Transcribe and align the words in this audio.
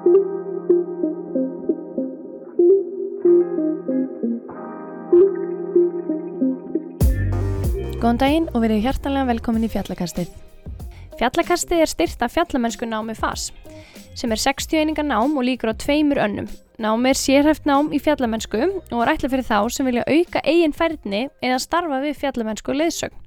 Góðan 0.00 0.16
daginn 8.16 8.46
og 8.54 8.62
verið 8.64 8.86
hjartanlega 8.86 9.28
velkomin 9.28 9.66
í 9.66 9.68
Fjallakastið. 9.68 10.30
Fjallakastið 11.20 11.82
er 11.84 11.90
styrt 11.92 12.24
af 12.24 12.32
fjallamennsku 12.32 12.88
námi 12.88 13.12
FAS, 13.18 13.50
sem 14.16 14.32
er 14.32 14.40
60 14.40 14.80
einingar 14.80 15.04
nám 15.04 15.36
og 15.36 15.44
líkur 15.44 15.76
á 15.76 15.76
tveimur 15.76 16.16
önnum. 16.24 16.48
Námi 16.80 17.12
er 17.12 17.20
sérhæft 17.20 17.68
nám 17.68 17.92
í 17.92 18.00
fjallamennsku 18.00 18.56
og 18.64 19.04
er 19.04 19.12
ætla 19.12 19.28
fyrir 19.28 19.44
þá 19.44 19.68
sem 19.68 19.84
vilja 19.84 20.08
auka 20.08 20.40
eigin 20.48 20.72
færðni 20.72 21.26
eða 21.44 21.60
starfa 21.60 22.00
við 22.00 22.16
fjallamennsku 22.24 22.72
leðsögn. 22.72 23.20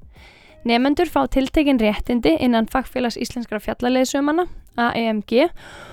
Nefendur 0.66 1.06
fá 1.06 1.28
tiltekin 1.30 1.78
réttindi 1.78 2.34
innan 2.42 2.66
Fagfélags 2.66 3.20
Íslenskra 3.22 3.62
fjallaleðsumanna, 3.62 4.48
AEMG, 4.74 5.44
og 5.46 5.93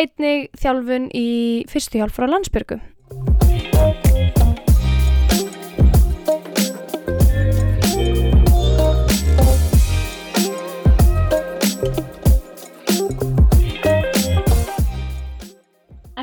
einnig 0.00 0.48
þjálfun 0.56 1.10
í 1.12 1.28
fyrstu 1.68 2.00
hjálp 2.00 2.14
frá 2.16 2.28
landsbyrgu. 2.30 2.78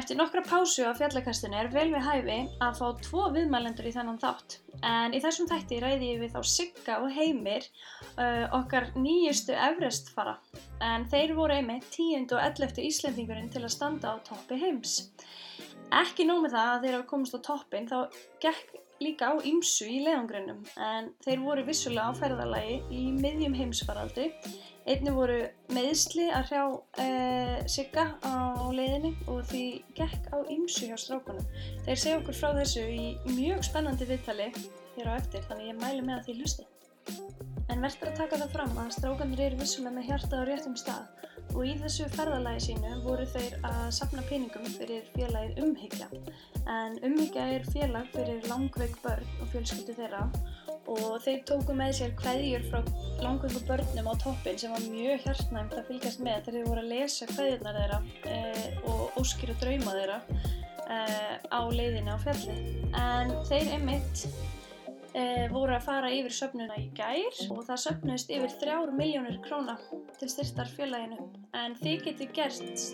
Eftir 0.06 0.20
nokkra 0.20 0.44
pásu 0.46 0.84
á 0.86 0.94
fjallakastinu 0.94 1.58
er 1.58 1.68
vel 1.74 1.88
við 1.90 2.04
hæfi 2.06 2.36
að 2.62 2.76
fá 2.78 2.90
tvo 3.02 3.24
viðmælendur 3.34 3.88
í 3.90 3.94
þennan 3.96 4.20
þátt. 4.22 4.60
En 4.86 5.16
í 5.18 5.22
þessum 5.24 5.48
þætti 5.50 5.80
ræði 5.82 6.10
ég 6.12 6.20
við 6.22 6.36
þá 6.36 6.42
Sigga 6.46 6.98
og 7.02 7.16
Heimir, 7.16 7.66
uh, 8.22 8.44
okkar 8.54 8.92
nýjustu 8.94 9.56
Everest-fara. 9.58 10.36
En 10.86 11.08
þeir 11.10 11.34
voru 11.40 11.58
einmitt 11.58 11.90
10. 11.90 12.30
og 12.38 12.44
11. 12.44 12.84
Íslendingurinn 12.86 13.50
til 13.50 13.64
að 13.64 13.74
standa 13.80 14.14
á 14.14 14.22
toppi 14.30 14.62
heims. 14.62 14.94
Ekki 16.04 16.30
nómið 16.30 16.54
það 16.54 16.76
að 16.76 16.86
þeir 16.86 16.98
hafa 17.00 17.10
komist 17.16 17.40
á 17.42 17.46
toppin, 17.50 17.90
þá 17.90 17.98
gekk 18.46 18.78
líka 19.02 19.34
á 19.34 19.42
ymsu 19.42 19.90
í 19.90 20.04
leiðangrunum. 20.06 20.62
En 20.78 21.10
þeir 21.26 21.42
voru 21.50 21.66
vissulega 21.66 22.14
á 22.14 22.20
ferðalagi 22.22 22.78
í 22.94 23.08
miðjum 23.10 23.58
heimsfaraldri 23.58 24.30
Einni 24.86 25.10
voru 25.10 25.40
meðsli 25.74 26.28
að 26.30 26.52
hrjá 26.52 26.64
uh, 26.70 27.62
Sigga 27.66 28.04
á 28.22 28.70
leiðinni 28.70 29.16
og 29.26 29.42
því 29.50 29.64
gekk 29.98 30.28
á 30.30 30.38
ymsu 30.54 30.92
hjá 30.92 31.00
strákunum. 31.02 31.48
Þeir 31.88 32.02
segja 32.04 32.20
okkur 32.20 32.38
frá 32.38 32.52
þessu 32.60 32.84
í 32.94 33.08
mjög 33.32 33.66
spennandi 33.66 34.06
viðtali 34.12 34.52
hér 34.96 35.10
á 35.10 35.18
eftir 35.18 35.42
þannig 35.50 35.72
ég 35.72 35.80
mælu 35.82 36.06
með 36.06 36.20
að 36.20 36.28
því 36.28 36.36
hlusti. 36.38 36.68
En 37.74 37.82
verður 37.82 38.12
að 38.12 38.20
taka 38.20 38.38
það 38.44 38.54
fram 38.54 38.78
að 38.84 38.92
strákanir 38.94 39.42
eru 39.48 39.58
vissulega 39.60 39.96
með 39.96 40.08
hjarta 40.12 40.42
á 40.42 40.44
réttum 40.52 40.78
stað 40.78 41.26
og 41.56 41.62
í 41.66 41.74
þessu 41.82 42.06
ferðalagi 42.14 42.62
sínu 42.68 42.92
voru 43.06 43.26
þeir 43.32 43.56
að 43.66 43.82
sapna 43.98 44.26
peningum 44.30 44.68
fyrir 44.76 45.10
félagið 45.16 45.64
Umhyggja. 45.66 46.12
En 46.70 47.00
Umhyggja 47.06 47.48
er 47.58 47.66
félag 47.74 48.14
fyrir 48.14 48.46
langveik 48.52 49.02
börn 49.02 49.34
og 49.42 49.50
fjölskyldu 49.50 49.98
þeirra 49.98 50.28
og 50.92 51.16
þeir 51.24 51.42
tóku 51.50 51.76
með 51.78 51.94
sér 52.00 52.14
hveðjur 52.20 52.66
frá 52.72 52.80
langveiku 53.24 53.62
börnum 53.68 54.10
á 54.12 54.14
toppin 54.22 54.60
sem 54.60 54.74
var 54.76 54.86
mjög 54.90 55.24
hjartnæmt 55.26 55.78
að 55.78 55.88
fylgjast 55.90 56.24
með 56.26 56.42
þegar 56.46 56.58
þeir 56.58 56.70
voru 56.70 56.84
að 56.84 56.92
lesa 56.94 57.30
hveðjurnar 57.32 57.80
þeirra 57.80 58.00
e, 58.32 58.40
og 58.92 59.20
óskir 59.22 59.54
og 59.54 59.62
drauma 59.64 59.96
þeirra 59.96 60.20
e, 60.86 61.00
á 61.50 61.62
leiðinu 61.72 62.16
á 62.16 62.18
fjalli. 62.26 62.58
En 63.02 63.34
þeir 63.50 63.74
einmitt 63.78 64.26
e, 65.16 65.48
voru 65.54 65.76
að 65.76 65.86
fara 65.88 66.12
yfir 66.14 66.36
söfnuna 66.38 66.78
í 66.82 66.90
gær 66.98 67.42
og 67.50 67.64
það 67.68 67.82
söfnust 67.86 68.34
yfir 68.36 68.56
þrjár 68.62 68.94
miljónir 69.00 69.40
króna 69.46 69.78
til 70.20 70.32
styrtar 70.32 70.72
félaginu. 70.76 71.20
En 71.56 71.76
þið 71.80 72.08
getur 72.10 72.34
gert 72.36 72.88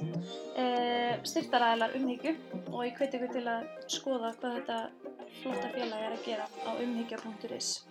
styrtaræðilar 1.28 1.98
umhyggju 2.00 2.36
og 2.72 2.84
ég 2.86 2.98
hveti 3.00 3.20
ykkur 3.20 3.34
til 3.38 3.48
að 3.50 3.72
skoða 3.90 4.36
hvað 4.40 4.60
þetta 4.60 4.82
flotta 5.42 5.72
félag 5.76 6.06
er 6.10 6.20
að 6.20 6.28
gera 6.28 6.52
á 6.68 6.72
umhyggja.is 6.76 7.91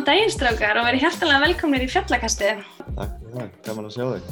Góðan 0.00 0.14
daginn 0.16 0.30
strákar 0.32 0.78
og 0.80 0.86
verið 0.86 1.02
hjertalega 1.04 1.38
velkomnir 1.42 1.82
í 1.84 1.86
fjallakastið. 1.92 2.60
Takk 2.96 3.10
fyrir 3.20 3.34
það, 3.34 3.48
gaman 3.66 3.88
að 3.88 3.90
sjá 3.92 4.04
þig. 4.06 4.30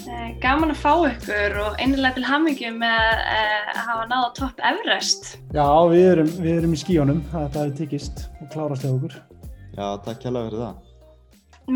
Eh, 0.00 0.30
gaman 0.40 0.72
að 0.72 0.78
fá 0.80 0.92
ykkur 1.10 1.56
og 1.60 1.76
einnilega 1.76 2.16
til 2.16 2.24
hammingju 2.24 2.70
með 2.78 3.20
eh, 3.34 3.66
að 3.74 3.82
hafa 3.82 4.06
náða 4.08 4.30
topp 4.38 4.62
Everest. 4.70 5.28
Já, 5.52 5.66
við 5.92 6.06
erum, 6.14 6.30
við 6.38 6.54
erum 6.54 6.72
í 6.72 6.80
skíunum, 6.80 7.20
þetta 7.34 7.66
hefur 7.66 7.76
tekist 7.82 8.24
og 8.38 8.48
klárast 8.54 8.86
hjá 8.86 8.94
okkur. 8.94 9.20
Já, 9.76 9.84
takk 10.06 10.24
kjærlega 10.24 10.48
fyrir 10.48 10.64
það. 10.64 10.80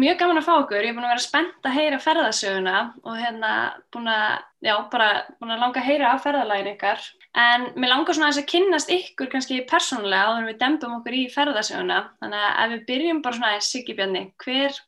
Mjög 0.06 0.21
gaman 0.25 0.41
að 0.41 0.49
fá 0.49 0.55
ykkur, 0.62 0.81
ég 0.81 0.88
er 0.88 0.97
búin 0.97 1.11
að 1.11 1.15
vera 1.19 1.27
spennt 1.27 1.69
að 1.69 1.78
heyra 1.83 2.03
ferðasöguna 2.06 2.83
og 3.05 3.21
hérna 3.27 3.55
búin 3.93 4.12
að, 4.15 4.28
já, 4.71 4.75
bara 4.97 5.11
búin 5.37 5.53
að 5.53 5.67
langa 5.67 5.84
að 5.84 5.91
heyra 5.93 6.15
af 6.15 6.25
ferðalægin 6.25 6.72
ykkar. 6.78 7.05
En 7.37 7.69
mér 7.77 7.93
langar 7.93 8.16
svona 8.16 8.31
að 8.33 8.47
kinnast 8.49 8.91
ykkur 8.91 9.28
kannski 9.31 9.61
persónulega 9.69 10.31
áður 10.31 10.41
en 10.41 10.49
við 10.49 10.61
dembum 10.62 10.94
okkur 10.99 11.16
í 11.19 11.25
ferðasöguna. 11.33 11.99
Þannig 12.22 12.44
að 12.47 12.61
ef 12.62 12.72
við 12.72 12.84
byrjum 12.89 13.21
bara 13.25 13.37
svona 13.37 13.50
aðeins, 13.53 13.69
Siggi 13.72 13.97
Bjarni, 13.99 14.22
hver, 14.44 14.78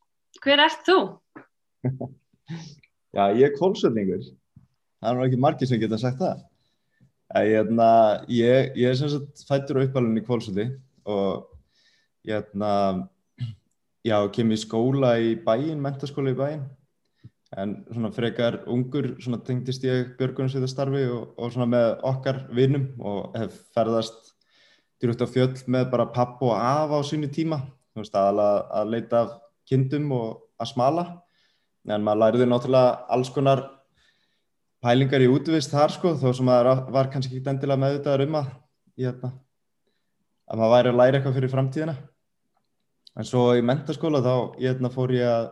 hver 0.40 0.62
ert 0.64 0.88
þú? 0.88 0.98
Já, 3.16 3.24
ég 3.34 3.44
er 3.48 3.56
kólsöldingur. 3.58 4.24
Það 5.00 5.10
er 5.10 5.18
nú 5.18 5.26
ekki 5.26 5.40
margir 5.42 5.70
sem 5.70 5.80
geta 5.82 5.98
sagt 6.00 6.20
það. 6.22 6.42
Ég, 7.30 7.52
hérna, 7.54 7.88
ég, 8.32 8.72
ég 8.78 8.90
er 8.90 8.98
sem 8.98 9.10
sagt 9.12 9.44
fættur 9.46 9.78
á 9.78 9.84
uppalunni 9.86 10.22
kólsöldi 10.26 10.66
og 11.06 11.46
ég 12.26 12.34
hérna, 12.40 12.72
já, 14.10 14.16
kem 14.34 14.50
í 14.50 14.58
skóla 14.58 15.14
í 15.22 15.36
bæin, 15.44 15.78
mentaskóla 15.82 16.34
í 16.34 16.38
bæin. 16.38 16.64
En 17.58 17.72
svona 17.90 18.12
frekar 18.14 18.60
ungur, 18.70 19.16
svona 19.18 19.40
tengdist 19.42 19.82
ég 19.82 20.12
björgunarsveitastarfi 20.20 21.02
og, 21.10 21.32
og 21.34 21.50
svona 21.50 21.66
með 21.72 21.88
okkar 22.06 22.44
vinnum 22.54 22.84
og 23.02 23.34
hef 23.34 23.56
ferðast 23.74 24.36
dyrútt 25.02 25.24
á 25.24 25.26
fjöll 25.26 25.56
með 25.66 25.88
bara 25.90 26.06
papp 26.14 26.42
og 26.46 26.54
af 26.54 26.94
á 26.94 26.98
sínu 27.02 27.30
tíma. 27.34 27.58
Þú 27.90 28.04
veist, 28.04 28.14
aðalega 28.14 28.62
að 28.78 28.94
leita 28.94 29.24
af 29.24 29.34
kindum 29.66 30.12
og 30.14 30.28
að 30.62 30.70
smala. 30.70 31.04
En 31.90 32.04
maður 32.06 32.22
læriði 32.22 32.48
náttúrulega 32.50 32.96
alls 33.16 33.32
konar 33.34 33.64
pælingar 34.84 35.24
í 35.24 35.28
útvist 35.32 35.72
þar 35.74 35.94
sko, 35.96 36.14
þó 36.20 36.30
sem 36.36 36.46
maður 36.46 36.84
var 36.94 37.10
kannski 37.12 37.40
ekki 37.40 37.50
endilega 37.50 37.82
meðvitaður 37.82 38.26
um 38.28 38.38
að, 38.40 38.52
hérna, 39.00 39.30
að 40.46 40.60
maður 40.60 40.74
væri 40.76 40.92
að 40.92 41.00
læra 41.00 41.18
eitthvað 41.18 41.36
fyrir 41.40 41.52
framtíðina. 41.52 41.96
En 43.18 43.26
svo 43.26 43.48
í 43.58 43.64
mentaskóla 43.66 44.22
þá 44.22 44.34
hérna, 44.60 44.92
fór 44.94 45.12
ég 45.16 45.26
að 45.26 45.48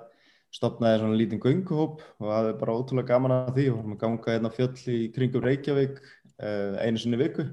stopnaði 0.54 1.00
svona 1.02 1.18
lítinn 1.18 1.42
gönguhóp 1.42 2.02
og 2.18 2.28
það 2.28 2.50
er 2.50 2.60
bara 2.60 2.76
ótrúlega 2.76 3.12
gaman 3.12 3.34
að 3.36 3.50
því. 3.58 3.64
Og 3.70 3.78
við 3.78 3.82
erum 3.82 3.96
að 3.96 4.02
ganga 4.04 4.34
hérna 4.34 4.52
fjöll 4.54 4.94
í 4.94 5.00
kringum 5.14 5.44
Reykjavík 5.44 5.98
eh, 6.00 6.78
einu 6.84 7.02
sinni 7.02 7.20
viku. 7.20 7.48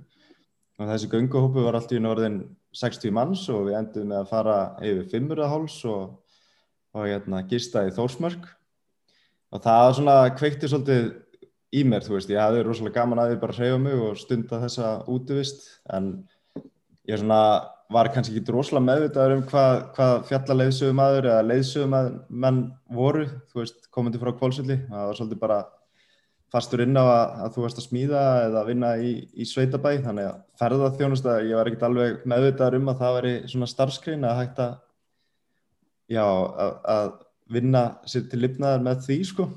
Og 0.79 0.91
þessi 0.91 1.09
gönguhópu 1.11 1.65
var 1.65 1.77
allt 1.79 1.93
í 1.95 2.01
norðin 2.03 2.41
60 2.75 3.15
manns 3.15 3.45
og 3.51 3.69
við 3.69 3.79
endum 3.79 4.09
með 4.11 4.21
að 4.23 4.31
fara 4.31 4.57
yfir 4.83 5.09
Fimmuraháls 5.11 5.77
og, 5.87 6.17
og 6.95 7.07
hérna 7.07 7.43
gista 7.47 7.85
í 7.87 7.93
Þórsmörk. 7.95 8.47
Og 9.55 9.63
það 9.63 9.91
svona 9.99 10.17
kveikti 10.35 10.67
svolítið 10.67 11.13
í 11.75 11.83
mér, 11.87 12.03
þú 12.03 12.17
veist, 12.17 12.31
ég 12.31 12.41
hafði 12.41 12.65
rosalega 12.65 13.01
gaman 13.01 13.21
að 13.23 13.31
því 13.31 13.39
bara 13.41 13.55
að 13.55 13.61
hreyfa 13.61 13.79
mig 13.83 14.01
og 14.05 14.19
stunda 14.19 14.59
þessa 14.63 14.91
útvist 15.11 15.65
en 15.95 16.11
ég 17.07 17.19
svona 17.21 17.41
var 17.93 18.09
kannski 18.13 18.39
ekki 18.39 18.53
rosalega 18.53 18.87
meðvitaður 18.87 19.35
um 19.35 19.41
hvað, 19.49 19.79
hvað 19.95 20.13
fjallaleiðsögumæður 20.29 21.27
eða 21.29 21.47
leiðsögumæðmenn 21.51 22.61
voru, 22.97 23.25
þú 23.51 23.61
veist, 23.61 23.89
komandi 23.93 24.21
frá 24.21 24.31
kvólsöldi. 24.39 24.77
Það 24.89 25.09
var 25.09 25.19
svolítið 25.19 25.41
bara 25.43 25.59
fastur 26.55 26.85
inn 26.85 26.97
á 26.97 27.03
að, 27.03 27.35
að 27.45 27.53
þú 27.55 27.65
varst 27.65 27.81
að 27.81 27.87
smíða 27.89 28.23
eða 28.45 28.61
að 28.61 28.71
vinna 28.71 28.91
í, 29.01 29.11
í 29.35 29.47
sveitabæ, 29.49 29.91
þannig 30.05 30.29
að 30.29 30.41
ferðað 30.61 30.97
þjónust 31.01 31.29
að 31.29 31.49
ég 31.49 31.59
var 31.59 31.69
ekkert 31.69 31.85
alveg 31.89 32.25
meðvitaður 32.31 32.79
um 32.79 32.91
að 32.93 33.03
það 33.03 33.15
væri 33.19 33.35
svona 33.51 33.69
starfskrein 33.69 34.25
að 34.29 34.39
hægt 34.41 34.63
að, 34.65 34.75
já, 36.15 36.25
að, 36.25 36.73
að 36.95 37.13
vinna 37.55 37.83
sér 38.09 38.25
til 38.31 38.41
lifnaðar 38.41 38.85
með 38.85 39.05
því, 39.05 39.19
sko. 39.29 39.49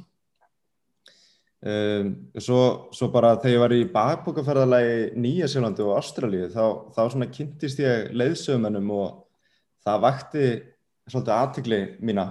Um, 1.58 2.12
svo, 2.38 2.86
svo 2.94 3.08
bara 3.10 3.32
þegar 3.42 3.50
ég 3.50 3.62
var 3.64 3.72
í 3.74 3.86
bakbókaferðalagi 3.90 4.98
Nýja 5.18 5.48
Sjálflandi 5.50 5.82
og 5.82 5.96
Ástralíu 5.98 6.46
þá, 6.52 6.64
þá 6.94 7.00
svona 7.10 7.26
kynntist 7.34 7.80
ég 7.82 8.12
leiðsögumennum 8.14 8.92
og 8.94 9.16
það 9.82 10.04
vakti 10.04 10.44
svolítið 11.10 11.34
aðtikli 11.34 11.80
mína. 11.98 12.28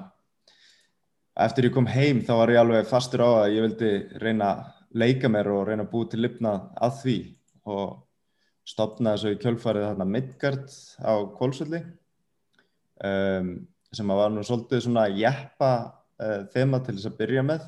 Eftir 1.43 1.67
ég 1.67 1.75
kom 1.75 1.89
heim 1.91 2.23
þá 2.23 2.33
var 2.39 2.53
ég 2.55 2.61
alveg 2.61 2.87
fastur 2.87 3.25
á 3.27 3.29
að 3.43 3.57
ég 3.57 3.67
vildi 3.67 3.91
reyna 4.23 4.51
að 4.53 4.65
leika 5.03 5.29
mér 5.29 5.51
og 5.51 5.67
reyna 5.67 5.83
að 5.83 5.91
búi 5.91 6.07
til 6.07 6.23
lifnað 6.23 6.63
að 6.87 6.99
því 7.01 7.19
og 7.67 7.87
stopnaði 8.67 9.21
svo 9.21 9.35
í 9.35 9.39
kjölfarið 9.43 9.89
þarna 9.89 10.07
Midgard 10.07 10.71
á 11.03 11.13
Kólsvöldi 11.35 11.83
um, 13.03 13.51
sem 13.91 14.11
að 14.11 14.21
var 14.23 14.31
nú 14.31 14.47
svolítið 14.47 14.87
svona 14.87 15.09
jeppa 15.11 15.71
uh, 15.83 16.47
þema 16.55 16.79
til 16.85 16.95
þess 16.95 17.11
að 17.11 17.19
byrja 17.19 17.43
með 17.47 17.67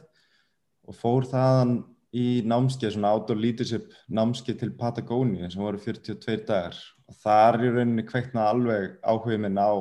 og 0.89 0.97
fór 0.97 1.27
þaðan 1.29 1.79
í 2.17 2.41
námskeið, 2.49 2.95
svona 2.95 3.13
outdoor 3.13 3.37
leadership 3.37 3.91
námskeið 4.09 4.61
til 4.63 4.71
Patagóni 4.77 5.45
sem 5.45 5.61
voru 5.61 5.77
42 5.81 6.39
dagar. 6.47 6.77
Og 7.09 7.17
þar 7.21 7.59
í 7.61 7.73
rauninni 7.73 8.05
kveiknaði 8.07 8.53
alveg 8.53 8.95
áhugið 9.05 9.43
minn 9.45 9.61
á 9.61 9.71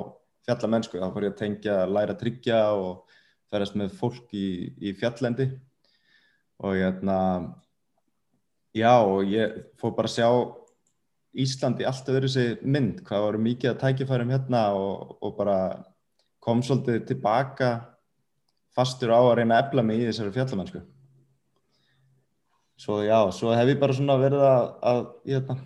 fjallamennsku, 0.49 1.00
þá 1.00 1.14
fór 1.14 1.28
ég 1.28 1.34
að 1.34 1.40
tengja 1.40 1.78
læra 1.88 2.16
að 2.16 2.20
tryggja 2.22 2.60
og 2.76 3.16
ferast 3.49 3.76
með 3.81 3.96
fólk 3.96 4.37
í, 4.37 4.49
í 4.76 4.93
fjallendi. 4.96 5.49
Og 6.60 6.76
ég 6.76 6.88
hérna 6.88 7.19
já 8.76 8.93
og 9.00 9.28
ég 9.32 9.60
fór 9.81 9.96
bara 9.96 10.10
að 10.10 10.19
sjá 10.19 10.31
Íslandi 11.38 11.84
alltaf 11.87 12.16
verið 12.16 12.32
þessi 12.32 12.69
mynd, 12.72 13.02
hvað 13.06 13.25
voru 13.26 13.40
mikið 13.44 13.70
að 13.70 13.81
tækifærum 13.82 14.31
hérna 14.32 14.62
og, 14.75 15.19
og 15.22 15.34
bara 15.38 15.58
kom 16.43 16.62
svolítið 16.64 17.05
tilbaka 17.10 17.69
fastur 18.75 19.12
á 19.12 19.20
að 19.20 19.34
reyna 19.40 19.58
að 19.58 19.66
ebla 19.66 19.84
mig 19.84 20.00
í 20.00 20.06
þessari 20.08 20.34
fjallamennsku. 20.34 20.81
Svo 22.78 23.00
já, 23.02 23.19
svo 23.34 23.50
hef 23.58 23.72
ég 23.72 23.80
bara 23.80 23.94
svona 23.96 24.14
verið 24.20 24.44
að, 24.46 24.69
að, 24.86 25.00
að, 25.34 25.62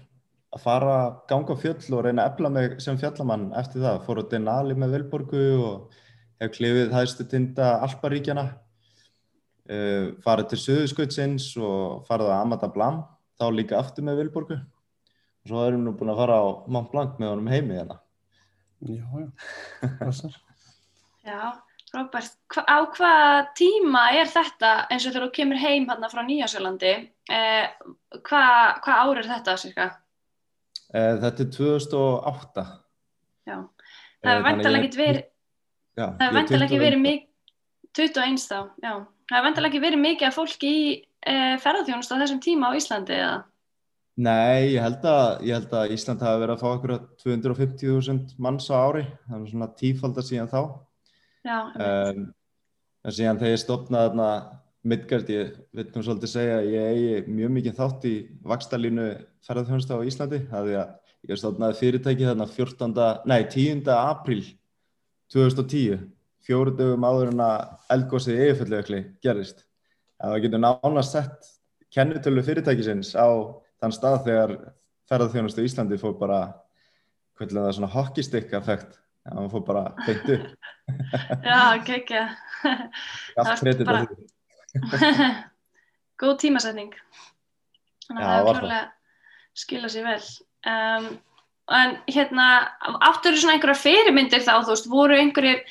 að 0.56 0.62
fara 0.62 0.94
ganga 1.28 1.56
fjöll 1.60 1.96
og 1.98 2.06
reyna 2.06 2.24
að 2.24 2.30
ebla 2.30 2.50
mig 2.54 2.76
sem 2.80 2.96
fjallamann 3.00 3.50
eftir 3.60 3.84
það. 3.84 3.98
Fór 4.06 4.22
á 4.24 4.30
Denali 4.30 4.76
með 4.80 4.94
Vilborgu 4.96 5.42
og 5.60 5.98
hef 6.40 6.54
klifið 6.54 6.94
hægstu 6.96 7.26
tinda 7.28 7.74
Alparíkjana, 7.84 8.46
uh, 9.68 10.06
farið 10.24 10.54
til 10.54 10.60
Suðuskautsins 10.62 11.50
og 11.60 12.06
farið 12.08 12.32
á 12.32 12.40
Amata 12.40 12.72
Blam, 12.72 13.02
þá 13.36 13.46
líka 13.52 13.76
aftur 13.82 14.08
með 14.08 14.22
Vilborgu. 14.22 14.62
Og 15.42 15.52
svo 15.52 15.66
erum 15.66 15.82
við 15.82 15.90
nú 15.90 15.94
búin 15.98 16.14
að 16.14 16.22
fara 16.22 16.40
á 16.40 16.46
Mont 16.72 16.90
Blanc 16.94 17.20
með 17.20 17.34
honum 17.34 17.52
heimi 17.52 17.76
hérna. 17.76 18.00
Já, 18.82 19.04
já, 19.04 19.28
passar. 20.00 20.40
Já, 21.22 21.52
Robert, 21.92 22.36
hva, 22.48 22.62
á 22.64 22.78
hvaða 22.88 23.40
tíma 23.58 24.02
er 24.16 24.30
þetta 24.32 24.70
eins 24.88 25.04
og 25.04 25.12
þegar 25.12 25.26
þú 25.26 25.32
kemur 25.36 25.58
heim 25.60 25.84
hérna 25.90 26.08
frá 26.08 26.22
Nýjásjölandi, 26.24 26.92
eh, 27.28 27.66
hvað 28.16 28.78
hva 28.86 28.94
ár 29.02 29.20
er 29.20 29.28
þetta 29.28 29.56
cirka? 29.60 29.88
Eh, 30.94 31.18
þetta 31.20 31.44
er 31.44 31.50
2008. 31.52 32.64
Já, 33.44 33.56
það 34.22 34.30
hefur 34.30 34.46
vantilega 34.46 34.88
ekki 34.88 35.00
verið, 35.02 35.26
já, 35.98 36.06
það 36.06 36.22
hefur 36.24 36.38
vantilega 36.38 36.68
ekki 36.70 36.80
verið 36.80 37.02
mikið, 37.02 37.28
21 38.00 38.46
þá, 38.46 38.58
já, 38.86 38.92
það 39.28 39.36
hefur 39.36 39.46
vantilega 39.48 39.70
ekki 39.72 39.82
verið 39.84 40.02
mikið 40.06 40.28
að 40.28 40.36
fólki 40.38 40.70
í 40.72 40.86
eh, 41.28 41.56
ferðarþjónust 41.60 42.14
á 42.16 42.20
þessum 42.22 42.40
tíma 42.46 42.72
á 42.72 42.76
Íslandi 42.78 43.18
eða? 43.18 43.34
Nei, 44.22 44.72
ég 44.76 44.84
held 44.84 45.04
að, 45.08 45.28
ég 45.48 45.56
held 45.56 45.76
að 45.76 45.92
Ísland 45.92 46.24
hafi 46.24 46.40
verið 46.40 46.54
að 46.56 46.64
fá 46.64 46.68
okkur 46.70 46.94
250.000 47.20 48.40
manns 48.44 48.68
á 48.72 48.76
ári, 48.76 49.04
það 49.28 49.38
er 49.38 49.52
svona 49.52 49.70
tífaldar 49.76 50.26
síðan 50.28 50.50
þá. 50.52 50.62
Um, 51.42 52.26
en 53.02 53.14
síðan 53.14 53.40
þegar 53.40 53.56
ég 53.56 53.62
stopnaði 53.62 54.26
Midgard, 54.82 55.28
ég 55.30 55.52
veit 55.70 55.92
nú 55.94 56.02
svolítið 56.02 56.30
segja 56.32 56.56
ég 56.66 56.88
eigi 56.90 57.30
mjög 57.30 57.52
mikið 57.54 57.76
þátt 57.76 58.06
í 58.10 58.14
vakstarlínu 58.50 59.04
ferðarþjónustu 59.46 59.94
á 59.94 60.06
Íslandi, 60.10 60.40
það 60.50 60.70
er 60.72 60.78
að 60.80 61.30
ég 61.30 61.38
stopnaði 61.38 61.76
fyrirtæki 61.78 62.26
þarna 62.26 62.46
14. 62.50 62.96
nei 63.30 63.44
10. 63.46 63.84
apríl 63.94 64.40
2010, 65.30 66.02
fjóru 66.42 66.74
dögum 66.74 67.06
áður 67.06 67.30
en 67.30 67.44
að 67.46 67.94
eldgósið 67.94 68.42
yfirfjöldlegakli 68.48 69.02
gerist. 69.22 69.62
En 70.18 70.34
það 70.34 70.42
getur 70.48 70.64
nánast 70.64 71.14
sett 71.14 71.52
kennutölu 71.94 72.42
fyrirtækisins 72.42 73.14
á 73.14 73.30
þann 73.78 73.94
stað 73.94 74.18
þegar 74.26 74.56
ferðarþjónustu 75.10 75.62
í 75.62 75.70
Íslandi 75.70 76.00
fór 76.02 76.18
bara, 76.18 76.42
hvernig 77.38 77.60
það 77.60 77.70
er 77.70 77.78
svona 77.78 77.94
hockeystick 77.94 78.58
effekt, 78.58 78.98
það 79.26 79.40
ja, 79.42 79.48
fór 79.52 79.64
bara 79.66 79.84
beint 80.06 80.30
upp. 80.36 80.46
Já, 81.48 81.60
geggja. 81.86 82.24
Allt 83.42 83.62
kredit 83.62 83.88
að 83.88 84.06
því. 84.06 85.28
Góð 86.22 86.38
tímasetning. 86.44 86.94
Þannig 88.08 88.24
að 88.24 88.32
það 88.32 88.48
klárlega 88.50 88.82
skilað 89.62 89.94
sér 89.94 90.08
vel. 90.08 90.20
Um, 90.72 91.08
en 91.72 91.96
hérna, 92.10 92.46
áttur 93.04 93.34
þú 93.34 93.42
svona 93.42 93.56
einhverjar 93.56 93.80
fyrirmyndir 93.80 94.44
þá, 94.44 94.54
þú 94.64 94.74
veist, 94.74 94.88
voru 94.90 95.18
einhverjir 95.18 95.62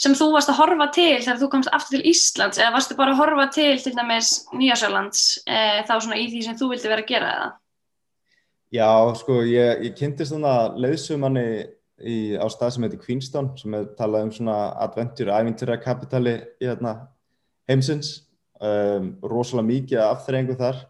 sem 0.00 0.14
þú 0.16 0.30
varst 0.34 0.50
að 0.52 0.60
horfa 0.62 0.86
til 0.96 1.16
þegar 1.20 1.40
þú 1.42 1.48
komst 1.52 1.72
aftur 1.76 1.98
til 1.98 2.12
Íslands 2.12 2.60
eða 2.60 2.74
varstu 2.76 2.96
bara 2.96 3.12
að 3.12 3.20
horfa 3.20 3.46
til 3.56 3.74
til 3.82 3.92
dæmis 3.96 4.30
Nýjásjálands 4.54 5.24
e, 5.44 5.58
þá 5.88 5.92
svona 5.98 6.20
í 6.20 6.28
því 6.30 6.44
sem 6.46 6.56
þú 6.56 6.70
vildi 6.72 6.92
vera 6.92 7.04
að 7.04 7.10
gera 7.10 7.32
það? 7.34 7.50
Já, 8.70 8.88
sko, 9.18 9.40
ég, 9.50 9.84
ég 9.88 9.98
kynntist 9.98 10.32
þannig 10.32 10.54
að 10.54 10.80
leiðsumanni 10.84 11.46
í, 12.00 12.36
á 12.36 12.46
stað 12.52 12.74
sem 12.74 12.86
heitir 12.86 13.02
Queenstown 13.02 13.50
sem 13.60 13.74
er 13.76 13.88
talað 13.98 14.26
um 14.26 14.32
svona 14.34 14.58
adventure, 14.84 15.34
ævintýra 15.34 15.78
kapitali 15.82 16.36
í 16.60 16.68
hérna 16.68 16.96
heimsins. 17.70 18.20
Um, 18.60 19.14
rosalega 19.24 19.68
mikið 19.70 20.02
af 20.02 20.18
afþreyingu 20.18 20.56
þar. 20.60 20.82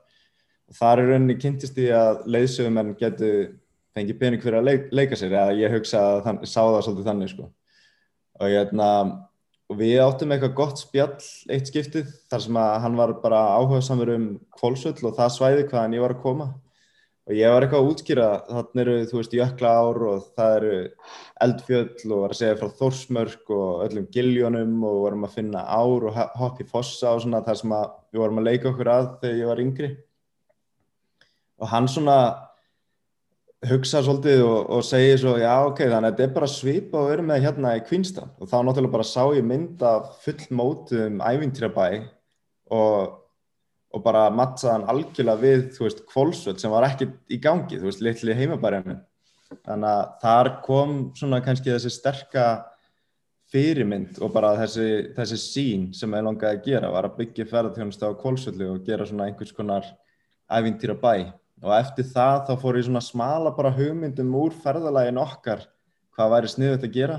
Og 0.71 0.79
þar 0.79 1.03
er 1.03 1.11
rauninni 1.13 1.39
kynntist 1.39 1.79
í 1.79 1.89
að 1.95 2.25
leiðsugumenn 2.31 2.95
getur 2.99 3.57
fengið 3.95 4.21
pening 4.21 4.43
fyrir 4.43 4.61
að 4.61 4.69
leik, 4.69 4.87
leika 4.95 5.19
sér 5.19 5.35
eða 5.35 5.57
ég 5.59 5.75
hugsa 5.75 6.03
að 6.03 6.23
þann, 6.27 6.41
sá 6.47 6.61
það 6.61 6.81
svolítið 6.87 7.11
þannig 7.11 7.33
sko. 7.33 7.47
Og, 8.41 8.47
hérna, 8.47 8.89
og 9.71 9.79
við 9.79 9.97
áttum 10.03 10.35
eitthvað 10.35 10.57
gott 10.59 10.83
spjall 10.83 11.17
eitt 11.51 11.71
skiptið 11.71 12.11
þar 12.31 12.45
sem 12.47 12.59
að 12.63 12.75
hann 12.87 12.99
var 12.99 13.15
bara 13.23 13.43
áhuga 13.59 13.83
samur 13.85 14.15
um 14.15 14.27
kvólsvöll 14.57 14.99
og 15.11 15.17
það 15.19 15.35
svæði 15.37 15.67
hvaðan 15.71 15.97
ég 15.99 16.05
var 16.07 16.17
að 16.17 16.23
koma 16.25 16.51
og 17.31 17.37
ég 17.39 17.53
var 17.53 17.63
eitthvað 17.63 17.85
að 17.85 17.89
útskýra 17.93 18.29
þannig 18.49 18.81
eru 18.83 18.95
þú 19.07 19.19
veist 19.21 19.35
jökla 19.37 19.71
ár 19.79 19.99
og 20.11 20.23
það 20.35 20.55
eru 20.57 20.79
eldfjöll 21.47 22.11
og 22.11 22.23
var 22.25 22.35
að 22.35 22.39
segja 22.41 22.57
frá 22.59 22.73
Þórsmörk 22.81 23.53
og 23.55 23.85
öllum 23.87 24.09
giljónum 24.17 24.73
og 24.89 24.97
vorum 25.05 25.27
að 25.29 25.37
finna 25.37 25.63
ár 25.63 26.07
og 26.11 26.19
hopp 26.41 26.59
í 26.59 26.67
fossa 26.67 27.15
og 27.15 27.23
svona 27.23 27.43
þar 27.47 27.61
sem 27.61 27.75
að 27.77 27.85
við 28.11 28.23
vorum 28.25 28.43
að 28.43 28.49
leika 28.51 28.71
okkur 28.73 28.91
að 28.97 29.11
þegar 29.23 29.39
ég 29.39 29.51
var 29.53 29.63
yngri. 29.63 29.91
Og 31.61 31.71
hann 31.71 31.87
svona 31.93 32.19
hugsa 33.71 34.03
svolítið 34.03 34.43
og, 34.49 34.59
og 34.75 34.85
segja 34.91 35.23
svo 35.23 35.37
já 35.39 35.55
ok, 35.69 35.85
þannig 35.85 36.09
að 36.09 36.11
þetta 36.11 36.27
er 36.27 36.37
bara 36.41 36.51
svipa 36.51 37.03
og 37.05 37.11
verið 37.13 37.31
með 37.31 37.47
hérna 37.47 37.77
í 37.79 37.85
Queenstown. 37.87 38.35
Og 38.41 38.51
þá 38.51 38.59
náttúrulega 38.59 38.97
bara 38.97 39.07
sá 39.07 39.23
ég 39.37 39.47
mynda 39.47 39.95
full 40.25 40.47
mótum 40.51 41.23
ævintýrabæ 41.23 41.89
og, 42.75 43.20
og 43.91 44.03
bara 44.05 44.29
mattsaðan 44.31 44.89
algjörlega 44.91 45.43
við, 45.43 45.63
þú 45.75 45.87
veist, 45.87 46.03
kvólsvöld 46.11 46.61
sem 46.63 46.73
var 46.73 46.87
ekki 46.87 47.09
í 47.33 47.41
gangi, 47.43 47.79
þú 47.81 47.89
veist, 47.89 48.05
litli 48.05 48.37
heimabæriðinu 48.39 49.01
þannig 49.67 49.89
að 49.91 50.13
þar 50.23 50.51
kom 50.65 50.93
svona 51.19 51.41
kannski 51.43 51.73
þessi 51.73 51.91
sterka 51.91 52.45
fyrirmynd 53.51 54.21
og 54.23 54.31
bara 54.35 54.53
þessi, 54.61 54.87
þessi 55.17 55.39
sín 55.43 55.89
sem 55.97 56.13
ég 56.15 56.23
langaði 56.23 56.61
að 56.61 56.69
gera 56.69 56.93
var 56.95 57.09
að 57.09 57.17
byggja 57.19 57.49
ferðarþjónustu 57.51 58.07
á 58.07 58.21
kvólsvöldu 58.21 58.69
og 58.71 58.85
gera 58.87 59.09
svona 59.09 59.27
einhvers 59.27 59.55
konar 59.57 59.89
ævintýrabæ 60.51 61.15
og 61.61 61.75
eftir 61.77 62.07
það 62.13 62.37
þá 62.47 62.53
fór 62.63 62.79
ég 62.79 62.87
svona 62.87 63.03
smala 63.05 63.53
bara 63.57 63.75
hugmyndum 63.75 64.31
úr 64.39 64.55
ferðalægin 64.63 65.19
okkar 65.21 65.67
hvað 66.15 66.33
væri 66.35 66.53
sniðut 66.53 66.87
að 66.87 66.95
gera. 66.95 67.19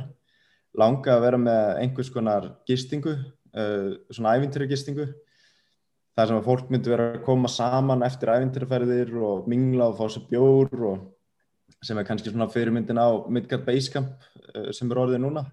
Langa 0.77 1.17
að 1.17 1.23
vera 1.25 1.39
með 1.41 1.69
einhvers 1.81 2.09
konar 2.13 2.47
gistingu, 2.69 3.17
uh, 3.17 3.89
svona 4.13 4.37
ævintýragistingu 4.37 5.09
þar 6.17 6.29
sem 6.29 6.39
að 6.39 6.47
fólk 6.47 6.71
myndi 6.71 6.91
vera 6.91 7.07
að 7.13 7.23
koma 7.25 7.51
saman 7.51 8.05
eftir 8.05 8.33
ævintýraferðir 8.33 9.13
og 9.23 9.47
mingla 9.51 9.91
og 9.91 9.99
fá 9.99 10.11
sér 10.11 10.27
bjór 10.29 10.87
og 10.91 11.81
sem 11.81 11.97
er 11.97 12.05
kannski 12.07 12.33
svona 12.33 12.49
fyrirmyndin 12.51 12.99
á 12.99 13.09
Midgard 13.31 13.63
Basecamp 13.65 14.11
uh, 14.55 14.69
sem 14.75 14.91
er 14.91 15.01
orðið 15.01 15.23
núna 15.23 15.45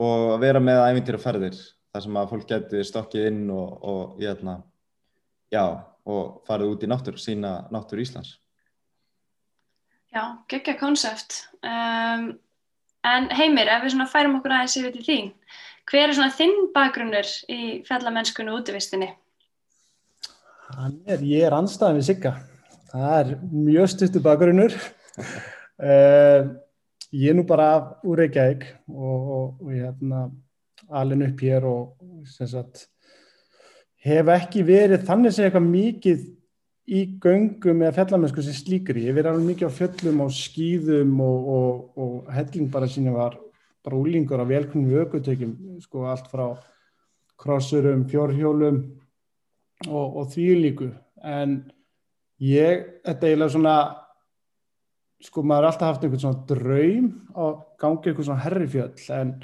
og 0.00 0.34
að 0.34 0.42
vera 0.44 0.62
með 0.62 0.82
ævintýraferðir 0.88 1.60
þar 1.90 2.04
sem 2.04 2.18
að 2.20 2.34
fólk 2.34 2.50
geti 2.50 2.82
stokkið 2.86 3.30
inn 3.30 3.46
og, 3.54 3.70
og 3.82 4.20
jæna, 4.22 4.60
já 5.50 5.64
og 6.10 6.44
farið 6.46 6.74
út 6.74 6.84
í 6.84 6.90
náttúr, 6.90 7.18
sína 7.20 7.50
náttúr 7.74 8.02
Íslands. 8.02 8.36
Já, 10.10 10.40
geggja 10.50 10.74
konsept. 10.80 11.44
Um, 11.62 12.32
en 13.06 13.28
Heimir, 13.36 13.70
ef 13.70 13.84
við 13.86 14.06
færum 14.10 14.38
okkur 14.40 14.56
aðeins 14.56 14.78
yfir 14.80 14.94
til 14.96 15.04
þín, 15.06 15.28
hver 15.90 16.14
er 16.14 16.32
þinn 16.34 16.70
bakgrunnur 16.74 17.28
í 17.50 17.60
fjallamennskunni 17.86 18.52
og 18.52 18.62
útvistinni? 18.62 19.12
Er, 20.78 21.22
ég 21.26 21.46
er 21.46 21.56
anstæðan 21.56 21.98
við 21.98 22.06
Sigga. 22.06 22.34
Það 22.90 23.14
er 23.16 23.30
mjög 23.50 23.88
stuttu 23.92 24.22
bakgrunnur. 24.22 24.74
uh, 25.82 26.50
ég 27.22 27.32
er 27.32 27.36
nú 27.38 27.44
bara 27.46 27.70
úr 28.06 28.22
Reykjavík 28.22 28.66
og, 28.88 29.18
og, 29.18 29.46
og 29.64 29.72
ég 29.74 29.82
er 29.82 29.90
hérna 29.90 30.28
alin 30.90 31.26
upp 31.26 31.42
hér 31.44 31.66
og 31.68 32.26
sagt 32.30 32.86
hef 34.00 34.30
ekki 34.32 34.62
verið 34.66 35.04
þannig 35.06 35.34
sem 35.34 35.46
eitthvað 35.46 35.66
mikið 35.70 36.22
í 36.90 37.02
göngum 37.22 37.84
eða 37.84 37.94
fjallamensku 37.98 38.42
sem 38.42 38.56
slíkri. 38.56 39.04
Ég 39.06 39.14
verið 39.14 39.34
alveg 39.34 39.50
mikið 39.52 39.70
á 39.70 39.76
fjöllum 39.76 40.24
og 40.24 40.32
skýðum 40.34 41.12
og, 41.22 41.50
og, 41.54 42.00
og 42.00 42.32
helling 42.34 42.70
bara 42.72 42.88
sína 42.90 43.14
var 43.14 43.36
bara 43.84 43.96
úlingur 43.96 44.42
á 44.42 44.46
velkunni 44.46 44.90
vökutökjum, 44.92 45.54
sko 45.80 46.08
allt 46.10 46.26
frá 46.32 46.48
krossurum, 47.40 48.02
fjórhjólum 48.10 48.82
og, 49.88 50.16
og 50.20 50.30
því 50.32 50.46
líku. 50.60 50.90
En 51.24 51.58
ég, 52.40 52.86
þetta 53.06 53.26
er 53.26 53.32
eiginlega 53.32 53.54
svona 53.54 53.76
sko 55.20 55.42
maður 55.44 55.66
er 55.66 55.70
alltaf 55.70 55.90
haft 55.90 56.04
einhvern 56.04 56.22
svona 56.22 56.46
draum 56.48 57.08
á 57.36 57.44
gangi 57.80 58.10
einhvern 58.10 58.28
svona 58.30 58.44
herrifjöll 58.44 59.10
en, 59.16 59.34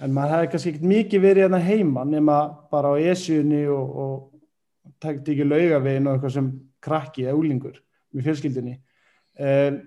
en 0.00 0.14
maður 0.16 0.34
hefði 0.34 0.50
kannski 0.54 0.72
ekkert 0.72 0.88
mikið 0.92 1.24
verið 1.24 1.44
hérna 1.44 1.60
heima 1.64 2.04
nema 2.08 2.38
bara 2.72 2.94
á 2.96 3.04
esjunni 3.12 3.66
og, 3.72 3.98
og 4.02 4.94
tækti 5.02 5.34
ekki 5.34 5.48
laugavegin 5.48 6.08
og 6.08 6.16
eitthvað 6.16 6.34
sem 6.38 6.48
krakki 6.84 7.26
eða 7.26 7.36
úlingur 7.36 7.76
með 8.14 8.30
fjölskyldinni 8.30 8.78
um, 9.36 9.78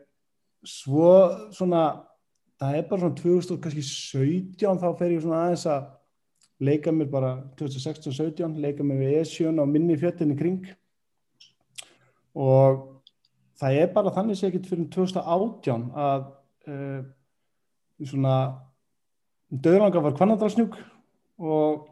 svo 0.61 1.15
svona 1.55 1.85
það 2.61 2.77
er 2.77 2.87
bara 2.91 3.01
svona 3.01 3.19
2017 3.23 4.81
þá 4.83 4.87
fer 4.99 5.15
ég 5.15 5.25
svona 5.25 5.41
aðeins 5.47 5.65
að 5.73 5.89
leika 6.61 6.93
mér 6.93 7.09
bara 7.11 7.31
2016-17 7.59 8.59
leika 8.61 8.85
mér 8.85 9.01
við 9.01 9.19
esjun 9.23 9.61
á 9.61 9.65
minni 9.65 9.97
fjöttinni 9.99 10.37
kring. 10.37 10.65
Og 12.37 13.01
það 13.59 13.79
er 13.81 13.93
bara 13.93 14.13
þannig 14.15 14.39
sé 14.39 14.49
ekkert 14.49 14.69
fyrir 14.69 14.89
2018 14.93 15.87
að 16.07 16.27
uh, 16.71 16.99
svona 18.01 18.35
döðlanga 19.51 20.03
var 20.03 20.15
kvannadalsnjúk 20.17 20.77
og 21.41 21.87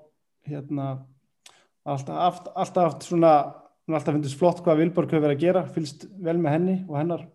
hérna 0.47 0.91
alltaf 1.89 2.45
aft, 2.55 3.03
svona 3.05 3.33
alltaf 3.89 4.13
finnst 4.13 4.37
flott 4.37 4.61
hvað 4.63 4.83
Vilborg 4.83 5.11
hefur 5.11 5.25
verið 5.25 5.37
að 5.37 5.43
gera 5.43 5.65
fylgst 5.73 6.05
vel 6.21 6.37
með 6.37 6.55
henni 6.55 6.77
og 6.85 6.95
hennar 6.99 7.25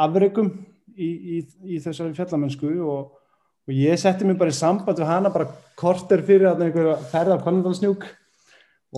afreikum 0.00 0.52
í, 0.96 1.08
í, 1.08 1.38
í 1.64 1.80
þessari 1.82 2.14
fjallamennsku 2.16 2.72
og, 2.84 3.18
og 3.62 3.76
ég 3.76 4.00
setti 4.00 4.26
mér 4.26 4.40
bara 4.40 4.52
í 4.52 4.56
samband 4.56 4.98
við 4.98 5.08
hana 5.08 5.30
bara 5.32 5.50
korter 5.78 6.22
fyrir 6.26 6.50
að 6.50 6.66
einhverja 6.66 6.98
ferða 7.12 7.38
af 7.38 7.44
kvannadalsnjúk 7.46 8.06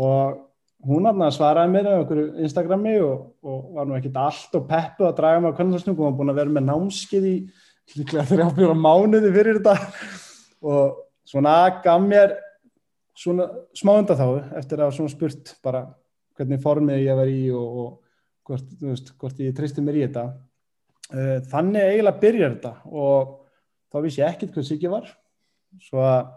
og 0.00 0.40
hún 0.84 1.08
svaraði 1.32 1.72
mér 1.72 1.88
á 1.88 1.94
einhverju 1.98 2.26
Instagrami 2.44 2.94
og, 3.00 3.34
og 3.44 3.74
var 3.76 3.88
nú 3.88 3.96
ekkert 3.98 4.18
allt 4.20 4.56
og 4.58 4.66
peppu 4.68 5.08
að 5.08 5.16
draga 5.18 5.40
mig 5.40 5.54
á 5.54 5.56
kvannlarsnúk 5.58 5.98
og 5.98 6.08
var 6.08 6.16
búin 6.18 6.32
að 6.32 6.40
vera 6.40 6.54
með 6.54 6.66
námskið 6.68 7.28
í 7.28 7.34
líklega 7.98 8.24
þrjá 8.28 8.48
fjóra 8.56 8.76
mánuði 8.78 9.32
fyrir 9.34 9.60
þetta. 9.60 9.74
Og 10.64 10.96
svona 11.28 11.56
gaf 11.84 12.00
mér 12.04 12.34
svona 13.16 13.48
smá 13.76 13.94
undan 13.98 14.18
þá 14.18 14.58
eftir 14.60 14.82
að 14.82 14.96
svona 14.96 15.12
spurt 15.12 15.54
bara 15.64 15.86
hvernig 16.34 16.62
formið 16.64 17.04
ég 17.04 17.20
var 17.20 17.30
í 17.30 17.44
og, 17.54 17.78
og 17.84 18.48
hvort, 18.48 18.74
veist, 18.82 19.14
hvort 19.20 19.40
ég 19.44 19.54
tristi 19.56 19.84
mér 19.84 20.00
í 20.00 20.04
þetta. 20.06 20.26
Eh, 21.14 21.38
þannig 21.52 21.88
eiginlega 21.92 22.22
byrjar 22.24 22.56
þetta. 22.56 22.74
Og 22.90 23.40
þá 23.94 24.00
vissi 24.02 24.22
ég 24.24 24.32
ekkert 24.32 24.56
hvað 24.56 24.66
sikið 24.66 24.90
var. 24.90 25.10
Svo 25.84 26.02
að 26.02 26.32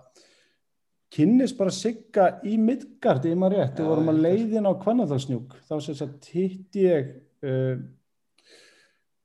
kynnis 1.14 1.54
bara 1.58 1.74
sigga 1.74 2.28
í 2.46 2.58
Midgard 2.62 3.26
í 3.26 3.34
maður 3.38 3.64
rétt, 3.64 3.80
við 3.80 3.90
vorum 3.90 4.12
að 4.12 4.24
leiðin 4.26 4.70
á 4.70 4.74
Kvannadalsnjúk, 4.78 5.56
þá 5.66 5.76
sem 5.82 5.98
sagt 5.98 6.28
hitt 6.36 6.78
ég 6.78 7.14
uh, 7.48 7.80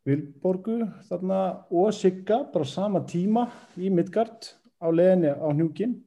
Vilborgu 0.08 0.78
þarna 1.06 1.40
og 1.70 1.92
sigga 1.94 2.40
bara 2.52 2.66
sama 2.66 3.04
tíma 3.06 3.46
í 3.76 3.90
Midgard 3.92 4.48
á 4.82 4.88
leiðinni 4.90 5.34
á 5.36 5.48
hnjúkin. 5.52 5.98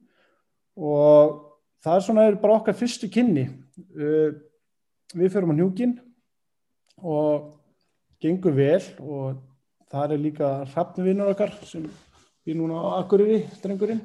Og 0.76 1.38
það 1.84 1.94
er 1.94 2.04
svona 2.04 2.26
bara 2.42 2.58
okkar 2.58 2.76
fyrstu 2.76 3.08
kynni. 3.12 3.46
Uh, 3.94 4.34
við 5.14 5.32
förum 5.32 5.54
á 5.54 5.56
hnjúkin 5.56 5.94
og 7.00 7.52
gengur 8.20 8.56
vel 8.56 8.82
og 9.04 9.40
það 9.92 10.16
er 10.16 10.22
líka 10.22 10.50
hrappnivinnur 10.72 11.32
okkar 11.32 11.52
sem 11.64 11.84
við 12.46 12.58
núna 12.60 12.80
á 12.80 12.88
Akureyri, 13.02 13.42
drengurinn. 13.62 14.02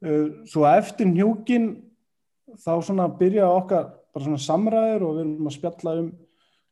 Eh, 0.00 0.26
svo 0.48 0.64
eftir 0.70 1.10
njúkin 1.10 1.70
þá 2.56 2.72
svona 2.82 3.08
byrja 3.18 3.48
okkar 3.50 3.90
bara 4.10 4.24
svona 4.24 4.42
samræður 4.42 5.06
og 5.06 5.16
við 5.16 5.24
erum 5.24 5.50
að 5.50 5.56
spjalla 5.56 5.94
um 6.00 6.10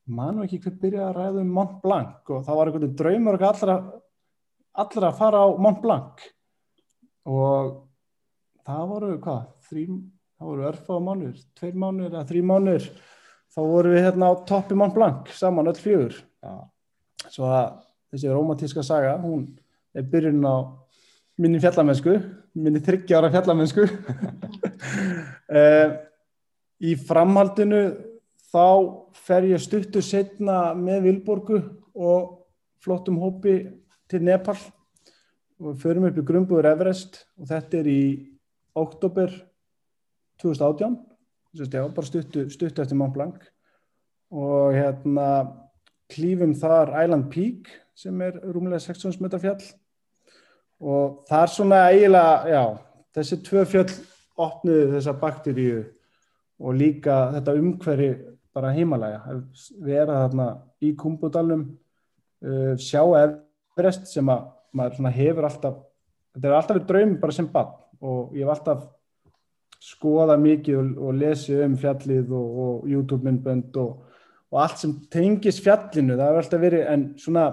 manu 0.09 0.45
ekki 0.47 0.61
hver 0.65 0.79
byrja 0.83 1.09
að 1.09 1.19
ræða 1.19 1.43
um 1.43 1.51
Mont 1.59 1.75
Blanc 1.83 2.33
og 2.33 2.47
þá 2.47 2.53
var 2.57 2.71
einhvern 2.71 2.95
draumur 2.97 3.37
okkar 3.37 3.53
allra, 3.53 3.77
allra 4.85 5.11
að 5.11 5.19
fara 5.21 5.43
á 5.45 5.49
Mont 5.67 5.83
Blanc. 5.85 6.25
Og 7.29 7.75
það 8.65 8.89
voru 8.95 9.13
hvað 9.27 9.45
þrý, 9.69 9.85
það 10.39 10.51
voru 10.51 10.67
örfa 10.71 10.97
á 10.97 11.01
mánur 11.11 11.45
tveir 11.59 11.79
mánur 11.85 12.11
eða 12.11 12.27
þrý 12.31 12.43
mánur 12.49 12.89
þá 13.53 13.61
voru 13.61 13.93
við 13.95 14.05
hérna 14.07 14.33
á 14.33 14.35
toppi 14.49 14.79
Mont 14.79 14.97
Blanc 14.97 15.31
saman 15.37 15.71
öll 15.71 15.79
fjögur. 15.79 16.17
Ja. 16.43 16.57
svo 17.29 17.49
að 17.51 17.81
þessi 18.13 18.31
romantíska 18.31 18.83
saga 18.87 19.17
hún 19.21 19.49
er 19.93 20.07
byrjun 20.07 20.45
á 20.47 20.57
minni 21.39 21.61
fjallamennsku 21.63 22.19
minni 22.59 22.83
þryggjára 22.83 23.31
fjallamennsku. 23.33 23.87
Uh, 25.49 25.97
í 26.89 26.95
framhaldinu 27.09 27.83
þá 28.49 28.67
fer 29.27 29.49
ég 29.51 29.63
stuttu 29.63 30.03
setna 30.05 30.75
með 30.79 31.09
Vilborgu 31.09 31.61
og 31.99 32.35
flottum 32.85 33.19
hópi 33.23 33.61
til 34.11 34.25
Nepal. 34.27 34.57
Og 35.59 35.73
við 35.73 35.83
förum 35.83 36.07
upp 36.09 36.19
í 36.21 36.27
Grumbúður 36.27 36.71
Everest 36.71 37.25
og 37.39 37.51
þetta 37.51 37.81
er 37.81 37.91
í 37.91 38.03
oktober 38.79 39.33
2018 40.39 40.95
já, 41.59 41.83
bara 41.91 42.07
stuttu, 42.07 42.45
stuttu 42.53 42.85
eftir 42.85 42.99
Mont 42.99 43.17
Blanc. 43.17 43.43
Og 44.31 44.77
hérna 44.77 45.49
klífum 46.13 46.55
þar 46.57 46.95
Island 47.03 47.27
Peak 47.33 47.73
sem 47.99 48.21
er 48.23 48.39
rúmlega 48.47 48.79
16 48.85 49.19
meter 49.25 49.43
fjall 49.43 49.65
og 50.79 51.23
það 51.29 51.43
er 51.43 51.53
svona 51.53 51.81
eiginlega, 51.91 52.35
já, 52.53 52.65
þessi 53.19 53.39
tvö 53.47 53.65
fjöll 53.73 53.95
opniðu 54.39 54.93
þessa 54.95 55.15
bakteríu 55.19 55.81
og 56.59 56.79
líka 56.79 57.19
þetta 57.35 57.57
umhverfi 57.59 58.11
bara 58.55 58.75
heimalega, 58.75 59.39
vera 59.85 60.23
þarna 60.25 60.49
í 60.83 60.93
kumbudalum, 60.99 61.65
uh, 62.45 62.75
sjá 62.79 63.03
Everest 63.23 64.09
sem 64.11 64.31
að 64.31 64.47
maður 64.79 65.15
hefur 65.15 65.49
alltaf, 65.49 65.83
þetta 66.35 66.49
er 66.49 66.57
alltaf 66.57 66.79
við 66.79 66.89
draumi 66.89 67.21
bara 67.23 67.35
sem 67.35 67.51
bann 67.51 67.75
og 67.99 68.35
ég 68.37 68.45
hef 68.45 68.55
alltaf 68.55 68.87
skoða 69.83 70.37
mikið 70.41 70.79
og, 70.79 70.91
og 71.07 71.17
lesi 71.19 71.55
um 71.63 71.77
fjallið 71.79 72.35
og, 72.35 72.59
og 72.65 72.91
YouTube-myndbönd 72.91 73.79
og, 73.83 74.05
og 74.51 74.61
allt 74.63 74.83
sem 74.83 74.95
tengis 75.11 75.61
fjallinu, 75.63 76.17
það 76.17 76.27
hefur 76.27 76.43
alltaf 76.43 76.63
verið, 76.63 76.85
en 76.93 77.07
svona, 77.19 77.47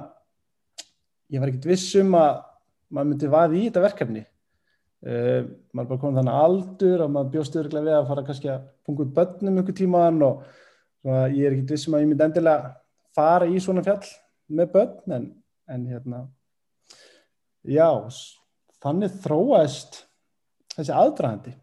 ég 1.33 1.41
var 1.41 1.51
ekkert 1.51 1.69
vissum 1.69 2.17
að 2.17 2.43
maður 2.93 3.11
myndi 3.11 3.31
vaði 3.31 3.59
í 3.61 3.65
þetta 3.67 3.85
verkefni. 3.85 4.23
Uh, 5.05 5.41
maður 5.75 5.89
bara 5.91 6.01
komið 6.03 6.21
þannig 6.21 6.39
aldur 6.43 7.03
og 7.05 7.11
maður 7.13 7.33
bjóst 7.35 7.57
yfirlega 7.59 7.85
við 7.85 7.97
að 7.97 8.07
fara 8.09 8.25
kannski 8.25 8.51
að 8.53 8.69
punga 8.85 9.05
út 9.05 9.17
börnum 9.17 9.59
ykkur 9.61 9.77
tímaðan 9.77 10.23
og 10.25 10.45
svona, 11.05 11.25
ég 11.29 11.43
er 11.45 11.55
ekkert 11.55 11.75
vissum 11.75 11.97
að 11.97 12.05
ég 12.05 12.09
myndi 12.09 12.25
endilega 12.25 12.71
fara 13.15 13.49
í 13.49 13.59
svona 13.61 13.83
fjall 13.85 14.07
með 14.55 14.71
börn 14.73 15.15
en, 15.17 15.27
en 15.69 15.85
hérna 15.89 16.23
já, 17.65 17.89
þannig 18.83 19.21
þróaðist 19.23 20.01
þessi 20.75 20.95
aðdraðandi 20.95 21.55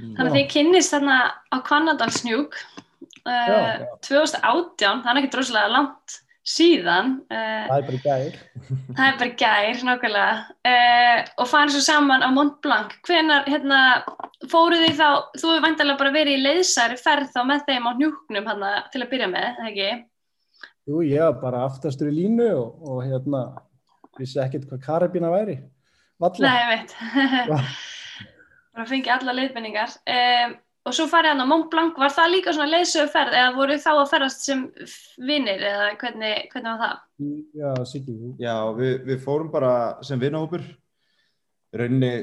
Þannig 0.00 0.30
að 0.30 0.36
þið 0.38 0.46
kynnist 0.54 0.94
þarna 0.94 1.16
á 1.52 1.56
Kvannadalsnjúk 1.66 2.54
uh, 2.56 3.82
2018, 4.06 5.02
það 5.04 5.10
er 5.12 5.18
ekki 5.20 5.32
droslega 5.34 5.72
langt 5.74 6.14
síðan 6.46 7.16
uh, 7.28 7.66
það 7.68 7.74
er 7.76 7.86
bara 7.86 8.00
gær. 8.04 8.36
það 8.96 9.02
er 9.06 9.18
bara 9.20 9.32
gær, 9.42 9.82
nákvæmlega. 9.88 10.36
Uh, 10.70 11.18
og 11.42 11.50
farið 11.50 11.74
svo 11.76 11.82
saman 11.84 12.24
á 12.24 12.28
Mont 12.34 12.60
Blanc. 12.64 12.94
Hvenar, 13.06 13.48
hérna, 13.50 13.80
fóruð 14.50 14.86
þið 14.86 14.94
þá 15.00 15.08
þú 15.36 15.50
hefur 15.50 15.66
vantilega 15.66 16.00
bara 16.00 16.14
verið 16.14 16.38
í 16.38 16.44
leiðsæri 16.46 17.00
ferð 17.00 17.34
þá 17.34 17.40
með 17.50 17.66
þeim 17.68 17.90
á 17.90 17.92
njúknum 18.00 18.48
hana, 18.52 18.72
til 18.92 19.04
að 19.04 19.10
byrja 19.12 19.28
með, 19.34 19.60
ekki? 19.68 19.90
Jú, 20.90 21.02
ég 21.06 21.26
var 21.26 21.36
bara 21.42 21.66
aftastur 21.68 22.10
í 22.10 22.16
línu 22.16 22.48
og, 22.56 22.88
og 22.88 23.04
hérna, 23.04 23.44
vissi 24.18 24.40
ekkert 24.42 24.66
hvað 24.70 24.84
karabína 24.88 25.32
væri. 25.32 25.60
Valla. 26.20 26.48
Nei, 26.48 26.56
ég 26.60 26.72
veit 26.74 26.96
bara 28.74 28.88
fengið 28.88 29.14
alla 29.14 29.36
leiðbenningar 29.36 29.94
um, 30.14 30.58
Og 30.88 30.94
svo 30.96 31.04
farið 31.10 31.34
hann 31.34 31.44
á 31.44 31.50
Mont 31.50 31.66
Blanc, 31.72 31.98
var 32.00 32.12
það 32.14 32.30
líka 32.32 32.52
svona 32.56 32.72
leysögferð 32.72 33.34
eða 33.36 33.56
voru 33.58 33.76
þá 33.82 33.90
að 33.92 34.10
ferðast 34.14 34.46
sem 34.46 34.62
vinnir 35.28 35.60
eða 35.68 35.90
hvernig, 36.00 36.46
hvernig 36.54 36.70
var 36.70 36.80
það? 36.80 37.02
Já, 37.60 37.72
síkjum. 37.90 38.30
Já, 38.40 38.54
við, 38.78 38.94
við 39.10 39.18
fórum 39.26 39.50
bara 39.52 39.72
sem 40.08 40.22
vinnahópur. 40.22 40.64
Rauninni 41.76 42.14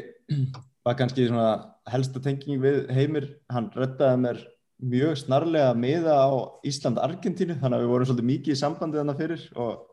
var 0.87 0.97
kannski 0.97 1.27
svona 1.29 1.51
helsta 1.91 2.21
tenging 2.23 2.63
við 2.63 2.79
heimir. 2.97 3.29
Hann 3.53 3.69
rettaði 3.77 4.23
mér 4.25 4.41
mjög 4.77 5.21
snarlega 5.21 5.77
miða 5.77 6.17
á 6.17 6.29
Ísland-Argentínu 6.65 7.59
þannig 7.61 7.77
að 7.77 7.85
við 7.85 7.93
vorum 7.93 8.09
svolítið 8.09 8.29
mikið 8.31 8.53
í 8.53 8.59
sambandi 8.59 8.99
þannig 9.01 9.21
fyrir 9.21 9.45
og 9.57 9.85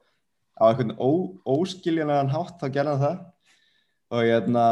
á 0.61 0.65
einhvern 0.69 0.97
ó, 1.01 1.11
óskiljanlegan 1.45 2.33
hátt 2.33 2.59
þá 2.61 2.67
gerðan 2.75 3.01
það 3.05 3.23
og 4.15 4.27
ég 4.27 4.35
hérna 4.35 4.67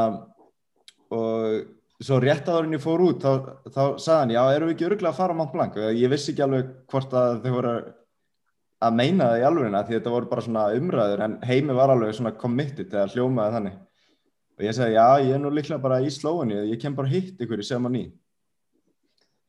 og 1.12 1.62
svo 2.06 2.18
rétt 2.22 2.48
að 2.48 2.58
orðin 2.60 2.76
ég 2.76 2.82
fór 2.82 3.02
út 3.04 3.22
þá, 3.24 3.32
þá 3.70 3.82
sagðan, 4.00 4.32
já, 4.34 4.42
eru 4.54 4.68
við 4.68 4.74
ekki 4.74 4.86
öruglega 4.88 5.12
að 5.12 5.18
fara 5.18 5.34
á 5.34 5.38
Mont 5.38 5.52
Blanc? 5.54 5.76
Og 5.78 5.98
ég 5.98 6.12
vissi 6.12 6.32
ekki 6.32 6.44
alveg 6.46 6.70
hvort 6.90 7.16
að 7.18 7.42
þau 7.44 7.52
voru 7.56 7.74
að 8.82 8.96
meina 8.98 9.28
það 9.30 9.42
í 9.42 9.44
alvegina 9.48 9.82
því 9.86 9.96
þetta 9.98 10.14
voru 10.14 10.30
bara 10.30 10.44
svona 10.46 10.64
umræður 10.78 11.24
en 11.26 11.36
heimi 11.46 11.76
var 11.78 11.92
alveg 11.94 12.16
svona 12.18 12.34
committed 12.38 12.94
eða 12.94 13.10
hljómaði 13.12 13.56
þannig. 13.56 13.76
Og 14.58 14.66
ég 14.66 14.76
sagði, 14.76 14.96
já, 14.96 15.06
ég 15.26 15.36
er 15.36 15.42
nú 15.42 15.52
líklega 15.52 15.84
bara 15.84 16.00
í 16.02 16.10
slóinu 16.12 16.64
ég 16.68 16.80
kem 16.82 16.96
bara 16.98 17.12
hitt 17.12 17.40
ykkur 17.42 17.62
í 17.62 17.66
sema 17.66 17.92
ný. 17.92 18.06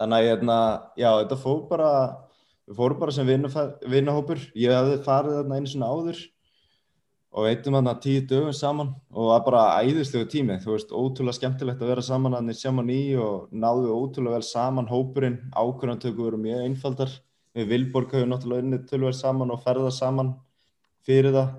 Þannig 0.01 0.19
að, 0.19 0.29
hérna, 0.29 0.60
já, 1.00 1.10
þetta 1.22 1.39
fóð 1.41 1.65
bara 1.72 1.89
við 2.67 2.77
fórum 2.77 3.01
bara 3.01 3.15
sem 3.15 3.27
vinnahópur, 3.27 4.45
ég 4.57 4.74
hefði 4.74 5.01
farið 5.05 5.39
þarna 5.39 5.60
einu 5.60 5.72
svona 5.74 5.91
áður 5.91 6.24
og 7.33 7.47
veitum 7.47 7.73
þarna 7.73 7.95
tíu 8.01 8.21
dögum 8.29 8.53
saman 8.53 8.91
og 9.09 9.25
það 9.25 9.31
var 9.31 9.43
bara 9.47 9.63
æðislegu 9.81 10.27
tími, 10.29 10.59
þú 10.61 10.75
veist, 10.75 10.91
ótrúlega 10.93 11.39
skemmtilegt 11.39 11.81
að 11.81 11.89
vera 11.89 12.05
saman 12.05 12.37
að 12.37 12.45
nýtt 12.47 12.61
saman 12.61 12.91
í 12.93 13.01
og 13.17 13.47
náðu 13.49 13.89
ótrúlega 13.95 14.37
vel 14.37 14.45
saman 14.45 14.89
hópurinn, 14.91 15.39
ákvörðantöku 15.57 16.27
voru 16.27 16.41
mjög 16.43 16.61
einfaldar, 16.67 17.15
við 17.57 17.71
Vilborg 17.73 18.13
höfum 18.13 18.29
náttúrulega 18.33 18.67
unnið 18.67 18.85
tölverð 18.91 19.17
saman 19.17 19.53
og 19.53 19.65
ferða 19.65 19.89
saman 19.93 20.33
fyrir 21.07 21.33
það. 21.33 21.57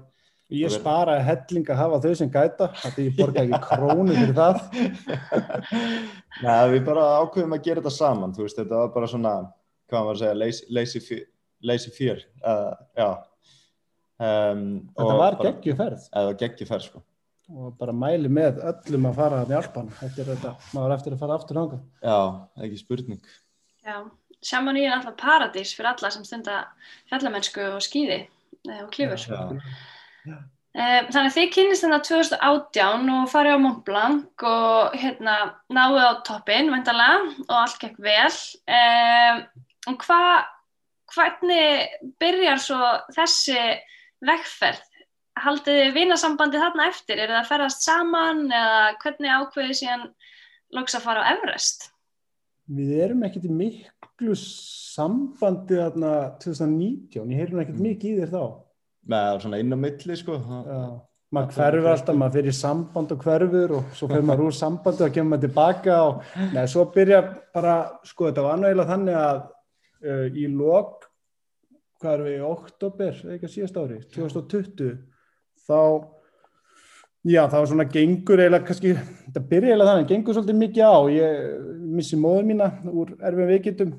Ég 0.55 0.71
sparaði 0.71 1.27
helling 1.27 1.69
að 1.73 1.81
hafa 1.81 2.01
þau 2.05 2.17
sem 2.21 2.31
gæta, 2.31 2.71
því 2.85 3.09
ég 3.09 3.19
borgaði 3.19 3.55
ekki 3.57 3.75
krónu 3.75 4.15
fyrir 4.15 4.35
það. 4.39 4.59
Nei, 6.45 6.65
við 6.71 6.83
bara 6.87 7.11
ákveðum 7.25 7.57
að 7.57 7.67
gera 7.67 7.83
þetta 7.83 7.97
saman, 7.99 8.35
þú 8.37 8.47
veist, 8.47 8.61
þetta 8.61 8.83
var 8.85 8.95
bara 8.95 9.11
svona, 9.11 9.37
hvað 9.91 10.07
maður 10.07 10.21
segja, 10.23 10.41
lazy, 10.71 11.23
lazy 11.65 11.95
fear, 11.97 12.27
uh, 12.45 12.75
já. 12.95 13.09
Um, 14.23 14.65
þetta 14.95 15.19
var 15.19 15.39
geggjuferð. 15.41 16.07
Var 16.15 16.39
geggjuferð, 16.41 16.89
sko. 16.91 17.05
Og 17.55 17.75
bara 17.77 17.93
mæli 17.93 18.31
með 18.33 18.63
öllum 18.65 19.11
að 19.11 19.19
fara 19.19 19.41
í 19.45 19.57
Alpan, 19.59 19.91
eftir 20.07 20.31
þetta, 20.31 20.55
maður 20.73 20.95
eftir 20.97 21.17
að 21.17 21.25
fara 21.25 21.37
aftur 21.37 21.61
hanga. 21.61 21.81
Já, 22.01 22.19
ekki 22.65 22.81
spurning. 22.81 23.35
Já, 23.85 23.99
Sjáman 24.45 24.79
í 24.81 24.85
er 24.85 24.95
alltaf 24.97 25.17
paradís 25.21 25.73
fyrir 25.77 25.93
alla 25.93 26.11
sem 26.13 26.25
stundar 26.25 26.73
fjallamennsku 27.11 27.63
og 27.75 27.85
skýði 27.85 28.19
eh, 28.23 28.81
og 28.83 28.91
klifur. 28.93 29.21
Já, 29.29 29.79
já. 30.29 30.41
Eh, 30.75 31.05
þannig 31.07 31.29
að 31.29 31.37
þið 31.37 31.51
kynist 31.55 31.85
þarna 31.85 32.01
2018 32.03 33.13
og 33.15 33.29
farið 33.31 33.55
á 33.55 33.59
Mont 33.63 33.85
Blanc 33.87 34.45
og 34.51 34.97
hérna 34.99 35.37
náðu 35.71 36.01
á 36.03 36.13
toppin 36.27 36.73
vendalega 36.73 37.21
og 37.45 37.55
allt 37.61 37.79
gekk 37.83 38.01
vel. 38.03 38.33
Um, 38.67 39.45
og 39.93 40.07
hva, 40.09 40.23
hvernig 41.15 42.11
byrjar 42.19 42.59
svo 42.65 42.81
þessi 43.15 43.61
vegferð? 44.29 44.83
Haldið 45.45 45.81
þið 45.81 45.97
vinasambandi 45.97 46.61
þarna 46.63 46.91
eftir? 46.93 47.19
Er 47.19 47.33
það 47.33 47.41
að 47.41 47.49
ferast 47.51 47.87
saman 47.87 48.45
eða 48.55 48.83
hvernig 49.03 49.35
ákveðið 49.35 49.79
síðan 49.81 50.05
lóks 50.77 50.95
að 50.95 51.07
fara 51.09 51.25
á 51.27 51.31
Everest? 51.35 51.89
Við 52.75 52.93
erum 53.05 53.25
ekkert 53.27 53.49
í 53.49 53.55
miklu 53.55 54.37
sambandi 54.41 55.81
þarna 55.81 56.13
2019, 56.45 57.33
ég 57.35 57.43
heyrum 57.43 57.65
ekkert 57.65 57.83
mikið 57.83 58.13
í 58.13 58.21
þér 58.23 58.31
þá 58.33 58.45
með 59.15 59.43
svona 59.43 59.59
inn 59.61 59.77
á 59.77 59.79
milli 59.79 60.17
sko 60.17 60.39
maður 61.35 61.57
hverfur 61.57 61.91
alltaf, 61.91 62.19
maður 62.19 62.39
fyrir 62.39 62.57
samband 62.57 63.13
og 63.15 63.25
hverfur 63.25 63.75
og 63.79 63.97
svo 63.97 64.09
fyrir 64.11 64.27
maður 64.29 64.49
úr 64.49 64.57
sambandi 64.57 65.05
og 65.07 65.15
kemur 65.15 65.35
maður 65.35 65.49
tilbaka 65.49 65.97
og 66.05 66.23
neða, 66.53 66.67
svo 66.71 66.85
byrja 66.95 67.21
bara, 67.55 67.75
sko 68.07 68.29
þetta 68.29 68.45
var 68.47 68.61
náðilega 68.61 68.91
þannig 68.93 69.19
að 69.21 69.41
uh, 69.43 70.27
í 70.31 70.47
lok 70.53 71.04
hvað 72.05 72.19
er 72.19 72.27
við, 72.27 72.37
í 72.37 72.45
oktober 72.45 73.21
eitthvað 73.33 73.55
síðast 73.55 73.81
ári, 73.81 74.03
2020 74.13 74.99
þá 75.65 75.81
já, 77.25 77.45
þá 77.49 77.57
svona 77.65 77.87
gengur 77.89 78.43
eiginlega 78.43 78.69
kannski, 78.69 78.93
þetta 79.27 79.43
byrja 79.49 79.73
eiginlega 79.73 79.93
þannig, 79.93 80.09
gengur 80.11 80.37
svolítið 80.37 80.59
mikið 80.61 80.85
á. 80.85 80.97
Ég 81.15 81.71
missi 81.97 82.19
móður 82.21 82.49
mína 82.51 82.69
úr 82.93 83.15
erfið 83.25 83.53
veikitum 83.55 83.95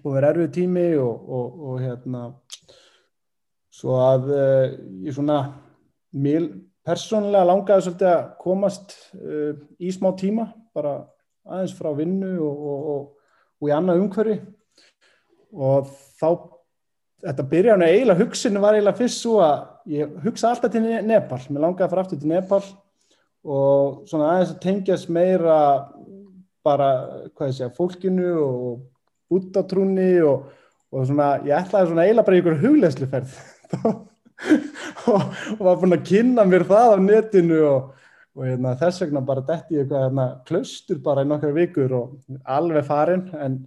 og 0.00 0.06
verið 0.14 0.28
erfið 0.30 0.52
tími 0.56 0.86
og, 1.02 1.28
og, 1.36 1.60
og 1.68 1.82
hérna 1.84 2.22
svo 3.80 3.98
að 4.00 4.30
uh, 4.32 4.64
ég 5.04 5.16
svona 5.16 5.40
mér 6.16 6.48
persónulega 6.86 7.48
langaði 7.50 7.86
svolítið 7.86 8.12
að 8.14 8.22
komast 8.40 8.96
uh, 9.20 9.52
í 9.76 9.92
smá 9.92 10.10
tíma 10.18 10.48
bara 10.74 10.96
aðeins 11.50 11.76
frá 11.76 11.90
vinnu 11.98 12.32
og, 12.46 12.64
og, 12.72 12.88
og, 12.94 13.36
og 13.60 13.68
í 13.68 13.74
annað 13.74 14.00
umhverfi. 14.06 14.38
Og 15.50 15.92
þá 16.20 16.28
þetta 17.24 17.46
byrjaði 17.50 17.88
eiginlega 17.88 18.24
hugsinni 18.24 18.62
var 18.62 18.76
eiginlega 18.76 19.00
fyrst 19.00 19.24
svo 19.24 19.40
að 19.44 19.94
ég 19.96 20.14
hugsa 20.24 20.52
alltaf 20.52 20.72
til 20.72 20.84
Nepal, 20.84 21.40
mér 21.48 21.66
langaði 21.66 21.86
að 21.86 21.92
fara 21.92 22.04
aftur 22.04 22.20
til 22.20 22.30
Nepal 22.30 22.62
og 23.40 24.00
svona 24.08 24.34
aðeins 24.34 24.54
að 24.54 24.62
tengjast 24.64 25.10
meira 25.12 25.58
bara, 26.66 26.88
hvað 27.34 27.50
ég 27.50 27.56
segja, 27.56 27.72
fólkinu 27.76 28.32
og 28.44 29.36
útatrúni 29.36 30.12
og, 30.26 30.50
og 30.92 31.06
svona, 31.08 31.32
ég 31.46 31.56
ætlaði 31.56 31.90
svona 31.90 32.06
eiginlega 32.06 32.26
bara 32.26 32.38
í 32.38 32.42
ykkur 32.42 32.60
huglegsluferð 32.64 33.36
og, 35.12 35.24
og 35.56 35.64
var 35.64 35.80
búin 35.80 35.96
að 35.96 36.06
kynna 36.10 36.46
mér 36.48 36.66
það 36.68 36.94
á 36.94 36.96
netinu 37.04 37.60
og, 37.68 37.90
og 38.36 38.46
hérna, 38.46 38.76
þess 38.80 39.04
vegna 39.04 39.24
bara 39.26 39.44
detti 39.46 39.78
ég 39.78 39.84
eitthvað 39.84 40.06
hérna, 40.06 40.26
klaustur 40.48 41.00
bara 41.04 41.24
í 41.24 41.30
nokkar 41.30 41.56
vikur 41.56 41.96
og 41.96 42.40
alveg 42.44 42.88
farin 42.88 43.28
en, 43.40 43.60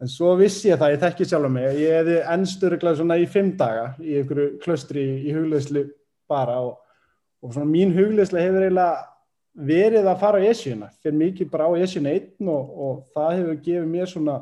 en 0.00 0.08
svo 0.10 0.32
vissi 0.40 0.70
ég 0.70 0.80
það, 0.80 0.94
ég 0.94 1.02
þekki 1.04 1.28
sjálf 1.28 1.52
mig. 1.52 1.66
Ég 1.80 1.96
hefði 1.98 2.18
ennsturuglega 2.34 3.00
svona 3.00 3.18
í 3.20 3.26
fimm 3.30 3.52
daga 3.60 3.90
í 4.00 4.20
einhverju 4.20 4.60
klaustri 4.64 5.02
í, 5.04 5.16
í 5.28 5.34
hugleðslu 5.36 5.84
bara 6.30 6.60
og, 6.64 6.78
og 7.44 7.54
svona 7.54 7.68
mín 7.68 7.92
hugleðslu 7.96 8.40
hefur 8.40 8.66
eiginlega 8.66 9.06
verið 9.70 10.06
að 10.08 10.20
fara 10.22 10.40
á 10.40 10.46
esjuna, 10.46 10.88
fyrir 11.02 11.18
mikið 11.18 11.50
bara 11.52 11.66
á 11.68 11.72
esjuna 11.82 12.14
einn 12.14 12.48
og 12.52 13.02
það 13.16 13.32
hefur 13.40 13.60
gefið 13.64 13.90
mér 13.90 14.08
svona 14.08 14.36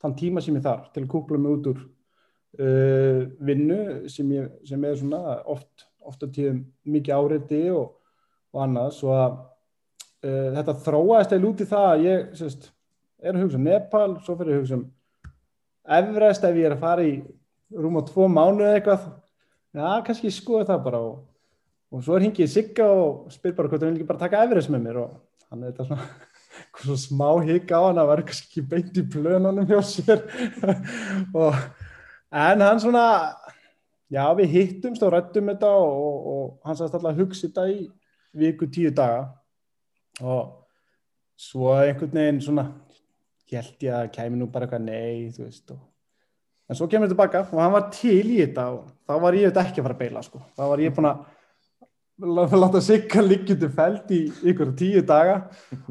þann 0.00 0.16
tíma 0.18 0.42
sem 0.42 0.56
ég 0.56 0.64
þarf 0.64 0.90
til 0.94 1.04
að 1.04 1.12
kúpla 1.12 1.38
mig 1.40 1.54
út 1.54 1.70
úr 1.70 1.80
uh, 1.84 3.22
vinnu 3.46 3.80
sem, 4.10 4.34
ég, 4.34 4.50
sem 4.66 4.84
er 4.84 4.98
svona 4.98 5.38
oft, 5.52 5.86
oft 6.04 6.24
að 6.26 6.34
tíðum 6.38 6.60
mikið 6.90 7.16
áreiti 7.16 7.62
og, 7.74 7.94
og 8.54 8.62
annað. 8.64 8.92
Svo 8.98 9.14
að 9.14 9.38
uh, 10.26 10.50
þetta 10.58 10.76
þróaðist 10.86 11.34
eða 11.36 11.44
lúti 11.44 11.68
það 11.70 11.88
að 11.92 12.06
ég 12.08 12.28
sérst, 12.40 12.70
er 13.22 13.34
að 13.34 13.44
hugsa 13.44 13.58
um 13.58 13.66
Nepal, 13.66 14.08
svo 14.24 14.36
fyrir 14.38 14.56
að 14.56 14.62
hugsa 14.62 14.78
um 14.78 14.86
Everest 15.90 16.44
ef 16.46 16.56
ég 16.58 16.68
er 16.68 16.76
að 16.76 16.84
fara 16.84 17.04
í 17.06 17.14
rúm 17.74 17.98
á 17.98 18.02
tvo 18.06 18.28
mánu 18.30 18.64
eða 18.66 18.78
eitthvað. 18.78 19.04
Já, 19.74 19.86
kannski 20.06 20.32
skoða 20.34 20.68
það 20.72 20.82
bara 20.86 21.02
og, 21.06 21.20
og 21.90 22.02
svo 22.04 22.16
er 22.16 22.26
hingið 22.26 22.50
Sigga 22.50 22.88
og 22.90 23.30
spyr 23.34 23.54
bara 23.56 23.70
hvort 23.70 23.82
það 23.82 23.92
vil 23.92 24.00
ekki 24.00 24.08
bara 24.08 24.22
taka 24.24 24.42
Everest 24.46 24.72
með 24.72 24.84
mér 24.86 25.00
og 25.04 25.14
hann 25.50 25.62
er 25.62 25.72
þetta 25.72 25.86
svona 25.88 26.08
svo 26.82 26.96
smá 26.98 27.28
higg 27.46 27.70
á 27.70 27.80
hann 27.86 28.02
að 28.02 28.10
vera 28.10 28.26
kannski 28.30 28.64
beint 28.66 28.98
í 28.98 29.06
plönunum 29.14 29.68
hjá 29.70 29.80
sér. 29.86 30.24
Og 31.40 31.56
en 32.30 32.64
hann 32.66 32.82
svona 32.82 33.06
já 34.10 34.24
við 34.38 34.54
hittumst 34.56 35.02
og 35.06 35.14
rættum 35.14 35.50
þetta 35.52 35.70
og, 35.70 36.30
og 36.32 36.44
hann 36.66 36.78
sagðist 36.78 36.98
alltaf 36.98 37.12
að 37.12 37.22
hugsa 37.22 37.46
þetta 37.46 37.66
í 37.70 37.80
viku 38.42 38.66
tíu 38.70 38.90
daga. 38.94 39.28
Og 40.20 40.56
svo 41.40 41.72
einhvern 41.78 42.18
veginn 42.18 42.42
svona 42.44 42.66
held 43.58 43.86
ég 43.86 43.96
að 43.96 44.12
kemi 44.14 44.38
nú 44.38 44.46
bara 44.52 44.66
eitthvað 44.68 44.86
nei 44.86 45.30
veist 45.34 45.72
og 45.74 45.80
en 46.70 46.78
svo 46.78 46.86
kemur 46.86 47.08
þetta 47.08 47.16
tilbaka 47.16 47.42
og 47.50 47.60
hann 47.64 47.74
var 47.74 47.90
til 47.94 48.22
í 48.22 48.38
þetta 48.38 48.68
og 48.76 48.86
þá 49.08 49.14
var 49.24 49.36
ég 49.38 49.50
þetta 49.50 49.64
ekki 49.66 49.80
að 49.80 49.86
fara 49.88 49.96
að 49.96 50.02
beila 50.04 50.22
sko. 50.22 50.42
Þá 50.54 50.62
var 50.70 50.82
ég 50.84 50.94
búin 50.94 51.10
að 51.10 52.56
láta 52.60 52.82
sigga 52.84 53.24
líkjöndu 53.24 53.70
fælt 53.74 54.12
í 54.14 54.20
ykkur 54.52 54.72
tíu 54.78 55.02
daga 55.06 55.40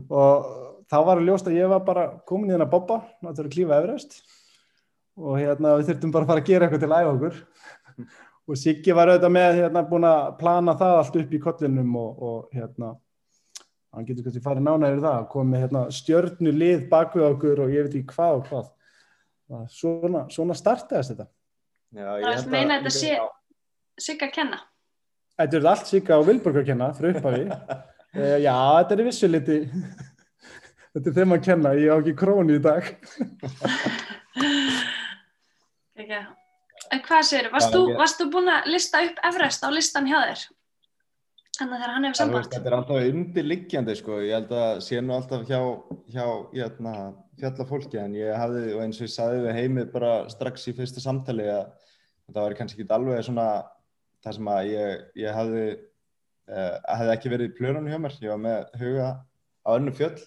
og 0.07 0.47
þá 0.89 0.97
var 1.09 1.19
að 1.19 1.27
ljósta 1.27 1.51
að 1.51 1.59
ég 1.59 1.73
var 1.73 1.83
bara 1.87 2.05
komin 2.29 2.51
í 2.51 2.55
þennan 2.55 2.71
boppa 2.71 3.01
náttúrulega 3.19 3.55
klífa 3.57 3.81
efraust 3.81 4.17
og 5.19 5.35
hérna 5.35 5.75
við 5.75 5.91
þurftum 5.91 6.15
bara 6.15 6.27
að 6.27 6.31
fara 6.31 6.43
að 6.45 6.49
gera 6.49 6.67
eitthvað 6.67 6.85
til 6.85 6.95
æfa 6.95 7.13
okkur. 7.13 7.43
Og 8.49 8.57
Siggi 8.57 8.95
var 8.95 9.11
auðvitað 9.11 9.33
með 9.35 9.57
hérna 9.59 9.81
búin 9.85 10.07
að 10.07 10.29
plana 10.39 10.73
það 10.79 10.95
allt 11.01 11.17
upp 11.19 11.33
í 11.35 11.41
kollinum 11.43 11.97
og, 11.99 12.23
og 12.23 12.55
hérna 12.55 12.93
hann 13.95 14.07
getur 14.07 14.25
kannski 14.25 14.43
farið 14.43 14.65
nánægur 14.65 15.03
það 15.03 15.27
komið 15.33 15.63
hérna 15.65 15.83
stjörnu 15.93 16.53
lið 16.55 16.85
bak 16.91 17.15
við 17.17 17.27
okkur 17.29 17.63
og 17.65 17.73
ég 17.73 17.87
veit 17.87 17.97
ekki 17.99 18.15
hvað 18.15 18.39
og 18.39 18.49
hvað. 18.49 18.71
Svona, 19.73 20.25
svona 20.29 20.57
startaðist 20.57 21.15
þetta. 21.15 21.25
Já, 21.97 22.05
Það 22.21 22.33
er 22.35 22.49
meina 22.53 22.75
að 22.75 22.83
þetta 22.83 22.91
sé 22.93 23.15
Sigga 23.99 24.27
að 24.27 24.33
kenna 24.35 24.59
Þetta 25.39 25.57
er 25.57 25.65
allt 25.71 25.87
Sigga 25.89 26.19
og 26.21 26.27
Vilborg 26.27 26.59
að 26.61 26.67
kenna 26.67 26.91
frá 26.97 27.09
upphafi. 27.13 27.47
E, 28.09 28.39
Já, 28.41 28.53
þetta 28.79 28.95
er 28.95 29.01
vissu 29.05 29.27
liti. 29.29 29.55
Þetta 30.97 31.11
er 31.11 31.15
þeim 31.19 31.35
að 31.35 31.43
kenna, 31.45 31.73
ég 31.77 31.91
á 31.93 32.01
ekki 32.01 32.15
krónu 32.17 32.55
í 32.57 32.61
dag. 32.65 32.87
Ekki. 35.93 36.21
En 36.89 37.03
hvað 37.05 37.29
þú, 37.69 37.81
varst 37.99 38.17
þú 38.17 38.27
búin 38.33 38.49
að 38.49 38.71
lista 38.73 39.03
upp 39.05 39.21
Everest 39.29 39.61
á 39.61 39.69
listan 39.69 40.09
hjá 40.09 40.17
þér? 40.23 40.41
Þannig 41.59 41.75
að 41.75 41.81
þegar 41.81 41.91
hann 41.91 42.05
hefur 42.07 42.17
samband. 42.17 42.45
Þetta 42.53 42.69
er 42.69 42.75
alltaf 42.77 43.07
undirliggjandi 43.09 43.95
sko, 43.99 44.19
ég 44.23 44.37
held 44.37 44.51
að 44.55 44.77
sé 44.85 45.01
nú 45.03 45.15
alltaf 45.17 45.41
hjá, 45.49 45.59
hjá 46.13 46.23
hérna, 46.53 46.93
fjallafólki 47.41 47.99
en 47.99 48.15
ég 48.15 48.39
hafði, 48.39 48.61
og 48.77 48.83
eins 48.85 49.01
og 49.01 49.07
ég 49.09 49.11
saði 49.11 49.41
við 49.43 49.57
heimið 49.57 49.91
bara 49.91 50.13
strax 50.31 50.69
í 50.71 50.75
fyrsta 50.77 51.03
samtali 51.03 51.49
að 51.51 51.65
það 52.29 52.39
var 52.39 52.55
kannski 52.61 52.79
ekki 52.79 52.95
alveg 52.95 53.27
svona 53.27 53.49
það 54.23 54.37
sem 54.37 54.49
að 54.53 54.71
ég, 54.71 55.05
ég 55.19 55.35
hafði, 55.35 55.67
uh, 56.47 56.73
hafði 56.95 57.13
ekki 57.17 57.33
verið 57.35 57.51
í 57.51 57.55
plörunum 57.59 57.91
hjá 57.91 57.99
mér, 58.05 58.17
ég 58.23 58.33
var 58.33 58.41
með 58.47 58.73
huga 58.85 59.11
á 59.19 59.69
önnu 59.75 59.95
fjöll. 59.99 60.17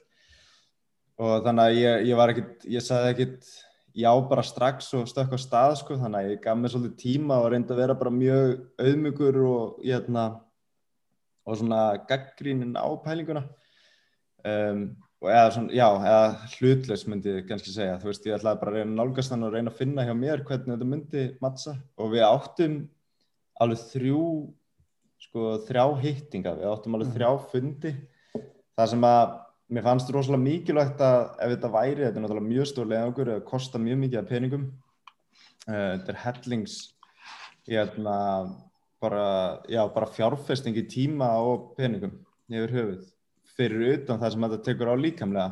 Og 1.23 1.35
þannig 1.47 1.65
að 1.65 1.81
ég, 1.81 2.07
ég 2.11 2.21
var 2.21 2.35
ekkit, 2.35 2.71
ég 2.77 2.85
saði 2.85 3.13
ekkit 3.15 3.53
já 3.97 4.13
bara 4.29 4.45
strax 4.45 4.93
og 5.01 5.09
stökk 5.09 5.37
á 5.37 5.39
stað 5.41 5.81
sko. 5.81 5.97
Þannig 6.01 6.21
að 6.21 6.33
ég 6.33 6.41
gaf 6.45 6.57
mér 6.61 6.73
svolítið 6.73 6.97
tíma 7.03 7.41
og 7.41 7.53
reyndi 7.53 7.73
að 7.73 7.85
vera 7.87 7.97
bara 7.97 8.13
mjög 8.13 8.57
auðmyggur 8.81 9.45
og 9.49 9.85
ég 9.87 10.01
hérna 10.01 10.31
og 11.47 11.59
svona 11.59 11.83
gaggrínin 12.09 12.77
á 12.79 12.87
pælinguna. 13.03 13.47
Um, 14.43 14.87
og 15.23 15.31
eða 15.31 15.51
svona, 15.55 15.71
já, 15.71 15.87
eða 15.87 16.23
hlutleis 16.57 17.05
myndi 17.07 17.37
ég 17.37 17.45
kannski 17.47 17.71
segja, 17.71 17.99
þú 18.03 18.09
veist, 18.11 18.25
ég 18.27 18.35
ætlaði 18.35 18.59
bara 18.59 18.73
að 18.73 18.79
reyna 18.79 18.91
að 18.91 18.97
nálgast 18.99 19.35
hann 19.35 19.47
og 19.47 19.53
reyna 19.55 19.71
að 19.71 19.79
finna 19.79 20.07
hjá 20.09 20.15
mér 20.19 20.43
hvernig 20.49 20.73
þetta 20.73 20.89
myndi 20.91 21.23
mattsa 21.45 21.77
og 21.95 22.11
við 22.11 22.25
áttum 22.27 22.75
alveg 23.63 23.85
þrjú, 23.93 24.25
sko, 25.23 25.45
þrjá 25.69 25.85
hittinga, 26.03 26.57
við 26.59 26.73
áttum 26.73 26.99
alveg 26.99 27.15
þrjá 27.15 27.31
fundi, 27.53 27.93
það 28.75 28.91
sem 28.95 29.07
að 29.07 29.37
mér 29.73 29.87
fannst 29.87 30.11
rosalega 30.13 30.43
mikilvægt 30.43 31.05
að 31.07 31.21
ef 31.47 31.55
þetta 31.55 31.73
væri, 31.77 32.03
þetta 32.03 32.19
er 32.19 32.27
náttúrulega 32.27 32.51
mjög 32.51 32.71
stórlega 32.73 33.13
okkur, 33.13 33.33
það 33.37 33.47
kostar 33.53 33.85
mjög 33.87 34.03
mikið 34.03 34.21
af 34.25 34.29
peningum, 34.33 34.67
uh, 35.69 35.89
þetta 35.95 36.15
er 36.17 36.21
hellings, 36.25 36.81
hérna, 37.71 38.17
bara, 39.03 39.25
já, 39.69 39.83
bara 39.95 40.13
fjárfesting 40.15 40.79
í 40.79 40.87
tíma 40.89 41.35
og 41.43 41.73
peningum 41.79 42.15
yfir 42.53 42.77
höfuð 42.77 43.11
fyrir 43.57 43.99
utan 43.99 44.21
það 44.21 44.35
sem 44.35 44.47
þetta 44.47 44.65
tekur 44.67 44.93
á 44.93 44.97
líkamlega. 44.97 45.49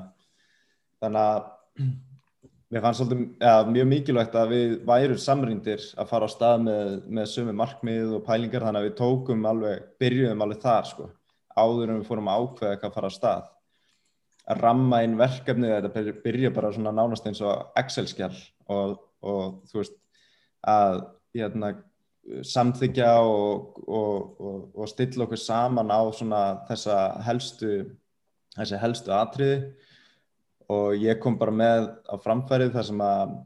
Þannig 1.00 1.26
að 1.26 1.90
mér 2.70 2.84
fannst 2.84 3.02
svolítið 3.02 3.22
ja, 3.42 3.54
mjög 3.66 3.88
mikilvægt 3.90 4.36
að 4.38 4.52
við 4.54 4.74
værum 4.88 5.20
samrýndir 5.20 5.86
að 5.98 6.10
fara 6.12 6.28
á 6.28 6.34
stað 6.34 6.66
með, 6.66 6.90
með 7.18 7.30
sömu 7.32 7.54
markmið 7.60 8.16
og 8.18 8.26
pælingar 8.26 8.66
þannig 8.66 8.82
að 8.82 8.88
við 8.88 8.98
tókum 9.00 9.48
alveg, 9.50 9.86
byrjuðum 10.02 10.44
alveg 10.46 10.62
þar 10.64 10.90
sko, 10.90 11.08
áður 11.56 11.94
en 11.94 12.00
við 12.00 12.10
fórum 12.10 12.30
að 12.30 12.44
ákveða 12.44 12.76
hvað 12.76 12.90
að 12.90 12.98
fara 12.98 13.10
á 13.10 13.18
stað. 13.18 13.48
Að 14.50 14.64
ramma 14.64 15.02
inn 15.06 15.18
verkefnið 15.18 15.76
þetta 15.76 16.20
byrja 16.24 16.52
bara 16.54 16.72
svona 16.74 16.94
nánast 16.94 17.26
eins 17.28 17.42
og 17.44 17.74
Excel-skjál 17.78 18.32
og, 18.72 18.96
og 19.22 19.60
þú 19.70 19.82
veist 19.82 19.98
að 20.66 21.02
hérna 21.36 21.74
samþykja 22.46 23.12
og, 23.26 23.80
og, 23.86 24.40
og, 24.40 24.58
og 24.76 24.90
stilla 24.90 25.26
okkur 25.26 25.40
saman 25.40 25.90
á 25.90 26.00
þessa 26.68 26.98
helstu 27.26 27.72
þessi 28.56 28.80
helstu 28.80 29.14
atriði. 29.14 29.60
Og 30.70 30.94
ég 31.02 31.18
kom 31.22 31.38
bara 31.38 31.54
með 31.54 31.88
á 32.06 32.14
framfærið 32.22 32.74
þar 32.76 32.88
sem 32.90 33.00
að 33.02 33.36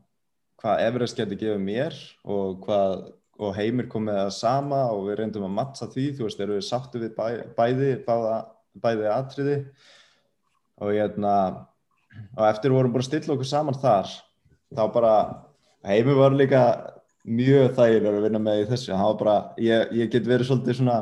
hvað 0.60 0.82
Everest 0.86 1.20
geti 1.20 1.38
gefið 1.40 1.62
mér 1.64 2.00
og 2.24 2.64
hvað 2.64 3.06
og 3.34 3.56
heimir 3.56 3.88
kom 3.90 4.04
með 4.06 4.20
það 4.20 4.34
sama 4.36 4.80
og 4.94 5.08
við 5.08 5.16
reyndum 5.18 5.46
að 5.48 5.56
mattsa 5.56 5.88
því, 5.90 6.04
þú 6.14 6.26
veist, 6.28 6.42
eru 6.44 6.54
við 6.54 6.66
sáttu 6.68 7.00
við 7.02 7.16
bæ, 7.16 7.24
bæði, 7.56 7.88
bæða, 8.06 8.36
bæði 8.78 9.08
atriði. 9.10 9.56
Og 10.78 10.92
ég 10.94 11.02
hérna 11.02 11.34
og 12.36 12.44
eftir 12.46 12.74
vorum 12.74 12.94
bara 12.94 13.06
stilla 13.06 13.34
okkur 13.34 13.48
saman 13.48 13.80
þar 13.82 14.12
þá 14.74 14.84
bara 14.94 15.14
heimir 15.86 16.18
var 16.18 16.36
líka 16.36 16.62
mjög 17.24 17.74
þægilegur 17.76 18.18
að 18.18 18.26
vinna 18.28 18.40
með 18.42 18.62
í 18.62 18.66
þessu. 18.70 18.96
Bara, 19.20 19.36
ég, 19.60 19.92
ég 19.96 20.10
get 20.12 20.26
verið 20.28 20.50
svolítið 20.50 20.80
svona 20.80 20.98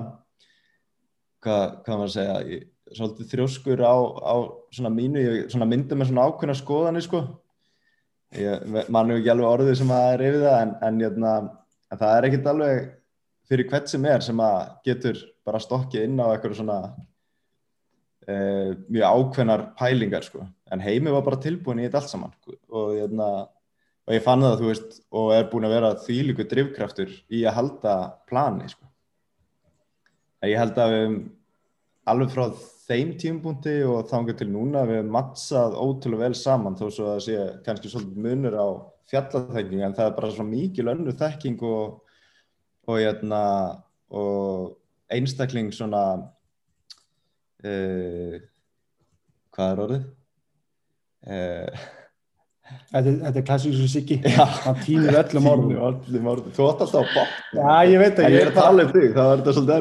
hvað, 1.42 1.64
hvað 1.84 1.96
maður 1.96 2.08
að 2.08 2.14
segja 2.16 2.36
ég, 2.50 2.66
svolítið 2.92 3.30
þrjóskur 3.32 3.84
á, 3.84 3.96
á 4.22 4.34
svona 4.74 4.92
mínu, 4.92 5.22
ég 5.22 5.56
myndi 5.64 5.98
með 5.98 6.10
svona 6.10 6.26
ákveðna 6.28 6.58
skoðanir 6.58 7.06
sko. 7.06 7.22
Mann 8.32 9.12
hefur 9.12 9.20
ekki 9.20 9.32
alveg 9.32 9.48
orðið 9.48 9.78
sem 9.82 9.92
að 9.92 10.10
er 10.14 10.26
yfir 10.28 10.44
það 10.46 10.58
en, 10.58 10.74
en, 10.88 11.00
jötna, 11.02 11.32
hérna, 11.36 11.62
en 11.92 12.00
það 12.00 12.16
er 12.16 12.28
ekkit 12.28 12.50
alveg 12.52 12.82
fyrir 13.50 13.68
hvert 13.68 13.90
sem 13.90 14.06
er 14.08 14.24
sem 14.24 14.40
að 14.40 14.60
getur 14.86 15.24
bara 15.44 15.60
stokkið 15.60 16.06
inn 16.06 16.22
á 16.22 16.26
eitthvað 16.30 16.54
svona 16.60 16.78
e, 18.24 18.34
mjög 18.86 19.04
ákveðnar 19.10 19.66
pælingar 19.76 20.24
sko. 20.24 20.46
En 20.72 20.80
heimi 20.80 21.12
var 21.12 21.26
bara 21.26 21.42
tilbúin 21.42 21.82
í 21.82 21.88
þetta 21.88 22.00
allt 22.00 22.14
saman 22.14 22.32
og 22.72 22.94
ég 22.94 23.02
jötna 23.02 23.28
og 24.06 24.16
ég 24.16 24.24
fann 24.24 24.42
það, 24.42 24.56
þú 24.60 24.70
veist, 24.70 24.96
og 25.14 25.34
er 25.36 25.48
búin 25.50 25.68
að 25.68 25.76
vera 25.76 25.92
þýliku 26.02 26.48
drivkraftur 26.50 27.12
í 27.30 27.44
að 27.46 27.56
halda 27.58 27.94
plani, 28.28 28.70
sko. 28.72 28.88
Ég 30.42 30.58
held 30.58 30.78
að 30.82 30.94
við 30.96 31.16
alveg 32.10 32.32
frá 32.34 32.48
þeim 32.88 33.12
tímbúndi 33.20 33.76
og 33.86 34.08
þángu 34.10 34.34
til 34.38 34.48
núna 34.50 34.82
við 34.88 35.06
mattsað 35.12 35.76
ótrúlega 35.78 36.26
vel 36.26 36.36
saman 36.38 36.78
þó 36.78 36.88
svo 36.88 37.04
að 37.06 37.12
það 37.12 37.24
sé 37.26 37.36
kannski 37.66 37.92
svolítið 37.92 38.24
munur 38.26 38.56
á 38.58 38.66
fjallathekking 39.12 39.84
en 39.86 39.94
það 39.96 40.08
er 40.08 40.16
bara 40.18 40.32
svo 40.34 40.46
mikið 40.48 40.88
lönnu 40.88 41.14
þekking 41.20 41.62
og, 41.68 42.02
og, 42.88 42.96
jæna, 42.98 43.42
og 44.18 45.14
einstakling 45.14 45.70
svona 45.74 46.02
uh, 47.62 48.36
hvað 49.54 49.68
er 49.68 49.82
orðið? 49.86 50.06
Uh, 51.22 51.68
Þetta, 52.62 53.12
þetta 53.24 53.40
er 53.40 53.44
klassísu 53.48 53.86
Siggi, 53.90 54.16
hann 54.62 54.76
týnir 54.84 55.16
öllum 55.18 55.46
orðum. 55.50 55.72
Þú 56.54 56.66
ætti 56.68 56.84
alltaf 56.84 56.94
að 57.00 57.08
botna. 57.10 57.24
Já, 57.58 57.90
ég 57.90 58.02
veit 58.02 58.20
að 58.20 58.22
ég... 58.22 58.28
En 58.28 58.36
ég 58.36 58.44
er 58.44 58.50
að 58.52 58.58
tala 58.58 58.84
um 58.86 58.92
þig, 58.92 59.06
þá 59.16 59.22
er 59.24 59.40
þetta 59.40 59.54
svolítið 59.56 59.76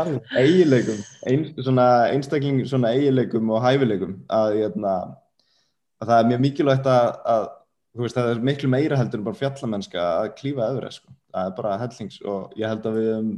erfið. 0.00 0.20
Eigileikum, 0.40 1.00
ein, 1.30 1.44
einstakling 2.16 2.62
svona 2.70 2.92
eigileikum 2.96 3.52
og 3.52 3.64
hæfileikum 3.66 4.16
að, 4.32 4.56
ég, 4.56 4.70
hérna, 4.70 4.94
að 6.00 6.12
það 6.12 6.16
er 6.16 6.30
mjög 6.30 6.42
mikilvægt 6.46 6.90
að, 6.94 7.10
að 7.34 7.46
þú 7.90 8.06
veist, 8.06 8.18
það 8.18 8.32
er 8.32 8.42
miklu 8.50 8.72
meira 8.72 9.00
heldur 9.02 9.20
en 9.20 9.28
bara 9.28 9.40
fjallamennska 9.42 10.08
að 10.08 10.32
klífa 10.40 10.70
öðru, 10.72 10.92
sko. 10.96 11.14
Það 11.30 11.50
er 11.50 11.56
bara 11.60 11.78
hellings 11.84 12.20
og 12.24 12.58
ég 12.58 12.72
held 12.72 12.88
að 12.88 12.98
við 13.02 13.30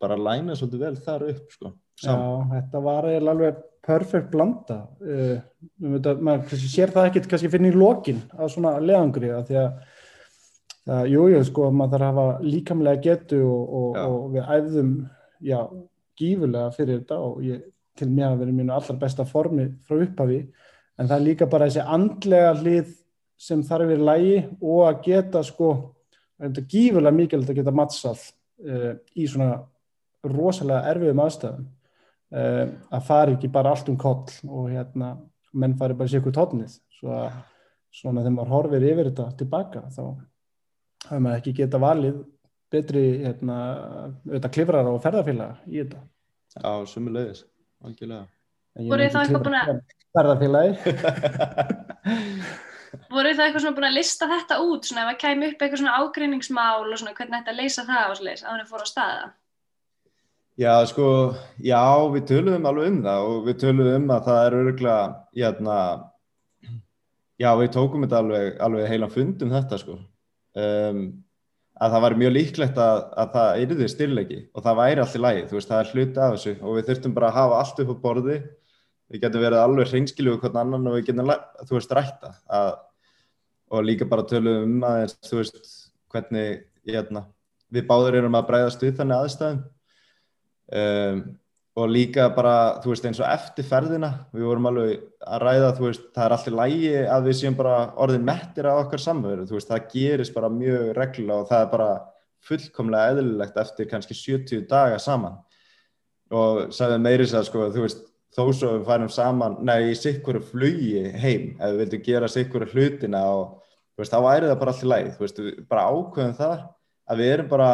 bara 0.00 0.20
læna 0.20 0.58
svolítið 0.58 0.84
vel 0.84 0.96
þar 1.08 1.26
upp, 1.32 1.46
sko. 1.56 1.74
Já, 2.00 2.14
þetta 2.54 2.84
var 2.84 3.10
alveg 3.18 3.66
perfekt 3.90 4.30
blanda 4.32 4.82
uh, 5.02 5.38
maður 5.82 6.60
sér 6.62 6.94
það 6.94 7.10
ekkert 7.10 7.30
kannski 7.30 7.50
fyrir 7.52 7.74
í 7.74 7.80
lokin 7.80 8.22
á 8.38 8.46
svona 8.50 8.78
leðangri 8.82 9.34
að 9.34 9.50
því 9.50 9.58
að 9.60 11.08
jújú, 11.10 11.26
jú, 11.34 11.42
sko, 11.46 11.68
maður 11.74 11.98
þarf 11.98 12.06
að 12.06 12.10
hafa 12.10 12.46
líkamlega 12.46 13.02
getu 13.04 13.40
og, 13.46 13.74
og, 13.80 13.98
og 14.00 14.30
við 14.34 14.54
æfðum 14.56 14.94
já, 15.44 15.58
gífurlega 16.18 16.72
fyrir 16.76 17.00
þetta 17.00 17.20
og 17.26 17.44
ég, 17.44 17.62
til 17.98 18.08
mér 18.10 18.30
að 18.30 18.42
vera 18.44 18.56
mínu 18.56 18.74
allra 18.74 18.96
besta 19.00 19.26
formi 19.28 19.66
frá 19.86 19.98
upphafi 20.00 20.40
en 20.40 21.08
það 21.08 21.16
er 21.16 21.26
líka 21.26 21.48
bara 21.50 21.68
þessi 21.68 21.86
andlega 21.96 22.54
hlið 22.60 22.94
sem 23.40 23.64
þarf 23.64 23.86
að 23.86 23.92
vera 23.94 24.08
lægi 24.10 24.38
og 24.60 24.80
að 24.86 25.02
geta 25.06 25.44
sko, 25.46 25.72
þetta 26.40 26.62
er 26.62 26.70
gífurlega 26.74 27.18
mikilvægt 27.18 27.52
að 27.52 27.60
geta 27.60 27.76
mattsað 27.76 28.24
uh, 28.66 28.94
í 29.16 29.28
svona 29.28 29.52
rosalega 30.26 30.94
erfiðum 30.94 31.22
aðstæðum 31.24 31.68
að 32.30 33.06
fara 33.06 33.34
ekki 33.34 33.48
bara 33.50 33.72
allt 33.74 33.88
um 33.90 33.96
koll 33.98 34.30
og 34.46 34.70
hérna, 34.70 35.16
menn 35.52 35.76
fari 35.78 35.94
bara 35.98 36.08
sér 36.10 36.22
hvort 36.22 36.38
hodnið 36.38 36.76
svo 36.94 37.10
að 37.16 37.30
svona 37.90 38.22
þegar 38.22 38.36
maður 38.36 38.52
horfir 38.54 38.86
yfir 38.86 39.10
þetta 39.10 39.26
tilbaka 39.40 39.80
þá 39.90 40.02
hafa 41.08 41.22
maður 41.24 41.40
ekki 41.40 41.56
geta 41.58 41.78
valið 41.82 42.16
betri 42.70 43.04
hérna, 43.24 43.56
auðvitað 44.28 44.54
klifrar 44.54 44.92
og 44.92 45.02
ferðarfélaga 45.02 45.54
í 45.66 45.80
þetta. 45.80 46.00
Já, 46.54 46.70
sumulegis, 46.86 47.40
algjörlega. 47.82 48.26
Voru 48.78 49.08
það 49.10 49.24
eitthvað 49.24 49.46
búin 49.46 49.58
að 49.58 49.70
ferðarfélagi 50.14 50.72
Voru 53.10 53.32
það 53.34 53.44
eitthvað 53.44 53.62
svona 53.64 53.76
búin 53.76 53.88
að 53.88 53.96
lista 53.96 54.28
þetta 54.30 54.54
út 54.66 54.82
svona 54.86 55.02
ef 55.02 55.08
það 55.10 55.22
kæmi 55.24 55.44
upp 55.50 55.60
eitthvað 55.64 55.80
svona 55.82 55.98
ágreiningsmál 55.98 56.86
og 56.86 56.98
svona 57.00 57.16
hvernig 57.18 57.38
þetta 57.40 57.58
leysa 57.58 57.82
það 57.88 58.02
á 58.06 58.08
sliðis 58.20 58.44
að 58.44 58.52
það 58.60 58.70
fór 58.70 58.84
á 58.86 58.88
staða 58.90 59.24
Já, 60.60 60.74
sko, 60.84 61.04
já, 61.64 61.80
við 62.12 62.24
töluðum 62.28 62.66
alveg 62.68 62.90
um 62.90 62.96
það 63.06 63.26
og 63.30 63.36
við 63.46 63.54
töluðum 63.62 64.02
um 64.02 64.10
að 64.12 64.26
það 64.26 64.40
er 64.40 64.56
öruglega, 64.58 65.04
jæna, 65.40 65.76
já, 67.40 67.48
við 67.56 67.70
tókum 67.78 68.04
þetta 68.04 68.18
alveg, 68.20 68.50
alveg 68.66 68.90
heilan 68.90 69.14
fund 69.14 69.44
um 69.46 69.54
þetta, 69.54 69.78
sko, 69.80 69.96
um, 70.60 71.00
að 71.80 71.96
það 71.96 72.04
var 72.04 72.16
mjög 72.20 72.34
líklegt 72.36 72.82
að, 72.84 73.00
að 73.22 73.32
það 73.38 73.62
erði 73.62 73.88
styrleiki 73.94 74.42
og 74.52 74.66
það 74.68 74.78
væri 74.82 75.04
allt 75.06 75.16
í 75.16 75.22
lagi, 75.24 75.46
þú 75.48 75.58
veist, 75.60 75.72
það 75.72 75.80
er 75.80 75.94
hluti 75.94 76.24
af 76.26 76.36
þessu 76.36 76.54
og 76.58 76.76
við 76.76 76.88
þurftum 76.90 77.16
bara 77.16 77.32
að 77.32 77.40
hafa 77.40 77.62
allt 77.62 77.82
upp 77.86 77.96
á 77.96 78.02
borði, 78.04 78.38
við 79.08 79.24
getum 79.24 79.46
verið 79.48 79.64
alveg 79.64 79.92
hreinskilu 79.94 80.36
og 80.36 80.44
hvern 80.44 80.62
annan 80.66 80.92
og 80.92 81.00
við 81.00 81.08
getum, 81.08 81.36
þú 81.64 81.80
veist, 81.80 81.98
rætta 82.02 82.36
að, 82.60 82.72
og 83.72 83.88
líka 83.88 84.12
bara 84.12 84.28
töluðum 84.28 84.76
um 84.76 84.88
að, 84.92 85.18
þú 85.24 85.40
veist, 85.40 85.74
hvernig, 86.12 86.64
jæna, 86.84 87.28
við 87.72 87.88
báður 87.88 88.20
erum 88.20 88.36
að 88.36 88.50
bræðast 88.52 88.90
við 88.90 88.98
þannig 89.00 89.24
aðstæðum 89.24 89.68
um, 90.72 91.22
og 91.78 91.88
líka 91.88 92.26
bara, 92.34 92.80
þú 92.82 92.92
veist, 92.92 93.04
eins 93.06 93.20
og 93.22 93.28
eftir 93.30 93.66
ferðina, 93.66 94.10
við 94.34 94.46
vorum 94.48 94.68
alveg 94.70 95.04
að 95.22 95.42
ræða, 95.44 95.68
þú 95.76 95.86
veist, 95.86 96.06
það 96.16 96.24
er 96.24 96.34
alltaf 96.36 96.56
lægi 96.58 96.94
að 97.14 97.28
við 97.28 97.36
séum 97.38 97.58
bara 97.58 97.76
orðin 98.02 98.26
mettir 98.26 98.66
á 98.66 98.74
okkar 98.74 99.02
samveru, 99.04 99.46
þú 99.48 99.56
veist, 99.56 99.70
það 99.70 99.86
gerist 99.94 100.34
bara 100.34 100.50
mjög 100.52 100.90
reglulega 100.98 101.44
og 101.44 101.50
það 101.50 101.64
er 101.64 101.70
bara 101.74 101.90
fullkomlega 102.48 103.14
eðlilegt 103.14 103.60
eftir 103.62 103.88
kannski 103.90 104.16
70 104.16 104.66
daga 104.70 104.98
saman. 105.02 105.38
Og 106.34 106.74
sagðið 106.74 107.04
meiris 107.06 107.34
að, 107.36 107.46
sko, 107.48 107.68
þú 107.74 107.86
veist, 107.86 108.02
þó 108.34 108.42
svo 108.54 108.74
við 108.76 108.84
færum 108.90 109.12
saman, 109.14 109.56
nei, 109.66 109.92
í 109.92 109.96
sikkuru 109.98 110.42
flugi 110.42 111.06
heim, 111.22 111.54
ef 111.58 111.72
við 111.72 111.80
vildum 111.84 112.04
gera 112.06 112.30
sikkuru 112.30 112.68
hlutina 112.70 113.24
og, 113.30 113.56
þú 113.94 114.02
veist, 114.02 114.14
þá 114.14 114.26
væri 114.26 114.50
það 114.50 114.60
bara 114.60 114.74
alltaf 114.74 114.90
lægi, 114.90 115.14
þú 115.16 115.26
veist, 115.26 115.40
bara 115.70 115.88
ákveðum 115.90 116.36
það 116.38 116.60
að 117.10 117.22
við 117.22 117.32
erum 117.34 117.50
bara 117.50 117.70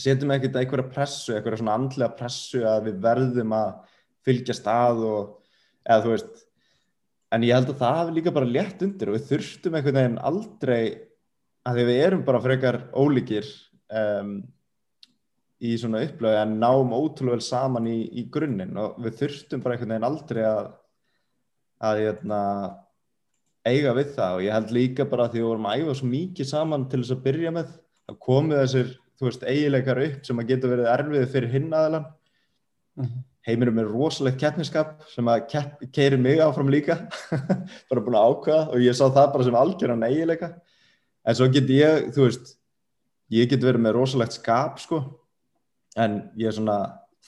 setjum 0.00 0.32
ekkert 0.34 0.58
eitthvað 0.60 0.90
pressu, 0.92 1.34
eitthvað 1.34 1.60
svona 1.60 1.76
andlega 1.80 2.16
pressu 2.18 2.64
að 2.66 2.88
við 2.90 2.98
verðum 3.06 3.54
að 3.56 3.70
fylgja 4.26 4.56
stað 4.56 5.04
og 5.06 5.20
eða 5.86 6.02
þú 6.04 6.14
veist 6.14 6.42
en 7.36 7.46
ég 7.46 7.58
held 7.58 7.70
að 7.72 7.80
það 7.82 8.00
hefur 8.00 8.16
líka 8.18 8.34
bara 8.34 8.50
létt 8.50 8.82
undir 8.86 9.10
og 9.10 9.18
við 9.18 9.28
þurftum 9.30 9.78
einhvern 9.78 10.00
veginn 10.00 10.18
aldrei 10.30 10.80
að 11.66 11.78
því 11.78 11.86
við 11.88 12.02
erum 12.06 12.26
bara 12.26 12.42
frekar 12.42 12.80
ólíkir 12.94 13.48
um, 13.90 14.34
í 15.66 15.72
svona 15.80 16.02
upplöðu 16.04 16.40
en 16.42 16.58
náum 16.60 16.92
ótrúlega 16.94 17.38
vel 17.38 17.46
saman 17.46 17.88
í, 17.90 18.00
í 18.20 18.26
grunninn 18.32 18.76
og 18.78 18.98
við 19.02 19.22
þurftum 19.22 19.62
bara 19.64 19.76
einhvern 19.76 19.94
veginn 19.94 20.10
aldrei 20.10 20.42
að 20.46 20.74
að 21.86 22.02
hérna, 22.06 22.40
eiga 23.66 23.92
við 23.96 24.12
það 24.16 24.36
og 24.36 24.44
ég 24.46 24.54
held 24.56 24.70
líka 24.72 25.08
bara 25.08 25.26
að 25.26 25.34
því 25.34 25.42
við 25.42 25.48
vorum 25.50 25.66
að 25.68 25.82
æfa 25.82 25.96
svo 25.98 26.10
mikið 26.12 26.48
saman 26.48 26.86
til 26.88 27.00
þess 27.02 27.16
að 27.16 27.24
byrja 27.26 27.52
með 27.56 27.74
að 28.06 28.18
komið 28.26 28.62
þessir, 28.62 28.92
þú 29.16 29.28
veist, 29.28 29.46
eigileikar 29.48 30.00
upp 30.04 30.26
sem 30.28 30.42
að 30.42 30.50
geta 30.52 30.70
verið 30.70 30.90
erfiðið 30.92 31.32
fyrir 31.32 31.52
hinn 31.56 31.72
aðalan 31.72 32.06
Mhm. 32.96 33.24
heiminum 33.46 33.78
er 33.78 33.88
rosalegt 33.92 34.38
keppniskap 34.40 35.02
sem 35.12 35.26
að 35.28 35.42
kepp, 35.50 35.80
keirir 35.92 36.18
mig 36.18 36.38
áfram 36.40 36.70
líka. 36.72 36.96
Bara 37.90 38.00
búin 38.00 38.16
að 38.16 38.28
ákveða 38.30 38.62
og 38.72 38.80
ég 38.80 38.96
sá 38.96 39.04
það 39.10 39.32
bara 39.34 39.44
sem 39.44 39.58
algjörðan 39.60 40.06
eigileika 40.08 40.48
en 41.26 41.34
svo 41.36 41.48
get 41.52 41.68
ég, 41.68 42.08
þú 42.16 42.24
veist 42.24 42.54
ég 43.30 43.50
get 43.50 43.60
verið 43.60 43.84
með 43.84 43.98
rosalegt 43.98 44.32
skap 44.38 44.80
sko. 44.80 45.02
En 45.96 46.30
ég 46.38 46.48
er 46.48 46.56
svona 46.56 46.78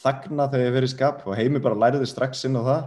þagna 0.01 0.49
þegar 0.49 0.65
ég 0.67 0.77
verið 0.79 0.95
skap 0.95 1.27
og 1.27 1.37
heimi 1.37 1.61
bara 1.61 1.77
læriði 1.77 2.09
strax 2.09 2.45
inn 2.49 2.57
á 2.57 2.63
það. 2.65 2.83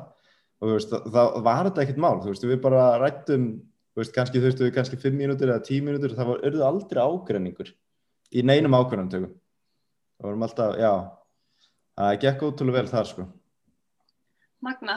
Og 0.62 0.68
þú 0.70 0.74
veist, 0.80 0.92
það, 1.14 1.38
var 1.44 1.64
þetta 1.70 1.82
ekkert 1.86 2.02
mál, 2.02 2.18
þú 2.22 2.34
veist, 2.34 2.44
við 2.46 2.60
bara 2.62 2.82
rættum, 3.02 3.46
þú 3.94 4.02
veist, 4.02 4.14
kannski 4.14 4.42
þurftu 4.42 4.66
við 4.68 4.76
kannski 4.76 5.00
5 5.02 5.16
mínútur 5.18 5.50
eða 5.50 5.64
10 5.66 5.86
mínútur, 5.86 6.14
það 6.18 6.28
var, 6.30 6.42
auðvitað 6.46 6.68
aldrei 6.68 7.02
ágreiningur 7.06 7.72
í 8.32 8.44
neinum 8.48 8.76
ákvörðantöku. 8.78 9.30
Það 10.22 10.28
vorum 10.30 10.46
alltaf, 10.46 10.76
já, 10.80 10.92
það 12.00 12.20
gekk 12.24 12.44
ótrúlega 12.48 12.78
vel 12.82 12.92
þar, 12.92 13.10
sko. 13.10 13.26
Magna. 14.62 14.96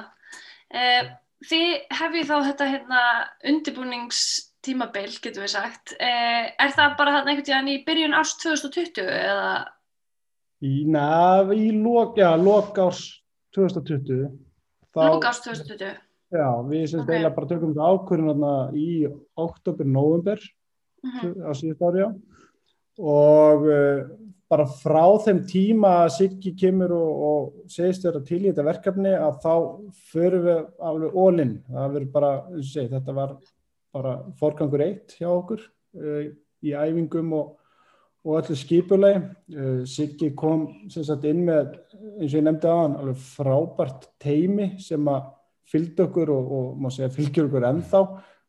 Eh, 0.75 1.09
þið 1.49 1.70
hefði 1.99 2.25
þá 2.29 2.35
þetta 2.51 2.68
hérna, 2.68 3.01
undirbúningstímabil, 3.53 5.11
getur 5.25 5.44
við 5.47 5.53
sagt. 5.55 5.94
Eh, 5.99 6.51
er 6.61 6.75
það 6.77 6.97
bara 6.99 7.16
þarna 7.18 7.33
einhvern 7.33 7.49
tíðan 7.49 7.73
í 7.73 7.79
byrjun 7.87 8.16
árs 8.18 8.35
2020 8.42 9.09
eða? 9.09 9.51
Í, 10.64 10.85
na, 10.88 11.07
í 11.53 11.70
lok, 11.77 12.16
já, 12.20 12.31
lok 12.40 12.79
árs 12.79 13.03
2020. 13.57 14.29
Þá- 14.94 15.09
Lók 15.11 15.25
árs 15.29 15.40
2020? 15.44 15.97
Já, 16.35 16.49
við 16.66 16.85
semst 16.90 17.03
Ok. 17.05 17.09
okay. 17.09 17.16
eiginlega 17.16 17.35
bara 17.37 17.47
tökum 17.51 17.75
þetta 17.75 17.88
ákvörðun 17.94 18.31
þarna 18.31 18.53
í 18.75 18.88
oktober, 19.37 19.85
november 19.87 20.38
Mhm. 21.05 21.44
á 21.47 21.51
síðust 21.55 21.83
ári 21.83 22.01
á 22.07 22.11
og 23.00 23.66
uh, 23.66 24.04
bara 24.50 24.66
frá 24.68 25.02
þeim 25.24 25.42
tíma 25.48 25.90
að 26.04 26.12
Siggi 26.18 26.54
kemur 26.59 26.94
og, 26.94 27.24
og 27.28 27.72
segist 27.72 28.04
vera 28.07 28.22
til 28.26 28.42
í 28.42 28.48
þetta 28.50 28.66
verkefni 28.68 29.14
að 29.16 29.40
þá 29.42 29.54
förum 30.12 30.46
við 30.46 30.62
alveg 30.90 31.18
ólinn, 31.18 31.59
það 31.70 31.96
verður 31.96 32.14
bara, 32.14 32.33
segi, 32.61 32.92
þetta 32.92 33.16
var 33.16 33.37
bara 33.94 34.14
forgangur 34.38 34.85
eitt 34.85 35.14
hjá 35.18 35.28
okkur 35.33 35.62
uh, 35.64 36.24
í 36.64 36.74
æfingum 36.74 37.33
og, 37.37 37.54
og 38.24 38.38
öllu 38.40 38.59
skipulegi. 38.59 39.24
Uh, 39.54 39.80
Siggi 39.88 40.30
kom 40.38 40.68
sagt 40.92 41.26
inn 41.28 41.44
með, 41.48 41.74
eins 42.18 42.30
og 42.30 42.38
ég 42.38 42.46
nefndi 42.46 42.70
á 42.70 42.76
hann, 42.85 42.98
alveg 43.00 43.24
frábært 43.35 44.11
teimi 44.22 44.74
sem 44.83 45.11
að 45.11 45.33
fylgdi 45.70 46.04
okkur 46.04 46.30
og, 46.35 46.54
og 46.59 46.80
má 46.83 46.90
segja 46.92 47.12
fylgjur 47.12 47.48
okkur 47.48 47.68
ennþá 47.70 48.02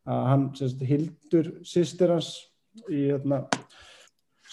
að 0.06 0.26
hann 0.30 0.50
sagt 0.58 0.84
hildur 0.86 1.52
sýstir 1.66 2.14
hans 2.14 2.34
í 2.92 3.08
hérna, 3.08 3.46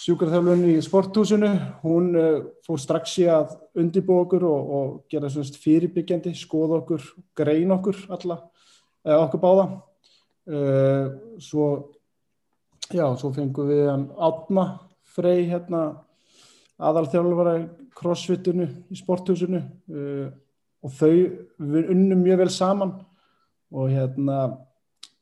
sjúkarþjálfun 0.02 0.64
í 0.66 0.76
sporthúsinu 0.82 1.50
hún 1.84 2.10
uh, 2.18 2.38
fór 2.66 2.80
strax 2.82 3.14
í 3.22 3.26
að 3.30 3.54
undirbúa 3.78 4.24
okkur 4.24 4.46
og, 4.48 4.72
og 4.78 4.88
gera 5.12 5.30
svona 5.30 5.62
fyrirbyggjandi, 5.62 6.34
skoða 6.38 6.80
okkur 6.80 7.04
grein 7.38 7.74
okkur 7.74 8.00
alla, 8.16 8.38
eða 9.06 9.26
okkur 9.28 9.42
báða. 9.42 9.66
Uh, 10.42 11.36
svo 11.38 11.66
já, 12.90 13.06
svo 13.14 13.30
fengum 13.36 13.70
við 13.70 13.86
hann 13.92 14.08
Átna 14.18 14.66
Frey 15.12 15.46
hérna 15.46 15.84
aðalþjálfara 16.82 17.54
crossfitinu 17.94 18.66
í 18.90 18.96
sporthúsinu 18.98 19.60
og 20.82 20.94
þau 20.96 21.12
unnum 21.60 22.24
mjög 22.24 22.40
vel 22.40 22.50
saman 22.50 22.94
og 23.70 23.92
hérna 23.92 24.38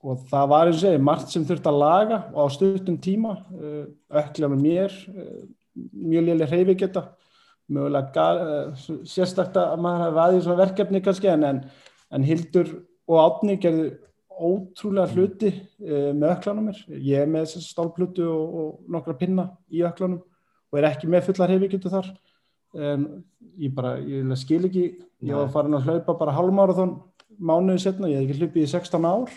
og 0.00 0.26
það 0.30 0.50
var 0.52 0.68
eins 0.68 0.78
og 0.78 0.84
segi 0.86 1.00
margt 1.04 1.32
sem 1.32 1.46
þurfti 1.46 1.68
að 1.70 1.80
laga 1.82 2.18
á 2.32 2.42
stuttum 2.52 2.98
tíma 3.02 3.34
uh, 3.52 3.82
ökla 4.22 4.48
með 4.52 4.62
mér 4.64 4.94
uh, 5.12 5.40
mjög 5.92 6.28
léli 6.28 6.48
hreyfi 6.48 6.76
geta 6.82 7.02
mögulega 7.70 8.28
uh, 8.34 8.84
sérstakta 9.08 9.70
að 9.74 9.82
maður 9.84 10.06
hafi 10.06 10.22
aðeins 10.24 10.46
svona 10.46 10.62
verkefni 10.62 11.02
kannski 11.04 11.32
en, 11.32 11.44
en, 11.50 11.60
en 12.16 12.24
Hildur 12.26 12.72
og 13.10 13.20
Átni 13.24 13.58
gerðu 13.60 13.90
ótrúlega 14.40 15.12
hluti 15.12 15.50
með 16.16 16.30
öklanum 16.30 16.70
mér. 16.70 16.78
Ég 16.88 17.26
er 17.26 17.28
með 17.28 17.50
stálplutu 17.60 18.24
og, 18.24 18.54
og 18.56 18.86
nokkra 18.88 19.12
pinna 19.20 19.50
í 19.68 19.82
öklanum 19.84 20.22
og 20.70 20.78
er 20.80 20.86
ekki 20.88 21.10
með 21.12 21.26
fullar 21.26 21.50
hreyfi 21.50 21.68
getu 21.74 21.92
þar. 21.92 22.08
En 22.72 23.04
ég 23.60 23.74
bara, 23.76 23.98
ég 24.00 24.32
skil 24.40 24.62
ekki 24.70 24.86
ég 25.26 25.36
var 25.36 25.52
farin 25.52 25.76
að 25.76 25.90
hlaupa 25.90 26.16
bara 26.22 26.32
halvmarathon 26.38 26.96
mánuði 27.36 27.84
setna, 27.84 28.08
ég 28.08 28.22
hef 28.22 28.30
ekki 28.30 28.46
hlaupið 28.46 28.64
í 28.64 28.72
16 28.72 29.08
ár 29.10 29.36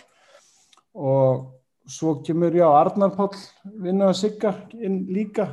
og 0.94 1.50
svo 1.90 2.14
kemur 2.24 2.54
já 2.56 2.64
Arnar 2.70 3.10
Páll 3.16 3.34
vinnu 3.82 4.06
að 4.08 4.16
sigga 4.22 4.54
inn 4.80 5.02
líka 5.12 5.48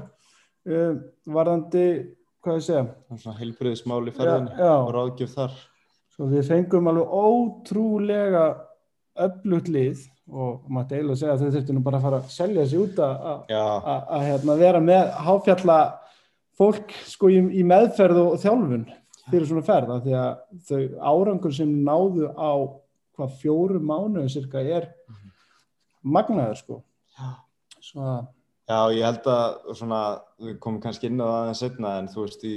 uh, 0.69 0.93
varðandi, 1.27 1.85
hvað 2.43 2.59
ég 2.59 2.65
segja 2.67 2.85
Það 3.09 3.19
svona 3.25 3.39
heilbriðismál 3.41 4.01
í 4.07 4.13
ferðinni 4.15 4.53
Já, 4.55 4.63
já. 4.65 4.75
og 4.85 4.91
ráðgjöf 4.95 5.33
þar. 5.35 5.57
svo 6.15 6.27
við 6.31 6.47
fengum 6.51 6.87
alveg 6.91 7.11
ótrúlega 7.25 8.45
öflugt 9.21 9.67
lið 9.71 10.05
og 10.31 10.61
maður 10.71 10.95
eiginlega 11.01 11.19
segja 11.19 11.33
að 11.35 11.41
þau 11.43 11.51
þurftu 11.57 11.73
nú 11.75 11.81
bara 11.83 11.97
að 11.99 12.05
fara 12.05 12.19
að 12.21 12.29
selja 12.31 12.65
sig 12.71 12.79
út 12.79 12.99
að- 13.03 13.25
að 13.31 13.55
að 13.57 14.05
að, 14.15 14.21
hérna, 14.29 14.55
vera 14.61 14.79
með 14.79 15.09
háfjalla 15.25 15.77
fólk 16.61 16.91
sko 17.09 17.29
í, 17.33 17.39
í 17.59 17.63
meðferð 17.67 18.21
og 18.21 18.37
þjálfun 18.39 18.85
fyrir 19.31 19.47
svona 19.49 19.65
ferð 19.67 19.91
af 19.97 20.03
því 20.05 20.15
að 20.21 20.31
þau 20.69 20.81
árangur 21.11 21.53
sem 21.55 21.73
náðu 21.85 22.29
á 22.39 22.51
hvað 23.17 23.35
fjóru 23.41 23.79
mánuðu 23.83 24.29
cirka 24.31 24.59
er 24.63 24.87
magnaður 26.01 26.61
sko. 26.61 26.83
Svo 27.81 28.05
að 28.05 28.21
já, 28.71 28.79
ég 28.95 29.07
held 29.07 29.27
að 29.31 29.75
svona, 29.79 29.99
við 30.41 30.55
komum 30.63 30.79
kannski 30.83 31.09
inn 31.09 31.19
á 31.21 31.25
það 31.25 31.35
aðeins 31.41 31.61
setna 31.65 31.97
en 31.99 32.09
þú 32.11 32.25
veist, 32.25 32.47
í, 32.47 32.55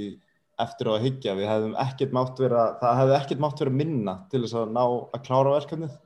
eftir 0.65 0.89
á 0.89 0.91
að 0.95 1.05
hyggja, 1.05 1.35
við 1.35 1.51
hefðum 1.51 1.77
ekkert 1.83 2.15
mátt 2.15 2.41
vera, 2.41 2.65
það 2.81 2.99
hefði 3.01 3.15
ekkert 3.19 3.43
mátt 3.43 3.61
vera 3.63 3.77
minna 3.81 4.17
til 4.31 4.43
þess 4.45 4.57
að 4.61 4.73
ná 4.75 4.83
að 4.85 5.23
klára 5.27 5.55
verkefnið. 5.57 6.01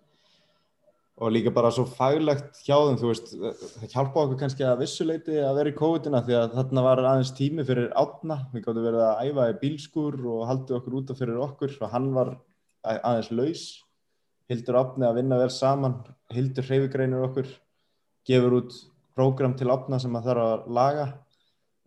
Og 1.20 1.34
líka 1.36 1.52
bara 1.52 1.68
svo 1.76 1.84
faglegt 1.84 2.62
hjá 2.64 2.78
þeim, 2.78 2.98
þú 3.02 3.10
veist, 3.10 3.34
það 3.76 3.94
hjálpa 3.94 4.22
okkur 4.22 4.38
kannski 4.40 4.64
að 4.64 4.86
vissuleiti 4.86 5.42
að 5.44 5.58
vera 5.58 5.74
í 5.74 5.76
COVID-19 5.76 6.24
því 6.30 6.38
að 6.40 6.54
þarna 6.56 6.84
var 6.86 7.02
aðeins 7.10 7.34
tími 7.36 7.66
fyrir 7.68 7.90
átna, 8.00 8.38
við 8.54 8.64
gáttum 8.64 8.86
verið 8.88 9.04
að 9.04 9.26
æfa 9.28 9.48
í 9.52 9.58
bílskur 9.66 10.18
og 10.32 10.46
haldið 10.48 10.78
okkur 10.78 10.96
út 11.02 11.12
af 11.12 11.20
fyrir 11.20 11.42
okkur 11.44 11.76
og 11.76 11.92
hann 11.92 12.08
var 12.16 12.32
aðeins 12.88 13.34
laus, 13.36 13.66
Hildur 14.50 14.80
átni 14.80 15.06
að 15.06 15.20
vinna 15.22 15.38
vel 15.38 15.52
saman, 15.54 16.00
Hildur 16.34 16.66
hreyfigreinir 16.66 17.26
okkur, 17.28 17.50
gefur 18.26 18.56
út 18.60 18.78
prógram 19.18 19.56
til 19.58 19.70
átna 19.70 20.00
sem 20.02 20.16
að 20.18 20.30
þarf 20.30 20.46
að 20.46 20.70
laga 20.78 21.08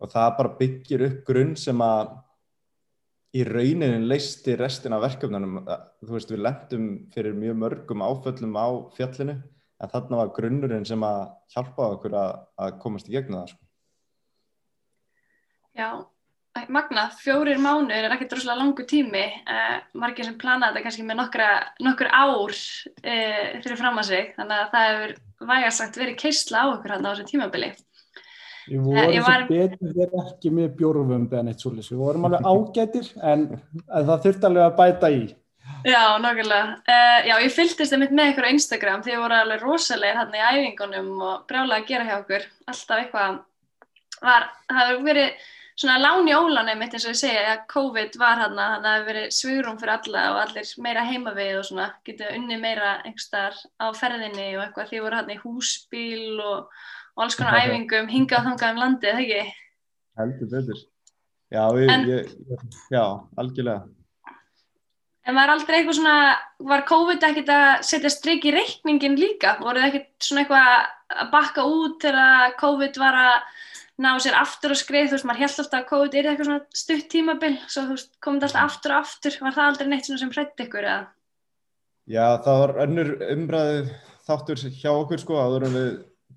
og 0.03 0.11
það 0.11 0.29
bara 0.37 0.55
byggir 0.59 1.05
upp 1.07 1.19
grunn 1.27 1.55
sem 1.59 1.81
að 1.83 2.13
í 3.33 3.43
rauninni 3.47 4.05
leisti 4.05 4.55
restin 4.59 4.93
af 4.93 5.01
verkefnunum. 5.07 5.63
Þú 6.03 6.15
veist, 6.15 6.31
við 6.31 6.43
lendum 6.45 6.87
fyrir 7.13 7.35
mjög 7.37 7.59
mörgum 7.63 8.05
áföllum 8.05 8.55
á 8.59 8.67
fjallinu 8.97 9.37
en 9.83 9.91
þarna 9.91 10.19
var 10.21 10.33
grunnurinn 10.37 10.85
sem 10.87 11.03
að 11.03 11.21
hjálpa 11.55 11.89
okkur 11.97 12.17
að, 12.19 12.33
að 12.61 12.75
komast 12.83 13.09
í 13.09 13.15
gegnum 13.15 13.41
það. 13.41 13.55
Sko. 13.55 13.65
Já, 15.73 15.89
æ, 16.53 16.65
Magna, 16.73 17.07
fjórir 17.19 17.57
mánuður 17.61 18.07
er 18.07 18.13
ekkert 18.15 18.33
droslega 18.35 18.59
langu 18.59 18.85
tími. 18.89 19.23
Uh, 19.49 19.79
margir 19.99 20.27
sem 20.27 20.35
plana 20.39 20.69
þetta 20.71 20.83
kannski 20.85 21.05
með 21.07 21.19
nokkra, 21.21 21.47
nokkur 21.83 22.11
ár 22.13 22.53
uh, 22.53 23.47
fyrir 23.63 23.79
fram 23.79 23.97
að 24.01 24.09
sig, 24.11 24.29
þannig 24.37 24.59
að 24.59 24.69
það 24.75 24.89
hefur 24.91 25.15
vægast 25.53 25.81
sagt 25.83 25.99
verið 25.99 26.19
keisla 26.21 26.63
á 26.63 26.65
okkur 26.75 26.95
hann 26.95 27.07
á 27.07 27.11
þessu 27.13 27.29
tímabili. 27.31 27.71
við 28.69 28.77
Eh, 28.77 28.83
vorum 28.85 29.13
ég 29.17 29.23
var... 29.25 29.29
var- 29.29 29.47
sem 29.47 29.71
betur 29.71 29.95
verið 29.97 30.19
ekki 30.23 30.51
með 30.55 30.75
bjórvömbi 30.79 31.39
en 31.39 31.49
eitt 31.51 31.63
svolítið, 31.63 31.89
við 31.91 32.03
vorum 32.05 32.27
alveg 32.29 32.45
ágætir 32.47 33.09
en, 33.33 33.47
það 33.91 34.21
þurfti 34.27 34.47
alveg 34.49 34.67
að 34.69 34.77
bæta 34.77 35.09
í 35.11 35.23
Já, 35.83 36.15
nokkulega. 36.19 36.77
Uh, 36.87 37.19
já, 37.27 37.33
ég 37.43 37.51
fylgdist 37.55 37.91
það 37.91 37.99
mitt 38.01 38.13
með 38.15 38.29
ykkur 38.33 38.45
á 38.47 38.53
Instagram, 38.55 39.03
þið 39.03 39.19
voru 39.19 39.35
alveg 39.35 39.61
rosalegir 39.63 40.17
hann 40.19 40.35
í 40.35 40.43
æfingunum 40.43 41.09
og 41.23 41.43
brjálega 41.47 41.81
að 41.81 41.89
gera 41.89 42.07
hjá 42.07 42.15
okkur. 42.21 42.45
Alltaf 42.71 43.01
eitthvað 43.01 43.37
var, 44.23 44.45
það 44.71 44.89
hefur 44.91 45.05
verið 45.07 45.45
svona 45.79 45.97
lán 46.01 46.27
í 46.29 46.35
ólanum 46.37 46.79
mitt 46.79 46.93
eins 46.93 47.05
og 47.07 47.13
ég 47.15 47.19
segja, 47.19 47.43
að 47.53 47.63
COVID 47.73 48.17
var 48.21 48.41
hann 48.43 48.59
að 48.61 48.75
það 48.75 48.93
hefur 48.93 49.07
verið 49.09 49.35
svigurum 49.37 49.79
fyrir 49.81 49.93
alla 49.95 50.25
og 50.33 50.39
allir 50.43 50.73
meira 50.85 51.05
heima 51.07 51.33
við 51.37 51.57
og 51.59 51.65
svona, 51.69 51.87
getið 52.07 52.37
unni 52.37 52.59
meira 52.61 52.91
einhverstaðar 53.01 53.57
á 53.81 53.85
ferðinni 53.97 54.47
og 54.57 54.63
eitthvað, 54.67 54.91
þið 54.91 55.03
voru 55.07 55.19
hann 55.21 55.33
í 55.33 55.39
húsbíl 55.41 56.43
og, 56.43 56.85
og 57.17 57.25
alls 57.25 57.39
konar 57.39 57.59
æfingum, 57.63 58.11
hingað 58.13 58.47
þangað 58.49 58.75
um 58.75 58.83
landið, 58.85 59.17
það 59.17 59.25
ekki? 59.25 59.57
Heldur 60.21 60.53
betur. 60.53 60.85
Já, 61.53 61.63
við, 61.73 61.91
En- 61.93 62.07
ég, 62.09 62.31
já, 62.93 63.03
algjörlega. 63.37 63.83
En 65.23 65.37
var 65.37 65.53
aldrei 65.53 65.77
eitthvað 65.77 65.95
svona, 66.01 66.15
var 66.67 66.81
COVID 66.89 67.21
ekkert 67.23 67.51
að 67.53 67.67
setja 67.87 68.09
strik 68.11 68.43
í 68.43 68.51
reikningin 68.51 69.13
líka? 69.15 69.53
Voruð 69.61 69.85
þið 69.85 69.93
ekkert 69.93 70.25
svona 70.27 70.41
eitthvað 70.43 70.71
að 71.23 71.29
bakka 71.31 71.63
út 71.69 72.03
þegar 72.03 72.57
COVID 72.59 72.99
var 72.99 73.19
að 73.21 73.61
ná 74.01 74.13
sér 74.21 74.37
aftur 74.39 74.73
og 74.73 74.79
skreið? 74.79 75.11
Þú 75.11 75.17
veist, 75.17 75.27
maður 75.29 75.43
held 75.43 75.59
alltaf 75.63 75.79
að 75.79 75.89
COVID 75.91 76.15
er 76.17 76.29
eitthvað 76.31 76.49
svona 76.49 76.79
stutt 76.83 77.09
tímabil, 77.13 77.53
svo 77.67 77.83
þú 77.85 77.97
veist, 77.97 78.15
komið 78.23 78.47
alltaf 78.47 78.63
aftur 78.63 78.95
og 78.95 79.03
aftur. 79.03 79.37
Var 79.45 79.57
það 79.57 79.69
aldrei 79.69 79.91
neitt 79.91 80.09
sem 80.09 80.33
hrætti 80.33 80.67
ykkur 80.67 80.87
eða? 80.87 81.05
Já, 82.09 82.25
það 82.43 82.59
var 82.63 82.75
önnur 82.83 83.13
umræðu 83.31 83.83
þáttur 84.27 84.65
hjá 84.79 84.89
okkur 84.91 85.21
sko, 85.21 85.39
áður 85.39 85.67
en 85.69 85.77
við 85.77 85.91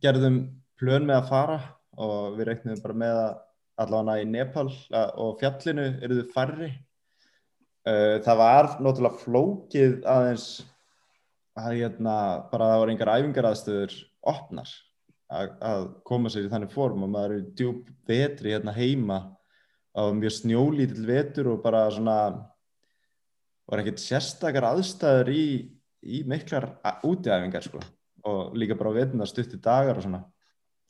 gerðum 0.05 0.39
plön 0.79 1.09
með 1.09 1.21
að 1.23 1.31
fara 1.33 1.59
og 1.97 2.37
við 2.37 2.51
reiknum 2.51 2.83
bara 2.85 2.99
með 3.03 3.21
að 3.23 3.35
allavega 3.83 4.23
í 4.23 4.29
Nepal 4.31 4.69
og 5.21 5.39
fjallinu 5.41 5.87
eru 6.05 6.21
þau 6.21 6.33
færri. 6.35 6.71
Uh, 7.87 8.19
það 8.25 8.41
var 8.41 8.69
náttúrulega 8.83 9.23
flókið 9.23 9.93
aðeins 10.11 10.47
að 11.57 11.77
hérna, 11.79 12.17
bara 12.51 12.73
það 12.73 12.81
var 12.83 12.93
engar 12.93 13.13
æfingaraðstöður 13.15 13.95
opnar 14.27 14.73
að, 15.33 15.89
koma 16.07 16.31
sér 16.31 16.47
í 16.47 16.53
þannig 16.53 16.75
form 16.75 17.07
og 17.07 17.13
maður 17.13 17.37
eru 17.37 17.55
djúb 17.59 17.89
vetri 18.09 18.55
hérna 18.55 18.75
heima 18.77 19.19
á 19.97 20.03
mjög 20.15 20.37
snjólítill 20.41 21.07
vetur 21.09 21.53
og 21.55 21.63
bara 21.65 21.87
svona 21.91 22.19
var 23.67 23.83
ekkert 23.83 24.03
sérstakar 24.03 24.69
aðstæður 24.69 25.33
í, 25.33 25.47
í 26.07 26.23
miklar 26.29 26.77
útæfingar 27.07 27.65
sko. 27.65 27.81
Og 28.27 28.55
líka 28.59 28.77
bara 28.79 28.95
vetuna 28.95 29.27
stutti 29.27 29.59
dagar 29.63 29.99
og 29.99 30.07
svona. 30.07 30.23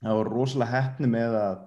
Það 0.05 0.19
var 0.21 0.31
rosalega 0.33 0.83
hefni 0.83 1.09
með 1.11 1.39
að 1.41 1.65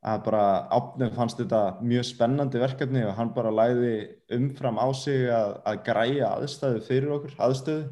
að 0.00 0.22
bara 0.24 0.44
ápnum 0.72 1.10
fannst 1.12 1.40
þetta 1.42 1.60
mjög 1.84 2.06
spennandi 2.08 2.60
verkefni 2.60 3.02
og 3.04 3.18
hann 3.18 3.34
bara 3.36 3.52
læði 3.52 3.96
umfram 4.32 4.78
á 4.80 4.88
sig 4.96 5.26
að, 5.28 5.58
að 5.68 5.82
græja 5.84 6.30
aðstæðu 6.38 6.80
fyrir 6.86 7.12
okkur, 7.18 7.34
aðstöðu 7.36 7.82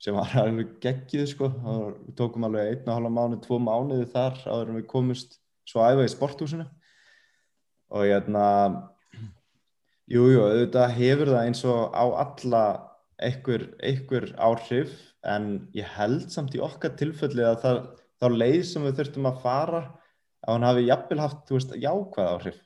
sem 0.00 0.16
var 0.16 0.34
alveg 0.42 0.76
geggið 0.82 1.26
sko. 1.34 1.50
Og 1.50 1.84
við 2.06 2.16
tókum 2.20 2.46
alveg 2.48 2.72
einn 2.72 2.88
og 2.88 2.96
halva 2.96 3.12
mánu, 3.16 3.40
tvo 3.44 3.60
mánuði 3.62 4.08
þar 4.12 4.38
áður 4.46 4.72
en 4.72 4.80
við 4.80 4.88
komumst 4.90 5.38
svo 5.68 5.84
æfa 5.84 6.06
í 6.06 6.12
sporthúsinu. 6.12 6.66
Og 7.90 8.06
ég 8.06 8.14
er 8.14 8.22
hérna 8.22 8.46
jújú, 10.10 10.42
auðvitað 10.46 10.96
hefur 10.96 11.32
það 11.34 11.44
eins 11.46 11.64
og 11.68 11.94
á 11.94 12.04
alla 12.24 12.64
einhver, 13.20 13.66
einhver 13.84 14.30
áhrif 14.40 14.94
en 15.26 15.68
ég 15.76 15.88
held 15.98 16.30
samt 16.32 16.56
í 16.56 16.62
okkar 16.64 16.96
tilfelli 16.98 17.44
að 17.44 17.58
það, 17.64 17.80
þá 18.20 18.26
leið 18.32 18.62
sem 18.70 18.86
við 18.86 18.96
þurftum 19.00 19.28
að 19.28 19.42
fara 19.44 19.82
að 20.40 20.54
hann 20.54 20.66
hafi 20.66 20.86
jafnvel 20.86 21.20
haft, 21.20 21.52
veist, 21.52 21.76
jákvæð 21.76 22.30
áhrif. 22.34 22.58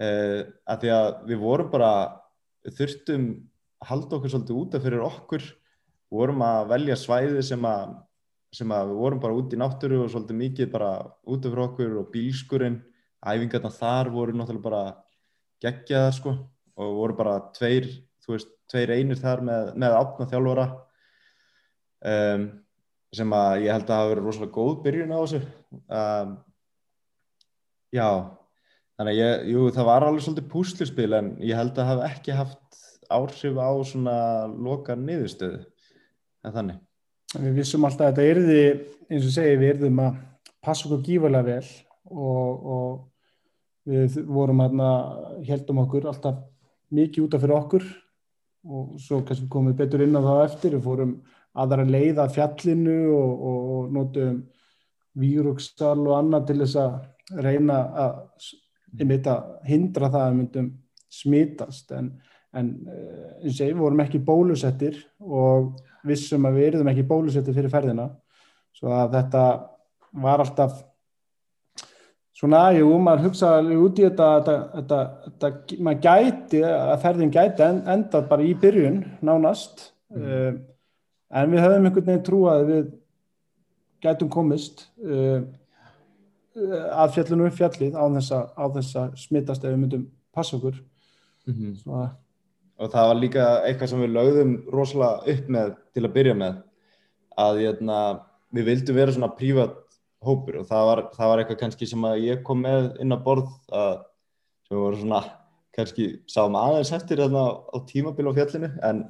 Uh, 0.00 0.42
að 0.70 0.84
því 0.84 0.92
að 0.96 1.08
við 1.28 1.40
vorum 1.42 1.70
bara 1.72 1.92
þurftum 2.78 3.26
að 3.80 3.90
halda 3.90 4.16
okkur 4.16 4.32
svolítið 4.32 4.60
útaf 4.60 4.84
fyrir 4.86 5.04
okkur 5.04 5.46
vorum 6.10 6.42
að 6.44 6.70
velja 6.74 6.96
svæði 6.98 7.42
sem 7.46 7.66
að, 7.66 7.94
sem 8.54 8.72
að 8.74 8.90
við 8.90 9.02
vorum 9.04 9.22
bara 9.22 9.36
út 9.38 9.54
í 9.54 9.58
náttúru 9.60 10.02
og 10.04 10.10
svolítið 10.12 10.40
mikið 10.40 10.72
bara 10.72 10.92
út 11.30 11.46
af 11.46 11.58
okkur 11.66 11.98
og 12.02 12.10
bílskurinn, 12.14 12.80
æfingarna 13.20 13.70
þar 13.74 14.10
voru 14.14 14.34
náttúrulega 14.34 14.66
bara 14.66 14.82
geggjaðar 15.62 16.16
sko 16.16 16.34
og 16.80 16.96
voru 16.96 17.16
bara 17.18 17.36
tveir, 17.54 17.86
þú 18.24 18.34
veist, 18.34 18.52
tveir 18.70 18.94
einir 18.96 19.20
þar 19.20 19.44
með, 19.44 19.72
með 19.82 19.96
átna 19.98 20.28
þjálfara 20.30 20.66
um, 22.10 22.46
sem 23.14 23.34
að 23.36 23.64
ég 23.66 23.74
held 23.74 23.90
að 23.90 24.00
hafa 24.00 24.12
verið 24.12 24.28
rosalega 24.28 24.54
góð 24.54 24.76
byrjun 24.84 25.12
á 25.12 25.18
þessu. 25.20 25.40
Um, 25.90 26.36
já 27.94 28.08
þannig 29.00 29.12
að 29.12 29.18
ég, 29.18 29.44
jú, 29.50 29.66
það 29.74 29.88
var 29.90 30.06
alveg 30.06 30.24
svolítið 30.24 30.48
púslispil 30.52 31.10
en 31.18 31.30
ég 31.42 31.58
held 31.58 31.78
að 31.78 31.90
hafa 31.90 32.08
ekki 32.10 32.38
haft 32.38 32.80
áhrif 33.10 33.58
á 33.58 33.70
svona 33.90 34.16
loka 34.54 34.96
niðurstöðu 34.98 35.64
en 36.44 36.54
þannig. 36.54 36.80
Við 37.30 37.60
vissum 37.60 37.86
alltaf 37.86 38.08
að 38.08 38.18
þetta 38.18 38.34
erði, 38.34 38.62
eins 39.10 39.26
og 39.28 39.34
segi, 39.36 39.58
við 39.60 39.72
erðum 39.74 40.02
að 40.02 40.20
passa 40.64 40.86
okkur 40.88 41.02
gífarlega 41.06 41.46
vel 41.46 41.66
og, 42.10 42.70
og 42.76 43.90
við 43.90 44.20
vorum 44.28 44.62
aðna, 44.64 44.88
heldum 45.46 45.82
okkur 45.84 46.08
alltaf 46.10 46.40
mikið 46.94 47.26
útaf 47.26 47.44
fyrir 47.44 47.56
okkur 47.56 47.86
og 48.70 48.96
svo 49.00 49.20
kannski 49.24 49.48
komum 49.50 49.72
við 49.72 49.84
betur 49.84 50.04
inn 50.04 50.18
á 50.18 50.20
það 50.20 50.42
eftir, 50.44 50.74
við 50.76 50.84
fórum 50.84 51.14
aðra 51.60 51.86
leið 51.86 52.20
að 52.22 52.34
fjallinu 52.36 52.98
og, 53.14 53.30
og, 53.50 53.70
og 53.76 53.94
notum 53.94 54.42
výruksal 55.20 55.98
og 56.04 56.16
annað 56.18 56.50
til 56.50 56.58
þess 56.62 56.76
að 56.82 57.40
reyna 57.46 57.78
að, 58.04 58.18
að 59.32 59.48
hindra 59.70 60.10
það 60.10 60.26
að 60.26 60.36
myndum 60.38 60.68
smítast 61.10 61.94
en, 61.96 62.12
en 62.56 62.70
eh, 62.90 63.44
eins 63.44 63.60
og 63.60 63.66
ég, 63.66 63.74
við 63.74 63.82
vorum 63.84 64.04
ekki 64.04 64.22
bólusettir 64.26 64.98
og 65.20 65.74
vissum 66.06 66.46
að 66.48 66.58
við 66.58 66.68
eruðum 66.70 66.92
ekki 66.92 67.08
bólusettir 67.08 67.56
fyrir 67.56 67.72
ferðina 67.72 68.08
svo 68.76 68.94
að 68.96 69.18
þetta 69.18 69.44
var 70.24 70.42
alltaf 70.42 70.78
svona, 72.40 72.62
jú, 72.72 72.88
maður 73.02 73.28
hugsaði 73.28 73.76
út 73.76 74.00
í 74.00 74.06
þetta, 74.06 74.28
þetta, 74.38 74.56
þetta, 74.74 75.00
þetta 75.26 75.80
maður 75.84 76.02
gæti, 76.06 76.62
að 76.64 76.94
ferðin 77.04 77.34
gæti 77.34 77.66
endað 77.68 78.28
bara 78.30 78.46
í 78.46 78.54
byrjun, 78.62 79.00
nánast 79.26 79.90
mm. 80.14 80.24
uh, 80.24 80.60
en 81.36 81.52
við 81.52 81.64
höfum 81.66 81.88
einhvern 81.90 82.08
veginn 82.08 82.26
trú 82.26 82.42
að 82.50 82.64
við 82.70 82.88
gætum 84.00 84.32
komist 84.32 84.86
uh, 85.04 85.42
að 86.56 87.12
fjallinu 87.18 87.52
fjallið 87.54 87.94
á 87.94 88.04
þess 88.16 88.96
að 88.98 89.12
smittast 89.20 89.64
ef 89.64 89.74
við 89.74 89.82
myndum 89.84 90.08
passa 90.34 90.56
okkur 90.56 90.80
mm 90.80 91.54
-hmm. 91.54 91.76
svo 91.82 92.00
að 92.00 92.08
og 92.80 92.90
það 92.92 93.10
var 93.10 93.18
líka 93.20 93.46
eitthvað 93.68 93.92
sem 93.92 94.02
við 94.04 94.14
lögðum 94.16 94.52
rosalega 94.72 95.34
upp 95.34 95.48
með 95.56 95.72
til 95.94 96.04
að 96.06 96.14
byrja 96.16 96.36
með 96.40 96.60
að 97.40 97.60
jæna, 97.60 97.70
hérna, 97.70 97.98
við 98.56 98.70
vildum 98.70 98.98
vera 98.98 99.14
svona 99.14 99.32
prívat 99.36 99.76
hópur 100.24 100.60
og 100.60 100.68
það 100.68 100.86
var, 100.88 101.02
það 101.16 101.30
var 101.30 101.42
eitthvað 101.42 101.60
kannski 101.60 101.88
sem 101.88 102.08
að 102.08 102.24
ég 102.26 102.42
kom 102.46 102.64
með 102.64 102.90
inn 103.02 103.16
á 103.16 103.18
borð 103.24 103.52
að, 103.72 104.02
sem 104.66 104.76
við 104.76 104.82
vorum 104.84 105.04
svona 105.04 105.20
kannski 105.76 106.08
sáum 106.28 106.58
aðeins 106.58 106.92
eftir 106.96 107.22
þarna 107.22 107.44
á 107.72 107.76
tímabil 107.88 108.28
á 108.28 108.36
fjallinu 108.36 108.72
en, 108.88 109.04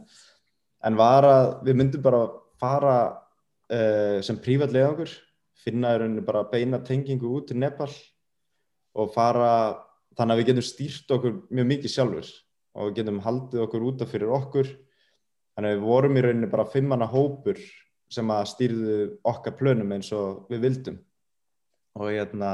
en 0.87 1.01
var 1.01 1.27
að 1.27 1.49
við 1.67 1.81
myndum 1.81 2.05
bara 2.05 2.23
fara 2.61 2.95
uh, 3.09 4.19
sem 4.27 4.39
prívat 4.43 4.75
leiðangur 4.75 5.15
finna 5.61 5.95
í 5.95 6.03
rauninu 6.03 6.25
bara 6.27 6.47
beina 6.51 6.83
tengingu 6.85 7.33
út 7.39 7.51
til 7.51 7.59
Nepal 7.61 7.91
og 8.99 9.11
fara 9.15 9.51
þannig 10.19 10.35
að 10.35 10.41
við 10.41 10.49
getum 10.51 10.67
stýrt 10.67 11.17
okkur 11.17 11.37
mjög 11.49 11.69
mikið 11.75 11.95
sjálfur 11.95 12.31
og 12.79 12.95
getum 12.97 13.21
haldið 13.25 13.65
okkur 13.65 13.87
útaf 13.91 14.13
fyrir 14.13 14.33
okkur. 14.35 14.69
Þannig 15.57 15.73
að 15.73 15.79
við 15.79 15.87
vorum 15.89 16.19
í 16.19 16.25
rauninni 16.25 16.51
bara 16.51 16.69
fimmana 16.71 17.09
hópur 17.11 17.59
sem 18.11 18.31
að 18.35 18.47
stýrðu 18.53 19.01
okkar 19.27 19.57
plönum 19.59 19.91
eins 19.95 20.11
og 20.15 20.47
við 20.51 20.67
vildum. 20.67 21.01
Og 21.99 22.11
hérna 22.11 22.53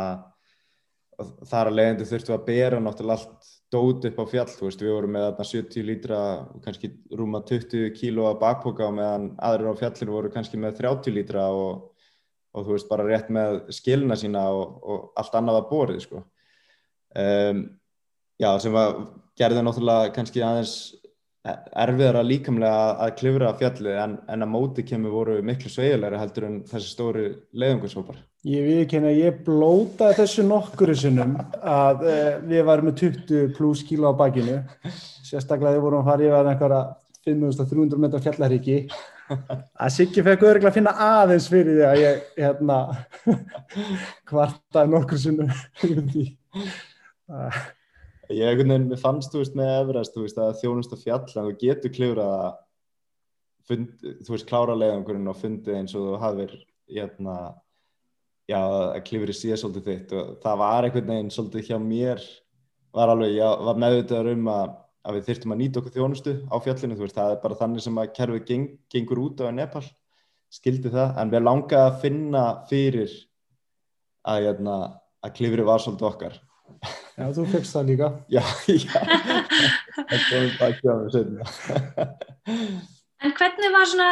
þar 1.16 1.70
að 1.70 1.76
leiðandi 1.78 2.06
þurftum 2.08 2.32
við 2.34 2.36
að 2.36 2.46
bera 2.46 2.80
náttúrulega 2.82 3.16
allt 3.16 3.50
dót 3.72 4.06
upp 4.08 4.18
á 4.20 4.24
fjall, 4.30 4.50
veist, 4.60 4.82
við 4.82 4.92
vorum 4.92 5.14
með 5.16 5.24
þarna 5.26 5.46
70 5.50 5.86
lítra 5.86 6.18
og 6.44 6.64
kannski 6.64 6.90
rúma 7.18 7.40
20 7.48 7.92
kíló 7.96 8.28
að 8.30 8.40
bakpoka 8.42 8.86
og 8.86 8.96
meðan 8.98 9.30
aðrir 9.48 9.72
á 9.72 9.80
fjallinu 9.80 10.14
voru 10.14 10.32
kannski 10.34 10.60
með 10.60 10.80
30 10.82 11.16
lítra 11.16 11.46
og, 11.56 11.86
og 12.52 12.68
þú 12.68 12.76
veist, 12.76 12.88
bara 12.90 13.08
rétt 13.08 13.32
með 13.32 13.62
skilna 13.74 14.18
sína 14.20 14.44
og, 14.52 14.76
og 14.84 15.08
allt 15.18 15.40
annað 15.40 15.60
að 15.62 15.68
borið, 15.72 16.02
sko. 16.04 16.22
Um, 17.16 17.64
já, 18.40 18.50
sem 18.62 18.74
var 18.74 19.00
gerði 19.36 19.64
náttúrulega 19.64 20.12
kannski 20.16 20.44
aðeins 20.44 20.76
erfiðara 21.46 22.22
líkamlega 22.26 22.96
að 23.04 23.12
klifra 23.20 23.52
fjallið 23.60 23.98
en, 24.02 24.14
en 24.32 24.44
að 24.46 24.50
móti 24.50 24.84
kemur 24.86 25.14
voru 25.14 25.36
miklu 25.46 25.70
sveigilegri 25.70 26.18
heldur 26.18 26.46
en 26.48 26.56
þessi 26.66 26.90
stóri 26.90 27.26
leiðungurshópar. 27.54 28.18
Ég 28.46 28.66
viðkynna 28.66 29.10
að 29.12 29.20
ég 29.20 29.40
blótaði 29.46 30.18
þessu 30.20 30.46
nokkuru 30.46 30.94
sinnum 30.98 31.34
að 31.62 32.06
eh, 32.10 32.32
við 32.46 32.64
varum 32.66 32.90
með 32.90 33.00
20 33.02 33.52
pluss 33.56 33.84
kíla 33.86 34.10
á 34.14 34.18
bakinu. 34.18 34.60
Sérstaklega 35.26 35.76
við 35.76 35.84
vorum 35.86 36.02
að 36.02 36.10
fara 36.10 36.26
yfir 36.28 36.50
einhverja 36.52 36.82
500-300 37.26 38.02
metra 38.02 38.22
fjallaríki 38.22 38.80
að 39.26 39.94
Siggi 39.94 40.22
fekk 40.22 40.44
öruglega 40.46 40.70
að 40.70 40.76
finna 40.78 40.92
aðeins 41.02 41.48
fyrir 41.50 41.80
því 41.80 41.86
að 41.88 42.02
ég 42.02 42.20
hérna 42.38 42.76
kvartaði 44.30 44.92
nokkur 44.92 45.22
sinnum 45.22 45.50
yfir 45.82 46.04
því. 46.12 46.26
að 47.26 47.58
Ég 48.26 48.42
einhvern 48.42 48.72
veginn, 48.72 48.88
mér 48.90 48.98
fannst 48.98 49.30
þú 49.30 49.42
veist 49.42 49.58
með 49.58 49.68
Everest, 49.80 50.14
þú 50.16 50.24
veist 50.24 50.38
að 50.42 50.56
þjónust 50.60 50.94
að 50.96 51.02
fjalla 51.04 51.42
og 51.42 51.50
þú 51.50 51.58
getur 51.60 51.92
klifrað 51.94 52.32
að 52.36 52.48
fund, 53.66 53.92
þú 54.26 54.32
veist 54.34 54.48
klára 54.48 54.74
leiðangurinn 54.78 55.30
og 55.30 55.38
fundið 55.38 55.76
eins 55.78 55.94
og 55.94 56.08
þú 56.08 56.16
hafðir 56.22 56.56
hérna, 56.90 57.36
já, 58.50 58.58
að 58.58 59.04
klifri 59.06 59.36
síðan 59.36 59.60
svolítið 59.62 59.86
þitt 59.90 60.16
og 60.18 60.32
það 60.42 60.58
var 60.62 60.88
einhvern 60.88 61.12
veginn 61.12 61.30
svolítið 61.34 61.70
hjá 61.70 61.78
mér 61.82 62.24
var 62.96 63.12
alveg, 63.12 63.36
já, 63.36 63.46
var 63.68 63.80
meðvitaður 63.84 64.32
um 64.32 64.50
að, 64.54 64.74
að 65.06 65.18
við 65.18 65.28
þyrftum 65.28 65.54
að 65.54 65.62
nýta 65.62 65.80
okkur 65.82 65.96
þjónustu 65.98 66.34
á 66.50 66.56
fjallinu, 66.66 66.98
þú 66.98 67.06
veist, 67.06 67.18
það 67.20 67.36
er 67.36 67.40
bara 67.44 67.60
þannig 67.62 67.86
sem 67.86 68.02
að 68.02 68.12
kerfið 68.18 68.44
geng, 68.50 68.66
gengur 68.90 69.22
út 69.22 69.44
á 69.46 69.54
Nepal 69.54 69.84
skildi 70.56 70.90
það, 70.90 71.14
en 71.20 71.30
við 71.34 71.46
langaði 71.46 71.82
að 71.84 72.02
finna 72.02 72.44
fyrir 72.70 73.14
að, 74.26 74.46
hérna, 74.48 74.76
að 75.22 75.38
klifri 75.38 75.66
var 75.66 75.82
svolítið 75.82 76.10
okkar 76.10 76.38
Já, 77.16 77.30
þú 77.32 77.46
fegst 77.54 77.76
það 77.76 77.88
líka. 77.92 78.10
Já, 78.36 78.42
já. 78.68 79.00
Það 79.96 80.26
komið 80.26 80.52
bara 80.60 80.74
ekki 80.74 80.92
á 80.92 80.94
mig 81.00 81.16
setna. 81.16 82.12
En 83.24 83.32
hvernig 83.32 83.72
var 83.72 83.88
svona, 83.88 84.08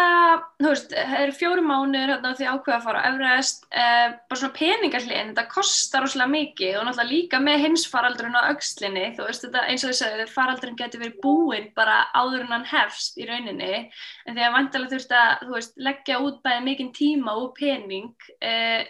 þú 0.59 0.71
veist, 0.71 0.95
það 0.97 1.19
eru 1.21 1.33
fjóru 1.37 1.63
mánuður 1.63 2.13
hérna 2.15 2.31
því 2.39 2.47
ákveða 2.49 2.77
að 2.79 2.87
fara 2.87 3.03
á 3.05 3.07
Everest, 3.11 3.67
eh, 3.69 4.15
bara 4.31 4.39
svona 4.41 4.57
peningarliðin, 4.57 5.33
þetta 5.35 5.45
kostar 5.53 6.03
rosalega 6.03 6.33
mikið 6.33 6.79
og 6.79 6.87
náttúrulega 6.89 7.11
líka 7.11 7.41
með 7.45 7.65
hinsfaraldurinn 7.67 8.39
á 8.41 8.49
aukslinni, 8.49 9.05
þú 9.19 9.27
veist, 9.29 9.45
þetta 9.45 9.67
eins 9.69 9.85
og 9.85 9.93
þess 9.93 10.07
að 10.09 10.33
faraldurinn 10.33 10.81
getur 10.81 11.05
verið 11.05 11.21
búinn 11.21 11.69
bara 11.77 11.99
áður 12.17 12.47
en 12.47 12.55
hann 12.57 12.67
hefst 12.73 13.21
í 13.21 13.29
rauninni, 13.29 13.85
en 14.25 14.39
því 14.39 14.47
að 14.49 14.57
vantilega 14.57 14.95
þurft 14.95 15.15
að, 15.21 15.31
þú 15.45 15.57
veist, 15.59 15.77
leggja 15.91 16.19
út 16.25 16.41
bæðið 16.49 16.67
mikinn 16.71 16.93
tíma 16.97 17.37
og 17.45 17.53
pening, 17.61 18.31
eh, 18.41 18.89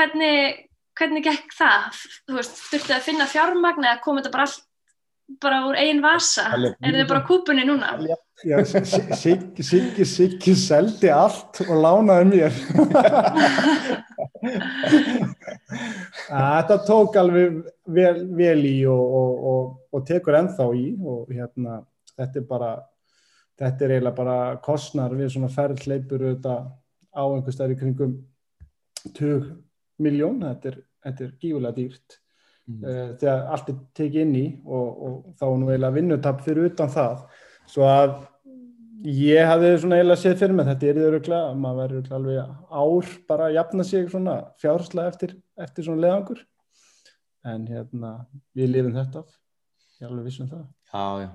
hvernig, 0.00 0.64
hvernig 1.00 1.24
gekk 1.24 1.54
það? 1.56 2.02
Þú 2.28 2.36
veist, 2.38 2.58
þurftu 2.70 2.96
að 2.96 3.06
finna 3.08 3.28
fjármagn 3.30 3.86
eða 3.86 4.02
kom 4.04 4.20
þetta 4.20 4.34
bara 4.34 4.48
allt 4.48 4.66
bara 5.38 5.60
úr 5.68 5.76
einn 5.78 6.00
vasa? 6.02 6.48
Er 6.58 6.96
þið 6.96 7.06
bara 7.08 7.22
kúpunni 7.28 7.64
núna? 7.66 7.92
Já, 8.40 8.56
Siggi, 8.64 9.62
Siggi, 9.62 10.04
Siggi 10.08 10.54
seldi 10.56 11.10
allt 11.12 11.60
og 11.66 11.74
lánaði 11.84 12.24
mér. 12.30 12.52
Þetta 16.30 16.78
tók 16.86 17.18
alveg 17.20 17.60
vel, 17.84 18.24
vel 18.36 18.64
í 18.66 18.76
og, 18.88 19.02
og, 19.20 19.44
og, 19.52 19.62
og 19.94 20.06
tekur 20.08 20.38
ennþá 20.40 20.66
í 20.78 20.86
og 20.96 21.30
hérna, 21.30 21.80
þetta 22.16 22.40
er 22.40 22.46
bara, 22.48 22.70
þetta 23.60 23.86
er 23.86 23.94
eiginlega 23.96 24.18
bara 24.18 24.38
kostnar 24.64 25.14
við 25.18 25.34
svona 25.34 25.52
ferðleipur 25.52 26.26
auðvitað 26.26 26.62
á 27.12 27.22
einhver 27.26 27.54
stær 27.54 27.74
í 27.74 27.78
kringum 27.78 28.16
20 29.04 29.50
miljón, 30.00 30.40
þetta 30.46 30.72
er, 30.72 30.80
þetta 31.04 31.24
er 31.26 31.36
gífulega 31.42 31.76
dýrt. 31.76 32.18
Mm. 32.70 32.82
uh, 32.84 33.06
þegar 33.20 33.46
allt 33.54 33.70
er 33.72 33.78
tekið 33.98 34.24
inn 34.26 34.34
í 34.38 34.44
og 34.68 35.30
þá 35.40 35.46
er 35.48 35.56
nú 35.58 35.70
eiginlega 35.70 35.96
vinnutapp 35.96 36.44
fyrir 36.44 36.68
utan 36.70 36.92
það, 36.92 37.24
svo 37.70 37.88
að 37.88 38.20
Ég 39.00 39.46
hafði 39.48 39.68
svona 39.80 39.96
eiginlega 39.96 40.20
séð 40.20 40.34
fyrir 40.42 40.56
mig 40.58 40.66
þetta 40.68 40.88
er 40.90 40.98
yfiruglega, 41.00 41.52
maður 41.56 41.78
verður 41.80 42.16
alveg 42.18 42.50
ár 42.68 43.12
bara 43.30 43.46
að 43.46 43.54
jafna 43.54 43.86
sig 43.88 44.10
svona 44.12 44.34
fjárslega 44.60 45.12
eftir, 45.14 45.32
eftir 45.56 45.86
svona 45.86 46.02
leðangur 46.04 46.42
en 47.48 47.64
hérna 47.70 48.10
við 48.52 48.74
lifum 48.74 48.98
þetta 48.98 49.22
af, 49.22 49.30
ég 49.96 50.04
er 50.04 50.10
alveg 50.10 50.28
vissum 50.28 50.50
það. 50.50 50.66
Já, 50.92 51.06
já. 51.22 51.30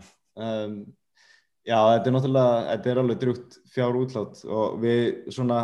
Um, 0.45 0.77
Já, 1.65 1.79
þetta 1.95 2.09
er 2.11 2.13
náttúrulega, 2.13 2.57
þetta 2.69 2.89
er 2.91 2.99
alveg 3.01 3.21
drúgt 3.23 3.55
fjár 3.73 3.95
útlátt 3.97 4.41
og 4.45 4.75
við 4.83 5.31
svona 5.33 5.61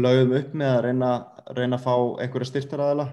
lögum 0.00 0.36
upp 0.38 0.54
með 0.56 0.72
að 0.72 0.82
reyna, 0.86 1.10
reyna 1.56 1.78
að 1.78 1.84
fá 1.86 1.94
einhverja 2.22 2.50
styrtaræðila 2.50 3.06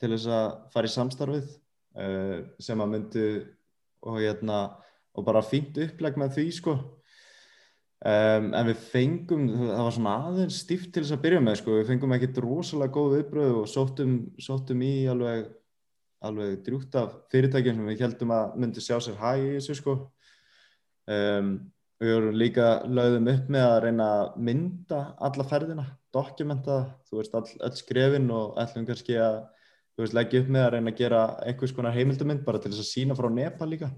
til 0.00 0.12
þess 0.14 0.30
að 0.32 0.46
fara 0.72 0.88
í 0.88 0.94
samstarfið 0.94 1.50
uh, 1.50 2.38
sem 2.62 2.80
að 2.80 2.94
myndu 2.94 3.26
og 4.06 4.16
hérna 4.22 4.60
og 5.16 5.26
bara 5.26 5.42
fínt 5.44 5.78
uppleg 5.82 6.18
með 6.20 6.36
því 6.38 6.46
sko. 6.56 6.76
Um, 8.00 8.46
en 8.56 8.68
við 8.70 8.84
fengum 8.94 9.42
það 9.50 9.82
var 9.84 9.92
svona 9.92 10.12
aðeins 10.30 10.60
stíft 10.62 10.88
til 10.94 11.02
þess 11.02 11.16
að 11.18 11.24
byrja 11.26 11.40
með 11.44 11.58
sko. 11.60 11.74
Við 11.76 11.90
fengum 11.90 12.14
ekkert 12.16 12.38
rosalega 12.44 12.94
góð 12.94 13.16
viðbröð 13.18 13.58
og 13.60 13.66
sóttum, 13.68 14.14
sóttum 14.40 14.84
í 14.86 14.94
alveg, 15.12 15.50
alveg 16.24 16.62
drjúkt 16.64 16.96
af 16.96 17.18
fyrirtækjum 17.32 17.82
sem 17.82 17.90
við 17.90 18.06
heldum 18.06 18.32
að 18.38 18.56
myndi 18.62 18.84
sjá 18.84 18.96
sér 19.04 19.20
hæg 19.20 19.44
í 19.44 19.52
þessu 19.58 19.76
sko. 19.82 19.98
Um, 21.10 21.52
við 22.00 22.14
vorum 22.16 22.36
líka 22.40 22.68
lögðum 22.88 23.30
upp 23.34 23.48
með 23.52 23.66
að 23.66 23.80
reyna 23.84 24.10
að 24.16 24.36
mynda 24.48 25.00
alla 25.20 25.46
ferðina, 25.46 25.86
dokumenta 26.14 26.76
þú 27.08 27.18
veist 27.20 27.34
all, 27.36 27.48
all 27.60 27.74
skrefin 27.76 28.30
og 28.32 28.60
ætlum 28.60 28.86
kannski 28.88 29.18
að 29.20 29.42
veist 30.00 30.16
leggja 30.16 30.40
upp 30.42 30.48
með 30.52 30.64
að 30.64 30.72
reyna 30.74 30.92
að 30.92 31.00
gera 31.00 31.20
einhvers 31.44 31.74
konar 31.76 31.96
heimildamind 31.96 32.44
bara 32.46 32.60
til 32.60 32.72
þess 32.72 32.84
að 32.84 32.90
sína 32.90 33.16
frá 33.18 33.28
Nepal 33.32 33.68
líka. 33.70 33.90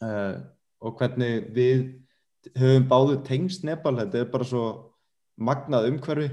Uh, 0.00 0.38
og 0.80 0.96
hvernig 1.00 1.50
við 1.56 1.82
höfum 2.56 2.86
báðu 2.88 3.18
tengst 3.26 3.66
Nepal, 3.66 3.96
þetta 3.98 4.22
er 4.22 4.30
bara 4.32 4.46
svo 4.48 4.64
magnað 5.40 5.90
umhverfi 5.90 6.30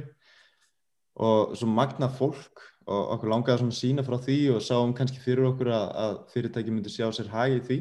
og 1.18 1.56
svo 1.58 1.70
magnað 1.72 2.18
fólk 2.20 2.64
og 2.88 3.14
okkur 3.18 3.32
langaði 3.34 3.64
svona 3.64 3.76
sína 3.76 4.06
frá 4.08 4.16
því 4.24 4.38
og 4.56 4.64
sáum 4.64 4.94
kannski 4.96 5.20
fyrir 5.20 5.50
okkur 5.50 5.74
að, 5.76 5.88
að 6.04 6.18
fyrirtæki 6.32 6.72
myndi 6.72 6.94
sjá 6.94 7.10
sér 7.12 7.32
hægi 7.34 7.64
því. 7.68 7.80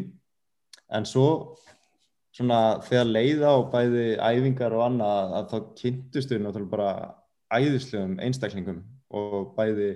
En 0.96 1.06
svo 1.06 1.28
svona 2.36 2.60
þegar 2.84 3.08
leiða 3.08 3.54
á 3.56 3.58
bæði 3.72 4.06
æfingar 4.20 4.76
og 4.76 4.84
annað 4.90 5.36
að 5.38 5.48
þá 5.52 5.56
kynntustu 5.80 6.36
við 6.36 6.44
náttúrulega 6.44 6.74
bara 6.74 6.90
æðislegum 7.56 8.18
einstaklingum 8.26 8.82
og 9.16 9.54
bæði 9.56 9.90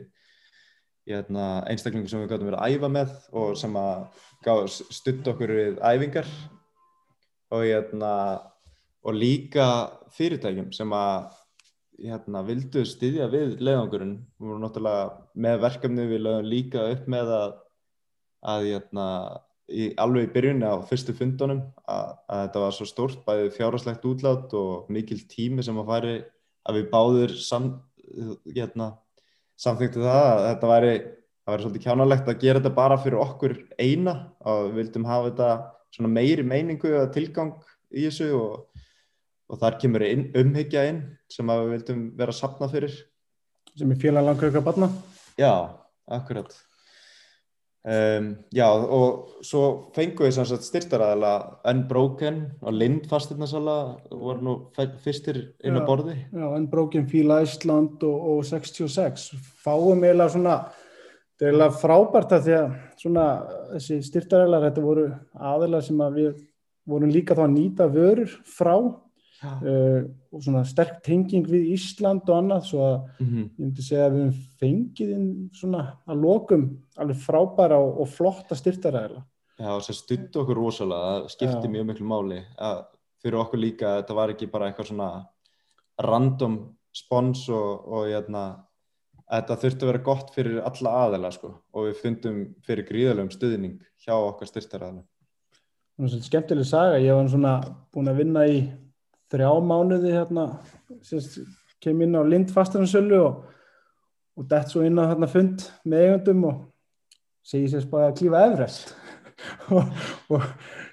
hérna, 1.11 1.49
einstaklingum 1.69 2.09
sem 2.11 2.23
við 2.23 2.31
gáttum 2.33 2.51
verið 2.51 2.63
að 2.63 2.77
æfa 2.77 2.91
með 2.97 3.13
og 3.43 3.53
sem 3.61 3.77
að 3.81 4.23
stutta 4.71 5.35
okkur 5.35 5.53
við 5.59 5.83
æfingar 5.83 6.31
og, 7.51 7.65
hérna, 7.67 8.15
og 9.05 9.17
líka 9.17 9.67
fyrirtækjum 10.17 10.71
sem 10.77 10.97
að 10.97 11.31
hérna, 12.01 12.43
vildu 12.47 12.85
styðja 12.89 13.29
við 13.33 13.59
leiðangurinn. 13.61 14.17
Við 14.39 14.49
vorum 14.49 14.65
náttúrulega 14.65 15.05
með 15.45 15.63
verkefni 15.67 16.07
við 16.09 16.25
lögum 16.25 16.49
líka 16.49 16.87
upp 16.95 17.09
með 17.13 17.33
að, 17.37 17.57
að 18.55 18.69
hérna, 18.71 19.07
í, 19.71 19.91
alveg 20.01 20.29
í 20.29 20.33
byrjunni 20.35 20.67
á 20.67 20.77
fyrstu 20.87 21.15
fundunum 21.17 21.63
að, 21.87 22.13
að 22.27 22.43
þetta 22.45 22.65
var 22.65 22.77
svo 22.77 22.89
stórt, 22.89 23.23
bæðið 23.27 23.55
fjárháslegt 23.57 24.07
útlát 24.11 24.55
og 24.59 24.91
mikil 24.93 25.21
tími 25.31 25.65
sem 25.67 25.79
að 25.81 25.93
færi 25.93 26.15
að 26.69 26.79
við 26.79 26.91
báður 26.93 27.35
sam, 27.41 27.71
hérna, 28.51 28.93
samþýttu 29.61 30.05
það 30.05 30.29
að 30.29 30.47
þetta 30.47 30.71
væri, 30.73 30.95
væri 31.51 31.67
svolítið 31.67 31.85
kjánalegt 31.87 32.31
að 32.31 32.41
gera 32.45 32.63
þetta 32.63 32.79
bara 32.81 33.01
fyrir 33.01 33.23
okkur 33.25 33.57
eina 33.81 34.17
og 34.45 34.71
við 34.71 34.81
vildum 34.81 35.09
hafa 35.09 35.31
þetta 35.31 36.09
meiri 36.11 36.47
meiningu 36.47 36.91
eða 36.93 37.13
tilgang 37.15 37.55
í 37.91 38.07
þessu 38.07 38.31
og, 38.39 38.83
og 39.51 39.63
þar 39.63 39.79
kemur 39.83 40.07
inn, 40.07 40.29
umhyggja 40.39 40.87
inn 40.91 41.05
sem 41.31 41.51
við 41.51 41.75
vildum 41.75 42.09
vera 42.19 42.35
að 42.35 42.41
sapna 42.43 42.71
fyrir. 42.71 42.95
Sem 43.79 43.91
er 43.91 44.03
félaglangur 44.03 44.51
ykkur 44.51 44.63
að 44.63 44.67
batna? 44.67 44.91
Já, 45.39 45.53
akkurat. 46.11 46.55
Um, 47.81 48.35
já 48.53 48.67
og 48.69 49.39
svo 49.41 49.89
fengum 49.97 50.27
við 50.27 50.51
styrtaræðala 50.67 51.31
Unbroken 51.71 52.43
og 52.61 52.75
Lind 52.77 53.07
fastirnarsala 53.09 53.77
voru 54.13 54.45
nú 54.45 54.57
fyrstir 55.01 55.39
inn 55.65 55.81
á 55.81 55.89
borði 55.89 56.19
Já, 56.29 56.45
Unbroken, 56.59 57.07
Fíla 57.09 57.39
Ísland 57.41 58.05
og, 58.05 58.27
og 58.35 58.45
66 58.45 59.31
fáum 59.65 60.05
eiginlega 60.05 60.35
svona 60.35 60.59
þetta 60.69 61.47
er 61.47 61.49
eiginlega 61.55 61.79
frábært 61.81 62.37
að 62.37 62.45
því 62.45 62.57
að 62.59 62.77
svona 63.01 63.27
þessi 63.71 63.99
styrtaræðlar 64.11 64.67
þetta 64.69 64.85
voru 64.85 65.07
aðeila 65.55 65.81
sem 65.89 66.05
að 66.05 66.21
við 66.21 66.31
vorum 66.93 67.17
líka 67.17 67.39
þá 67.39 67.47
að 67.47 67.55
nýta 67.55 67.89
vörur 67.97 68.37
frá 68.59 68.75
uh, 69.41 70.05
og 70.33 70.45
svona 70.45 70.63
sterk 70.69 71.01
tenging 71.07 71.49
við 71.49 71.73
Ísland 71.75 72.29
og 72.29 72.37
annað 72.37 72.67
svo 72.69 72.85
að 72.85 72.97
mm 73.01 73.27
-hmm. 73.27 73.45
ég 73.45 73.65
myndi 73.65 73.83
segja 73.83 74.07
að 74.07 74.15
við 74.15 74.23
hefum 74.25 74.39
fengið 74.61 75.13
svona 75.61 75.83
að 76.07 76.23
lokum 76.25 76.65
alveg 76.97 77.17
frábæra 77.17 77.79
og, 77.79 78.01
og 78.01 78.09
flotta 78.09 78.55
styrtaræðila 78.55 79.23
Já, 79.61 79.77
það 79.77 79.95
stutti 79.95 80.39
okkur 80.39 80.57
rosalega 80.57 81.07
það 81.07 81.29
skipti 81.29 81.67
Já. 81.67 81.71
mjög 81.71 81.87
miklu 81.87 82.07
máli 82.07 82.41
að 82.59 82.85
fyrir 83.23 83.39
okkur 83.39 83.61
líka 83.61 83.87
að 83.87 83.97
þetta 84.01 84.15
var 84.15 84.31
ekki 84.31 84.47
bara 84.47 84.67
eitthvað 84.67 84.87
svona 84.87 85.27
random 86.01 86.59
spons 86.93 87.49
og, 87.49 87.89
og 87.89 88.09
jæna, 88.09 88.17
hérna, 88.17 88.45
þetta 89.31 89.57
þurfti 89.63 89.85
að 89.85 89.91
vera 89.93 90.03
gott 90.05 90.35
fyrir 90.35 90.61
alla 90.63 90.91
aðela 91.05 91.31
sko 91.31 91.53
og 91.73 91.87
við 91.87 92.01
fundum 92.03 92.55
fyrir 92.67 92.89
gríðalögum 92.89 93.31
stuðning 93.31 93.81
hjá 94.01 94.15
okkar 94.17 94.49
svona 96.09 96.25
skemmtileg 96.25 96.65
saga, 96.65 96.99
ég 96.99 97.15
var 97.15 97.29
svona 97.29 97.61
búin 97.93 98.09
að 98.09 98.23
vinna 98.23 98.47
í 98.49 98.63
þrjá 99.31 99.51
mánuði 99.63 100.15
hérna 100.15 100.47
kem 101.81 102.03
inn 102.05 102.19
á 102.19 102.23
Lind 102.27 102.51
fastarinsölu 102.53 103.21
og, 103.23 103.45
og 104.37 104.49
dætt 104.51 104.73
svo 104.73 104.85
inn 104.87 104.99
á 105.01 105.11
hérna 105.11 105.29
fund 105.31 105.65
með 105.89 106.07
eigundum 106.07 106.47
og 106.51 106.59
segi 107.47 107.71
sér 107.73 107.87
spáði 107.87 108.09
að 108.09 108.17
klífa 108.21 108.45
efrest 108.51 108.95
og, 109.77 109.93
og 110.35 110.49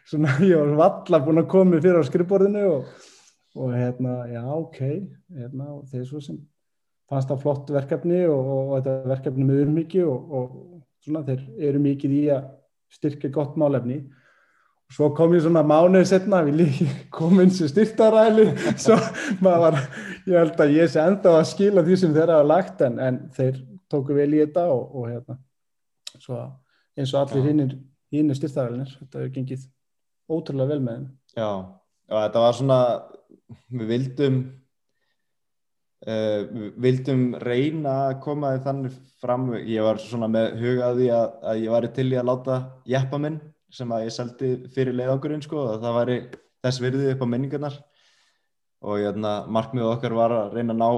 svona 0.08 0.38
ég 0.46 0.62
var 0.62 0.78
valla 0.84 1.24
búin 1.26 1.44
að 1.44 1.50
koma 1.52 1.82
fyrir 1.82 2.00
á 2.00 2.08
skrifborðinu 2.08 2.68
og, 2.72 2.94
og 3.58 3.74
hérna 3.76 4.20
já 4.32 4.44
ok 4.46 4.80
hérna, 4.84 5.74
og 5.74 5.90
þeir 5.92 6.06
svo 6.08 6.22
sem 6.24 6.40
fannst 7.08 7.32
það 7.32 7.44
flott 7.44 7.74
verkefni 7.76 8.22
og 8.32 8.78
þetta 8.78 8.96
verkefni 9.12 9.48
með 9.48 9.66
umhyggi 9.66 10.06
og 10.08 10.56
svona 11.04 11.24
þeir 11.28 11.44
eru 11.70 11.84
mikið 11.84 12.16
í 12.16 12.24
að 12.36 12.48
styrka 12.94 13.32
gott 13.34 13.60
málefni 13.60 14.02
Svo 14.88 15.10
kom 15.12 15.34
ég 15.36 15.42
svona 15.44 15.66
mánuðið 15.68 16.06
setna, 16.08 16.40
við 16.48 16.62
líki 16.62 16.86
komum 17.12 17.50
sem 17.52 17.68
styrtaræli, 17.68 18.46
svo 18.84 18.96
maður 19.44 19.64
var, 19.66 19.80
ég 20.24 20.38
held 20.40 20.62
að 20.64 20.76
ég 20.78 20.92
sé 20.94 21.02
enda 21.04 21.34
að 21.36 21.50
skila 21.50 21.84
því 21.84 21.98
sem 22.00 22.14
þeirra 22.16 22.38
hafa 22.40 22.48
lagt 22.54 22.84
en, 22.88 22.96
en 23.04 23.18
þeir 23.36 23.58
tóku 23.92 24.16
vel 24.16 24.30
í 24.32 24.40
þetta 24.46 24.64
og, 24.72 24.86
og 24.96 25.10
hérna, 25.12 25.36
svo 26.24 26.40
eins 26.98 27.12
og 27.12 27.20
allir 27.20 27.50
hinnir, 27.50 27.74
hinnir 28.16 28.40
styrtarælinir, 28.40 28.94
þetta 29.02 29.20
hefur 29.20 29.34
gengið 29.36 29.66
ótrúlega 30.32 30.72
vel 30.72 30.80
með 30.86 30.96
þeim. 30.96 31.12
Já, 31.36 31.52
og 32.08 32.24
þetta 32.24 32.46
var 32.46 32.58
svona, 32.62 32.80
við 33.82 33.92
vildum, 33.92 34.40
uh, 36.08 36.40
við 36.48 36.80
vildum 36.88 37.28
reyna 37.44 38.00
að 38.06 38.16
koma 38.24 38.56
þannig 38.64 38.96
fram, 39.20 39.52
ég 39.60 39.84
var 39.84 40.00
svona 40.00 40.32
með 40.32 40.58
hugaði 40.64 41.12
að, 41.12 41.38
að 41.44 41.62
ég 41.66 41.76
var 41.76 41.92
til 42.00 42.10
í 42.14 42.18
að 42.24 42.28
láta 42.32 42.60
jæppa 42.88 43.20
minn 43.28 43.40
sem 43.74 43.92
að 43.92 44.06
ég 44.08 44.16
seldi 44.16 44.52
fyrir 44.74 44.96
leiðangurinn 44.96 45.44
sko, 45.44 45.64
það 45.82 45.98
væri, 46.00 46.18
þess 46.66 46.82
virði 46.84 47.12
upp 47.14 47.24
á 47.24 47.32
minningarnar. 47.34 47.78
Og 48.88 49.02
hérna, 49.02 49.34
markmiðu 49.50 49.90
okkar 49.92 50.16
var 50.16 50.36
að 50.36 50.58
reyna 50.58 50.76
að 50.76 50.82
ná 50.82 50.90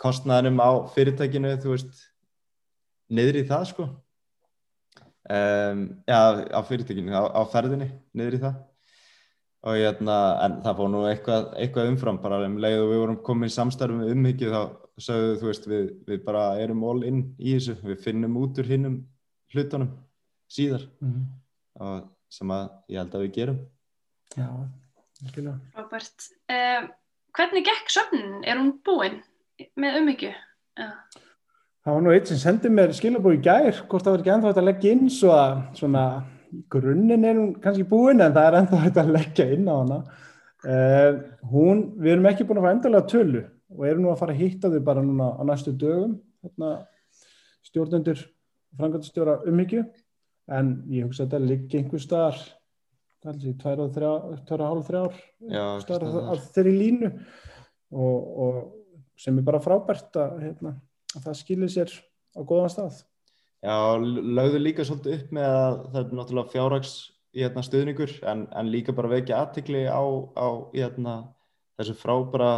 kostnæðinum 0.00 0.60
á 0.62 0.70
fyrirtækinu 0.94 1.54
þú 1.62 1.72
veist 1.74 2.02
niður 3.12 3.40
í 3.40 3.44
það 3.48 3.68
sko. 3.72 3.88
Um, 5.26 5.82
já, 6.06 6.20
á 6.54 6.60
fyrirtækinu, 6.68 7.12
á, 7.12 7.22
á 7.34 7.42
ferðinni 7.50 7.90
niður 8.16 8.38
í 8.38 8.42
það. 8.46 8.58
Og 9.66 9.80
hérna, 9.80 10.16
en 10.44 10.58
það 10.62 10.76
fór 10.78 10.90
nú 10.92 11.04
eitthvað, 11.08 11.46
eitthvað 11.58 11.88
umfram 11.90 12.20
bara 12.22 12.44
um 12.46 12.58
leið 12.62 12.82
og 12.84 12.90
við 12.92 13.00
vorum 13.02 13.22
komið 13.26 13.50
í 13.50 13.56
samstarfum 13.56 14.04
með 14.04 14.12
umhyggju 14.14 14.52
þá 14.52 14.60
sagðu 15.02 15.32
þú 15.40 15.48
veist 15.50 15.66
við, 15.68 15.88
við 16.06 16.20
bara 16.24 16.44
erum 16.62 16.84
all 16.86 17.00
in 17.04 17.24
í 17.36 17.56
þessu, 17.56 17.74
við 17.82 17.98
finnum 18.04 18.36
út 18.40 18.60
úr 18.62 18.70
hinnum 18.70 19.00
hlutunum 19.52 19.90
síðar. 20.52 20.86
Mm 21.02 21.10
-hmm. 21.10 21.26
Og 21.82 22.06
sem 22.32 22.52
að 22.52 22.68
ég 22.92 23.00
held 23.00 23.16
að 23.16 23.24
við 23.26 23.34
gerum 23.36 23.58
Já, 24.36 24.48
skilja 25.30 25.54
Robert, 25.76 26.26
um, 26.52 26.88
hvernig 27.36 27.66
gekk 27.68 27.92
söfnin? 27.92 28.42
Er 28.44 28.58
hún 28.60 28.74
búinn 28.84 29.20
með 29.78 30.00
umhyggju? 30.02 30.32
Ja. 30.76 30.90
Það 31.86 31.94
var 31.94 32.02
nú 32.02 32.12
eitt 32.12 32.30
sem 32.30 32.40
sendið 32.42 32.72
mér 32.74 32.94
skilabói 32.96 33.36
í 33.36 33.42
gær, 33.44 33.82
hvort 33.86 34.04
það 34.04 34.16
var 34.16 34.22
ekki 34.24 34.32
ennþá 34.34 34.52
að 34.52 34.68
leggja 34.68 34.94
inn 34.96 35.10
svo 35.12 35.32
að 35.36 35.60
svona 35.78 36.06
grunninn 36.72 37.26
er 37.26 37.38
hún 37.38 37.52
kannski 37.62 37.86
búinn 37.88 38.24
en 38.24 38.34
það 38.34 38.48
er 38.48 38.58
ennþá 38.60 39.02
að 39.04 39.12
leggja 39.14 39.46
inn 39.54 39.70
á 39.70 39.74
hana. 39.76 39.98
Uh, 40.66 41.10
hún, 41.52 41.84
við 42.02 42.16
erum 42.16 42.26
ekki 42.32 42.46
búin 42.48 42.58
að 42.58 42.66
fara 42.66 42.76
endalega 42.76 43.10
tölu 43.12 43.42
og 43.76 43.84
erum 43.86 44.02
nú 44.02 44.10
að 44.10 44.20
fara 44.24 44.34
að 44.34 44.42
hitta 44.42 44.70
þau 44.72 44.80
bara 44.88 45.04
núna 45.04 45.28
á 45.38 45.42
næstu 45.46 45.74
dögum, 45.78 46.16
hérna, 46.42 46.72
stjórnendur 47.66 48.24
frangatastjóra 48.76 49.38
umhyggju 49.48 49.84
en 50.52 50.76
ég 50.92 51.06
hugsa 51.06 51.24
að 51.24 51.32
þetta 51.32 51.50
liggi 51.50 51.80
einhver 51.80 52.02
staðar, 52.02 52.38
er 53.26 53.38
þessi 53.40 53.54
tværa 53.58 53.86
og 53.86 54.62
hálf 54.62 54.90
þrjár 54.90 55.16
staðar 55.82 56.42
þeirri 56.54 56.74
línu. 56.76 57.10
Og, 57.96 58.28
og 58.44 58.56
sem 59.18 59.36
er 59.38 59.46
bara 59.46 59.62
frábært 59.62 60.16
að, 60.20 60.40
hérna, 60.44 60.72
að 61.14 61.28
það 61.28 61.38
skilir 61.40 61.72
sér 61.72 61.92
á 62.36 62.40
góðan 62.46 62.72
stað. 62.74 63.02
Já, 63.64 63.76
lögðu 63.96 64.60
líka 64.60 64.86
svolítið 64.86 65.16
upp 65.16 65.34
með 65.34 65.46
að 65.50 65.76
það 65.92 66.00
er 66.00 66.16
náttúrulega 66.18 66.52
fjárrags 66.52 66.94
hérna, 67.36 67.64
stuðningur 67.64 68.12
en, 68.30 68.44
en 68.52 68.70
líka 68.70 68.94
bara 68.96 69.10
vekja 69.14 69.40
aðtikli 69.40 69.86
á, 69.88 70.02
á 70.36 70.48
hérna, 70.74 71.16
þessu 71.78 71.96
frábæra 71.98 72.52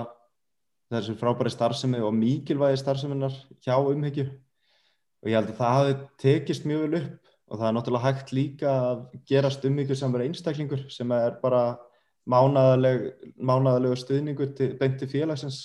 þessu 0.93 1.16
frábæri 1.20 1.53
starfsemi 1.53 2.01
og 2.05 2.14
mikilvægi 2.16 2.80
starfseminar 2.80 3.34
hjá 3.64 3.76
umhyggju. 3.76 4.28
Og 5.22 5.30
ég 5.30 5.36
held 5.36 5.51
að 5.53 5.59
það 5.59 5.74
hafi 5.76 5.97
tekist 6.22 6.68
mjög 6.68 6.84
vel 6.84 7.01
upp 7.03 7.28
og 7.49 7.57
það 7.57 7.68
er 7.68 7.76
náttúrulega 7.76 8.09
hægt 8.09 8.32
líka 8.36 8.72
að 8.92 9.05
gerast 9.28 9.64
umhyggju 9.64 9.96
sem 9.99 10.16
er 10.16 10.24
einstaklingur 10.26 10.84
sem 10.92 11.12
er 11.16 11.36
bara 11.42 11.62
mánaðalega 12.28 13.96
stuðningur 13.96 14.53
til, 14.57 14.74
beint 14.80 14.99
til 15.01 15.09
félagsins. 15.11 15.61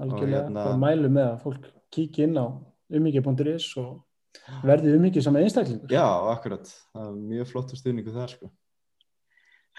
Algjörlega, 0.00 0.48
hérna... 0.48 0.64
bara 0.64 0.80
mælu 0.80 1.10
með 1.12 1.28
að 1.28 1.44
fólk 1.44 1.68
kíkja 1.92 2.26
inn 2.26 2.40
á 2.40 2.46
umhyggja.is 2.92 3.68
og 3.82 4.64
verði 4.66 4.96
umhyggja 4.96 5.26
saman 5.26 5.46
einstaklingur. 5.46 5.92
Já, 5.92 6.06
akkurat, 6.32 6.72
það 6.94 7.06
er 7.10 7.20
mjög 7.34 7.52
flott 7.52 7.76
stuðningu 7.78 8.16
þar 8.16 8.34
sko. 8.34 8.50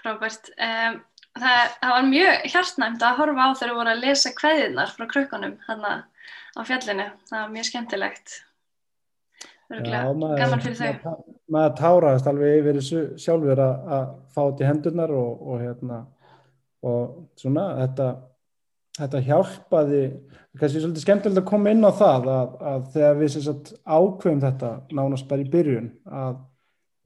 Frábært. 0.00 0.50
Um, 0.54 0.98
það, 1.36 1.60
það 1.82 1.94
var 1.96 2.08
mjög 2.08 2.48
hjartnæmt 2.54 3.04
að 3.04 3.20
horfa 3.20 3.46
á 3.46 3.50
þegar 3.52 3.72
þú 3.74 3.78
voru 3.82 3.94
að 3.94 4.02
lesa 4.06 4.34
kveðinar 4.40 4.96
frá 4.96 5.06
krökkunum 5.10 5.54
hann 5.68 5.86
á 5.90 6.60
fjallinu, 6.64 7.08
það 7.28 7.40
var 7.40 7.54
mjög 7.58 7.70
skemmtilegt 7.70 8.36
gaman 9.70 10.60
fyrir 10.62 10.76
þau. 10.78 10.92
maður, 11.04 11.32
maður 11.56 11.74
táraðist 11.80 12.28
alveg 12.30 12.60
yfir 12.60 12.78
þessu 12.80 13.02
sjálfur 13.24 13.64
að, 13.64 14.12
fá 14.34 14.42
til 14.58 14.68
hendurnar 14.68 15.14
og, 15.14 15.42
og 15.42 15.64
hérna 15.64 16.04
og 16.84 17.18
svona 17.40 17.70
þetta 17.80 18.08
þetta 18.94 19.22
hjálpaði, 19.26 20.02
kannski 20.60 20.82
svolítið 20.82 21.02
skemmtilegt 21.02 21.40
að 21.40 21.48
koma 21.48 21.72
inn 21.74 21.82
á 21.82 21.90
það 21.98 22.28
að, 22.30 22.52
að 22.70 22.84
þegar 22.94 23.16
við 23.18 23.32
sagt, 23.34 23.72
ákveðum 23.82 24.42
þetta 24.44 24.70
nánast 24.94 25.28
bara 25.30 25.42
í 25.42 25.50
byrjun 25.50 25.88
að 26.06 26.36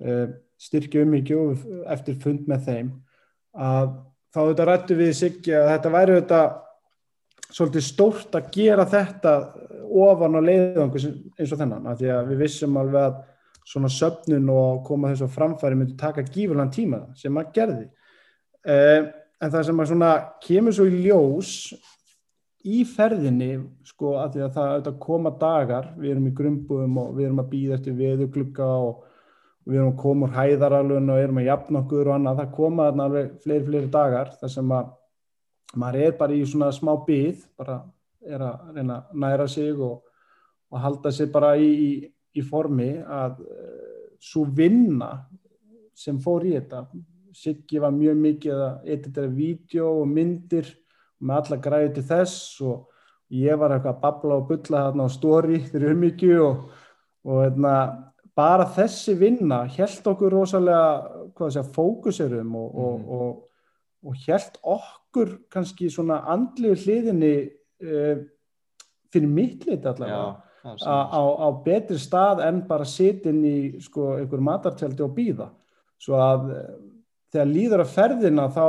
e, 0.02 0.16
styrkja 0.60 1.04
um 1.06 1.16
í 1.16 1.22
gjóð 1.24 1.64
eftir 1.94 2.18
fund 2.20 2.50
með 2.50 2.66
þeim 2.68 2.90
að 3.56 3.94
þá 4.34 4.40
þetta 4.42 4.68
rættu 4.68 4.98
við 4.98 5.12
sig 5.16 5.38
að 5.48 5.70
þetta 5.72 5.94
væri 5.94 6.18
þetta 6.18 6.42
svolítið 7.52 7.84
stórt 7.86 8.34
að 8.36 8.50
gera 8.54 8.86
þetta 8.88 9.34
ofan 9.88 10.36
á 10.36 10.40
leiðangu 10.44 11.00
eins 11.00 11.52
og 11.52 11.60
þennan 11.60 11.86
að 11.88 12.02
því 12.02 12.10
að 12.14 12.32
við 12.32 12.42
vissum 12.44 12.80
alveg 12.80 13.06
að 13.06 13.20
svona 13.68 13.92
söpnun 13.92 14.50
og 14.52 14.82
koma 14.86 15.12
þessu 15.12 15.28
framfæri 15.32 15.76
myndi 15.76 15.96
taka 16.00 16.24
gífurlan 16.24 16.72
tíma 16.72 17.02
sem 17.16 17.36
að 17.36 17.50
gerði. 17.56 17.88
Eða 18.64 19.16
en 19.38 19.52
það 19.52 19.66
sem 19.68 19.82
að 19.82 19.90
svona 19.92 20.12
kemur 20.44 20.74
svo 20.74 20.86
í 20.88 21.02
ljós 21.04 21.52
í 22.68 22.80
ferðinni 22.88 23.52
sko 23.86 24.16
að 24.18 24.34
því 24.34 24.44
að 24.44 24.54
það 24.56 24.72
auðvitað 24.72 24.96
koma 25.04 25.34
dagar, 25.40 25.92
við 25.98 26.14
erum 26.14 26.26
í 26.26 26.34
grumbúðum 26.40 26.98
og 27.02 27.12
við 27.16 27.28
erum 27.28 27.42
að 27.44 27.52
býða 27.52 27.76
eftir 27.78 27.98
veðuglugga 27.98 28.70
og 28.88 29.04
við 29.68 29.78
erum 29.78 29.92
að 29.92 30.00
koma 30.02 30.26
úr 30.26 30.34
hæðaralun 30.34 31.12
og 31.12 31.22
erum 31.22 31.40
að 31.42 31.48
jafna 31.48 31.82
okkur 31.84 32.10
og 32.10 32.16
annað, 32.16 32.40
það 32.40 32.54
koma 32.56 32.88
þarna 32.88 33.06
alveg 33.08 33.30
fleiri, 33.44 33.66
fleiri 33.68 33.92
dagar 33.94 34.32
þar 34.40 34.54
sem 34.56 34.74
að 34.74 34.90
maður 35.76 36.06
er 36.06 36.16
bara 36.18 36.36
í 36.36 36.44
svona 36.48 36.70
smá 36.72 36.94
byð, 37.06 37.44
bara 37.58 37.82
er 38.24 38.44
að 38.44 38.72
reyna 38.76 39.02
að 39.02 39.20
næra 39.24 39.48
sig 39.50 39.76
og, 39.76 40.00
og 40.70 40.80
halda 40.82 41.12
sig 41.12 41.30
bara 41.32 41.54
í, 41.56 41.68
í, 41.68 41.90
í 42.38 42.44
formi 42.44 42.90
að 43.02 43.42
uh, 43.44 44.08
svo 44.20 44.46
vinna 44.54 45.12
sem 45.98 46.18
fór 46.22 46.46
í 46.48 46.56
þetta 46.56 46.86
Siggi 47.38 47.78
var 47.78 47.92
mjög 47.94 48.16
mikið 48.18 48.60
að 48.64 48.86
editera 48.90 49.28
vídeo 49.30 49.88
og 50.00 50.08
myndir 50.10 50.70
með 51.22 51.36
alla 51.36 51.58
græði 51.62 51.90
til 51.94 52.04
þess 52.08 52.38
og 52.66 52.88
ég 53.36 53.58
var 53.60 53.74
eitthvað 53.74 53.92
að 53.92 54.00
babla 54.02 54.38
og 54.40 54.48
bylla 54.48 54.84
þarna 54.88 55.06
á 55.06 55.10
stóri 55.12 55.60
fyrir 55.70 55.94
umíkju 55.94 56.38
og, 56.42 56.62
og 57.28 57.42
eitna, 57.44 57.74
hérna, 57.74 58.04
bara 58.38 58.66
þessi 58.74 59.14
vinna 59.18 59.64
held 59.74 60.08
okkur 60.12 60.34
rosalega 60.34 60.80
að 61.36 61.72
fókuserum 61.74 62.56
og, 62.58 62.68
mm. 62.72 62.82
og, 62.86 63.12
og, 63.18 64.08
og 64.08 64.24
held 64.26 64.58
okkur 64.62 64.97
kannski 65.52 65.88
svona 65.92 66.20
andlegu 66.30 66.76
hliðinni 66.82 67.32
uh, 67.46 68.20
fyrir 69.12 69.32
mittlit 69.32 69.86
allavega 69.88 70.36
á, 70.68 71.22
á 71.38 71.48
betri 71.64 71.96
stað 72.00 72.42
en 72.44 72.60
bara 72.68 72.84
sitin 72.88 73.40
í 73.46 73.58
sko 73.80 74.18
einhver 74.18 74.42
matartjaldi 74.44 75.04
og 75.06 75.14
býða 75.16 75.48
svo 75.98 76.18
að 76.20 76.48
þegar 77.32 77.50
líður 77.50 77.84
að 77.84 77.92
ferðina 77.94 78.48
þá 78.52 78.64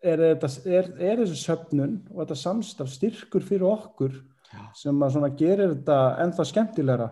er, 0.00 0.22
þetta, 0.24 0.50
er, 0.70 0.90
er 0.98 1.22
þessi 1.22 1.38
söpnun 1.40 1.96
og 2.10 2.22
þetta 2.22 2.38
samstaf 2.42 2.90
styrkur 2.92 3.44
fyrir 3.46 3.68
okkur 3.68 4.14
Já. 4.50 4.62
sem 4.78 5.02
að 5.06 5.32
gerir 5.38 5.74
þetta 5.74 5.98
ennþá 6.24 6.46
skemmtilegra 6.48 7.10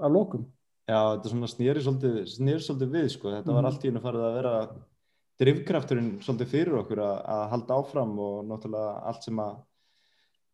að 0.00 0.16
lókum. 0.16 0.44
Já, 0.90 1.14
þetta 1.14 1.32
svona 1.32 1.50
snýri 1.50 1.82
svolítið, 1.84 2.20
svolítið 2.64 2.94
við 2.94 3.08
sko, 3.14 3.32
þetta 3.34 3.50
mm. 3.50 3.56
var 3.56 3.62
mhm. 3.62 3.70
allt 3.70 3.84
í 3.84 3.90
hennu 3.90 4.04
farið 4.04 4.26
að 4.26 4.38
vera 4.38 4.54
drivkrafturinn 5.40 6.10
svolítið 6.24 6.52
fyrir 6.52 6.78
okkur 6.82 7.02
að, 7.04 7.16
að 7.34 7.44
halda 7.54 7.78
áfram 7.80 8.14
og 8.20 8.40
náttúrulega 8.48 8.92
allt 9.10 9.26
sem 9.26 9.40
að 9.42 9.54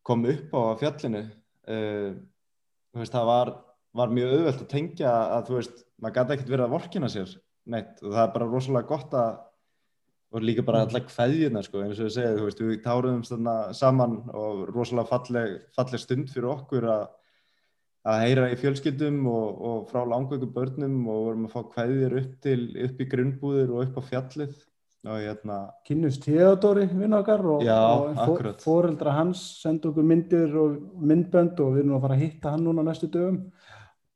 kom 0.07 0.23
upp 0.31 0.55
á 0.55 0.61
fjallinu 0.83 1.23
uh, 1.23 2.13
veist, 2.95 3.15
það 3.15 3.27
var, 3.31 3.51
var 3.99 4.15
mjög 4.15 4.37
auðvelt 4.37 4.63
að 4.63 4.71
tengja 4.71 5.11
að 5.35 5.49
þú 5.49 5.59
veist, 5.59 5.83
maður 5.99 6.17
gæti 6.19 6.37
ekkert 6.37 6.53
verið 6.53 6.65
að 6.67 6.75
vorkina 6.77 7.11
sér 7.11 7.35
neitt 7.67 8.01
og 8.03 8.13
það 8.13 8.23
er 8.23 8.33
bara 8.37 8.49
rosalega 8.53 8.91
gott 8.93 9.19
að 9.19 9.43
og 10.35 10.43
líka 10.43 10.63
bara 10.67 10.81
alltaf 10.83 11.13
hvaðjuna 11.15 11.61
sko, 11.63 11.81
eins 11.85 11.99
og 12.01 12.09
ég 12.09 12.13
segið, 12.17 12.33
þú 12.35 12.47
veist, 12.49 12.63
við 12.67 12.79
táruðum 12.83 13.21
þarna 13.23 13.53
saman 13.75 14.17
og 14.35 14.65
rosalega 14.73 15.07
falleg, 15.07 15.53
falleg 15.75 16.03
stund 16.03 16.33
fyrir 16.33 16.49
okkur 16.51 16.87
að 16.91 17.05
að 18.07 18.21
heyra 18.23 18.47
í 18.53 18.57
fjölskyldum 18.59 19.19
og, 19.27 19.61
og 19.67 19.79
frá 19.89 20.03
langveikum 20.07 20.53
börnum 20.55 20.97
og 21.11 21.23
vorum 21.25 21.47
að 21.47 21.55
fá 21.55 21.73
hvaðjur 21.75 22.17
upp 22.21 22.33
til, 22.45 22.59
upp 22.85 23.01
í 23.03 23.07
grunnbúður 23.11 23.73
og 23.73 23.81
upp 23.83 23.99
á 23.99 24.03
fjallið 24.11 24.53
og 25.05 25.21
hérna 25.21 25.57
Kynnust 25.85 26.23
Theodóri 26.25 26.87
vinnakar 26.89 27.43
og, 27.45 27.63
og 27.63 28.39
fóreldra 28.63 29.13
hans 29.19 29.41
senda 29.61 29.91
okkur 29.91 30.05
myndir 30.05 30.55
og 30.57 30.77
myndbönd 30.99 31.59
og 31.63 31.75
við 31.75 31.83
erum 31.83 31.97
að 31.97 32.05
fara 32.05 32.17
að 32.17 32.23
hitta 32.25 32.53
hann 32.53 32.65
núna 32.65 32.85
næstu 32.85 33.09
dögum. 33.13 33.43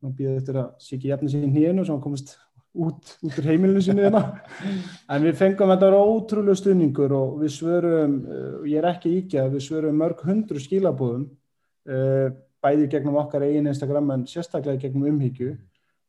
Og 0.02 0.14
býða 0.18 0.38
eftir 0.40 0.58
að 0.58 0.72
Siggi 0.82 1.12
jafna 1.12 1.30
sér 1.30 1.46
nýjunu 1.46 1.84
sem 1.86 2.00
komist 2.02 2.34
út, 2.74 3.12
út 3.22 3.38
úr 3.38 3.46
heimilinu 3.46 3.82
sinni 3.84 4.02
hérna. 4.02 4.40
en 5.14 5.26
við 5.26 5.36
fengum 5.38 5.70
þetta 5.70 5.90
ótrúlega 5.94 6.58
stuðningur 6.58 7.14
og 7.16 7.36
við 7.44 7.54
svörum 7.56 8.16
uh, 8.26 8.56
ég 8.66 8.80
er 8.80 8.88
ekki 8.90 9.16
íkjað, 9.20 9.52
við 9.54 9.66
svörum 9.68 10.00
mörg 10.02 10.24
hundru 10.26 10.62
skilabóðum 10.62 11.28
uh, 11.86 12.32
bæði 12.62 12.88
gegnum 12.90 13.20
okkar 13.22 13.46
eigin 13.46 13.70
Instagram 13.70 14.10
en 14.16 14.26
sérstaklega 14.30 14.82
gegnum 14.82 15.12
umhyggju. 15.14 15.54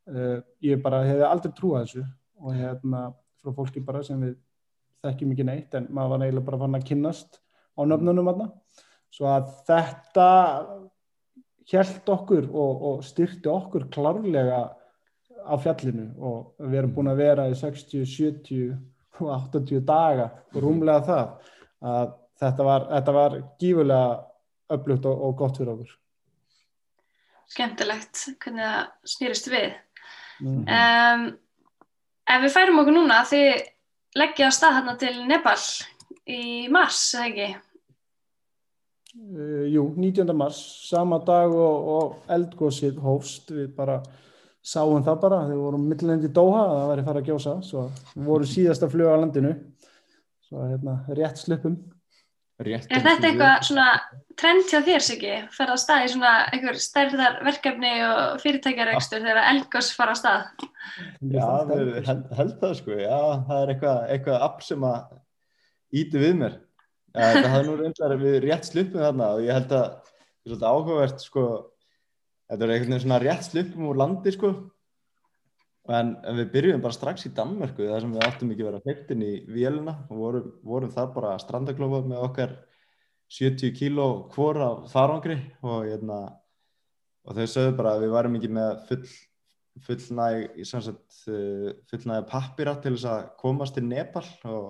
Uh, 0.09 0.39
ég 0.65 0.81
bara 0.83 1.05
hefði 1.05 1.29
aldrei 1.29 1.53
trúað 1.55 1.85
þessu 1.85 2.07
og 2.43 2.57
hérna 2.57 3.11
frá 3.43 3.53
fólki 3.55 3.83
bara 3.83 4.01
sem 4.03 4.19
við 4.19 4.33
þekkjum 5.03 5.33
ekki 5.35 5.45
neitt 5.47 5.75
en 5.77 5.87
maður 5.91 6.13
var 6.13 6.25
eiginlega 6.25 6.47
bara 6.47 6.61
fann 6.63 6.77
að 6.77 6.87
kynnast 6.89 7.39
á 7.75 7.81
nöfnunum 7.89 8.29
aðna 8.31 8.49
svo 9.13 9.29
að 9.29 9.51
þetta 9.67 10.27
hjælt 11.69 12.09
okkur 12.13 12.47
og, 12.49 12.87
og 12.89 13.03
styrti 13.07 13.51
okkur 13.51 13.87
klárlega 13.93 14.63
á 15.43 15.53
fjallinu 15.59 16.09
og 16.23 16.55
við 16.63 16.79
erum 16.81 16.93
búin 16.95 17.11
að 17.11 17.23
vera 17.23 17.47
í 17.51 17.55
60-70 17.59 18.73
80 19.23 19.83
daga 19.85 20.29
og 20.53 20.61
rúmlega 20.63 21.03
það 21.05 21.51
að 21.93 22.13
þetta 22.41 22.65
var, 22.67 22.87
þetta 22.89 23.15
var 23.17 23.35
gífurlega 23.61 24.07
öflugt 24.73 25.05
og, 25.09 25.27
og 25.27 25.35
gott 25.43 25.59
fyrir 25.59 25.75
okkur 25.75 25.99
Skemmtilegt 27.53 28.21
hvernig 28.41 28.63
það 28.63 29.09
snýrist 29.11 29.49
við. 29.51 29.73
mm. 30.41 30.63
Um, 30.63 31.25
ef 32.33 32.45
við 32.45 32.53
færum 32.55 32.79
okkur 32.81 32.95
núna, 32.95 33.19
þið 33.29 33.49
leggja 34.19 34.49
á 34.49 34.51
stað 34.53 34.75
hérna 34.79 34.95
til 35.01 35.13
Nepal 35.27 35.59
í 36.29 36.41
mars, 36.73 36.99
eða 37.17 37.29
ekki? 37.29 37.47
Uh, 39.13 39.65
jú, 39.69 39.85
19. 39.93 40.33
mars, 40.37 40.59
sama 40.87 41.19
dag 41.25 41.53
og, 41.53 41.89
og 41.95 42.33
eldgósið 42.33 42.97
hófst, 43.03 43.51
við 43.53 43.69
bara 43.77 43.99
sáum 44.63 45.03
það 45.05 45.19
bara, 45.21 45.41
þegar 45.43 45.57
við 45.57 45.65
vorum 45.67 45.87
millilendi 45.91 46.29
í 46.31 46.33
Doha 46.33 46.63
að 46.63 46.77
það 46.77 46.89
væri 46.91 47.05
fara 47.09 47.21
að 47.21 47.29
gjósa, 47.29 47.55
svo 47.67 47.83
við 48.13 48.29
vorum 48.31 48.49
síðasta 48.49 48.89
flug 48.89 49.11
á 49.11 49.21
landinu, 49.21 49.53
svo 50.47 50.65
hérna 50.69 50.95
rétt 51.19 51.41
slupum. 51.41 51.77
Rétt 52.61 52.91
Er 52.93 53.01
þetta 53.01 53.29
eitthvað 53.29 53.63
svona 53.65 53.87
trend 54.37 54.67
hjá 54.69 54.79
þér, 54.85 55.03
Siggi? 55.03 55.37
Ferða 55.55 55.73
á 55.73 55.79
stað 55.81 56.03
í 56.05 56.11
svona 56.13 56.33
einhver 56.53 56.77
stærðar 56.81 57.39
verkefni 57.47 57.93
og 58.05 58.43
fyrirtækjarekstur 58.43 59.23
þegar 59.23 59.49
eldgós 59.49 59.89
fara 59.97 60.13
á 60.13 60.17
stað? 60.19 60.67
Já, 61.33 61.47
við 61.71 61.89
held, 62.05 62.27
held 62.37 62.53
það 62.61 62.75
sko, 62.77 62.99
já, 63.01 63.17
það 63.49 63.57
er 63.57 63.73
eitthvað, 63.73 63.99
eitthvað 64.15 64.45
app 64.47 64.63
sem 64.67 64.85
að 64.85 65.17
íti 66.03 66.21
við 66.21 66.37
mér. 66.43 66.59
Það 67.13 67.49
hafði 67.55 67.65
nú 67.67 67.75
reyndar 67.79 68.15
við 68.21 68.39
rétt 68.45 68.69
sluppum 68.69 69.05
þarna 69.05 69.31
og 69.35 69.43
ég 69.45 69.57
held 69.57 69.73
að 69.73 69.83
það 69.83 70.13
er 70.45 70.53
svolítið 70.53 70.69
áhugavert 70.69 71.25
sko, 71.25 71.47
þetta 72.49 72.65
er 72.65 72.75
einhvern 72.75 72.93
veginn 72.93 73.03
svona 73.07 73.21
rétt 73.23 73.49
sluppum 73.49 73.89
úr 73.89 74.01
landi 74.01 74.33
sko, 74.33 74.53
en, 75.91 76.13
en 76.23 76.37
við 76.39 76.51
byrjum 76.53 76.83
bara 76.83 76.95
strax 76.95 77.25
í 77.27 77.33
Danmörku 77.35 77.89
þar 77.89 78.05
sem 78.05 78.13
við 78.13 78.27
áttum 78.27 78.53
ekki 78.53 78.67
verið 78.67 78.79
að 78.79 78.87
hleyptin 78.87 79.25
í 79.25 79.33
vélina 79.49 79.97
og 80.07 80.21
vorum, 80.21 80.53
vorum 80.63 80.93
þar 80.93 81.09
bara 81.15 81.33
strandaklófa 81.41 82.03
með 82.07 82.23
okkar 82.29 82.55
70 83.33 83.73
kíló 83.75 84.07
hvor 84.33 84.59
af 84.61 84.87
farangri 84.93 85.39
og, 85.63 85.87
hérna, 85.89 86.19
og 87.25 87.37
þau 87.37 87.45
sögðu 87.49 87.77
bara 87.79 87.95
að 87.97 88.05
við 88.05 88.15
varum 88.15 88.39
ekki 88.39 88.51
með 88.53 88.73
full 88.89 89.13
fullnæg 89.81 90.59
fullnæg 91.89 92.25
pappira 92.29 92.75
til 92.81 92.93
þess 92.93 93.07
að 93.09 93.23
komast 93.41 93.73
til 93.77 93.85
Nepal 93.87 94.25
og, 94.45 94.67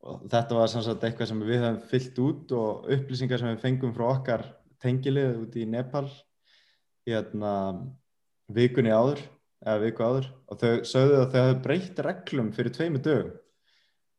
og 0.00 0.22
þetta 0.32 0.56
var 0.56 0.70
sagt, 0.72 1.04
eitthvað 1.04 1.28
sem 1.28 1.42
við 1.44 1.60
höfum 1.60 1.82
fyllt 1.90 2.20
út 2.24 2.54
og 2.56 2.88
upplýsingar 2.96 3.42
sem 3.42 3.52
við 3.52 3.60
fengum 3.66 3.92
frá 3.96 4.06
okkar 4.14 4.46
tengilið 4.80 5.42
út 5.42 5.58
í 5.60 5.66
Nepal 5.68 6.06
hérna 7.04 7.52
vikunni 8.48 8.94
áður 8.94 9.20
eða 9.64 9.82
viku 9.84 10.06
áður. 10.06 10.30
Og 10.50 10.60
þau 10.60 10.72
sögðu 10.88 11.18
að 11.20 11.28
þau 11.32 11.40
hafðu 11.40 11.58
breytt 11.66 12.02
reglum 12.06 12.50
fyrir 12.56 12.74
tveimu 12.76 13.02
dögum. 13.04 13.34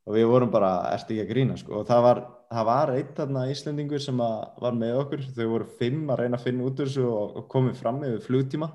Og 0.10 0.16
við 0.18 0.30
vorum 0.32 0.54
bara, 0.54 0.72
ertu 0.96 1.14
ekki 1.14 1.26
að 1.26 1.34
grína? 1.34 1.58
Sko. 1.62 1.82
og 1.82 1.90
það 1.90 2.06
var, 2.08 2.22
það 2.50 2.70
var 2.72 2.92
eitt 2.96 3.20
aðna 3.22 3.48
íslendingur 3.52 4.02
sem 4.02 4.22
var 4.22 4.78
með 4.78 4.96
okkur, 5.04 5.26
þau 5.36 5.48
voru 5.52 5.68
fimm 5.78 6.10
að 6.10 6.24
reyna 6.24 6.40
að 6.40 6.48
finna 6.48 6.66
út 6.66 6.82
úr 6.82 6.90
þessu 6.90 7.06
og, 7.06 7.36
og 7.38 7.50
komið 7.52 7.76
fram 7.78 8.02
yfir 8.08 8.24
flugtíma. 8.26 8.72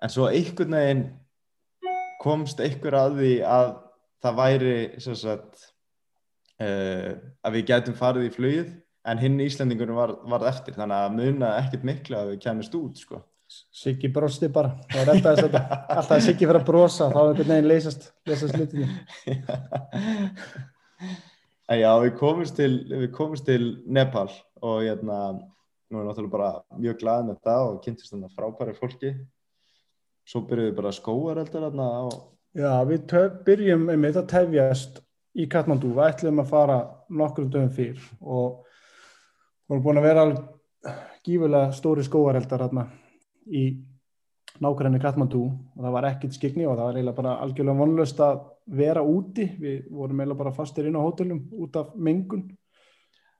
En 0.00 0.12
svo 0.12 0.30
einhvern 0.30 0.78
veginn 0.78 1.04
komst 2.20 2.60
einhver 2.64 2.96
að 2.96 3.18
því 3.20 3.34
að 3.48 3.74
það 4.24 4.38
væri 4.40 4.74
sagt, 5.00 5.66
uh, 6.60 7.10
að 7.44 7.56
við 7.56 7.66
gætum 7.72 7.98
farið 7.98 8.28
í 8.28 8.32
flugið 8.34 8.70
en 9.08 9.20
hinn 9.20 9.40
Íslandingunum 9.40 9.96
var, 9.96 10.14
var 10.28 10.46
eftir. 10.48 10.76
Þannig 10.76 10.96
að 10.96 11.16
muna 11.16 11.54
ekkert 11.60 11.86
miklu 11.88 12.18
að 12.18 12.32
við 12.34 12.42
kemist 12.46 12.76
út 12.76 13.00
sko. 13.00 13.22
Siggi 13.50 14.08
brosti 14.14 14.48
bara. 14.52 14.76
Og 14.94 15.06
rettaðist 15.08 15.48
þetta 15.48 15.60
alltaf 15.96 16.22
Siggi 16.22 16.46
fyrir 16.46 16.60
að 16.60 16.68
brosa 16.68 17.08
þá 17.10 17.18
er 17.20 17.30
einhvern 17.30 17.52
veginn 17.54 17.70
leysast, 17.70 18.10
leysast 18.28 18.54
en 21.70 21.78
já 21.82 21.90
við 22.02 22.12
komumst 22.18 22.54
til 22.58 22.72
við 22.92 23.08
komumst 23.14 23.46
til 23.48 23.64
Nepal 23.86 24.28
og 24.62 24.84
hérna 24.84 25.18
nú 25.90 25.98
er 25.98 26.06
náttúrulega 26.06 26.34
bara 26.36 26.50
mjög 26.78 27.00
glaðið 27.02 27.28
með 27.30 27.40
það 27.48 27.62
og 27.66 27.80
kynntist 27.84 28.14
þarna 28.14 28.30
frábæri 28.36 28.76
fólki. 28.78 29.10
Svo 30.30 30.44
byrjuðum 30.46 30.70
við 30.70 30.78
bara 30.78 30.94
skóareldar 30.94 31.66
þarna 31.66 31.88
á 31.90 32.04
Já, 32.50 32.72
við 32.86 33.04
töf, 33.10 33.34
byrjum 33.46 33.84
einmitt 33.92 34.16
að 34.18 34.30
tefjast 34.30 34.96
í 35.38 35.44
Katmandú, 35.50 35.92
við 35.94 36.08
ætlum 36.08 36.40
að 36.42 36.48
fara 36.50 36.78
nokkrum 37.14 37.50
dögum 37.50 37.70
fyrr 37.74 38.00
og 38.20 38.64
vorum 39.70 39.84
búin 39.84 40.00
að 40.00 40.08
vera 40.08 40.24
gífulega 41.26 41.70
stóri 41.76 42.02
skóareldar 42.06 42.64
þarna 42.66 42.88
í 43.50 43.64
nákvæmni 44.60 45.00
Katmandú 45.00 45.44
og 45.48 45.80
það 45.80 45.94
var 45.96 46.08
ekkert 46.10 46.36
skikni 46.36 46.66
og 46.66 46.76
það 46.76 46.86
var 46.86 46.98
eiginlega 46.98 47.20
bara 47.20 47.36
algjörlega 47.44 47.80
vonlust 47.80 48.22
að 48.24 48.40
vera 48.80 49.02
úti, 49.02 49.46
við 49.60 49.84
vorum 49.90 50.20
eiginlega 50.20 50.42
bara 50.42 50.54
fastir 50.54 50.88
inn 50.88 50.98
á 50.98 51.02
hótelum 51.02 51.44
út 51.64 51.78
af 51.80 51.94
mengun. 51.96 52.48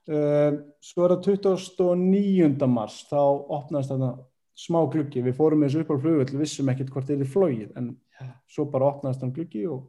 Uh, 0.09 0.57
svo 0.81 1.05
er 1.05 1.13
það 1.13 1.41
29. 1.45 2.67
mars 2.67 3.03
þá 3.07 3.21
opnaðist 3.21 3.93
þetta 3.93 4.11
smá 4.57 4.81
gluggi, 4.91 5.21
við 5.23 5.37
fórum 5.37 5.61
með 5.61 5.71
þessu 5.71 5.83
upp 5.83 5.93
á 5.93 6.01
flugvöld 6.03 6.33
vissum 6.39 6.69
ekkert 6.71 6.91
hvort 6.93 7.07
þetta 7.07 7.25
er 7.25 7.31
flóið 7.31 7.75
en 7.79 7.91
svo 8.49 8.65
bara 8.69 8.89
opnaðist 8.91 9.23
hann 9.23 9.33
gluggi 9.35 9.63
og 9.69 9.85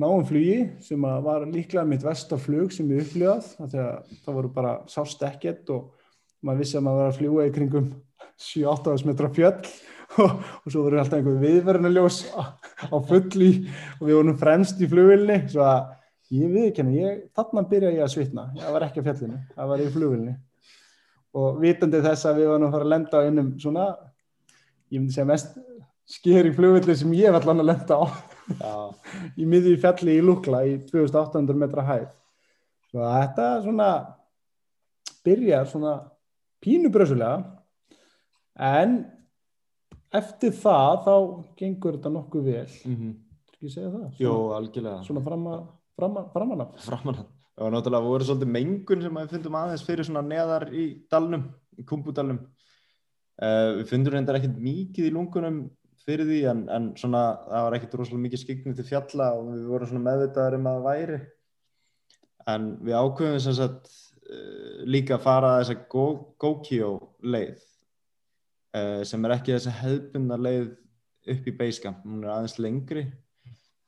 náum 0.00 0.24
flugi 0.28 0.56
sem 0.84 1.02
var 1.26 1.46
líklega 1.48 1.86
mitt 1.88 2.04
vestaflug 2.04 2.72
sem 2.74 2.88
við 2.88 3.04
upplýðað 3.04 3.50
þegar 3.58 4.00
það 4.24 4.38
voru 4.38 4.52
bara 4.56 4.72
sást 4.92 5.22
ekkert 5.26 5.70
og 5.74 5.92
maður 6.46 6.62
vissi 6.62 6.78
að 6.78 6.86
maður 6.86 7.02
var 7.02 7.12
að 7.12 7.20
fljúa 7.20 7.46
í 7.46 7.52
kringum 7.54 7.90
7-8 8.46 8.96
metra 9.08 9.30
fjöll 9.36 9.68
og, 10.22 10.32
og 10.62 10.70
svo 10.70 10.86
voru 10.86 11.00
alltaf 11.02 11.20
einhver 11.20 11.38
viðverðnuljós 11.42 12.22
á, 12.38 12.42
á 12.88 12.96
fulli 13.10 13.52
og 13.98 14.08
við 14.08 14.18
vorum 14.18 14.40
fremst 14.40 14.80
í 14.80 14.90
flugvilni 14.90 15.42
svo 15.50 15.64
að 15.66 15.94
ég 16.34 16.50
viðkenni, 16.50 17.06
þarna 17.38 17.62
byrja 17.70 17.92
ég 17.94 18.02
að 18.02 18.12
svitna. 18.16 18.48
Það 18.58 18.72
var 18.74 18.84
ekki 18.88 19.02
að 19.02 19.08
fjallinu, 19.10 19.40
það 19.54 19.72
var 19.72 19.82
í 19.82 19.90
flugvilni 19.94 20.36
og 21.36 21.58
vitandi 21.60 22.00
þess 22.00 22.26
að 22.28 22.40
við 22.40 22.50
varum 22.50 22.66
að 22.66 22.76
fara 22.76 22.86
að 22.86 22.92
lenda 22.94 23.20
á 23.20 23.26
einum 23.26 23.48
svona 23.60 23.86
ég 24.90 25.00
myndi 25.00 25.14
segja 25.14 25.28
mest 25.28 25.56
sker 26.06 26.46
í 26.48 26.54
flugvilli 26.54 26.94
sem 26.96 27.14
ég 27.18 27.34
var 27.34 27.42
allan 27.42 27.64
að 27.64 27.70
lenda 27.72 27.98
á. 27.98 28.04
Í 29.40 29.46
miði 29.48 29.74
fjalli 29.82 30.20
í 30.20 30.22
Lukla 30.22 30.62
í 30.68 30.76
2800 30.86 31.58
metra 31.58 31.82
hæð. 31.86 32.04
Svo 32.92 33.02
að 33.02 33.16
þetta 33.16 33.46
svona 33.64 33.88
byrjar 35.26 35.66
svona 35.66 35.94
pínu 36.64 36.90
bröðsulega 36.94 37.36
en 38.56 38.98
eftir 40.16 40.54
það 40.56 40.92
þá 41.06 41.14
gengur 41.60 41.96
þetta 41.98 42.12
nokkuð 42.14 42.50
vel. 42.50 42.66
Mm 42.88 42.96
-hmm. 42.96 43.14
ekki 43.52 43.72
segja 43.72 43.90
það? 43.94 44.20
Jó, 44.20 44.34
algjörlega. 44.56 45.02
svona 45.04 45.24
framan 45.24 45.66
framan 45.96 46.30
framan 46.32 46.66
framan 46.76 47.24
og 47.56 47.72
náttúrulega 47.72 48.04
voru 48.04 48.24
svolítið 48.24 48.52
mengun 48.52 49.02
sem 49.02 49.14
við 49.16 49.32
fundum 49.32 49.54
aðeins 49.54 49.84
fyrir 49.86 50.04
svona 50.04 50.22
neðar 50.22 50.68
í 50.74 50.84
dalnum 51.10 51.46
í 51.78 51.84
kumbudalnum 51.84 52.38
uh, 53.42 53.70
við 53.78 53.86
fundum 53.88 54.12
reyndar 54.12 54.36
ekkert 54.36 54.58
mikið 54.60 55.08
í 55.08 55.14
lungunum 55.14 55.70
fyrir 56.06 56.28
því 56.28 56.40
en, 56.50 56.60
en 56.70 56.90
svona 57.00 57.22
það 57.48 57.64
var 57.66 57.76
ekkert 57.78 57.96
rosalega 57.98 58.24
mikið 58.26 58.42
skikni 58.42 58.74
til 58.76 58.86
fjalla 58.86 59.30
og 59.34 59.48
við 59.54 59.64
vorum 59.72 59.90
svona 59.90 60.04
meðvitaðar 60.06 60.58
um 60.58 60.68
að 60.70 60.84
væri. 60.86 61.20
En 62.46 62.68
við 62.86 62.94
ákveðum 62.94 63.40
sem 63.42 63.56
sagt 63.58 63.90
líka 64.86 65.16
að 65.16 65.24
fara 65.26 65.52
þess 65.60 65.74
að 65.74 66.26
Gokyo 66.42 66.90
leið 67.22 67.60
uh, 68.76 69.02
sem 69.06 69.24
er 69.26 69.36
ekki 69.36 69.54
þess 69.54 69.70
að 69.70 69.80
hefðbunda 69.82 70.38
leið 70.40 70.66
upp 71.32 71.48
í 71.50 71.54
Basecamp, 71.58 72.02
hún 72.06 72.24
er 72.24 72.32
aðeins 72.34 72.58
lengri. 72.62 73.06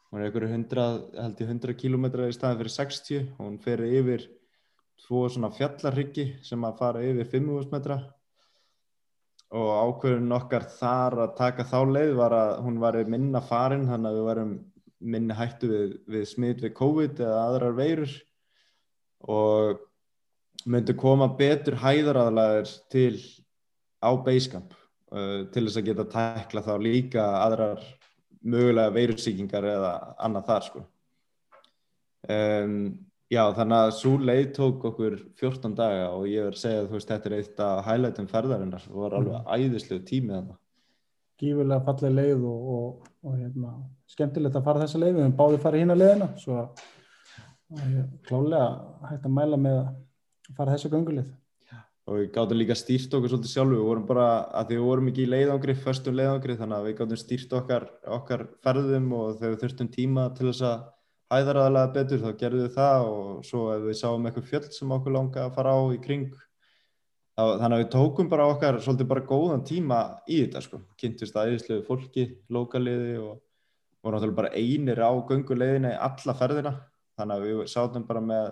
Hún 0.08 0.22
er 0.22 0.28
einhverju 0.28 0.48
100 0.50 0.84
held 1.20 1.40
ég 1.42 1.50
100 1.52 1.74
km 1.78 2.06
í 2.24 2.34
staðin 2.34 2.60
fyrir 2.62 2.74
60 2.74 3.18
og 3.26 3.42
hún 3.44 3.58
fer 3.62 3.82
yfir 3.84 4.24
tvo 5.04 5.26
svona 5.30 5.50
fjallarryggi 5.54 6.24
sem 6.42 6.64
að 6.64 6.78
fara 6.80 7.02
yfir 7.04 7.28
500 7.28 7.74
metra. 7.74 7.98
Og 9.58 9.68
ákveðun 9.68 10.34
okkar 10.36 10.66
þar 10.78 11.18
að 11.24 11.36
taka 11.38 11.66
þá 11.68 11.78
leið 11.88 12.14
var 12.18 12.36
að 12.36 12.54
hún 12.64 12.80
var 12.82 12.98
minna 13.08 13.40
farin 13.44 13.86
þannig 13.88 14.10
að 14.10 14.18
við 14.18 14.26
varum 14.30 14.56
minni 14.98 15.36
hættu 15.36 15.70
við, 15.70 15.92
við 16.10 16.24
smitt 16.28 16.64
við 16.64 16.74
COVID 16.80 17.22
eða 17.22 17.44
aðrar 17.44 17.76
veirur. 17.78 18.16
Og 19.28 19.84
myndi 20.66 20.94
koma 20.98 21.28
betur 21.38 21.76
hæðaraðlæðir 21.82 22.72
til 22.92 23.14
á 24.02 24.10
Basecamp 24.24 24.72
uh, 25.12 25.44
til 25.52 25.66
þess 25.68 25.78
að 25.80 25.86
geta 25.90 26.08
tækla 26.12 26.62
þá 26.66 26.72
líka 26.82 27.26
aðrar 27.44 27.82
mögulega 28.42 28.94
veirusíkingar 28.94 29.64
eða 29.66 29.92
annað 30.18 30.48
þar 30.50 30.66
sko 30.70 30.84
um, 32.28 32.80
Já, 33.28 33.42
þannig 33.52 33.76
að 33.76 33.90
svo 33.92 34.10
leið 34.24 34.46
tók 34.56 34.84
okkur 34.88 35.14
14 35.36 35.74
daga 35.76 36.06
og 36.16 36.22
ég 36.30 36.46
verði 36.46 36.54
að 36.56 36.62
segja 36.62 36.84
að 36.86 37.02
þetta 37.10 37.28
er 37.28 37.34
eitt 37.36 37.58
af 37.60 37.82
highlightum 37.84 38.28
ferðarinnar 38.30 38.86
og 38.88 39.02
var 39.02 39.16
alveg 39.18 39.34
Mhm. 39.34 39.50
æðislegu 39.58 40.04
tími 40.08 40.32
þannig. 40.32 40.56
gífurlega 41.38 41.84
falleg 41.84 42.14
leið 42.16 42.44
og, 42.48 42.70
og, 42.76 43.10
og 43.28 43.34
hérna, 43.36 43.74
skemmtilegt 44.08 44.56
að 44.56 44.64
fara 44.64 44.80
þessa 44.80 44.98
leið 45.02 45.12
við 45.18 45.22
höfum 45.26 45.36
báði 45.42 45.60
farið 45.62 45.82
hína 45.84 45.98
leiðina 46.00 46.28
svo 46.40 46.56
að 46.56 46.68
að 47.76 48.08
klálega 48.24 48.70
hægt 49.10 49.26
að 49.28 49.36
mæla 49.36 49.56
með 49.60 49.76
að 49.82 49.92
fara 50.56 50.74
þessa 50.76 50.90
göngulið. 50.92 51.28
Og 52.08 52.16
við 52.16 52.28
gáttum 52.32 52.56
líka 52.56 52.74
stýrt 52.78 53.12
okkur 53.12 53.34
svolítið 53.34 53.52
sjálfu, 53.52 53.74
við 53.76 53.84
vorum 53.84 54.04
bara, 54.08 54.28
að 54.56 54.70
því 54.70 54.76
við 54.78 54.86
vorum 54.86 55.08
ekki 55.10 55.24
í 55.26 55.28
leiðangri, 55.28 55.74
förstum 55.82 56.14
leiðangri, 56.16 56.54
þannig 56.56 56.76
að 56.78 56.86
við 56.86 56.94
gáttum 57.00 57.20
stýrt 57.20 57.56
okkar, 57.58 57.84
okkar 58.16 58.44
ferðum 58.64 59.10
og 59.18 59.34
þegar 59.36 59.52
við 59.52 59.64
þurftum 59.64 59.90
tíma 59.92 60.24
til 60.38 60.46
þess 60.48 60.64
að 60.70 60.86
hæðaraðalega 61.28 61.92
betur 61.98 62.22
þá 62.22 62.30
gerðum 62.40 62.64
við 62.64 62.76
það 62.78 63.08
og 63.12 63.32
svo 63.44 63.64
ef 63.74 63.82
við 63.84 63.98
sáum 64.00 64.28
eitthvað 64.28 64.46
fjöld 64.48 64.70
sem 64.72 64.94
okkur 64.96 65.14
langa 65.18 65.42
að 65.44 65.58
fara 65.58 65.74
á 65.76 65.80
í 65.92 65.98
kring 66.06 66.30
þá, 66.32 67.42
þannig 67.60 67.74
að 67.74 67.82
við 67.82 67.90
tókum 67.92 68.30
bara 68.32 68.46
okkar 68.54 68.80
svolítið 68.84 69.10
bara 69.12 69.26
góðan 69.28 69.66
tíma 69.68 69.98
í 70.24 70.40
þetta 70.46 70.62
sko, 70.64 70.80
kynntist 70.96 71.36
aðeinslegu 71.36 71.84
fólki, 71.84 72.24
lokaliði 72.48 73.18
og 73.20 73.34
vorum 74.02 74.16
náttúrulega 74.16 74.40
bara 74.40 74.54
einir 74.56 75.02
á 75.04 75.12
gönguleiðina 75.28 75.92
í 75.92 76.00
alla 76.08 76.34
ferðina. 76.38 76.72
Þannig 77.18 77.36
að 77.36 77.46
við 77.46 77.62
sátum 77.72 78.06
bara 78.08 78.22
með 78.22 78.50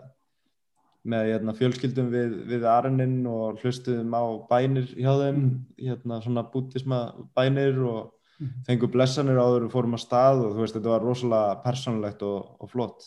með 1.06 1.28
hérna, 1.32 1.54
fjölskyldum 1.56 2.10
við, 2.12 2.34
við 2.50 2.64
Arnin 2.70 3.26
og 3.30 3.60
hlustuðum 3.62 4.12
á 4.14 4.22
bænir 4.50 4.86
hjá 4.96 5.12
þeim, 5.22 5.36
Mm. 5.36 5.60
hérna, 5.78 6.20
svona 6.24 6.42
bútisma 6.52 7.00
bænir 7.36 7.78
og 7.86 8.12
Mhm. 8.40 8.64
fengum 8.68 8.90
blessanir 8.92 9.38
áður 9.40 9.64
við 9.66 9.72
fórum 9.72 9.94
að 9.96 10.04
stað 10.04 10.44
og 10.44 10.52
þú 10.56 10.60
veist 10.60 10.74
þetta 10.76 10.92
var 10.92 11.00
rosalega 11.00 11.62
persónulegt 11.64 12.22
og, 12.22 12.56
og 12.60 12.68
flott 12.70 13.06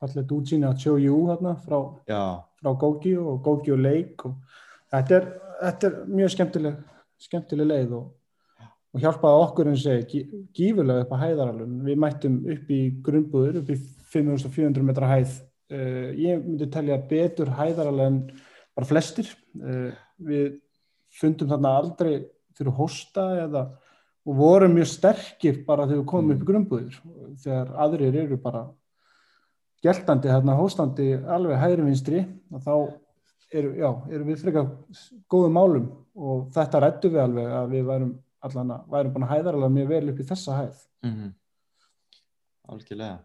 Fallet 0.00 0.26
útsýni 0.34 0.66
að 0.66 0.80
Choyu 0.82 1.26
hérna 1.28 1.54
frá, 1.62 1.78
frá 2.60 2.72
Góki 2.80 3.16
og 3.16 3.42
Góki 3.44 3.72
og 3.72 3.78
Leik 3.78 4.24
og 4.26 4.34
þetta 4.92 5.10
er, 5.20 5.28
þetta 5.62 5.84
er 5.86 6.04
mjög 6.10 6.30
skemmtileg, 6.34 6.76
skemmtileg 7.18 7.66
leið 7.70 7.92
og, 7.92 8.10
og 8.94 9.00
hjálpaði 9.00 9.44
okkur 9.46 9.68
en 9.68 9.76
segi 9.76 10.04
gí- 10.10 10.48
gífurlega 10.52 11.00
upp 11.06 11.10
að 11.14 11.22
hæðaralun. 11.22 11.78
Við 11.86 11.96
mættum 11.98 12.36
upp 12.52 12.68
í 12.70 12.80
grunnbúður, 13.02 13.56
upp 13.62 13.68
í 13.70 13.76
5400 14.12 14.82
metra 14.82 15.06
hæð. 15.08 15.40
Uh, 15.74 16.10
ég 16.20 16.42
myndi 16.44 16.68
telja 16.70 17.00
betur 17.10 17.50
hæðaralun 17.56 18.04
en 18.06 18.20
bara 18.76 18.88
flestir. 18.88 19.30
Uh, 19.58 19.90
við 20.22 20.60
fundum 21.14 21.50
þarna 21.50 21.74
aldrei 21.80 22.12
fyrir 22.54 22.76
hósta 22.78 23.26
eða 23.44 23.64
og 24.24 24.38
vorum 24.38 24.72
mjög 24.76 24.88
sterkir 24.88 25.60
bara 25.66 25.88
þegar 25.88 26.00
við 26.00 26.10
komum 26.10 26.32
upp 26.34 26.42
í 26.44 26.48
grunnbúður 26.48 26.98
þegar 27.42 27.72
aðrir 27.84 28.18
eru 28.22 28.38
bara 28.40 28.62
geltandi 29.84 30.30
þarna 30.32 30.56
hóstandi 30.56 31.08
alveg 31.36 31.60
hægri 31.60 31.84
vinstri 31.84 32.22
þá 32.54 32.72
eru, 33.52 33.74
já, 33.76 33.90
eru 34.08 34.28
við 34.30 34.40
frekar 34.46 34.70
góðum 35.30 35.58
málum. 35.58 35.90
Og 36.14 36.48
þetta 36.54 36.80
rættu 36.82 37.10
við 37.12 37.24
alveg 37.24 37.56
að 37.58 37.72
við 37.74 37.88
værum 37.90 38.12
allan 38.44 38.76
að 38.76 38.92
værum 38.94 39.14
búin 39.14 39.26
að 39.26 39.34
hæðar 39.34 39.58
alveg 39.58 39.74
mjög 39.74 39.90
vel 39.92 40.04
upp 40.12 40.20
í 40.20 40.28
þessa 40.30 40.60
hæð. 40.60 40.84
mm 41.04 41.32
algjörlega 42.72 43.18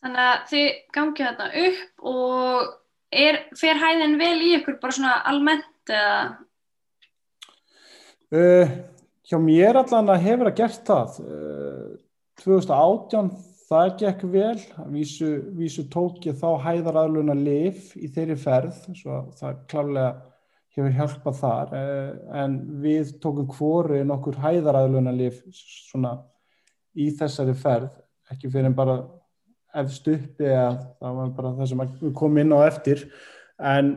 Þannig 0.00 0.22
að 0.26 0.44
þið 0.50 0.68
gangið 0.96 1.26
þarna 1.26 1.64
upp 1.66 2.06
og 2.10 2.70
er, 3.12 3.42
fer 3.58 3.80
hæðin 3.80 4.16
vel 4.20 4.36
í 4.40 4.54
ykkur 4.56 4.78
bara 4.80 4.96
svona 4.96 5.18
almennt 5.28 5.92
eða? 5.92 6.22
Uh, 8.30 8.72
hjá 9.26 9.36
mér 9.42 9.80
allan 9.80 10.12
að 10.14 10.24
hefur 10.24 10.48
að 10.48 10.58
gert 10.62 10.88
það. 10.88 11.20
Uh, 11.26 11.92
2018 12.40 13.30
það 13.70 13.92
gekk 14.00 14.24
vel, 14.32 14.56
vísu, 14.94 15.28
vísu 15.58 15.84
tók 15.92 16.24
ég 16.26 16.38
þá 16.40 16.48
hæðaraðluna 16.64 17.36
lif 17.36 17.92
í 17.98 18.08
þeirri 18.10 18.38
ferð, 18.40 18.80
svo 18.96 19.20
það 19.38 19.62
klálega 19.70 20.10
hefur 20.70 20.96
hjálpað 20.96 21.40
þar, 21.42 21.76
uh, 21.76 22.10
en 22.40 22.58
við 22.80 23.16
tókum 23.20 23.52
hvori 23.52 24.00
nokkur 24.06 24.40
hæðaraðluna 24.40 25.12
lif 25.12 25.42
svona 25.52 26.16
í 26.96 27.12
þessari 27.18 27.54
ferð, 27.58 27.92
ekki 28.32 28.48
fyrir 28.48 28.70
en 28.70 28.78
bara 28.78 29.02
efst 29.80 30.08
uppi 30.10 30.48
að 30.50 30.78
það 31.00 31.18
var 31.18 31.34
bara 31.36 31.56
það 31.58 31.70
sem 31.70 31.82
við 32.00 32.14
komum 32.18 32.42
inn 32.42 32.56
á 32.56 32.60
eftir, 32.66 33.04
en 33.60 33.92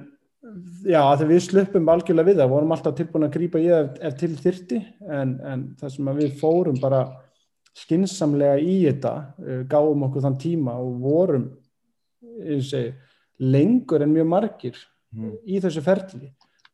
Já, 0.84 1.00
þegar 1.16 1.30
við 1.30 1.44
sluppum 1.46 1.86
algjörlega 1.94 2.28
við 2.28 2.40
það, 2.42 2.50
vorum 2.52 2.74
alltaf 2.76 2.96
tilbúin 2.98 3.26
að 3.30 3.36
í 3.40 3.48
það 3.54 3.68
ef, 3.78 3.94
ef 4.10 4.16
til 4.20 4.32
þyrti, 4.36 4.80
en, 5.08 5.30
en 5.48 5.62
það 5.80 5.94
sem 5.94 6.10
við 6.18 6.34
fórum 6.42 6.80
bara 6.84 7.00
skinsamlega 7.80 8.58
í 8.60 8.74
þetta, 8.84 9.14
uh, 9.40 9.62
gáum 9.72 10.04
okkur 10.10 10.26
þann 10.26 10.36
tíma 10.44 10.74
og 10.84 10.98
vorum, 11.06 11.46
ég 12.44 12.66
segi, 12.68 12.92
lengur 13.40 14.04
en 14.04 14.12
mjög 14.12 14.28
margir 14.34 14.82
mm. 15.16 15.38
í 15.48 15.64
þessu 15.64 15.86
ferli, 15.86 16.34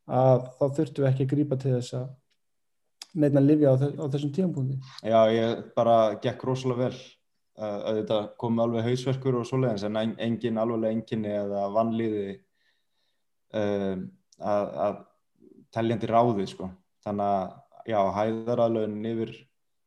að 0.10 0.50
þá 0.58 0.66
þurftum 0.80 1.06
við 1.06 1.12
ekki 1.12 1.28
að 1.28 1.32
grípa 1.36 1.62
til 1.62 1.76
þess 1.76 1.97
að 2.00 2.10
neina 3.22 3.38
að 3.38 3.50
lifja 3.52 3.70
á, 3.70 3.76
þess, 3.84 4.02
á 4.02 4.06
þessum 4.16 4.34
tímapunkti. 4.34 4.82
Já, 5.06 5.20
ég 5.36 5.64
bara 5.78 6.00
gekk 6.26 6.50
rosalega 6.50 6.89
vel 6.89 7.06
að 7.68 7.99
þetta 7.99 8.20
komi 8.39 8.64
alveg 8.64 8.86
hausverkur 8.88 9.38
og 9.39 9.47
svoleiðins 9.49 9.84
en 9.88 9.99
en- 9.99 10.16
engin 10.26 10.57
alveg 10.62 10.91
enginni 10.95 11.32
eða 11.36 11.66
vanlíði 11.76 12.28
um, 13.60 14.05
að, 14.39 14.70
að 14.88 14.99
teljandi 15.76 16.10
ráði 16.10 16.47
sko. 16.49 16.70
Þannig 17.05 17.26
að 17.26 17.89
já, 17.89 17.99
hæðaraðlögin 18.20 19.10
yfir 19.12 19.34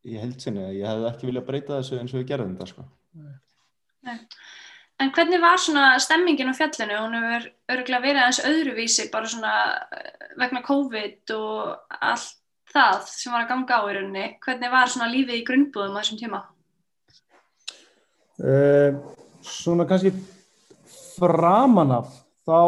í 0.03 0.19
heldsinni, 0.19 0.65
ég 0.79 0.89
hefði 0.89 1.09
ekki 1.13 1.29
viljað 1.29 1.49
breyta 1.49 1.79
þessu 1.79 2.01
eins 2.01 2.13
og 2.15 2.21
við 2.23 2.29
gerðum 2.33 2.57
þetta 2.57 2.71
sko. 2.73 2.87
En 5.03 5.11
hvernig 5.15 5.41
var 5.43 5.59
svona 5.59 5.87
stemmingin 6.03 6.51
á 6.53 6.55
fjallinu? 6.55 6.99
Hún 7.01 7.17
hefur 7.19 7.49
örgulega 7.75 8.03
verið 8.05 8.23
aðeins 8.23 8.41
öðruvísi 8.47 9.09
bara 9.11 9.31
svona 9.31 9.55
eh, 9.97 10.11
vegna 10.39 10.63
COVID 10.67 11.33
og 11.37 11.97
allt 11.99 12.37
það 12.73 13.01
sem 13.11 13.35
var 13.35 13.45
að 13.45 13.51
ganga 13.53 13.79
á 13.79 13.83
í 13.89 13.95
rauninni. 13.97 14.27
Hvernig 14.45 14.73
var 14.73 14.93
svona 14.93 15.11
lífið 15.11 15.41
í 15.41 15.47
grunnbúðum 15.49 15.99
á 15.99 16.01
þessum 16.03 16.21
tíma? 16.23 16.43
Uh, 18.43 18.99
svona 19.47 19.87
kannski 19.87 20.11
framan 21.15 21.93
af 21.95 22.09
þá 22.43 22.59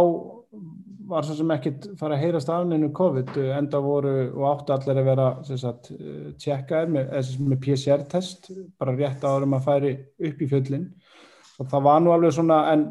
var 1.05 1.27
svo 1.27 1.35
sem 1.37 1.51
ekkit 1.51 1.89
fara 1.99 2.15
að 2.15 2.23
heyrast 2.23 2.53
af 2.53 2.69
neinu 2.69 2.93
COVID 2.95 3.33
enda 3.57 3.81
voru 3.83 4.13
og 4.29 4.45
áttu 4.53 4.75
allir 4.77 5.01
að 5.01 5.09
vera 5.09 5.27
sagt, 5.49 5.91
uh, 5.91 6.31
tjekkaðir 6.39 6.93
með, 6.95 7.33
með 7.49 7.61
PCR-test 7.67 8.53
bara 8.79 8.95
rétt 8.95 9.27
árum 9.27 9.57
að 9.59 9.67
færi 9.67 9.93
upp 10.31 10.47
í 10.47 10.51
fjöllin 10.53 10.87
og 11.59 11.69
það 11.73 11.87
var 11.89 12.01
nú 12.05 12.15
alveg 12.15 12.37
svona 12.39 12.61
en 12.71 12.87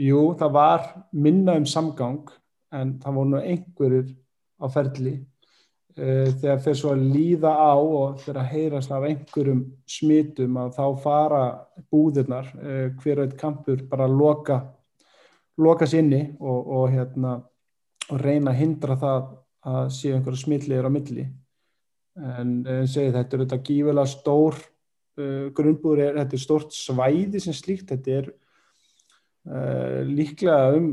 jú, 0.00 0.22
það 0.40 0.56
var 0.56 0.88
minna 1.12 1.56
um 1.60 1.68
samgang 1.68 2.32
en 2.76 2.96
það 3.02 3.20
voru 3.20 3.34
nú 3.34 3.42
einhverjir 3.42 4.12
á 4.56 4.66
ferli 4.72 5.18
þegar 5.96 6.58
þeir 6.60 6.76
svo 6.76 6.90
líða 7.00 7.50
á 7.56 7.72
og 7.72 8.18
þegar 8.20 8.42
að 8.42 8.50
heyrast 8.52 8.90
af 8.92 9.04
einhverjum 9.08 9.62
smitum 9.88 10.58
að 10.60 10.74
þá 10.76 10.84
fara 11.00 11.42
búðirnar, 11.88 12.50
uh, 12.60 12.88
hver 13.00 13.22
og 13.22 13.24
eitt 13.24 13.38
kampur 13.40 13.84
bara 13.88 14.04
að 14.04 14.18
loka 14.20 14.58
loka 15.56 15.88
sinni 15.88 16.22
og, 16.40 16.68
og 16.76 16.86
hérna 16.92 17.38
og 18.12 18.22
reyna 18.22 18.52
að 18.52 18.60
hindra 18.60 18.96
það 19.00 19.28
að 19.66 19.90
séu 19.96 20.14
einhverju 20.14 20.42
smitliðir 20.44 20.86
á 20.86 20.92
milli. 20.92 21.26
En 22.16 22.56
uh, 22.64 22.82
segi 22.88 23.14
þetta 23.14 23.36
er 23.36 23.44
þetta 23.44 23.62
gífilega 23.66 24.12
stór 24.12 24.58
uh, 24.60 25.46
grunnbúður 25.56 26.04
er, 26.04 26.18
þetta 26.20 26.38
er 26.38 26.44
stórt 26.44 26.76
svæði 26.76 27.42
sem 27.42 27.56
slíkt, 27.56 27.90
þetta 27.92 28.20
er 28.20 28.30
uh, 29.48 30.02
líklega 30.08 30.76
um 30.76 30.90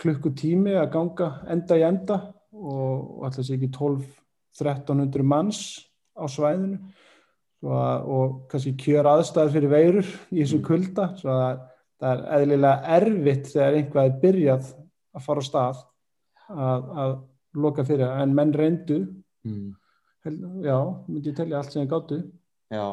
klukkutími 0.00 0.74
að 0.78 0.90
ganga 0.96 1.30
enda 1.52 1.78
í 1.78 1.84
enda 1.86 2.20
og, 2.54 3.18
og 3.18 3.26
alltaf 3.28 3.46
sé 3.46 3.58
ekki 3.58 3.74
12-1300 4.60 5.26
manns 5.34 5.60
á 6.14 6.24
svæðinu. 6.30 6.78
Að, 7.64 8.08
og 8.12 8.32
kannski 8.52 8.74
kjör 8.76 9.06
aðstæður 9.08 9.54
fyrir 9.54 9.70
veirur 9.72 10.08
í 10.34 10.42
þessum 10.42 10.60
kulda. 10.66 11.06
Svo 11.16 11.32
að 11.32 11.62
það 12.02 12.10
er 12.10 12.24
eðlilega 12.38 12.96
erfitt 12.98 13.48
þegar 13.54 13.78
einhvað 13.78 14.10
er 14.10 14.18
byrjað 14.24 14.66
að 15.14 15.24
fara 15.24 15.40
á 15.40 15.48
stað 15.48 15.80
að, 16.50 16.90
að 17.04 17.14
loka 17.64 17.86
fyrir. 17.88 18.04
Það. 18.04 18.22
en 18.26 18.34
menn 18.36 18.52
reyndu. 18.58 18.98
Mm. 19.44 19.72
hel- 20.24 20.38
já, 20.64 20.78
myndi 21.08 21.28
ég 21.30 21.36
telja 21.36 21.58
allt 21.58 21.72
sem 21.72 21.82
þeir 21.82 21.90
gáttu 21.92 22.16
Já, 22.72 22.84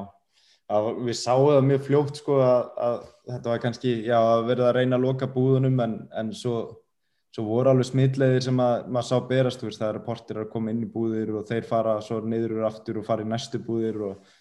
að 0.68 0.88
við 1.08 1.16
sáum 1.16 1.46
það 1.48 1.62
mjög 1.70 1.86
fljótt 1.86 2.18
sko 2.20 2.40
að, 2.44 2.66
að 2.76 2.98
þetta 3.32 3.50
var 3.54 3.62
kannski, 3.64 3.94
já, 4.04 4.18
að 4.20 4.42
verið 4.50 4.66
að 4.68 4.76
reyna 4.76 4.98
að 5.00 5.06
loka 5.06 5.30
búðunum 5.32 5.80
en, 5.86 5.94
en 6.20 6.34
svo, 6.36 6.58
svo 7.32 7.46
voru 7.48 7.72
alveg 7.72 7.88
smitleiðir 7.88 8.46
sem 8.46 8.60
að 8.60 8.88
maður 8.92 9.08
sá 9.08 9.28
berast, 9.30 9.64
veist, 9.64 9.80
það 9.80 9.94
eru 9.94 10.04
portir 10.06 10.42
að 10.42 10.50
koma 10.52 10.74
inn 10.74 10.84
í 10.84 10.90
búðir 10.92 11.34
og 11.40 11.48
þeir 11.48 11.68
fara 11.70 11.96
svo 12.04 12.20
niður 12.26 12.66
aftur 12.68 13.00
og 13.02 13.08
fara 13.08 13.24
í 13.26 13.30
næstu 13.32 13.62
búðir 13.64 14.02
og, 14.10 14.32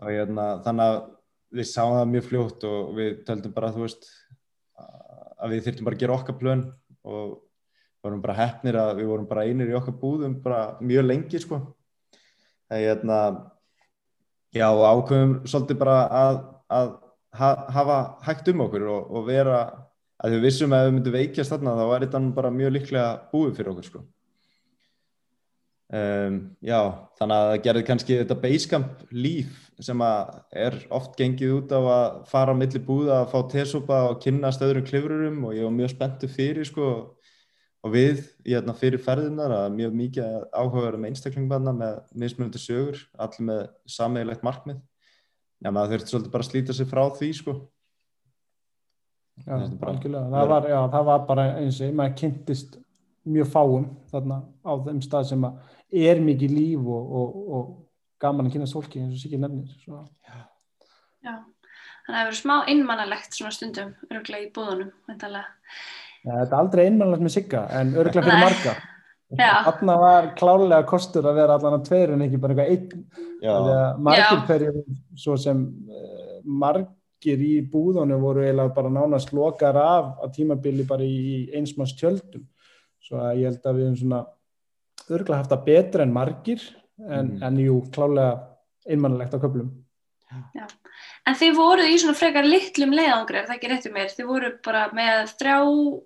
og 0.00 0.10
hérna, 0.10 0.48
þannig 0.66 0.90
að 0.92 0.98
við 1.58 1.68
sáum 1.68 1.96
það 1.98 2.12
mjög 2.12 2.28
fljótt 2.28 2.66
og 2.68 2.92
við 2.96 3.14
töldum 3.28 3.56
bara, 3.56 3.72
veist, 3.76 4.06
að 5.42 5.56
við 5.56 5.64
þyrftum 5.66 5.88
bara 5.88 5.98
að 5.98 6.04
gera 6.04 6.18
okkar 6.18 6.38
plön 6.38 6.66
og 7.02 7.32
vorum 8.02 8.22
bara 8.22 8.38
hefnir 8.38 8.78
að 8.78 8.96
við 9.00 9.10
vorum 9.10 9.30
bara 9.30 9.46
einir 9.46 9.70
í 9.70 9.78
okkar 9.78 9.98
búðum 9.98 10.38
mjög 10.82 11.08
lengi, 11.08 11.42
sko. 11.42 11.60
Það 12.70 12.78
er 12.78 12.88
hérna, 12.88 13.18
Já, 14.52 14.68
ákveðum 14.68 15.46
svolítið 15.48 15.78
bara 15.80 16.00
að, 16.12 16.38
að 16.68 16.90
ha, 17.40 17.48
hafa 17.72 17.94
hægt 18.26 18.50
um 18.52 18.66
okkur 18.66 18.82
og, 18.84 19.06
og 19.16 19.22
vera, 19.24 19.60
að 20.22 20.36
við 20.36 20.44
vissum 20.46 20.74
að 20.74 20.82
ef 20.82 20.88
við 20.88 20.96
myndum 20.96 21.16
veikjast 21.16 21.54
þarna 21.54 21.76
þá 21.78 21.84
var 21.90 22.04
þetta 22.06 22.24
bara 22.36 22.56
mjög 22.58 22.74
líklega 22.76 23.06
búið 23.32 23.54
fyrir 23.58 23.72
okkur 23.72 23.88
sko. 23.88 24.02
Um, 25.92 26.36
já, 26.64 26.78
þannig 27.18 27.36
að 27.36 27.46
það 27.50 27.62
gerði 27.66 27.80
kannski 27.84 28.14
þetta 28.16 28.36
basecamp 28.40 29.00
líf 29.12 29.56
sem 29.82 30.04
að 30.04 30.38
er 30.62 30.76
oft 30.94 31.18
gengið 31.18 31.56
út 31.58 31.74
á 31.76 31.80
að 31.80 32.06
fara 32.30 32.54
á 32.54 32.56
milli 32.56 32.80
búða 32.80 33.18
að 33.18 33.32
fá 33.34 33.40
tesópa 33.52 33.98
og 34.08 34.22
kynna 34.24 34.54
stöðurum 34.56 34.86
klifurum 34.88 35.42
og 35.44 35.52
ég 35.58 35.66
var 35.66 35.74
mjög 35.76 35.92
spenntu 35.92 36.30
fyrir 36.32 36.64
sko 36.64 36.86
og 37.82 37.92
við, 37.92 38.22
ég 38.46 38.62
er 38.62 38.78
fyrir 38.78 39.02
ferðinar 39.02 39.52
að 39.56 39.76
mjög 39.76 39.94
mikið 39.98 40.34
áhugaður 40.54 40.98
með 41.02 41.12
einstaklingarna 41.12 41.74
með 41.76 42.00
mismunandi 42.24 42.62
sögur, 42.62 43.00
allir 43.18 43.46
með 43.48 43.62
sameigilegt 43.90 44.44
markmið. 44.46 44.78
Já, 45.62 45.70
maður 45.70 45.96
þurfti 45.96 46.12
svolítið 46.12 46.32
bara 46.34 46.46
að 46.46 46.50
slíta 46.50 46.76
sig 46.76 46.90
frá 46.90 47.02
því, 47.18 47.30
sko. 47.38 47.56
Já, 49.42 49.54
er 49.56 49.88
algjörlega. 49.88 50.24
Það 50.30 50.50
var, 50.52 50.66
já, 50.68 50.78
það 50.92 51.06
var 51.08 51.22
bara 51.28 51.46
eins 51.58 51.80
og 51.82 51.94
maður 51.98 52.18
kynntist 52.20 52.76
mjög 53.32 53.48
fáum 53.52 53.86
þarna 54.10 54.42
á 54.66 54.72
þeim 54.86 55.00
stað 55.04 55.30
sem 55.30 55.46
að 55.46 56.04
er 56.08 56.20
mikið 56.24 56.54
líf 56.56 56.90
og, 56.90 57.16
og, 57.20 57.40
og 57.56 57.70
gaman 58.22 58.48
að 58.48 58.56
kynast 58.56 58.76
fólki 58.76 59.02
eins 59.02 59.16
og 59.16 59.22
Siggi 59.22 59.40
nefnir. 59.40 59.72
Svo. 59.82 60.04
Já, 61.22 61.34
þannig 61.34 62.06
að 62.06 62.14
það 62.14 62.22
verður 62.22 62.40
smá 62.42 62.54
innmannalegt 62.72 63.36
svona 63.38 63.56
stundum, 63.56 63.92
örgulega 64.10 64.46
í 64.46 64.52
búðunum. 64.54 64.94
Ja, 65.10 65.44
þetta 66.22 66.54
er 66.54 66.58
aldrei 66.60 66.86
einmannlegt 66.86 67.26
með 67.26 67.36
Sigga 67.36 67.66
en 67.80 67.94
örglega 67.96 68.26
fyrir 68.28 68.38
Nei. 68.38 68.46
marga. 68.46 68.78
Þarna 69.32 69.94
var 69.96 70.26
klárlega 70.36 70.84
kostur 70.88 71.24
að 71.24 71.38
vera 71.40 71.54
allan 71.56 71.78
að 71.78 71.86
tveir 71.88 72.10
en 72.12 72.24
ekki 72.26 72.40
bara 72.40 72.66
eitthvað 72.66 72.74
einn. 72.74 73.06
Margir 74.04 74.36
Já. 74.36 74.42
hverjum 74.48 74.98
svo 75.18 75.38
sem 75.40 75.62
uh, 75.88 76.34
margir 77.22 77.38
í 77.42 77.62
búðunum 77.70 78.20
voru 78.20 78.42
eiginlega 78.42 78.74
bara 78.74 78.90
nánast 78.90 79.32
lokar 79.32 79.76
af 79.76 80.18
að 80.22 80.34
tímabili 80.36 80.86
bara 80.86 81.02
í 81.02 81.50
einsmanns 81.54 81.94
tjöldum. 81.94 82.44
Svo 83.00 83.18
að 83.18 83.38
ég 83.38 83.44
held 83.50 83.62
að 83.64 83.76
við 83.76 83.86
höfum 83.86 83.98
svona 84.00 84.26
örglega 85.10 85.38
haft 85.38 85.50
það 85.50 85.64
betra 85.66 86.02
en 86.02 86.12
margir 86.12 86.60
en, 87.08 87.38
Mhm. 87.38 87.42
en 87.42 87.56
jú, 87.56 87.90
klálega 87.90 88.40
einmannlegt 88.88 89.34
á 89.34 89.38
köflum. 89.38 89.70
En 91.26 91.34
þið 91.34 91.54
voruð 91.56 91.90
í 91.92 91.98
svona 91.98 92.16
frekar 92.16 92.44
litlum 92.44 92.90
leiðangri, 92.90 93.36
er 93.36 93.46
það 93.46 93.56
ekki 93.56 93.70
rétt 93.70 93.86
um 93.86 93.92
mér? 93.94 94.10
Þið 94.10 94.26
voru 94.26 94.58
bara 94.64 94.88
með 94.90 95.36
þrjá 95.38 96.02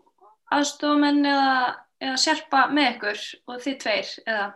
aðstofamenn 0.52 1.24
eða, 1.24 1.76
eða 2.00 2.16
sérpa 2.16 2.68
með 2.70 2.96
ykkur 2.96 3.18
og 3.48 3.60
þið 3.60 3.78
tveir, 3.78 4.08
eða? 4.26 4.54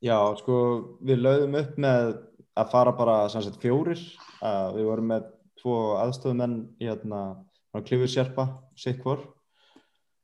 Já, 0.00 0.36
sko, 0.36 0.98
við 1.02 1.18
lögðum 1.20 1.58
upp 1.58 1.76
með 1.76 2.18
að 2.56 2.70
fara 2.70 2.92
bara 2.92 3.28
sagt 3.28 3.60
fjórir. 3.60 4.00
Uh, 4.42 4.72
við 4.76 4.84
vorum 4.84 5.08
með 5.08 5.35
tvo 5.66 5.96
aðstofumenn 5.98 6.60
í 6.78 6.86
hérna, 6.86 7.42
klifur 7.82 8.08
sérpa, 8.08 8.46
sitt 8.78 9.02
hvor, 9.02 9.24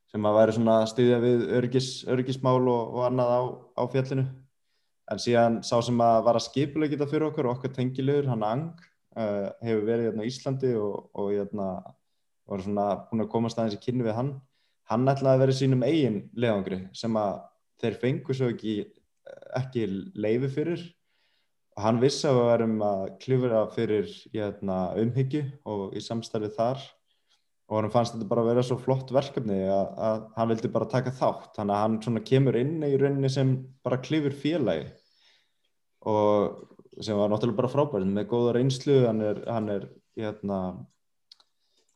sem 0.09 0.23
að 0.25 0.37
væri 0.39 0.55
svona 0.55 0.77
að 0.81 0.87
styðja 0.93 1.19
við 1.21 1.43
öryggis, 1.57 1.89
öryggismál 2.09 2.61
og, 2.61 2.95
og 2.95 3.03
annað 3.09 3.33
á, 3.35 3.41
á 3.77 3.83
fjallinu. 3.91 4.25
En 5.11 5.19
síðan 5.19 5.59
sá 5.67 5.75
sem 5.83 5.99
að 6.01 6.21
var 6.29 6.39
að 6.39 6.45
skipulega 6.47 6.95
geta 6.95 7.09
fyrir 7.11 7.27
okkur, 7.27 7.51
okkar 7.51 7.73
tengilegur, 7.75 8.29
hann 8.31 8.47
Ang, 8.47 8.71
uh, 9.19 9.51
hefur 9.65 9.85
verið 9.89 10.09
hérna 10.09 10.23
á 10.23 10.29
Íslandi 10.29 10.73
og, 10.79 11.11
og 11.11 11.33
hérna, 11.33 11.67
var 12.49 12.63
svona 12.63 12.87
búin 13.09 13.25
að 13.25 13.31
komast 13.35 13.59
aðeins 13.59 13.77
í 13.77 13.83
kynni 13.83 14.07
við 14.07 14.17
hann. 14.17 14.33
Hann 14.89 15.07
ætlaði 15.11 15.35
að 15.35 15.43
vera 15.43 15.55
í 15.55 15.59
sínum 15.59 15.85
eigin 15.85 16.19
leiðangri 16.35 16.79
sem 16.95 17.19
að 17.19 17.43
þeir 17.83 17.99
fengu 18.01 18.35
svo 18.35 18.49
ekki 18.53 18.77
ekki 19.55 19.85
leifi 20.15 20.49
fyrir 20.51 20.81
og 20.81 21.02
hann 21.79 22.01
vissi 22.01 22.27
að 22.29 22.37
við 22.37 22.49
varum 22.49 22.75
að 22.85 23.05
klifra 23.23 23.61
fyrir 23.73 24.11
hérna, 24.33 24.77
umhyggju 24.99 25.43
og 25.69 25.95
í 25.97 26.03
samstarfið 26.03 26.53
þar 26.57 26.83
og 27.69 27.79
hann 27.79 27.93
fannst 27.93 28.17
þetta 28.17 28.27
bara 28.29 28.43
að 28.43 28.49
vera 28.51 28.65
svo 28.67 28.77
flott 28.81 29.11
verkefni 29.15 29.57
að, 29.65 29.87
að 30.07 30.25
hann 30.35 30.51
vildi 30.51 30.71
bara 30.73 30.89
taka 30.91 31.13
þátt. 31.15 31.53
Þannig 31.55 31.75
að 31.75 31.83
hann 31.83 31.97
svona 32.05 32.23
kemur 32.27 32.59
inn 32.59 32.75
í 32.85 32.93
rauninni 32.99 33.31
sem 33.31 33.55
bara 33.85 34.01
klifur 34.03 34.35
félagi 34.37 34.91
og 36.11 36.67
sem 37.01 37.17
var 37.17 37.31
náttúrulega 37.31 37.61
bara 37.61 37.71
frábært 37.71 38.09
með 38.11 38.27
góða 38.29 38.57
reynslu. 38.57 38.97
Hann 39.07 39.23
er, 39.25 39.39
hann 39.49 39.71
er 39.73 39.87
hérna 40.19 40.59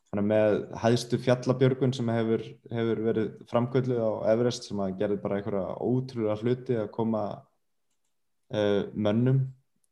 hann 0.08 0.22
er 0.22 0.26
með 0.26 0.56
hæðstu 0.80 1.20
fjallabjörgun 1.20 1.92
sem 1.94 2.08
hefur, 2.10 2.42
hefur 2.72 3.04
verið 3.04 3.28
framkvöldu 3.50 4.00
á 4.00 4.10
Everest 4.32 4.66
sem 4.66 4.80
að 4.80 4.96
gerði 5.02 5.20
bara 5.22 5.38
einhverja 5.38 5.76
ótrúlega 5.84 6.38
hluti 6.40 6.78
að 6.80 6.90
koma 6.96 7.22
uh, 7.36 8.82
mönnum 8.96 9.44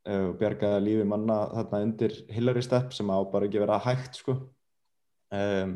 og 0.07 0.37
bjargaði 0.41 0.85
lífi 0.85 1.09
manna 1.09 1.41
þarna 1.55 1.83
undir 1.89 2.15
Hillary 2.31 2.63
Step 2.63 2.95
sem 2.95 3.11
á 3.11 3.19
bara 3.33 3.49
ekki 3.49 3.63
vera 3.63 3.81
hægt 3.83 4.21
sko 4.21 4.37
um, 5.35 5.73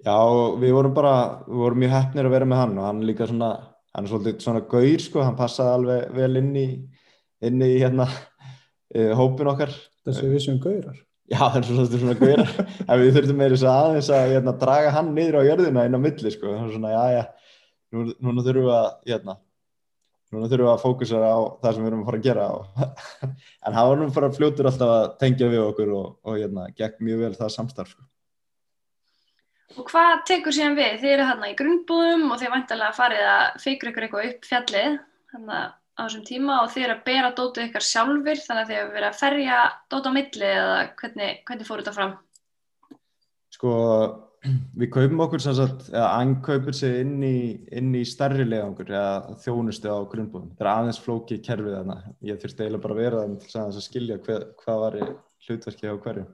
já 0.00 0.16
við 0.62 0.72
vorum 0.78 0.96
bara 0.96 1.14
við 1.44 1.60
vorum 1.64 1.84
mjög 1.84 1.94
hefnir 1.98 2.30
að 2.30 2.36
vera 2.38 2.48
með 2.48 2.62
hann 2.62 2.78
og 2.78 2.88
hann 2.88 3.04
líka 3.04 3.28
svona 3.28 3.50
hann 3.90 4.06
er 4.06 4.12
svolítið 4.14 4.42
svona 4.46 4.64
gaur 4.72 5.04
sko 5.04 5.26
hann 5.26 5.38
passaði 5.38 5.76
alveg 5.76 6.16
vel 6.16 6.32
inn 6.40 6.50
í 6.56 6.66
inn 7.44 7.62
í 7.64 7.70
hérna 7.80 8.08
uh, 8.08 9.12
hópin 9.18 9.52
okkar 9.52 9.74
Þessi 10.06 10.30
vissum 10.32 10.60
gaurar. 10.62 10.96
Já, 11.30 11.42
það 11.44 11.58
er 11.60 11.66
svona, 11.68 11.84
svona 11.92 12.16
gaurar 12.18 12.52
en 12.88 13.02
við 13.02 13.12
þurftum 13.16 13.38
meira 13.38 13.54
þess 13.54 13.66
að 13.68 13.84
aðeins 13.84 14.10
að 14.16 14.32
hérna, 14.32 14.54
draga 14.62 14.94
hann 14.96 15.12
niður 15.14 15.38
á 15.38 15.42
jörðina 15.46 15.84
inn 15.86 15.98
á 15.98 16.00
milli 16.02 16.32
sko. 16.34 16.54
svona, 16.72 16.92
já, 16.94 17.02
já, 17.14 17.22
nú, 17.94 18.06
núna 18.18 18.44
þurfum 18.46 18.66
við 18.66 18.76
að 18.78 18.88
hérna, 19.12 19.36
núna 20.30 20.46
þurfum 20.50 20.68
við 20.68 20.72
að 20.72 20.84
fókusera 20.84 21.32
á 21.34 21.38
það 21.62 21.74
sem 21.74 21.82
við 21.82 21.90
erum 21.90 22.02
að 22.04 22.08
fara 22.10 22.20
að 22.20 22.26
gera 22.28 22.46
en 23.66 23.76
hann 23.76 23.90
var 23.90 23.98
nú 24.00 24.08
bara 24.14 24.30
fljótur 24.36 24.70
alltaf 24.70 24.94
að 24.94 25.08
tengja 25.22 25.50
við 25.50 25.64
okkur 25.64 25.92
og, 25.96 26.06
og 26.22 26.38
hérna, 26.38 26.68
gekk 26.78 27.02
mjög 27.02 27.24
vel 27.24 27.34
það 27.40 27.52
samstarf 27.56 27.92
sko. 27.94 28.06
Og 29.78 29.86
hvað 29.86 30.24
tekur 30.26 30.54
síðan 30.54 30.78
við? 30.78 30.96
Þið 31.02 31.12
eru 31.14 31.26
hérna 31.28 31.50
í 31.50 31.58
grunnbúðum 31.58 32.24
og 32.30 32.40
þið 32.40 32.54
vantarlega 32.56 32.96
farið 32.96 33.28
að 33.30 33.44
feikra 33.62 33.92
ykkur 33.92 34.06
eitthvað 34.06 34.30
upp 34.30 34.48
fjallið 34.48 34.96
hérna 35.34 35.60
á 35.70 36.00
þessum 36.00 36.24
tíma 36.26 36.56
og 36.64 36.72
þið 36.72 36.86
eru 36.86 36.96
að 36.96 37.04
bera 37.06 37.30
dótið 37.36 37.68
ykkar 37.68 37.86
sjálfur 37.86 38.42
þannig 38.46 38.62
að 38.64 38.70
þið 38.70 38.80
hefur 38.80 38.96
verið 38.96 39.08
að 39.10 39.20
ferja 39.20 39.60
dótið 39.92 40.10
á 40.10 40.16
milli 40.16 40.50
eða 40.50 40.80
hvernig, 41.02 41.38
hvernig 41.46 41.68
fór 41.68 41.82
þetta 41.82 41.96
fram? 41.98 42.16
Sko, 43.50 43.72
við 44.40 44.88
kaupum 44.94 45.20
okkur 45.26 45.42
sem 45.44 45.54
sagt, 45.56 45.88
eða 45.92 46.08
Ang 46.16 46.38
kaupir 46.44 46.76
sig 46.76 47.00
inn 47.02 47.18
í, 47.24 47.36
inn 47.76 47.92
í 47.96 48.04
stærri 48.08 48.46
leiðangur 48.46 48.92
eða 48.92 49.36
þjónustu 49.42 49.92
á 49.92 49.98
grunnbúðum. 50.08 50.54
Það 50.56 50.64
er 50.64 50.70
aðeins 50.72 51.00
flókið 51.04 51.42
kerfið 51.44 51.76
þarna. 51.76 51.98
Ég 52.24 52.40
þurfti 52.40 52.64
eiginlega 52.64 52.84
bara 52.86 52.96
að 52.96 53.02
vera 53.02 53.22
það 53.24 53.36
til 53.44 53.60
að 53.62 53.80
skilja 53.84 54.18
hver, 54.24 54.46
hvað 54.62 54.82
var 54.84 54.98
hlutverkið 55.46 55.92
á 55.92 56.02
hverju. 56.06 56.26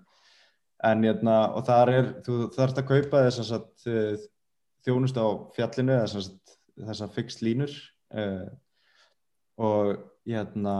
En 0.87 1.05
hérna, 1.09 1.37
og 1.57 1.67
þar 1.67 1.93
er, 1.95 2.09
þú 2.27 2.39
þarfst 2.55 2.81
að 2.83 2.89
kaupa 2.93 3.25
þess 3.27 3.55
að 3.57 4.27
þjónustu 4.87 5.27
á 5.27 5.29
fjallinu 5.57 5.97
eða 5.97 6.25
þess 6.87 7.03
að 7.03 7.15
fixt 7.17 7.43
línur 7.43 7.73
uh, 8.15 8.47
og 9.57 9.95
hérna, 10.29 10.75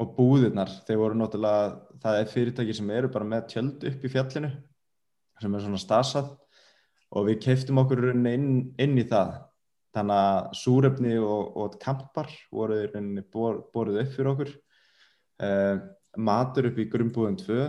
og 0.00 0.14
búðirnar, 0.16 0.72
þeir 0.88 0.98
voru 0.98 1.18
náttúrulega, 1.20 1.74
það 2.02 2.20
er 2.20 2.30
fyrirtæki 2.32 2.74
sem 2.74 2.88
eru 2.90 3.10
bara 3.12 3.28
með 3.28 3.50
tjöld 3.52 3.84
upp 3.86 4.06
í 4.08 4.10
fjallinu 4.10 4.50
sem 5.42 5.54
er 5.54 5.64
svona 5.64 5.80
stasað. 5.80 6.30
Og 7.14 7.28
við 7.28 7.42
keiftum 7.46 7.80
okkur 7.82 8.10
inn, 8.12 8.54
inn 8.80 8.94
í 8.98 9.06
það. 9.08 9.36
Þannig 9.94 10.20
að 10.20 10.46
súrefni 10.58 11.16
og, 11.22 11.52
og 11.62 11.76
kampar 11.82 12.30
voru 12.50 12.80
bor, 13.30 13.60
borðið 13.74 14.00
upp 14.02 14.14
fyrir 14.16 14.30
okkur. 14.32 14.54
Uh, 15.44 15.76
matur 16.18 16.70
upp 16.70 16.78
í 16.78 16.88
grunnbúðum 16.90 17.36
2 17.38 17.60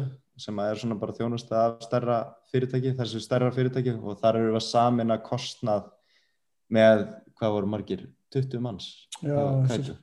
sem 0.41 0.57
er 0.59 0.79
svona 0.79 0.97
bara 0.99 1.13
þjónust 1.15 1.51
af 1.55 1.77
stærra 1.85 2.17
fyrirtæki, 2.51 2.95
þessu 2.97 3.21
stærra 3.23 3.51
fyrirtæki. 3.55 3.93
Og 4.01 4.17
þar 4.21 4.41
eru 4.41 4.55
við 4.55 4.59
að 4.59 4.67
samina 4.67 5.19
kostnað 5.23 5.91
með, 6.73 7.05
hvað 7.37 7.55
voru 7.59 7.71
margir? 7.75 8.07
20 8.33 8.59
manns? 8.59 8.89
Já, 9.23 9.37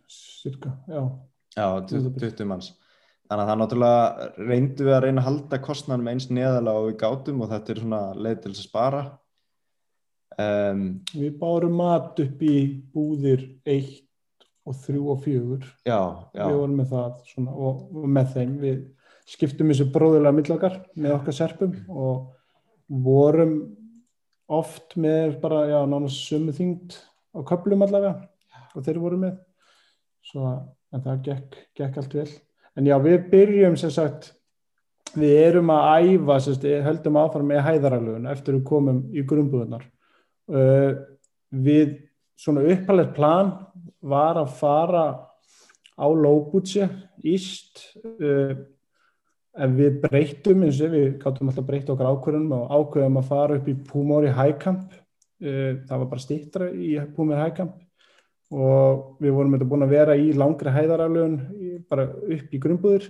cirka, 0.09 0.71
já. 0.89 1.03
Já, 1.53 1.67
20, 1.91 2.15
20 2.17 2.49
manns 2.49 2.71
þannig 3.33 3.43
að 3.43 3.51
það 3.51 3.61
náttúrulega 3.61 4.47
reyndu 4.51 4.87
við 4.87 4.95
að 4.95 5.03
reyna 5.07 5.23
að 5.23 5.27
halda 5.29 5.59
kostnæðan 5.65 6.05
með 6.05 6.15
eins 6.15 6.29
neðalega 6.29 6.81
og 6.81 6.87
við 6.89 6.97
gátum 7.01 7.43
og 7.43 7.53
þetta 7.53 7.73
er 7.73 7.81
svona 7.83 8.01
leið 8.17 8.41
til 8.43 8.53
að 8.53 8.59
spara. 8.61 9.03
Um, 10.41 10.83
Við 11.13 11.37
bárum 11.41 11.77
mat 11.77 12.21
upp 12.25 12.43
í 12.45 12.57
búðir 12.93 13.45
1 13.69 13.89
og 14.69 14.77
3 14.85 15.01
og 15.13 15.25
4 15.25 15.59
Já, 15.85 16.01
já, 16.33 16.45
við 16.47 16.59
vorum 16.61 16.77
með 16.79 16.93
það 16.93 17.17
svona, 17.33 17.57
og, 17.57 17.83
og 17.97 18.13
með 18.19 18.37
þeim. 18.37 18.55
Við 18.63 18.79
skiptum 19.33 19.73
þessu 19.73 19.89
bróðulega 19.95 20.37
millakar 20.37 20.79
með 20.95 21.17
okkar 21.17 21.39
serpum 21.39 21.75
og 21.89 22.31
vorum 23.03 23.57
oft 24.53 24.97
með 25.01 25.39
bara, 25.41 25.65
já, 25.71 25.81
nánast 25.89 26.27
sömu 26.29 26.53
þyngd 26.57 26.97
á 27.33 27.41
köplum 27.49 27.85
allavega 27.87 28.17
og 28.73 28.85
þeir 28.85 29.03
voru 29.03 29.21
með. 29.25 29.37
Svo 30.29 30.49
að 30.93 31.05
það 31.07 31.29
gekk, 31.29 31.61
gekk 31.79 32.03
allt 32.03 32.17
vel 32.21 32.31
en 32.79 32.89
já, 32.89 32.97
við 33.03 33.27
byrjum 33.33 33.77
sem 33.81 33.93
sagt 33.93 34.33
við 35.19 35.35
erum 35.43 35.73
að 35.73 36.07
æfa 36.07 36.39
sagt, 36.41 36.65
höldum 36.87 37.19
áfram 37.21 37.51
með 37.51 37.67
hæðaralögun 37.67 38.31
eftir 38.33 38.57
við 38.57 38.65
komum 38.69 39.03
í 39.13 39.25
grunnbúðunar 39.29 39.85
uh, 39.85 40.93
við 41.53 41.99
svona 42.41 42.65
upphæðilegt 42.65 43.15
plan 43.17 43.53
var 44.01 44.41
að 44.41 44.55
fara 44.59 45.05
á 45.93 46.07
Lóbútsi 46.09 46.87
íst 47.29 47.85
uh, 48.01 48.57
en 49.53 49.77
við 49.77 50.01
breytum 50.07 50.65
eins 50.65 50.81
og 50.81 50.95
við 50.97 51.09
gáttum 51.21 51.53
alltaf 51.53 51.69
breytt 51.69 51.93
okkar 51.93 52.09
ákvörðunum 52.09 52.57
og 52.57 52.73
ákvörðum 52.73 53.21
að 53.21 53.31
fara 53.35 53.61
upp 53.61 53.69
í 53.69 53.79
Púmóri 53.91 54.33
Hækamp 54.33 54.97
uh, 54.97 55.73
það 55.85 55.97
var 55.99 56.09
bara 56.09 56.25
stittra 56.25 56.73
í 56.73 56.95
Púmóri 57.13 57.43
Hækamp 57.45 57.77
og 58.53 59.19
við 59.23 59.33
vorum 59.33 59.57
þetta 59.57 59.69
búin 59.71 59.87
að 59.87 59.95
vera 59.97 60.17
í 60.19 60.33
langri 60.37 60.73
hæðaraflögun 60.75 61.37
bara 61.89 62.07
upp 62.13 62.53
í 62.53 62.61
grunnbúður 62.61 63.09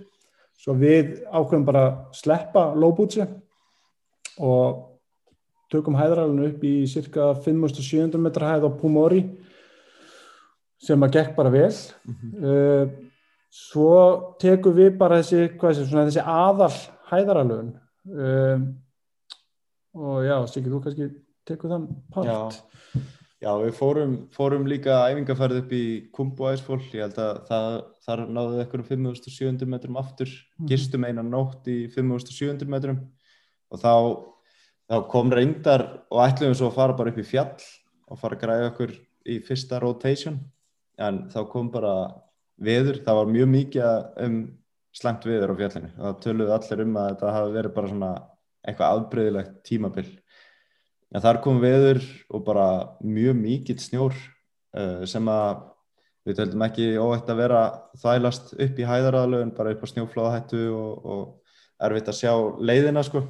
svo 0.63 0.77
við 0.79 1.17
ákveðum 1.27 1.67
bara 1.67 1.85
að 1.87 2.19
sleppa 2.21 2.65
Lóbútsi 2.79 3.25
og 4.39 4.83
tökum 5.73 5.99
hæðaraflögun 5.99 6.53
upp 6.53 6.67
í 6.69 6.75
cirka 6.91 7.33
5.700 7.43 8.23
metra 8.23 8.53
hæð 8.53 8.69
á 8.69 8.79
Púmóri 8.79 9.25
sem 10.83 11.03
að 11.03 11.19
gekk 11.19 11.35
bara 11.37 11.51
vel 11.51 11.71
mm 11.71 12.15
-hmm. 12.15 12.33
uh, 12.47 12.87
svo 13.51 14.37
tekum 14.39 14.77
við 14.77 14.97
bara 14.99 15.23
þessi, 15.23 15.51
svona, 15.59 16.07
þessi 16.07 16.23
aðal 16.23 16.73
hæðaralögun 17.11 17.75
uh, 18.07 18.59
og 19.95 20.25
já, 20.25 20.37
Siggi, 20.49 20.71
þú 20.73 20.81
kannski 20.85 21.09
tekur 21.45 21.73
þann 21.73 21.89
part. 22.13 22.29
Já, 22.29 23.03
já 23.43 23.51
við 23.59 23.73
fórum, 23.75 24.13
fórum 24.35 24.67
líka 24.71 25.01
æfingarferð 25.11 25.63
upp 25.65 25.73
í 25.75 25.85
Kumbu 26.15 26.47
æsfól, 26.53 26.79
ég 26.95 27.03
held 27.03 27.19
að 27.19 27.41
það, 27.49 27.79
þar 28.07 28.23
náðuð 28.37 28.61
ekkur 28.65 28.83
um 28.83 28.87
5700 28.87 29.69
metrum 29.73 29.99
aftur, 29.99 30.31
Mhm. 30.61 30.69
gistum 30.71 31.05
einan 31.09 31.31
nótt 31.31 31.67
í 31.67 31.79
5700 31.91 32.69
metrum. 32.71 33.01
Og 33.73 33.81
þá, 33.81 33.93
þá 34.91 35.09
kom 35.09 35.31
reyndar 35.31 36.03
og 36.11 36.23
ætluðum 36.29 36.55
svo 36.55 36.71
að 36.71 36.75
fara 36.75 36.93
bara 36.97 37.11
upp 37.11 37.19
í 37.19 37.27
fjall 37.27 37.63
og 38.09 38.19
fara 38.19 38.37
að 38.37 38.43
græða 38.43 38.71
okkur 38.73 38.97
í 39.27 39.39
fyrsta 39.43 39.81
rotation. 39.81 40.39
En 40.99 41.29
þá 41.29 41.49
kom 41.51 41.71
bara 41.71 42.13
veður, 42.61 43.03
það 43.03 43.15
var 43.19 43.27
mjög 43.27 43.49
mikið 43.49 44.25
um 44.27 44.59
slæmt 44.95 45.25
veður 45.25 45.51
á 45.51 45.57
fjallinu. 45.57 45.91
Og 45.99 46.05
það 46.05 46.21
töluðu 46.23 46.53
allir 46.53 46.83
um 46.85 46.95
að 47.01 47.09
þetta 47.11 47.33
hafi 47.33 47.53
verið 47.57 47.75
bara 47.75 47.89
svona 47.89 48.13
eitthvað 48.69 48.93
afbreyðilegt 48.99 49.55
tímabil 49.65 50.19
en 51.13 51.25
þar 51.25 51.41
kom 51.45 51.61
veður 51.63 52.01
og 52.33 52.45
bara 52.47 52.67
mjög 53.05 53.37
mikill 53.39 53.79
snjór 53.83 54.17
uh, 54.17 55.05
sem 55.09 55.29
að 55.29 55.69
við 56.27 56.39
töldum 56.39 56.65
ekki 56.67 56.89
óætt 57.03 57.31
að 57.33 57.41
vera 57.43 57.63
þælast 57.99 58.53
upp 58.55 58.79
í 58.79 58.89
hæðaraðalögun 58.89 59.55
bara 59.57 59.73
upp 59.75 59.83
á 59.83 59.91
snjófláðahættu 59.91 60.65
og, 60.71 61.07
og 61.15 61.23
erfitt 61.83 62.11
að 62.13 62.19
sjá 62.21 62.35
leiðina 62.63 63.03
sko. 63.07 63.25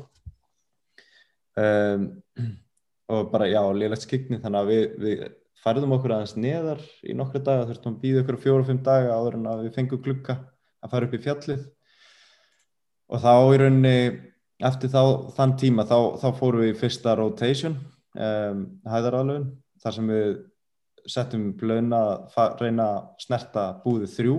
Um, 1.57 2.11
og 3.13 3.31
bara 3.33 3.49
já, 3.51 3.61
liðlegt 3.77 4.07
skikni 4.07 4.41
þannig 4.41 4.61
að 4.61 4.71
við, 4.71 4.85
við 5.03 5.23
færðum 5.63 5.95
okkur 5.97 6.15
aðeins 6.17 6.35
neðar 6.41 6.83
í 7.05 7.17
nokkru 7.17 7.43
daga, 7.45 7.67
þurftum 7.69 7.97
að 7.97 8.05
býða 8.05 8.23
okkur 8.25 8.41
fjóru 8.45 8.65
og 8.65 8.69
fimm 8.69 8.83
daga 8.85 9.17
áður 9.17 9.39
en 9.39 9.49
að 9.53 9.65
við 9.67 9.77
fengum 9.79 10.03
glukka 10.05 10.39
að 10.83 10.95
fara 10.95 11.09
upp 11.09 11.17
í 11.17 11.23
fjallið. 11.27 11.65
Og 13.13 13.23
þá 13.23 13.33
í 13.37 13.59
rauninni 13.61 13.97
eftir 14.69 14.91
þá, 14.93 15.03
þann 15.37 15.57
tíma 15.61 15.85
þá, 15.89 15.97
þá 16.23 16.27
fórum 16.39 16.63
við 16.65 16.73
í 16.75 16.79
fyrsta 16.81 17.15
rotation 17.19 17.77
um, 18.15 18.65
hæðaraðalögun 18.89 19.49
þar 19.83 19.97
sem 19.99 20.11
við 20.13 20.33
settum 21.11 21.49
blöðna 21.59 22.01
að 22.39 22.61
reyna 22.63 22.85
að 22.95 22.99
snerta 23.25 23.65
búðið 23.83 24.13
þrjú 24.17 24.37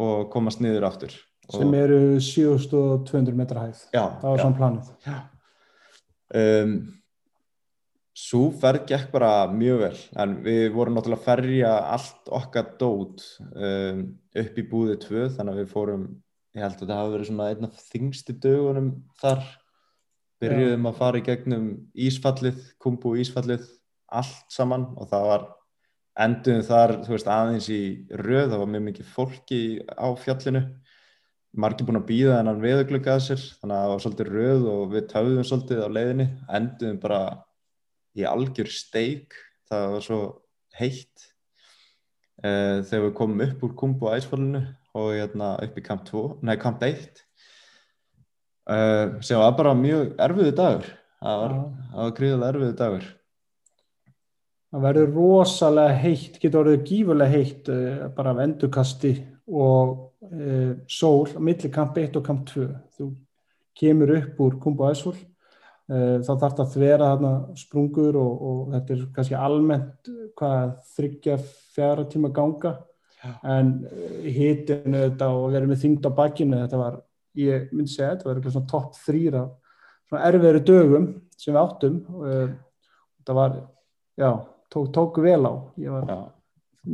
og 0.00 0.30
komast 0.32 0.62
niður 0.64 0.88
aftur 0.90 1.16
Sem 1.50 1.72
eru 1.74 2.20
7200 2.22 3.34
metra 3.34 3.64
hæð. 3.64 3.80
já, 3.90 4.04
Það 4.20 4.28
var 4.30 4.42
svona 4.44 4.58
planið. 4.60 4.90
um, 6.38 6.74
Sú 8.20 8.40
ferð 8.60 8.84
gekk 8.90 9.08
bara 9.14 9.46
mjög 9.50 9.78
vel 9.80 9.98
en 10.20 10.32
við 10.44 10.66
vorum 10.74 10.94
náttúrulega 10.98 11.22
að 11.22 11.26
ferja 11.26 11.70
allt 11.94 12.30
okkar 12.36 12.66
dót 12.78 13.22
um, 13.54 14.02
upp 14.42 14.58
í 14.60 14.64
búðið 14.68 14.98
tvö 15.06 15.22
þannig 15.38 15.54
að 15.54 15.60
við 15.62 15.70
fórum, 15.72 16.02
ég 16.56 16.64
held 16.64 16.74
að 16.74 16.82
þetta 16.82 16.98
hafi 16.98 17.14
verið 17.14 17.28
svona 17.30 17.48
einn 17.52 17.68
af 17.68 17.82
þingstu 17.90 18.36
dögunum 18.42 18.90
þar. 19.20 19.44
Byrjuðum 20.40 20.88
að 20.88 20.98
fara 20.98 21.20
í 21.20 21.24
gegnum 21.26 21.66
Ísfallið, 22.00 22.60
Kumbu 22.80 23.12
Ísfallið 23.20 23.66
allt 24.10 24.52
saman 24.52 24.86
og 24.96 25.10
það 25.10 25.26
var 25.28 25.44
enduðum 26.20 26.64
þar, 26.66 26.94
þú 27.04 27.14
veist, 27.14 27.28
aðeins 27.30 27.68
í 27.72 27.82
röð, 28.18 28.48
það 28.50 28.62
var 28.62 28.70
mjög 28.72 28.86
mikið 28.88 29.10
fólki 29.14 29.60
á 29.86 30.08
fjallinu. 30.18 30.64
Margir 31.60 31.86
búin 31.86 31.98
að 31.98 32.08
býða 32.08 32.38
þennan 32.38 32.62
veðuglögg 32.62 33.08
að 33.10 33.22
sér 33.26 33.44
þannig 33.60 33.76
að 33.76 33.84
það 33.84 33.92
var 33.92 34.02
svolítið 34.04 34.32
röð 34.34 34.66
og 34.70 34.82
við 34.94 35.06
töfðum 35.10 35.46
svolítið 35.48 35.80
á 35.82 35.88
leiðinni, 35.96 36.26
enduðum 36.58 37.00
bara 37.02 37.22
í 38.16 38.26
algjör 38.26 38.70
steik. 38.74 39.38
Það 39.70 39.86
var 39.94 40.04
svo 40.06 40.20
heitt 40.78 41.26
uh, 42.42 42.80
þegar 42.86 43.06
við 43.06 43.16
komum 43.18 43.42
upp 43.46 43.64
úr 43.66 43.74
Kumbu 43.82 44.12
æsfólinu 44.14 44.62
og 44.96 45.12
hérna 45.14 45.54
upp 45.62 45.78
í 45.78 45.84
kamp 45.86 46.04
2, 46.08 46.24
nei 46.46 46.56
kamp 46.60 46.82
1 46.86 47.22
uh, 48.70 49.20
sem 49.22 49.38
var 49.38 49.56
bara 49.58 49.76
mjög 49.78 50.14
erfiðu 50.18 50.56
dagur 50.58 50.92
það 51.20 51.40
var, 51.44 51.56
var 51.94 52.14
gríðilega 52.18 52.52
erfiðu 52.54 52.76
dagur 52.80 53.08
Það 54.70 54.84
verður 54.84 55.08
rosalega 55.16 55.94
heitt, 55.98 56.36
getur 56.38 56.60
orðið 56.60 56.82
gífurlega 56.86 57.34
heitt 57.34 57.70
uh, 57.74 58.04
bara 58.14 58.30
af 58.36 58.42
endurkasti 58.44 59.16
og 59.50 59.96
uh, 60.30 60.76
sól 60.86 61.26
á 61.26 61.42
milli 61.42 61.70
kamp 61.74 61.98
1 61.98 62.18
og 62.20 62.22
kamp 62.26 62.44
2. 62.52 62.68
Þú 62.94 63.08
kemur 63.80 64.12
upp 64.14 64.38
úr 64.46 64.58
Kumbu 64.62 64.86
Æsfól, 64.86 65.16
uh, 65.90 66.20
þá 66.22 66.30
þarf 66.30 66.54
það 66.54 66.62
að 66.62 66.76
þvera 66.76 67.08
þarna 67.10 67.32
sprungur 67.58 68.20
og, 68.20 68.46
og 68.50 68.60
þetta 68.76 68.94
er 68.94 69.02
kannski 69.16 69.38
almennt 69.40 70.12
hvað 70.38 70.76
þryggja 70.94 71.38
fjara 71.74 72.06
tíma 72.12 72.30
ganga. 72.38 72.76
En 73.44 73.72
uh, 73.84 74.20
hitinu 74.24 75.02
þetta 75.06 75.28
og 75.36 75.50
verið 75.52 75.68
með 75.72 75.82
þyngd 75.84 76.06
á 76.08 76.10
bakkinu 76.20 76.60
þetta 76.64 76.80
var, 76.80 77.00
ég 77.40 77.66
myndi 77.72 77.92
segja, 77.92 78.14
þetta 78.14 78.28
var 78.30 78.38
eitthvað 78.40 78.54
svona 78.56 78.70
topp 78.72 78.96
þrýra 79.04 79.42
svona 80.10 80.22
erfiðri 80.30 80.62
dögum 80.70 81.08
sem 81.36 81.54
við 81.54 81.60
áttum 81.62 81.98
uh, 82.20 82.48
þetta 83.20 83.36
var, 83.36 83.58
já, 84.20 84.30
tók, 84.72 84.88
tók 84.96 85.20
vel 85.24 85.42
á. 85.46 85.52
Ég 85.78 85.92
var 85.94 86.08
já, 86.08 86.18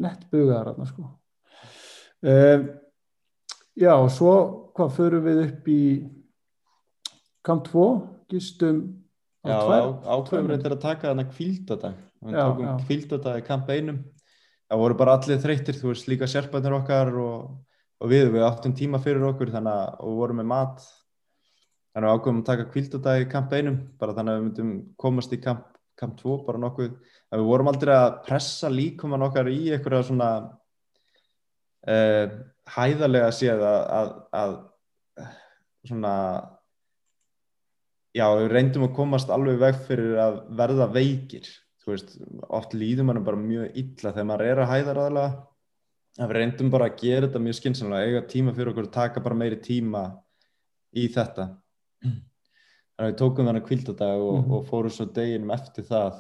nett 0.03 0.27
bugaðar 0.33 0.73
þarna 0.73 0.89
sko. 0.91 1.07
Uh, 2.27 2.67
já, 3.79 3.93
og 3.95 4.11
svo 4.13 4.35
hvað 4.77 4.95
förum 4.99 5.25
við 5.29 5.43
upp 5.47 5.69
í 5.73 5.81
kamp 7.47 7.69
2 7.71 7.87
gistum 8.33 8.81
á 9.47 9.55
tvær- 9.63 9.87
á- 9.87 10.19
ákveðum 10.19 10.27
tvær 10.27 10.51
reyndar 10.51 10.75
að 10.75 10.83
taka 10.83 11.09
þarna 11.13 11.25
kvíldadag 11.31 11.99
við 12.27 12.39
tókum 12.41 12.67
já. 12.67 12.73
kvíldadag 12.89 13.39
í 13.39 13.45
kamp 13.47 13.69
einum 13.71 14.01
það 14.67 14.83
voru 14.83 14.99
bara 14.99 15.17
allir 15.17 15.41
þreyttir, 15.43 15.79
þú 15.79 15.93
veist 15.93 16.11
líka 16.11 16.29
sérpænir 16.31 16.75
okkar 16.81 17.13
og, 17.23 17.57
og 18.03 18.11
við, 18.11 18.31
við 18.35 18.47
áttum 18.47 18.75
tíma 18.77 19.01
fyrir 19.03 19.27
okkur 19.29 19.53
þannig 19.55 19.73
að 19.73 20.09
við 20.09 20.21
vorum 20.21 20.41
með 20.43 20.49
mat. 20.53 20.87
Þannig 21.95 22.11
að 22.11 22.19
ákveðum 22.19 22.41
að 22.43 22.49
taka 22.51 22.69
kvíldadag 22.75 23.23
í 23.23 23.29
kamp 23.33 23.55
einum 23.57 23.79
bara 24.01 24.17
þannig 24.17 24.33
að 24.33 24.39
við 24.39 24.47
myndum 24.49 24.73
komast 25.01 25.33
í 25.33 25.41
kamp, 25.41 25.69
kamp 25.97 26.19
2 26.21 26.41
bara 26.49 26.61
nokkuð, 26.61 26.99
að 27.31 27.43
við 27.43 27.51
vorum 27.53 27.71
aldrei 27.73 27.95
að 27.95 28.19
pressa 28.27 28.73
líkumann 28.73 29.25
okkar 29.29 29.49
í 29.49 29.61
einhverja 29.73 30.03
svona 30.11 30.31
uh, 31.89 32.37
hæðarlega 32.77 33.31
séð 33.33 33.65
að, 33.65 33.81
að, 33.97 34.13
að 34.43 34.57
svona 35.87 36.15
já, 38.17 38.27
við 38.35 38.51
reyndum 38.53 38.89
að 38.89 38.97
komast 38.99 39.33
alveg 39.33 39.63
veg 39.63 39.81
fyrir 39.87 40.21
að 40.21 40.43
verða 40.59 40.91
veikir 40.93 41.49
þú 41.87 41.95
veist, 41.95 42.17
oft 42.59 42.75
líður 42.75 43.07
mann 43.07 43.23
bara 43.25 43.39
mjög 43.39 43.77
illa. 43.79 44.11
Þegar 44.13 44.27
maður 44.27 44.49
er 44.51 44.63
að 44.63 44.71
hæðar 44.73 45.01
aðalega 45.05 45.47
að 46.17 46.31
við 46.31 46.37
reyndum 46.41 46.71
bara 46.73 46.89
að 46.91 46.97
gera 47.03 47.27
þetta 47.29 47.43
mjög 47.45 47.59
skynnsamlega, 47.61 48.07
eiga 48.11 48.23
tíma 48.33 48.55
fyrir 48.57 48.73
okkur 48.73 48.89
taka 48.95 49.23
bara 49.23 49.39
meiri 49.39 49.59
tíma 49.63 50.03
í 50.97 51.07
þetta. 51.13 51.47
Þannig 52.03 53.05
að 53.05 53.11
við 53.11 53.19
tókum 53.21 53.47
þannig 53.51 53.67
kvildadag 53.69 54.23
og, 54.25 54.37
Mhm. 54.41 54.53
og 54.57 54.67
fórum 54.71 54.91
svo 54.91 55.07
deginum 55.13 55.51
eftir 55.53 55.85
það 55.85 56.15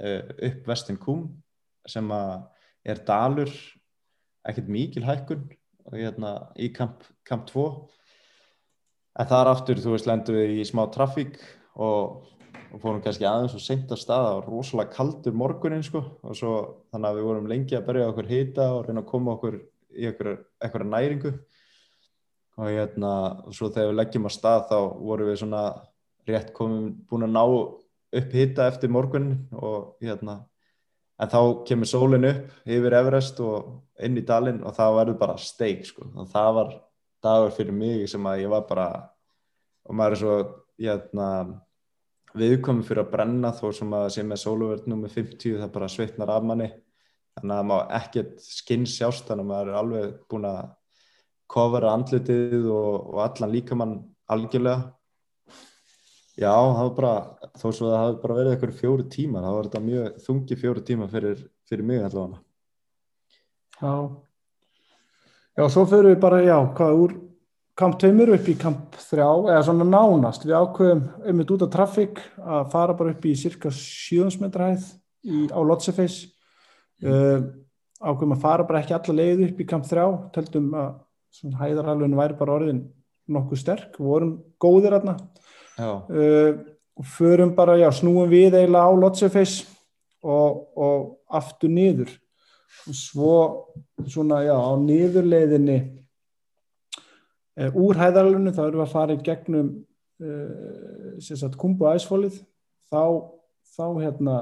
uh, 0.00 0.22
upp 0.48 0.66
Vestin 0.66 0.96
Kúm 0.96 1.26
sem 1.86 2.08
að 2.08 2.48
er 2.88 3.02
dalur 3.06 3.52
ekkert 4.48 4.68
mikil 4.68 5.02
hækkun 5.04 5.50
hérna 5.92 6.50
í 6.56 6.72
kamp, 6.74 7.04
kamp 7.28 7.46
2 7.46 7.66
en 9.20 9.26
þar 9.28 9.50
aftur, 9.52 9.76
þú 9.76 9.92
veist, 9.92 10.06
lendum 10.08 10.34
við 10.34 10.56
í 10.62 10.64
smá 10.64 10.86
trafík 10.90 11.36
og, 11.76 12.24
og 12.72 12.80
fórum 12.80 13.02
kannski 13.04 13.26
aðeins 13.28 13.54
og 13.56 13.62
seint 13.62 13.90
að 13.92 14.00
staða 14.00 14.36
og 14.38 14.48
rosalega 14.48 14.94
kaldur 14.96 15.34
morgunin 15.36 15.84
sko. 15.84 16.02
Og 16.24 16.36
svo 16.38 16.52
þannig 16.92 17.08
að 17.10 17.18
við 17.18 17.28
vorum 17.28 17.48
lengi 17.50 17.76
að 17.76 17.86
berja 17.88 18.08
okkur 18.10 18.30
hita 18.30 18.68
og 18.72 18.86
reyna 18.86 19.02
að 19.04 19.10
koma 19.10 19.34
okkur 19.36 19.58
í 19.92 20.08
eitthvað 20.08 20.86
næringu. 20.88 21.34
Og 22.60 22.68
hérna 22.68 23.12
og 23.46 23.56
svo 23.56 23.70
þegar 23.72 23.92
við 23.92 23.98
leggjum 24.00 24.28
að 24.28 24.36
stað 24.36 24.64
þá 24.70 24.78
vorum 25.02 25.30
við 25.30 25.38
svona 25.42 25.66
rétt 26.28 26.52
komum 26.56 26.88
búin 27.10 27.26
að 27.26 27.36
ná 27.36 27.44
upp 28.12 28.34
hita 28.36 28.68
eftir 28.68 28.92
morgunin 28.92 29.46
og 29.56 29.94
hérna 30.04 30.42
en 31.22 31.30
þá 31.30 31.40
kemur 31.68 31.88
sólinn 31.88 32.28
upp 32.28 32.68
yfir 32.68 32.96
Everest 32.98 33.40
og 33.44 34.02
inn 34.02 34.18
í 34.18 34.24
dalinn 34.26 34.62
og 34.66 34.74
það 34.76 34.96
verður 34.98 35.18
bara 35.20 35.38
steik 35.40 35.84
sko. 35.86 36.08
Og 36.16 36.28
það 36.32 36.54
var 36.58 36.72
dagur 37.22 37.54
fyrir 37.54 37.76
mig 37.76 38.08
sem 38.10 38.26
að 38.26 38.44
ég 38.44 38.52
var 38.52 38.64
bara 38.68 38.88
og 39.86 39.96
maður 39.98 40.16
er 40.16 40.20
svo 40.20 40.36
hérna, 40.82 41.28
viðkomið 42.38 42.88
fyrir 42.88 43.02
að 43.04 43.10
brenna 43.12 43.50
þó 43.56 43.66
sem 43.76 43.92
að 43.96 44.06
sé 44.14 44.24
með 44.26 44.40
sóluverðnum 44.42 45.04
með 45.04 45.18
50 45.18 45.58
það 45.60 45.74
bara 45.74 45.90
svitnar 45.92 46.32
af 46.32 46.46
manni. 46.48 46.70
Þannig 47.36 47.54
að 47.54 47.60
það 47.60 47.68
má 47.70 47.76
ekkert 47.98 48.32
skinn 48.44 48.86
sjást 48.88 49.28
þannig 49.28 49.44
að 49.46 49.50
maður 49.50 49.70
er 49.70 49.78
alveg 49.80 50.16
búin 50.32 50.48
að 50.48 50.62
kofara 51.52 51.92
andlitið 51.96 52.66
og, 52.72 52.96
og 53.12 53.22
allan 53.26 53.52
líkamann 53.52 53.94
algjörlega. 54.32 54.92
Já, 56.32 56.52
það 56.52 56.82
var 56.82 56.94
bara 56.96 57.14
þó 57.60 57.66
að 57.68 57.78
það 57.78 57.98
hafi 57.98 58.20
bara 58.22 58.36
verið 58.38 58.54
eitthvað 58.54 58.78
fjóri 58.78 59.04
tíma 59.12 59.42
það 59.44 59.56
var 59.56 59.66
þetta 59.68 59.82
mjög 59.86 60.20
þungi 60.26 60.56
fjóri 60.62 60.84
tíma 60.88 61.08
fyrir, 61.12 61.42
fyrir 61.68 61.88
mig 61.88 62.04
allavega. 62.06 62.40
Já. 63.82 63.94
Já, 65.52 65.66
svo 65.68 65.84
fyrir 65.84 66.14
við 66.14 66.22
bara, 66.22 66.38
já, 66.40 66.56
hvað 66.72 67.02
úr 67.02 67.14
kamp 67.78 67.98
2 68.00 68.26
upp 68.34 68.48
í 68.50 68.56
kamp 68.60 68.96
3 69.08 69.24
eða 69.52 69.62
svona 69.66 69.86
nánast, 69.88 70.44
við 70.44 70.58
ákveðum 70.58 71.02
einmitt 71.24 71.52
út 71.54 71.64
af 71.66 71.72
trafík 71.72 72.20
að 72.38 72.66
fara 72.74 72.96
bara 72.98 73.14
upp 73.14 73.24
í 73.26 73.34
cirka 73.38 73.72
700 73.72 74.42
metra 74.42 74.70
hæð 74.72 74.88
í, 75.24 75.46
á 75.48 75.60
Lotsefeis 75.64 76.18
uh, 77.06 77.40
ákveðum 78.02 78.36
að 78.36 78.44
fara 78.44 78.66
bara 78.68 78.82
ekki 78.82 78.96
alla 78.98 79.16
leið 79.20 79.46
upp 79.48 79.62
í 79.62 79.68
kamp 79.72 79.88
3 79.88 80.08
töldum 80.36 80.68
að 80.76 80.92
svona 81.32 81.62
hæðarhalvun 81.62 82.18
væri 82.18 82.36
bara 82.36 82.58
orðin 82.58 82.82
nokkuð 83.32 83.62
sterk, 83.62 83.96
vorum 83.96 84.36
góðir 84.60 84.98
aðna 84.98 85.16
uh, 85.80 86.60
og 86.92 87.08
förum 87.08 87.54
bara, 87.56 87.78
já, 87.80 87.88
snúum 87.94 88.28
við 88.30 88.58
eiginlega 88.58 88.84
á 88.84 88.92
Lotsefeis 88.92 89.62
og, 90.22 90.68
og 90.76 91.06
aftur 91.32 91.72
niður. 91.72 92.12
Og 92.88 92.96
svo 92.96 93.36
svona, 94.08 94.42
já, 94.44 94.52
á 94.52 94.72
niðurleiðinni 94.76 95.78
úr 97.56 97.98
hæðaralunum 98.00 98.54
þá 98.54 98.62
erum 98.66 98.80
við 98.80 98.86
að 98.86 98.94
fara 98.94 99.16
í 99.16 99.24
gegnum 99.26 99.72
sagt 101.20 101.56
kumbu 101.58 101.88
æsfólið 101.90 102.38
þá, 102.92 103.02
þá 103.74 103.86
hérna 103.98 104.36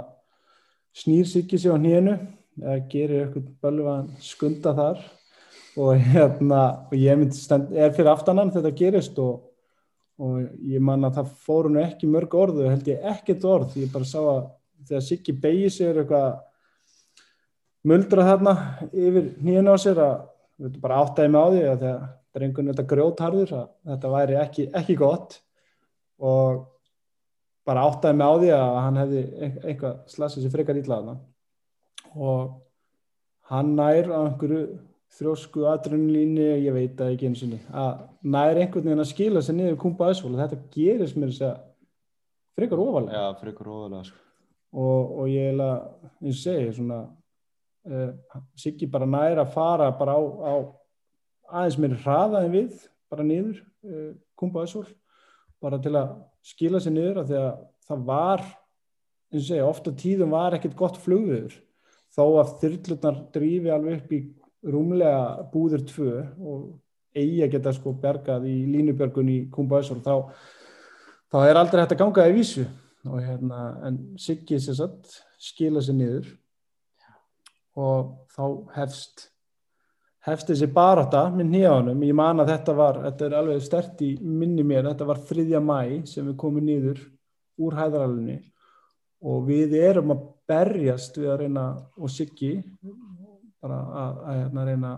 snýr 0.96 1.26
sig 1.26 1.44
ekki 1.44 1.58
sig 1.58 1.72
á 1.72 1.78
hnénu 1.78 2.16
eða 2.60 2.76
gerir 2.90 3.24
eitthvað 3.24 3.48
bölvan 3.62 4.10
skunda 4.22 4.74
þar. 4.76 5.00
Og 5.78 5.94
hérna 6.02 6.62
og 6.90 6.96
ég 6.98 7.22
stend, 7.36 7.70
er 7.72 7.92
fyrir 7.94 8.10
aftanan 8.10 8.50
þetta 8.52 8.72
gerist 8.76 9.18
og, 9.22 9.44
og 10.18 10.40
ég 10.66 10.82
man 10.82 11.06
að 11.06 11.20
það 11.20 11.34
fóru 11.46 11.70
nú 11.70 11.82
ekki 11.84 12.10
mörg 12.10 12.34
orðu 12.34 12.66
held 12.66 12.88
ég 12.90 13.04
ekkert 13.12 13.46
orð, 13.46 13.76
ég 13.78 13.92
bara 13.92 14.08
sá 14.08 14.18
að 14.18 14.48
þegar 14.88 15.04
Siggi 15.06 15.36
beigir 15.36 15.76
er 15.86 16.00
eitthvað 16.02 16.40
muldra 17.86 18.26
þarna 18.26 18.54
yfir 18.90 19.30
nýjana 19.40 19.76
á 19.76 19.78
sér 19.80 20.02
að 20.02 20.16
við 20.60 20.80
bara 20.82 20.98
áttæði 21.04 21.32
með 21.32 21.40
á 21.40 21.48
því 21.54 21.62
að 21.62 21.84
þegar 21.84 22.02
drengun 22.36 22.70
þetta 22.70 22.88
grjótharður 22.90 23.54
að 23.58 23.70
þetta 23.92 24.12
væri 24.14 24.36
ekki, 24.40 24.66
ekki 24.80 24.96
gott. 25.00 25.40
Og 26.20 26.66
bara 27.68 27.86
áttæði 27.88 28.18
með 28.18 28.30
á 28.30 28.34
því 28.40 28.52
að 28.56 28.76
hann 28.84 29.00
hefði 29.00 29.24
eitthvað 29.70 29.98
slasið 30.10 30.44
sér 30.44 30.54
frekar 30.54 30.80
ítlaðna 30.80 31.16
og 32.16 32.54
hann 33.50 33.74
nær 33.78 34.08
á 34.10 34.18
einhverju 34.24 34.62
þrósku 35.20 35.66
adrenalínu, 35.70 36.46
ég 36.62 36.74
veit 36.74 36.96
það 36.98 37.14
ekki 37.14 37.28
eins 37.28 37.42
og 37.44 37.52
ný 37.52 37.58
að 37.82 38.02
nær 38.34 38.60
einhvern 38.60 38.86
veginn 38.86 39.04
að 39.04 39.10
skila 39.10 39.42
sér 39.42 39.56
niður 39.58 39.78
kumpa 39.82 40.10
aðsvölu, 40.10 40.38
þetta 40.38 40.58
gerist 40.74 41.18
mér 41.18 41.32
þess 41.32 41.46
að 41.48 41.56
frekar 42.58 42.82
ofalega 42.82 43.22
Já, 43.22 43.38
frekar 43.40 43.70
ofalega 43.74 44.02
sko. 44.06 44.20
og, 44.78 45.16
og 45.22 45.32
ég 45.32 45.50
er 45.50 45.64
að, 45.66 45.88
eins 46.22 46.36
og 46.36 46.44
segi 46.44 46.76
svona 46.78 47.00
uh, 47.90 48.38
Siggi 48.58 48.90
bara 48.90 49.08
nær 49.10 49.42
að 49.42 49.54
fara 49.54 49.90
bara 49.98 50.14
á, 50.14 50.22
á 50.22 50.54
aðeins 51.50 51.78
mér 51.82 51.98
hraðaði 52.04 52.50
við 52.54 52.84
bara 53.10 53.26
niður 53.26 53.60
uh, 53.60 54.10
kumpa 54.38 54.64
aðsvöl 54.64 54.86
bara 55.60 55.80
til 55.82 55.94
að 55.98 56.14
skila 56.46 56.80
sér 56.80 56.96
niður 56.96 57.22
að 57.22 57.32
því 57.32 57.40
að 57.40 57.50
það 57.90 58.04
var 58.10 58.44
eins 59.30 59.42
og 59.42 59.48
segi, 59.48 59.64
ofta 59.64 59.94
tíðum 59.94 60.34
var 60.34 60.56
ekkert 60.56 60.78
gott 60.78 60.98
flugviður 61.02 61.56
þó 62.10 62.24
að 62.40 62.54
þyrlutnar 62.62 63.18
drífi 63.34 63.72
alveg 63.72 64.00
upp 64.00 64.14
í 64.14 64.20
rúmlega 64.70 65.50
búður 65.52 65.84
tvö 65.88 66.14
og 66.38 66.64
eigi 67.16 67.42
að 67.44 67.54
geta 67.54 67.72
sko 67.74 67.94
bergað 68.02 68.46
í 68.50 68.56
línubjörgun 68.70 69.30
í 69.32 69.38
Kumbæsor 69.52 70.02
þá, 70.04 70.30
þá 71.32 71.38
er 71.46 71.60
aldrei 71.60 71.82
hægt 71.82 71.96
að 71.96 72.02
ganga 72.04 72.28
í 72.30 72.36
vísu. 72.36 72.66
Og 73.08 73.22
hérna 73.24 73.60
en 73.88 73.98
Siggi 74.20 74.58
sér 74.60 74.76
satt 74.76 75.14
skila 75.40 75.80
sér 75.82 75.96
niður 75.96 76.32
og 77.80 78.10
þá 78.34 78.44
hefst 78.76 79.30
hefst 80.26 80.50
þessi 80.50 80.68
baráta 80.72 81.24
með 81.32 81.52
nýjanum, 81.54 82.02
ég 82.04 82.16
man 82.16 82.42
að 82.42 82.52
þetta 82.54 82.74
var 82.76 82.98
þetta 83.06 83.26
er 83.26 83.36
alveg 83.38 83.62
stert 83.64 84.02
í 84.04 84.10
minni 84.20 84.64
mér 84.66 84.90
þetta 84.90 85.08
var 85.08 85.20
3. 85.30 85.46
mæ 85.64 85.80
sem 86.08 86.26
við 86.28 86.36
komum 86.40 86.66
niður 86.66 87.00
úr 87.60 87.76
hæðaralunni 87.78 88.40
og 89.30 89.46
við 89.48 89.76
erum 89.80 90.14
að 90.14 90.26
berjast 90.50 91.16
við 91.20 91.30
að 91.32 91.40
reyna 91.44 91.64
og 91.96 92.12
Siggi 92.12 92.52
bara 93.60 93.78
að, 93.80 94.20
að 94.24 94.38
hérna 94.40 94.66
reyna 94.68 94.92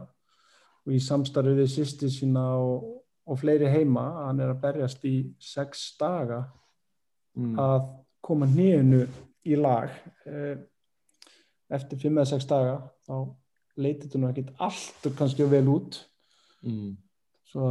og 0.83 0.95
í 0.97 0.99
samstarfið 1.03 1.61
við 1.63 1.71
sýsti 1.71 2.11
sína 2.11 2.45
og, 2.59 2.89
og 3.27 3.39
fleiri 3.39 3.71
heima 3.71 4.05
hann 4.25 4.43
er 4.43 4.55
að 4.55 4.63
berjast 4.65 5.05
í 5.07 5.17
sex 5.43 5.93
daga 6.01 6.43
mm. 7.39 7.55
að 7.63 7.87
koma 8.23 8.49
nýjunu 8.51 9.05
í 9.51 9.59
lag 9.59 9.91
eh, 10.27 10.59
eftir 11.73 12.03
fimm 12.03 12.19
eða 12.19 12.33
sex 12.35 12.47
daga 12.51 12.81
þá 13.07 13.15
leytið 13.81 14.07
þetta 14.07 14.21
nú 14.21 14.29
ekkert 14.31 14.53
allt 14.69 15.09
og 15.09 15.17
kannski 15.19 15.49
vel 15.49 15.65
út. 15.73 16.03
Mm. 16.63 16.93
svo 17.51 17.69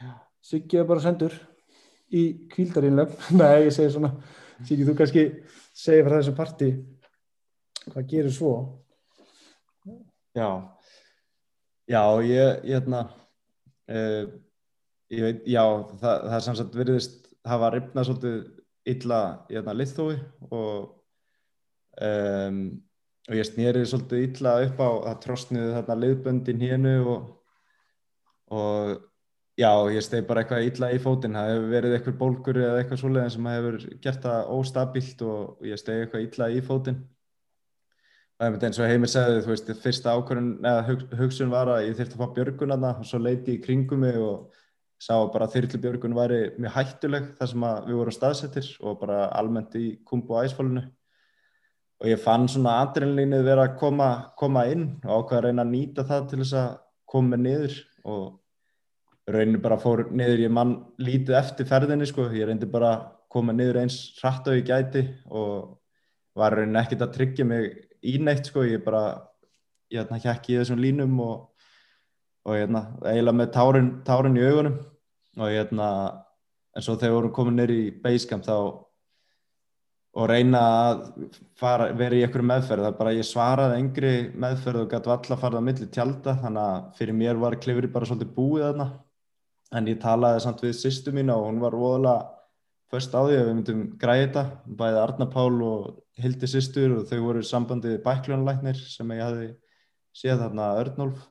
ja. 0.00 0.14
Siggi 0.40 0.78
er 0.80 0.86
bara 0.88 1.02
sendur 1.04 1.34
í 2.08 2.48
kvíldarinlöf 2.48 3.28
nei 3.40 3.66
ég 3.66 3.74
segir 3.76 3.92
svona 3.92 4.14
Siggi 4.64 4.86
þú 4.86 4.94
kannski 4.96 5.24
segir 5.74 6.06
frá 6.06 6.16
þessu 6.20 6.34
parti. 6.38 6.70
Hvað 7.90 8.08
gerir 8.08 8.32
svo? 8.32 8.54
Já, 10.34 10.48
já, 11.90 12.00
ég, 12.24 12.30
ég, 12.64 12.72
hérna, 12.72 13.02
uh, 13.92 14.24
ég 15.12 15.26
veit, 15.26 15.42
já, 15.46 15.62
það, 16.00 16.24
það 16.24 16.36
er 16.38 16.44
samsagt 16.46 16.78
veriðist 16.78 17.28
hafa 17.46 17.70
ripnað 17.74 18.08
svolítið 18.08 18.38
illa 18.94 19.20
í 19.50 19.58
hérna 19.58 19.76
liðþói 19.76 20.16
og, 20.48 20.88
um, 22.08 22.58
og 23.24 23.38
ég 23.38 23.48
snýrið 23.48 23.88
svolítið 23.88 24.26
illa 24.26 24.54
upp 24.66 24.80
á 24.84 24.90
að 25.12 25.18
trostniðu 25.24 25.72
þarna 25.78 25.96
liðböndin 26.02 26.62
hénu 26.64 26.94
og, 27.08 27.26
og 28.52 28.90
já, 29.56 29.70
ég 29.94 30.04
stegi 30.04 30.26
bara 30.28 30.42
eitthvað 30.44 30.68
illa 30.68 30.90
í 30.92 31.00
fótinn, 31.00 31.38
það 31.38 31.52
hefur 31.52 31.70
verið 31.72 31.96
eitthvað 31.96 32.18
bólkur 32.20 32.60
eða 32.60 32.82
eitthvað 32.82 33.00
svoleiðin 33.00 33.34
sem 33.34 33.50
hefur 33.52 33.78
gert 34.04 34.26
það 34.26 34.52
óstabilt 34.58 35.24
og 35.28 35.68
ég 35.70 35.80
stegi 35.80 36.04
eitthvað 36.04 36.26
illa 36.28 36.50
í 36.52 36.64
fótinn. 36.64 37.00
Eins 38.44 38.80
og 38.82 38.90
Heimir 38.90 39.08
segði, 39.08 39.44
þú 39.44 39.52
veist, 39.52 39.68
fyrsta 39.80 40.12
ákvörðun 40.18 40.66
eða 40.66 40.96
hugsun 41.20 41.52
var 41.52 41.70
að 41.70 41.84
ég 41.86 41.96
þurfti 41.96 42.18
að 42.18 42.20
fá 42.20 42.34
björgunarna 42.36 42.90
og 42.98 43.06
svo 43.08 43.20
leiti 43.22 43.54
í 43.54 43.60
kringum 43.62 44.02
mig 44.04 44.18
og 44.20 44.50
sá 45.00 45.14
bara 45.32 45.46
að 45.46 45.54
þyrlubjörgun 45.54 46.16
væri 46.16 46.40
mjög 46.58 46.74
hættuleg 46.74 47.30
þar 47.38 47.50
sem 47.52 47.64
við 47.86 47.96
vorum 48.00 48.16
staðsettir 48.16 48.68
og 48.82 48.98
bara 49.00 49.28
almennt 49.38 49.76
í 49.78 49.86
kumbu 50.04 50.34
og 50.34 50.48
æsfólunu 50.48 50.82
og 52.02 52.08
ég 52.10 52.20
fann 52.20 52.46
svona 52.50 52.78
adrenalínuð 52.84 53.44
vera 53.46 53.66
að 53.68 53.76
koma, 53.80 54.08
koma 54.38 54.64
inn 54.70 54.88
og 55.04 55.24
ákvaða 55.24 55.38
að 55.38 55.44
reyna 55.46 55.64
að 55.64 55.72
nýta 55.72 56.06
það 56.08 56.26
til 56.30 56.40
þess 56.42 56.56
að 56.60 56.72
koma 57.14 57.38
niður. 57.40 57.76
Og 58.04 59.34
raunin 59.34 59.62
bara 59.64 59.78
fór 59.80 60.04
niður, 60.12 60.42
ég 60.44 60.52
mann 60.52 60.74
lítið 61.00 61.38
eftir 61.38 61.68
ferðinni 61.70 62.08
sko, 62.10 62.28
ég 62.34 62.50
reyndi 62.50 62.68
bara 62.70 62.90
að 62.92 63.06
koma 63.34 63.54
niður 63.56 63.80
eins 63.84 63.98
hratt 64.18 64.46
á 64.46 64.52
ég 64.52 64.66
gæti 64.68 65.06
og 65.30 65.78
var 66.38 66.58
raunin 66.58 66.80
ekkert 66.82 67.06
að 67.06 67.14
tryggja 67.14 67.46
mig 67.48 67.70
í 68.04 68.18
neitt 68.20 68.50
sko, 68.50 68.66
ég 68.68 68.84
bara 68.84 69.04
ég 69.92 70.02
hérna 70.02 70.20
hjekki 70.20 70.54
í 70.54 70.60
þessum 70.60 70.82
línum 70.82 71.16
og, 71.22 71.48
og 72.44 72.58
hérna, 72.58 72.88
eiginlega 73.06 73.38
með 73.38 73.54
tárin, 73.54 73.90
tárin 74.06 74.38
í 74.38 74.44
augunum. 74.44 74.78
Og 75.34 75.50
hérna 75.50 75.88
en 76.74 76.82
svo 76.82 76.96
þegar 76.98 77.10
við 77.10 77.16
vorum 77.18 77.34
komin 77.34 77.58
neyri 77.58 77.78
í 77.86 77.92
basecamp 78.02 78.44
þá 78.46 78.56
og 80.14 80.28
reyna 80.30 80.60
að 80.62 81.00
fara, 81.58 81.88
vera 81.98 82.14
í 82.14 82.22
einhverju 82.22 82.46
meðferð. 82.46 82.84
Það 82.84 82.92
er 82.92 82.98
bara 83.00 83.14
ég 83.16 83.26
svaraði 83.26 83.80
engri 83.80 84.12
meðferð 84.44 84.84
og 84.84 84.92
gæti 84.92 85.10
valla 85.10 85.36
að 85.36 85.42
fara 85.42 85.58
það 85.58 85.66
millir 85.68 85.90
tjálta 85.96 86.36
þannig 86.42 86.68
að 86.68 86.86
fyrir 87.00 87.18
mér 87.18 87.40
var 87.42 87.58
klifri 87.64 87.90
bara 87.90 88.08
svolítið 88.10 88.30
búið 88.36 88.66
þarna. 88.68 88.88
En 89.74 89.90
ég 89.90 90.00
talaði 90.02 90.44
samt 90.44 90.62
við 90.62 90.76
sýstu 90.78 91.14
mín 91.14 91.34
og 91.34 91.48
hún 91.48 91.58
var 91.62 91.74
voðalega 91.74 92.30
först 92.94 93.16
á 93.16 93.20
því 93.26 93.40
að 93.40 93.48
við 93.48 93.52
myndum 93.58 93.84
græði 93.98 94.24
þetta. 94.28 94.44
Bæðið 94.78 95.02
Arna 95.02 95.28
Pál 95.34 95.60
og 95.66 95.90
Hildi 96.22 96.50
sýstur 96.50 96.98
og 97.00 97.06
þau 97.10 97.18
voru 97.24 97.42
sambandið 97.42 97.98
bækljónlæknir 98.06 98.78
sem 98.78 99.14
ég 99.16 99.24
hafi 99.24 99.50
séð 100.14 100.44
þarna 100.44 100.70
Örnolf 100.78 101.24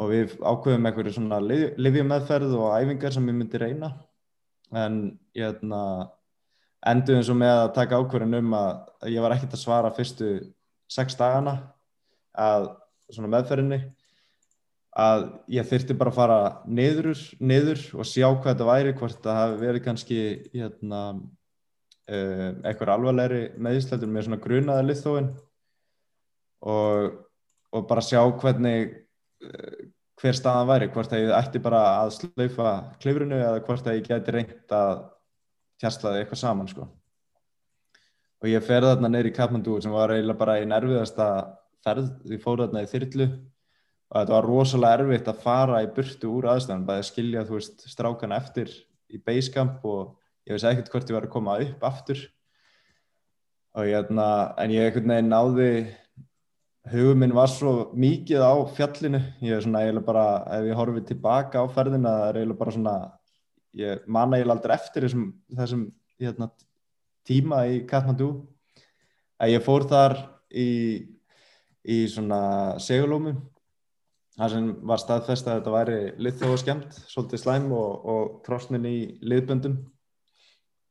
og 0.00 0.10
við 0.10 0.38
ákveðum 0.40 0.88
einhverju 0.88 1.18
svona 1.18 1.38
livjumeðferð 1.44 2.56
og 2.56 2.72
æfingar 2.80 3.12
sem 3.14 3.28
ég 3.28 3.36
myndi 3.36 3.60
reyna. 3.60 3.92
En 4.72 5.18
ég 5.36 5.44
hérna, 5.44 6.08
endur 6.90 7.18
eins 7.18 7.30
og 7.32 7.38
með 7.40 7.58
að 7.62 7.74
taka 7.78 7.98
ákveðin 8.00 8.38
um 8.40 8.56
að 8.58 9.12
ég 9.14 9.24
var 9.24 9.34
ekkert 9.36 9.56
að 9.56 9.62
svara 9.62 9.92
fyrstu 9.96 10.30
sex 10.90 11.16
dagana 11.18 11.56
að 12.36 12.72
svona 13.12 13.30
meðferðinni 13.32 13.80
að 14.94 15.24
ég 15.50 15.66
þurfti 15.66 15.96
bara 15.98 16.12
að 16.12 16.18
fara 16.18 16.40
niður, 16.70 17.18
niður 17.42 17.80
og 17.98 18.06
sjá 18.06 18.28
hvað 18.28 18.50
þetta 18.52 18.68
væri 18.68 18.92
hvort 19.00 19.24
það 19.24 19.40
hafi 19.40 19.56
verið 19.62 19.84
kannski 19.88 20.18
hérna 20.52 21.00
uh, 21.14 22.50
eitthvað 22.62 22.92
alvarlegri 22.94 23.42
meðisleitur 23.58 24.10
með 24.10 24.28
svona 24.28 24.42
grunaða 24.44 24.86
liðþóin 24.86 25.32
og, 26.70 27.18
og 27.74 27.88
bara 27.90 28.06
sjá 28.06 28.20
hvernig 28.38 28.94
uh, 29.48 29.82
hver 30.22 30.38
staðan 30.38 30.70
væri, 30.70 30.92
hvort 30.94 31.12
að 31.12 31.24
ég 31.24 31.34
ætti 31.40 31.64
bara 31.64 31.82
að 32.04 32.14
slaufa 32.20 32.76
klifrunu 33.02 33.40
eða 33.40 33.64
hvort 33.66 33.90
að 33.90 33.98
ég 33.98 34.06
geti 34.06 34.36
reynt 34.36 34.76
að 34.78 35.02
tjastlaði 35.84 36.24
eitthvað 36.24 36.40
saman 36.40 36.70
sko. 36.70 36.88
Og 38.42 38.50
ég 38.50 38.64
ferði 38.64 38.90
þarna 38.92 39.12
neyri 39.12 39.30
í 39.30 39.36
Kathmandu 39.36 39.78
sem 39.80 39.92
var 39.94 40.12
eiginlega 40.12 40.40
bara 40.40 40.58
í 40.60 40.66
nerviðasta 40.68 41.28
ferð, 41.84 42.10
ég 42.28 42.42
fór 42.42 42.64
þarna 42.64 42.82
í 42.84 42.90
þyrlu 42.90 43.28
og 43.28 44.16
þetta 44.20 44.34
var 44.34 44.46
rosalega 44.48 44.98
erfitt 45.00 45.30
að 45.30 45.40
fara 45.42 45.80
í 45.84 45.88
burtu 45.96 46.30
úr 46.30 46.50
aðstæðan, 46.52 46.84
bæði 46.86 47.02
að 47.02 47.08
skilja 47.08 47.44
þú 47.48 47.56
veist 47.58 47.86
strákana 47.90 48.38
eftir 48.40 48.70
í 49.10 49.20
basecamp 49.20 49.84
og 49.88 50.14
ég 50.46 50.54
veist 50.54 50.68
ekkert 50.68 50.92
hvort 50.92 51.10
ég 51.10 51.18
var 51.18 51.26
að 51.28 51.34
koma 51.34 51.58
upp 51.64 51.86
aftur. 51.88 52.20
Og 53.74 53.88
ég 53.88 53.96
hérna 53.96 54.28
en 54.60 54.74
ég 54.74 54.90
ekkert 54.90 55.08
neginn 55.10 55.32
náði 55.32 55.70
hugum 56.92 57.24
minn 57.24 57.34
var 57.34 57.50
svo 57.50 57.90
mikið 57.96 58.44
á 58.44 58.54
fjallinu. 58.76 59.20
Ég 59.42 59.56
er 59.56 59.64
svona 59.64 59.82
eiginlega 59.82 60.06
bara 60.06 60.26
ef 60.58 60.68
ég 60.68 60.78
horfið 60.78 61.08
tilbaka 61.10 61.64
á 61.64 61.66
ferðina 61.74 62.12
það 62.20 62.28
er 62.28 62.40
eiginlega 62.40 62.60
bara 62.60 62.76
svona 62.76 62.96
ég 63.78 64.04
manna 64.06 64.38
eiginlega 64.38 64.58
aldrei 64.58 64.76
eftir 64.76 65.06
þessum, 65.06 65.26
þessum 65.54 65.88
hérna, 66.20 66.50
tíma 67.26 67.64
í 67.72 67.82
Kathmandu 67.88 68.30
að 69.40 69.54
ég 69.54 69.64
fór 69.64 69.86
þar 69.90 70.16
í, 70.50 70.68
í 71.82 71.98
svona 72.12 72.78
segulómu 72.82 73.34
það 74.34 74.54
sem 74.54 74.70
var 74.88 75.02
staðfest 75.02 75.48
að 75.48 75.58
þetta 75.58 75.74
væri 75.74 75.98
liðþóa 76.26 76.60
skemmt, 76.62 76.96
svolítið 77.10 77.42
slæm 77.44 77.68
og, 77.74 78.06
og 78.10 78.32
trosnin 78.46 78.86
í 78.88 78.96
liðböndum. 79.22 79.76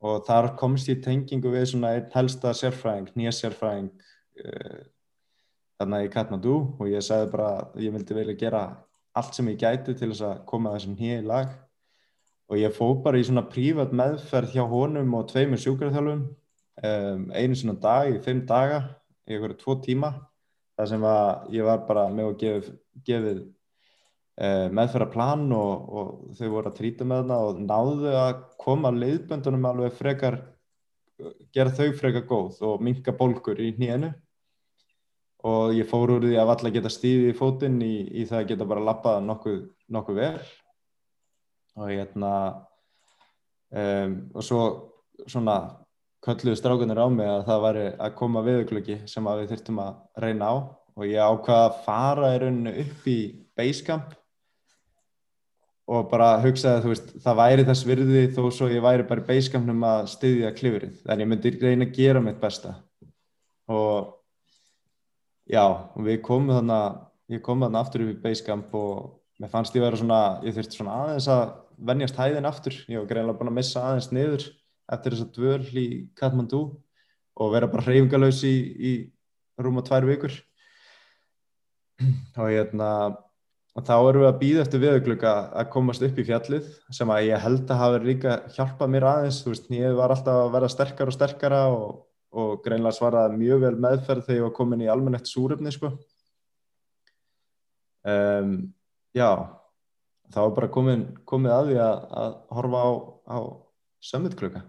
Og 0.03 0.23
þar 0.27 0.53
komst 0.60 0.89
ég 0.91 1.03
tengingu 1.03 1.51
við 1.51 1.69
svona 1.72 1.93
einn 1.95 2.10
helsta 2.11 2.51
sérfræðing, 2.60 3.11
nýja 3.15 3.31
sérfræðing 3.35 3.91
uh, 4.43 4.81
þarna 5.80 6.01
í 6.03 6.10
Kathmandu 6.11 6.55
og 6.77 6.89
ég 6.91 7.03
sagði 7.03 7.30
bara 7.35 7.51
ég 7.80 7.95
vildi 7.95 8.18
velja 8.18 8.39
gera 8.39 8.64
allt 9.15 9.38
sem 9.38 9.47
ég 9.51 9.60
gæti 9.61 9.95
til 9.95 10.11
þess 10.11 10.26
að 10.27 10.41
koma 10.49 10.73
þessum 10.76 10.97
nýja 10.99 11.22
í 11.22 11.27
lag 11.27 11.53
og 12.53 12.59
ég 12.61 12.75
fóð 12.75 12.99
bara 13.05 13.17
í 13.17 13.25
svona 13.25 13.45
prívat 13.49 13.93
meðferð 13.95 14.53
hjá 14.53 14.63
honum 14.69 15.15
og 15.17 15.25
tveimur 15.31 15.61
sjúkarþjálfum 15.61 16.21
um, 16.21 17.25
einu 17.34 17.57
svona 17.57 17.80
dag 17.81 18.11
í 18.13 18.21
fimm 18.21 18.43
daga 18.49 18.84
í 19.25 19.34
einhverju 19.34 19.57
tvo 19.63 19.77
tíma 19.81 20.13
þar 20.77 20.89
sem 20.91 21.05
að 21.09 21.53
ég 21.57 21.67
var 21.67 21.84
bara 21.88 22.07
með 22.13 22.30
að 22.30 22.39
gef, 22.43 22.71
gefið 23.07 23.39
uh, 23.41 24.67
meðferða 24.69 25.09
plan 25.15 25.45
og, 25.57 25.88
og 25.89 26.38
þau 26.38 26.47
voru 26.53 26.69
að 26.69 26.77
trýta 26.77 27.09
með 27.09 27.31
það 27.31 27.49
og 27.49 27.63
náðu 27.65 28.15
að 28.21 28.34
koma 28.61 28.93
leiðböndunum 28.93 29.69
alveg 29.71 29.97
frekar 29.97 30.41
gera 31.53 31.73
þau 31.73 31.89
frekar 31.97 32.27
góð 32.30 32.61
og 32.69 32.84
minka 32.85 33.13
bólkur 33.17 33.61
í 33.61 33.73
nýjanu 33.80 34.11
og 35.49 35.73
ég 35.75 35.89
fór 35.89 36.15
úr 36.15 36.27
því 36.30 36.38
að 36.39 36.51
valla 36.53 36.73
geta 36.77 36.91
stíði 36.91 37.31
í 37.34 37.38
fótinn 37.38 37.81
í, 37.84 37.95
í 38.21 38.27
það 38.30 38.43
að 38.43 38.51
geta 38.53 38.67
bara 38.67 38.85
lappað 38.91 39.25
nokkuð, 39.25 39.63
nokkuð 39.91 40.21
vel 40.21 40.35
og 41.79 41.89
hérna 41.89 42.33
um, 43.73 44.17
og 44.33 44.45
svo 44.45 44.63
svona 45.27 45.57
kölluðu 46.23 46.55
strákunir 46.57 46.99
á 46.99 47.07
mig 47.11 47.27
að 47.27 47.45
það 47.49 47.63
væri 47.67 47.85
að 48.05 48.17
koma 48.19 48.43
viðuglöki 48.45 48.99
sem 49.11 49.27
að 49.27 49.43
við 49.43 49.53
þurftum 49.53 49.79
að 49.83 49.95
reyna 50.23 50.49
á. 50.49 50.55
Og 50.93 51.07
ég 51.09 51.19
ákvaða 51.19 51.63
að 51.67 51.79
fara 51.87 52.35
í 52.35 52.41
rauninu 52.43 52.73
upp 52.83 53.07
í 53.09 53.19
Basecamp 53.57 54.13
og 55.93 56.05
bara 56.11 56.37
hugsaði 56.43 56.91
veist 56.93 57.09
það 57.25 57.39
væri 57.41 57.65
þess 57.67 57.87
virði 57.87 58.21
þó 58.35 58.43
svo 58.55 58.69
ég 58.71 58.83
væri 58.85 59.05
bara 59.07 59.23
í 59.23 59.27
Basecampnum 59.27 59.83
að 59.87 60.05
styðja 60.13 60.53
klifrið 60.55 61.01
en 61.09 61.23
ég 61.23 61.29
myndi 61.29 61.51
reyna 61.57 61.87
að 61.89 61.97
gera 61.97 62.21
mitt 62.23 62.39
besta. 62.39 62.77
Og 63.67 64.13
já, 65.49 65.65
við 65.97 66.21
komum 66.23 66.55
þannig 66.55 67.01
ég 67.35 67.43
kom 67.43 67.65
þannig 67.65 67.81
aftur 67.81 68.05
upp 68.05 68.13
í 68.13 68.21
Basecamp 68.23 68.77
og 68.79 69.11
mér 69.44 69.52
fannst 69.52 69.76
ég 69.76 69.84
vera 69.84 69.99
svona, 69.99 70.22
ég 70.48 70.56
þurfti 70.56 70.80
svona 70.80 70.95
aðeins 71.03 71.28
að 71.32 71.44
vennjast 71.84 72.20
hæðin 72.20 72.48
aftur, 72.48 72.78
ég 72.88 73.02
var 73.02 73.10
greinlega 73.10 73.40
búin 73.40 73.52
að 73.52 73.57
missa 73.57 73.84
aðeins 73.84 74.07
niður 74.15 74.45
eftir 74.94 75.15
þess 75.15 75.26
að 75.26 75.34
dvöl 75.36 75.82
í 75.82 75.88
Kathmandu 76.15 76.61
og 77.34 77.52
vera 77.52 77.68
bara 77.68 77.84
hreyfingalös 77.88 78.40
í, 78.48 78.53
í 78.74 78.91
rúma 79.60 79.84
tvær 79.86 80.07
vikur. 80.07 80.38
Og 82.38 82.48
hérna 82.48 82.90
og 83.74 83.86
þá 83.88 83.94
erum 83.98 84.22
við 84.22 84.30
að 84.30 84.40
býða 84.41 84.64
eftir 84.64 84.82
viðuglöka 84.84 85.34
að 85.60 85.70
komast 85.74 86.06
upp 86.06 86.20
í 86.22 86.26
fjallið 86.28 86.70
sem 86.94 87.10
að 87.10 87.28
ég 87.32 87.44
held 87.44 87.64
að 87.65 87.82
hafa 87.82 88.02
líka 88.03 88.36
hjálpað 88.53 88.91
mér 88.94 89.07
aðeins, 89.10 89.41
þú 89.41 89.53
veist, 89.53 89.72
ég 89.74 89.98
var 89.98 90.14
alltaf 90.14 90.41
að 90.44 90.53
vera 90.53 90.70
sterkar 90.70 91.10
og 91.10 91.18
sterkara 91.18 91.61
og, 91.74 92.03
og 92.38 92.53
greinlega 92.65 92.99
svaraði 92.99 93.41
mjög 93.41 93.65
vel 93.65 93.74
meðferð 93.88 94.28
þegar 94.28 94.40
ég 94.40 94.48
var 94.48 94.56
komin 94.60 94.86
í 94.86 94.91
almennett 94.94 95.32
súröfni 95.32 95.74
sko. 95.74 95.91
Um, 98.03 98.56
já 99.14 99.30
þá 100.34 100.40
er 100.44 100.53
bara 100.57 100.69
komin, 100.73 101.07
komið 101.30 101.56
að 101.56 101.72
því 101.72 101.80
að, 101.85 102.06
að 102.23 102.38
horfa 102.57 102.84
á, 102.84 102.90
á 103.30 103.38
sömutklöka 104.03 104.64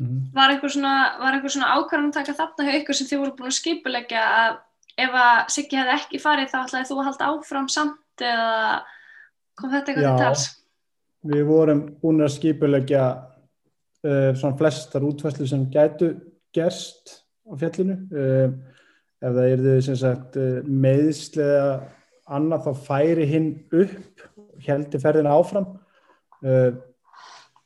mm. 0.00 0.20
Var 0.36 0.54
eitthvað 0.54 0.76
svona, 0.76 0.94
svona 1.46 1.72
ákvæmum 1.78 2.14
taka 2.14 2.36
þarna 2.36 2.68
hjá 2.68 2.78
ykkur 2.80 2.98
sem 2.98 3.10
þið 3.10 3.22
voru 3.22 3.36
búin 3.38 3.52
að 3.52 3.58
skipulegja 3.60 4.26
að 4.42 4.60
ef 4.96 5.16
að 5.20 5.40
Siggi 5.52 5.78
hefði 5.78 5.96
ekki 5.96 6.20
farið 6.22 6.52
þá 6.52 6.58
ætlaði 6.62 6.88
þú 6.90 6.98
að 6.98 7.08
halda 7.10 7.30
áfram 7.32 7.68
samt 7.72 8.24
eða 8.26 8.60
kom 9.56 9.72
þetta 9.72 9.92
eitthvað 9.92 10.06
til 10.06 10.22
tals? 10.24 10.46
Já, 10.46 11.32
við 11.32 11.44
vorum 11.48 11.82
búin 12.00 12.24
að 12.24 12.34
skipulegja 12.36 13.04
uh, 14.06 14.30
svona 14.38 14.56
flestar 14.58 15.04
útfæslu 15.06 15.48
sem 15.50 15.66
gætu 15.72 16.14
gerst 16.56 17.20
á 17.44 17.52
fjallinu 17.60 17.98
uh, 18.08 18.48
ef 19.20 19.36
það 19.36 19.50
er 19.50 19.64
þau 19.66 19.84
sem 19.88 20.00
sagt 20.00 20.40
uh, 20.40 20.58
meðslega 20.64 21.68
annað 22.26 22.66
þá 22.66 22.84
færi 22.88 23.26
hinn 23.30 23.50
upp 23.74 24.24
heldur 24.66 25.02
ferðina 25.02 25.34
áfram 25.36 25.68
uh, 26.46 26.70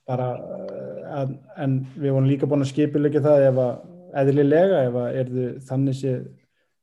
bara 0.08 0.28
uh, 0.36 1.22
en, 1.22 1.36
en 1.56 1.78
við 1.96 2.14
vorum 2.14 2.28
líka 2.28 2.48
búin 2.50 2.64
að 2.64 2.72
skipilegja 2.74 3.24
það 3.24 3.46
ef 3.48 3.60
að 3.64 4.20
eðlilega 4.20 4.82
ef 4.88 4.98
að 5.00 5.18
er 5.20 5.32
þau 5.34 5.66
þannig 5.68 5.98
sé 6.00 6.14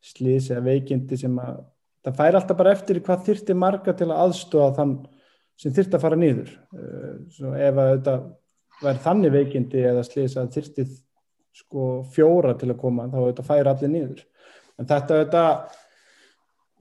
slís 0.08 0.50
eða 0.54 0.66
veikindi 0.70 1.20
sem 1.20 1.36
að 1.44 1.60
það 2.06 2.20
færi 2.22 2.40
alltaf 2.40 2.60
bara 2.60 2.74
eftir 2.78 3.02
hvað 3.04 3.26
þyrti 3.28 3.58
marga 3.58 3.96
til 3.98 4.10
að 4.10 4.22
aðstofa 4.26 4.76
þann 4.78 4.94
sem 5.58 5.74
þyrti 5.76 5.98
að 5.98 6.06
fara 6.06 6.22
nýður 6.22 6.54
uh, 6.78 7.58
ef 7.58 7.82
að 7.84 7.92
þetta 7.96 8.20
væri 8.78 9.04
þannig 9.04 9.34
veikindi 9.34 9.84
eða 9.90 10.06
slís 10.06 10.38
að 10.38 10.54
þyrti 10.56 10.88
sko 11.58 11.84
fjóra 12.14 12.54
til 12.58 12.70
að 12.70 12.80
koma 12.82 13.08
þá 13.10 13.20
þetta 13.20 13.46
færi 13.46 13.72
allir 13.72 13.94
nýður 13.94 14.24
en 14.78 14.90
þetta 14.90 15.22
þetta 15.24 15.44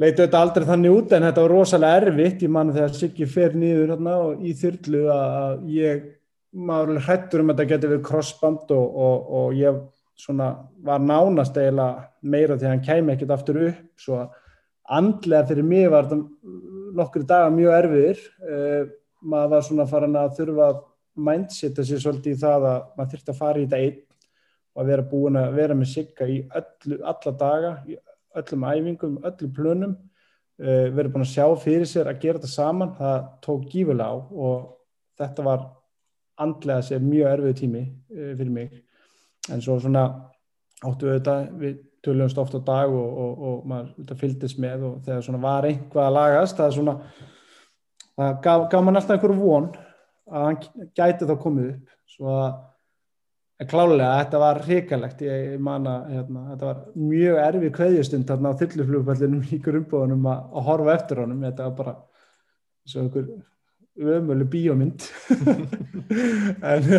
leitu 0.03 0.23
þetta 0.23 0.41
aldrei 0.43 0.67
þannig 0.69 0.95
út 0.99 1.13
en 1.17 1.27
þetta 1.29 1.45
var 1.45 1.55
rosalega 1.55 2.01
erfitt. 2.03 2.45
Ég 2.45 2.53
manna 2.53 2.77
þegar 2.77 2.97
Siggi 2.97 3.29
fer 3.31 3.57
nýður 3.57 3.93
hérna 3.95 4.17
í 4.41 4.55
þyrlu 4.61 5.05
að 5.13 5.69
ég 5.73 6.09
maður 6.57 7.03
hrettur 7.05 7.43
um 7.43 7.53
að 7.53 7.61
þetta 7.61 7.71
geti 7.75 7.91
verið 7.93 8.09
crossband 8.09 8.75
og, 8.77 8.99
og, 9.07 9.31
og 9.41 9.57
ég 9.57 9.81
svona 10.17 10.51
var 10.85 11.03
nánast 11.05 11.57
eiginlega 11.61 12.07
meira 12.25 12.57
því 12.57 12.67
að 12.67 12.73
hann 12.73 12.85
kæmi 12.87 13.15
ekkert 13.15 13.35
aftur 13.37 13.63
upp. 13.69 13.83
Svo 14.01 14.23
andlega 14.97 15.49
fyrir 15.51 15.67
mig 15.67 15.89
var 15.93 16.09
þetta 16.09 16.97
nokkur 16.97 17.27
dagar 17.29 17.55
mjög 17.55 17.79
erfiðir. 17.81 18.23
Uh, 18.41 18.93
maður 19.27 19.55
var 19.57 19.67
svona 19.67 19.89
farin 19.91 20.19
að 20.21 20.37
þurfa 20.41 20.71
að 20.71 20.83
mindseta 21.27 21.85
sér 21.87 22.03
svolítið 22.03 22.37
í 22.37 22.41
það 22.41 22.69
að 22.71 22.83
maður 22.97 23.13
þurfti 23.15 23.33
að 23.33 23.41
fara 23.41 23.61
í 23.61 23.65
þetta 23.65 23.83
einn 23.85 24.03
og 24.77 24.83
að 24.83 24.91
vera 24.93 25.07
búin 25.11 25.39
að 25.41 25.55
vera 25.57 25.77
með 25.77 25.89
sigga 25.89 26.27
í 26.29 26.37
öllu, 26.61 26.99
alla 27.01 27.33
daga 27.41 27.71
í 27.89 27.97
öllum 28.41 28.67
æfingum, 28.71 29.19
öllum 29.25 29.55
plönum 29.57 29.97
uh, 29.97 30.87
verið 30.97 31.13
búin 31.15 31.27
að 31.27 31.33
sjá 31.33 31.47
fyrir 31.63 31.89
sér 31.89 32.11
að 32.11 32.23
gera 32.25 32.41
þetta 32.41 32.53
saman, 32.53 32.95
það 32.99 33.19
tók 33.47 33.67
gífulega 33.73 34.09
á 34.11 34.15
og 34.17 34.71
þetta 35.21 35.47
var 35.47 35.67
andlega 36.45 36.85
sér 36.85 37.05
mjög 37.05 37.33
erfið 37.33 37.59
tími 37.63 37.85
uh, 37.87 38.33
fyrir 38.37 38.55
mig. 38.59 38.81
En 39.53 39.63
svo 39.63 39.79
svona 39.81 40.07
áttu 40.85 41.09
þetta 41.09 41.37
við 41.57 41.81
tölumst 42.05 42.39
ofta 42.39 42.61
á 42.63 42.67
dag 42.67 42.93
og, 42.93 43.19
og, 43.23 43.43
og 43.49 43.65
maður 43.71 44.21
fylgist 44.21 44.61
með 44.63 44.85
og 44.87 45.01
þegar 45.07 45.25
svona 45.27 45.43
var 45.43 45.67
einhvað 45.67 46.05
að 46.05 46.17
lagast 46.17 46.59
það 46.59 46.69
er 46.69 46.77
svona 46.77 46.95
það 48.17 48.41
gaf, 48.45 48.65
gaf 48.71 48.85
mann 48.85 49.01
alltaf 49.01 49.17
einhverju 49.17 49.39
von 49.41 49.69
að 50.27 50.47
hann 50.47 50.59
gæti 50.97 51.29
þá 51.29 51.35
komið 51.43 51.69
upp. 51.73 51.95
Svo 52.11 52.33
að 52.33 52.49
En 53.57 53.69
klálega, 53.71 54.11
þetta 54.21 54.41
var 54.43 54.59
hrikalegt, 54.67 55.23
ég 55.25 55.61
man 55.65 55.87
að 55.89 56.11
hérna, 56.13 56.43
þetta 56.51 56.67
var 56.67 56.81
mjög 57.01 57.39
erfið 57.41 57.71
kveðjastund 57.79 58.29
þarna 58.29 58.53
á 58.53 58.59
þylluflugfallinum 58.61 59.47
í 59.49 59.59
grunnbóðunum 59.65 60.29
að, 60.29 60.43
að 60.53 60.67
horfa 60.67 60.97
eftir 60.99 61.23
honum, 61.23 61.47
þetta 61.47 61.71
var 61.71 61.79
bara 61.79 61.95
og 62.87 63.01
einhver 63.01 63.31
ömölu 64.19 64.49
bíómynd. 64.53 65.09
en, 66.73 66.93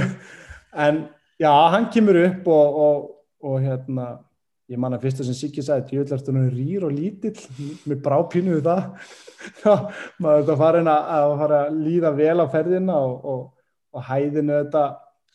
en 0.74 1.00
já, 1.38 1.52
hann 1.76 1.90
kemur 1.94 2.24
upp 2.26 2.50
og, 2.50 2.82
og, 2.88 3.08
og 3.46 3.62
hérna, 3.62 4.10
ég 4.68 4.82
man 4.82 4.98
að 4.98 5.06
fyrsta 5.06 5.30
sem 5.30 5.38
Siggi 5.38 5.62
sagði, 5.62 5.92
djöðlartunum 5.94 6.50
rýr 6.58 6.90
og 6.90 6.98
lítill, 6.98 7.38
með 7.86 8.02
brápínuðu 8.10 8.66
það, 8.66 9.12
maður 10.26 10.42
þetta 10.42 10.62
farin 10.66 10.90
að, 10.90 11.12
að 11.22 11.40
fara 11.44 11.66
að 11.68 11.84
líða 11.86 12.18
vel 12.18 12.40
á 12.42 12.46
ferðina 12.50 13.02
og, 13.06 13.52
og 13.94 14.10
hæðinu 14.10 14.64
þetta 14.64 14.90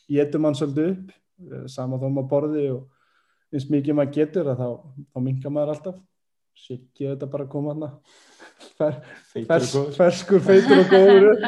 getur 0.09 0.43
mann 0.43 0.57
svolítið 0.57 0.89
upp 0.93 1.13
eh, 1.13 1.67
sama 1.71 1.99
þó 2.01 2.09
maður 2.09 2.31
borði 2.31 2.65
og 2.73 3.53
eins 3.53 3.69
mikið 3.69 3.97
maður 3.97 4.17
getur 4.17 4.49
þá, 4.57 4.67
þá 5.13 5.21
mingar 5.21 5.53
maður 5.53 5.75
alltaf. 5.75 6.01
Sikið 6.63 7.07
þetta 7.15 7.29
bara 7.31 7.47
að 7.47 7.49
koma 7.49 7.71
hana 7.73 7.87
Fer, 8.77 8.99
fers, 9.49 9.71
ferskur, 9.97 10.43
feitur 10.45 10.83
og 10.83 10.91
góður. 10.93 11.31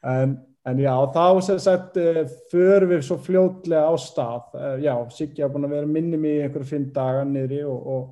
En, 0.00 0.30
en 0.64 0.78
já 0.80 0.94
þá 1.12 1.24
sem 1.44 1.58
sagt 1.60 1.98
eh, 2.00 2.22
förum 2.48 2.94
við 2.94 3.02
svo 3.04 3.18
fljótlega 3.20 3.84
á 3.84 3.94
stað. 4.00 4.54
Eh, 4.56 4.86
já, 4.86 4.94
sikið 5.12 5.44
hafa 5.44 5.54
búin 5.54 5.68
að 5.68 5.74
vera 5.76 5.90
minnum 5.90 6.24
í 6.24 6.38
einhverju 6.40 6.70
fimm 6.70 6.86
daga 6.96 7.26
niðri 7.28 7.60
og, 7.68 7.84
og 7.84 8.06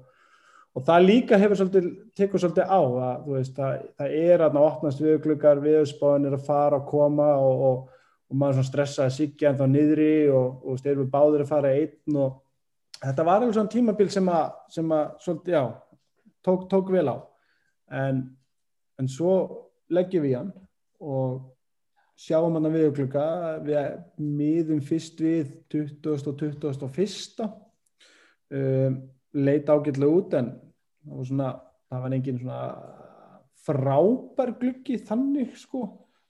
og 0.78 0.84
það 0.86 1.06
líka 1.08 1.38
hefur 1.40 1.58
svolítið, 1.58 1.86
tekur 2.14 2.42
svolítið 2.42 2.68
á 2.70 2.80
að, 2.80 3.22
veist, 3.32 3.54
það, 3.56 3.86
það 3.98 4.16
er 4.20 4.44
að 4.46 4.58
opnast 4.62 5.00
viðgluggar, 5.02 5.62
viðspáðin 5.64 6.28
er 6.28 6.36
að 6.36 6.44
fara 6.46 6.78
og 6.78 6.84
koma 6.86 7.28
og, 7.42 7.64
og 7.68 7.97
og 8.28 8.36
maður 8.36 8.58
svona 8.58 8.68
stressaði 8.68 9.14
sigja 9.16 9.50
en 9.52 9.58
þá 9.60 9.66
niðri 9.72 10.12
og, 10.34 10.64
og 10.68 10.80
styrir 10.80 11.02
við 11.02 11.12
báður 11.12 11.44
að 11.44 11.52
fara 11.52 11.74
einn 11.76 12.18
og 12.20 12.40
þetta 12.98 13.26
var 13.28 13.42
alveg 13.42 13.56
svona 13.56 13.72
tímabil 13.72 14.08
sem 14.12 14.32
að, 14.32 14.48
sem 14.74 14.94
að 14.94 15.04
svolítið, 15.24 15.54
já, 15.54 15.62
tók, 16.44 16.66
tók 16.70 16.92
vel 16.92 17.06
á 17.08 17.16
en, 18.00 18.24
en 19.00 19.08
svo 19.10 19.36
leggjum 19.94 20.26
við 20.26 20.36
hann 20.40 20.52
og 20.98 21.46
sjáum 22.18 22.56
hann 22.58 22.66
að 22.66 22.76
viðugluga, 22.76 23.24
við 23.62 23.78
miðum 24.18 24.80
fyrst 24.84 25.20
við 25.22 25.52
20. 25.70 26.08
og 26.18 26.40
21. 26.42 27.46
Um, 28.48 28.96
leit 29.36 29.68
ágætlega 29.68 30.18
út 30.18 30.34
en 30.34 30.50
það 31.04 31.18
var 31.20 31.28
svona, 31.28 31.48
það 31.88 32.04
var 32.04 32.16
engin 32.16 32.40
svona 32.42 32.60
frábær 33.68 34.54
gluggi 34.58 34.96
þannig 35.04 35.54
sko 35.60 35.84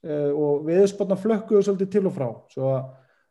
uh, 0.07 0.31
og 0.33 0.65
viðspotna 0.67 1.17
flökkuðu 1.19 1.65
svolítið 1.65 1.91
til 1.95 2.05
og 2.09 2.15
frá. 2.15 2.29
Svo 2.53 2.71
að 2.75 2.87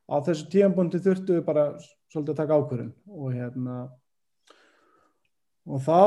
á 0.08 0.16
þessu 0.24 0.48
tíanbúndi 0.52 1.00
þurftu 1.04 1.38
við 1.38 1.46
bara 1.46 1.70
svolítið 2.12 2.34
að 2.34 2.40
taka 2.40 2.58
ákvörðun. 2.58 2.92
Og 3.12 3.32
hérna 3.36 3.78
og 5.68 5.82
þá 5.84 5.98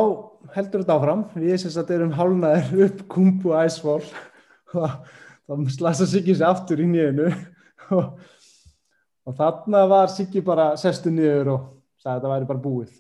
heldur 0.56 0.84
þetta 0.84 0.98
áfram. 0.98 1.26
Við 1.38 1.58
sem 1.62 1.74
sagt 1.74 1.94
erum 1.94 2.16
hálnaðir 2.18 2.72
upp 2.88 3.04
kumpu 3.12 3.54
æsfól 3.62 4.02
þá 4.72 5.54
slasa 5.76 6.08
Siggi 6.10 6.36
sér 6.38 6.50
aftur 6.50 6.82
í 6.82 6.88
nýjunu 6.90 7.30
og, 7.98 8.18
og 9.28 9.38
þarna 9.38 9.86
var 9.92 10.10
Siggi 10.14 10.42
bara 10.46 10.72
sestu 10.80 11.14
niður 11.14 11.54
og 11.56 11.70
sagði 12.02 12.16
að 12.16 12.20
þetta 12.20 12.34
væri 12.34 12.52
bara 12.54 12.66
búið. 12.66 12.98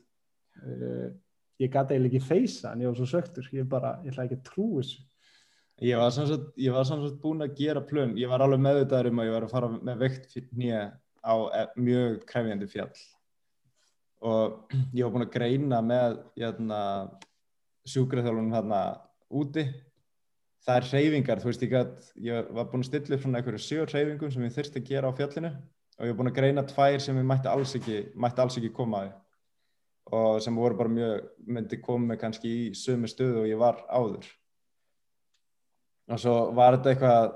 Uh, 0.61 1.07
ég 1.61 1.71
gæti 1.73 1.95
eiginlega 1.95 2.19
ekki 2.19 2.27
feysa 2.27 2.73
en 2.73 2.83
ég 2.83 2.91
var 2.91 2.97
svo 2.99 3.07
söktur 3.09 3.47
ég 3.53 3.65
bara, 3.69 3.95
ég 4.05 4.13
ætla 4.13 4.27
ekki 4.27 4.38
að 4.38 4.45
trú 4.45 4.67
þessu 4.77 5.01
Ég 5.81 5.97
var 5.97 6.11
samsagt, 6.13 7.15
búin 7.23 7.41
að 7.41 7.55
gera 7.57 7.81
plön, 7.81 8.11
ég 8.19 8.29
var 8.29 8.43
alveg 8.45 8.59
meðvitaður 8.61 9.07
um 9.09 9.19
að 9.21 9.27
ég 9.27 9.33
var 9.33 9.45
að 9.47 9.53
fara 9.55 9.69
með 9.73 10.01
veikt 10.03 10.35
nýja 10.53 10.81
á 11.25 11.33
e, 11.57 11.61
mjög 11.81 12.19
krefjandi 12.29 12.67
fjall. 12.69 12.91
Og 14.21 14.75
ég 14.93 15.01
var 15.01 15.13
búin 15.15 15.25
að 15.25 15.31
greina 15.33 15.79
með 15.81 16.19
hérna, 16.37 16.81
sjúkraþjálunum 17.89 18.53
hérna 18.53 18.81
úti. 19.33 19.63
Það 20.61 20.77
er 20.77 20.87
hreyfingar, 20.91 21.41
þú 21.41 21.49
veist 21.49 21.65
ég 21.65 21.71
gæt 21.73 22.11
ég 22.27 22.51
var 22.53 22.67
búin 22.69 22.85
að 22.85 22.89
stilla 22.91 23.17
upp 23.17 23.23
svona 23.23 23.41
einhverju 23.41 23.61
sjö 23.65 23.85
hreyfingum 23.87 24.33
sem 24.35 24.45
ég 24.45 24.53
þurfti 24.59 24.83
að 24.83 24.91
gera 24.91 25.09
á 25.09 25.17
fjallinu. 25.17 25.51
Og 25.97 26.05
ég 26.05 26.13
var 26.13 26.19
búin 26.19 26.29
að 26.29 26.37
greina 26.37 26.65
tvær 26.69 27.01
sem 27.01 27.17
ég 27.17 27.25
mætti 27.31 27.49
alls 27.49 27.73
ekki 27.79 28.03
mætti 28.13 28.45
alls 28.45 28.59
ekki 28.61 28.69
koma 28.77 29.01
að. 29.07 29.17
Og 30.13 30.37
sem 30.45 30.61
voru 30.61 30.77
bara 30.77 30.93
mjög, 30.93 31.25
myndi 31.57 31.81
komið 31.81 32.21
kannski 32.21 32.53
í 32.67 32.69
sömu 32.77 33.09
stöðu 33.09 33.47
og 33.47 33.49
ég 33.49 33.57
var 33.57 33.81
áður 33.89 34.29
og 36.11 36.19
svo 36.19 36.35
var 36.55 36.77
þetta 36.77 36.91
eitthvað 36.91 37.31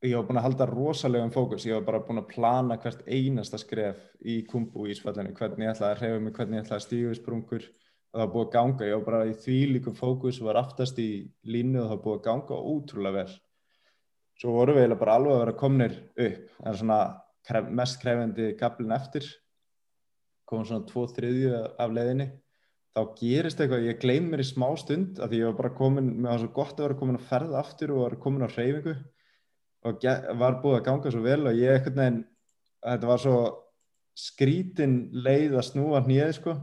ég 0.00 0.16
var 0.16 0.26
búin 0.28 0.40
að 0.40 0.46
halda 0.46 0.66
rosalega 0.70 1.26
um 1.26 1.32
fókus. 1.34 1.66
Ég 1.68 1.76
var 1.76 1.84
bara 1.86 2.00
búin 2.06 2.22
að 2.22 2.30
plana 2.32 2.78
hvert 2.80 3.02
einasta 3.08 3.60
skref 3.60 4.00
í 4.20 4.40
kumbu 4.48 4.86
í 4.86 4.94
Ísfallinu 4.94 5.34
hvernig 5.36 5.66
ég 5.66 5.74
ætlaði 5.74 5.92
að 5.92 6.00
hreyfa 6.00 6.22
mig, 6.24 6.34
hvernig 6.36 6.58
ég 6.58 6.64
ætlaði 6.64 6.78
að 6.78 6.86
stígu 6.86 7.12
í 7.12 7.18
sprungur. 7.18 7.68
Og 8.10 8.18
það 8.18 8.24
var 8.24 8.32
búin 8.34 8.46
að 8.46 8.54
ganga, 8.56 8.88
ég 8.88 8.96
var 8.96 9.06
bara 9.06 9.28
í 9.28 9.36
því 9.44 9.58
líkum 9.74 9.96
fókus 9.98 10.40
var 10.42 10.58
aftast 10.58 10.98
í 10.98 11.10
línu 11.46 11.82
og 11.82 11.90
það 11.90 11.94
var 11.94 12.02
búin 12.06 12.18
að 12.18 12.24
ganga 12.26 12.60
ótrúlega 12.72 13.18
vel. 13.20 13.34
Svo 14.40 14.54
voru 14.56 14.74
við 14.74 14.86
eiginlega 14.86 15.02
bara 15.04 15.16
alveg 15.20 15.34
að 15.34 15.42
vera 15.44 15.58
komnir 15.60 15.96
upp. 16.26 16.54
Er 16.64 16.80
svona 16.80 17.00
kref, 17.46 17.68
mest 17.80 18.00
krefendi 18.00 18.52
gablin 18.58 18.96
eftir. 18.96 19.28
Komum 20.48 20.66
svona 20.66 20.88
tvo 20.88 21.04
þriðju 21.12 21.60
af 21.78 21.92
leðinni 21.92 22.30
þá 22.96 23.00
gerist 23.18 23.60
eitthvað, 23.60 23.86
ég 23.86 24.00
gleym 24.02 24.28
mér 24.32 24.42
í 24.42 24.48
smá 24.48 24.66
stund 24.80 25.20
af 25.22 25.30
því 25.30 25.40
ég 25.40 25.50
var 25.50 25.58
bara 25.60 25.72
komin, 25.78 26.10
mér 26.18 26.34
var 26.34 26.42
svo 26.42 26.52
gott 26.56 26.76
að 26.76 26.86
vera 26.88 26.98
komin 26.98 27.18
að 27.20 27.28
ferða 27.28 27.60
aftur 27.62 27.94
og 27.94 28.02
var 28.02 28.16
komin 28.24 28.46
á 28.46 28.50
hreyfingu. 28.50 28.96
Og 29.86 30.06
var 30.40 30.58
búið 30.60 30.76
að 30.80 30.86
ganga 30.88 31.12
svo 31.14 31.22
vel 31.24 31.40
og 31.48 31.56
ég 31.56 31.76
eitthvað 31.76 32.00
neginn, 32.00 32.18
þetta 32.84 33.10
var 33.10 33.22
svo 33.22 33.36
skrítin 34.18 34.96
leið 35.14 35.54
að 35.56 35.68
snúa 35.70 36.02
nýðið 36.04 36.34
sko. 36.36 36.56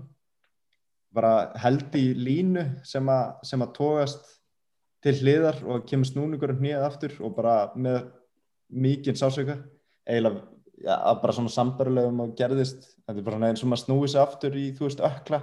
Bara 1.18 1.32
held 1.64 1.95
í 1.98 2.12
línu 2.14 2.66
sem 2.86 3.08
að, 3.10 3.32
sem 3.48 3.64
að 3.64 3.74
tóast 3.80 4.28
til 5.06 5.16
hliðar 5.22 5.64
og 5.66 5.88
kemur 5.90 6.10
snúningur 6.10 6.54
nýðið 6.60 6.86
aftur 6.86 7.18
og 7.24 7.34
bara 7.38 7.58
með 7.80 8.04
mikinn 8.68 9.18
sásöka 9.18 9.62
eiginlega, 10.08 10.44
já, 10.84 10.95
bara 11.22 11.34
svona 11.34 11.52
sambarulegum 11.54 12.20
og 12.26 12.36
gerðist, 12.38 12.84
þetta 13.08 13.22
er 13.22 13.26
bara 13.26 13.49
eins 13.49 13.64
og 13.64 13.72
maður 13.72 13.84
snúið 13.86 14.12
sér 14.14 14.24
aftur 14.24 14.58
í, 14.60 14.66
þú 14.76 14.86
veist, 14.88 15.04
ökla 15.04 15.41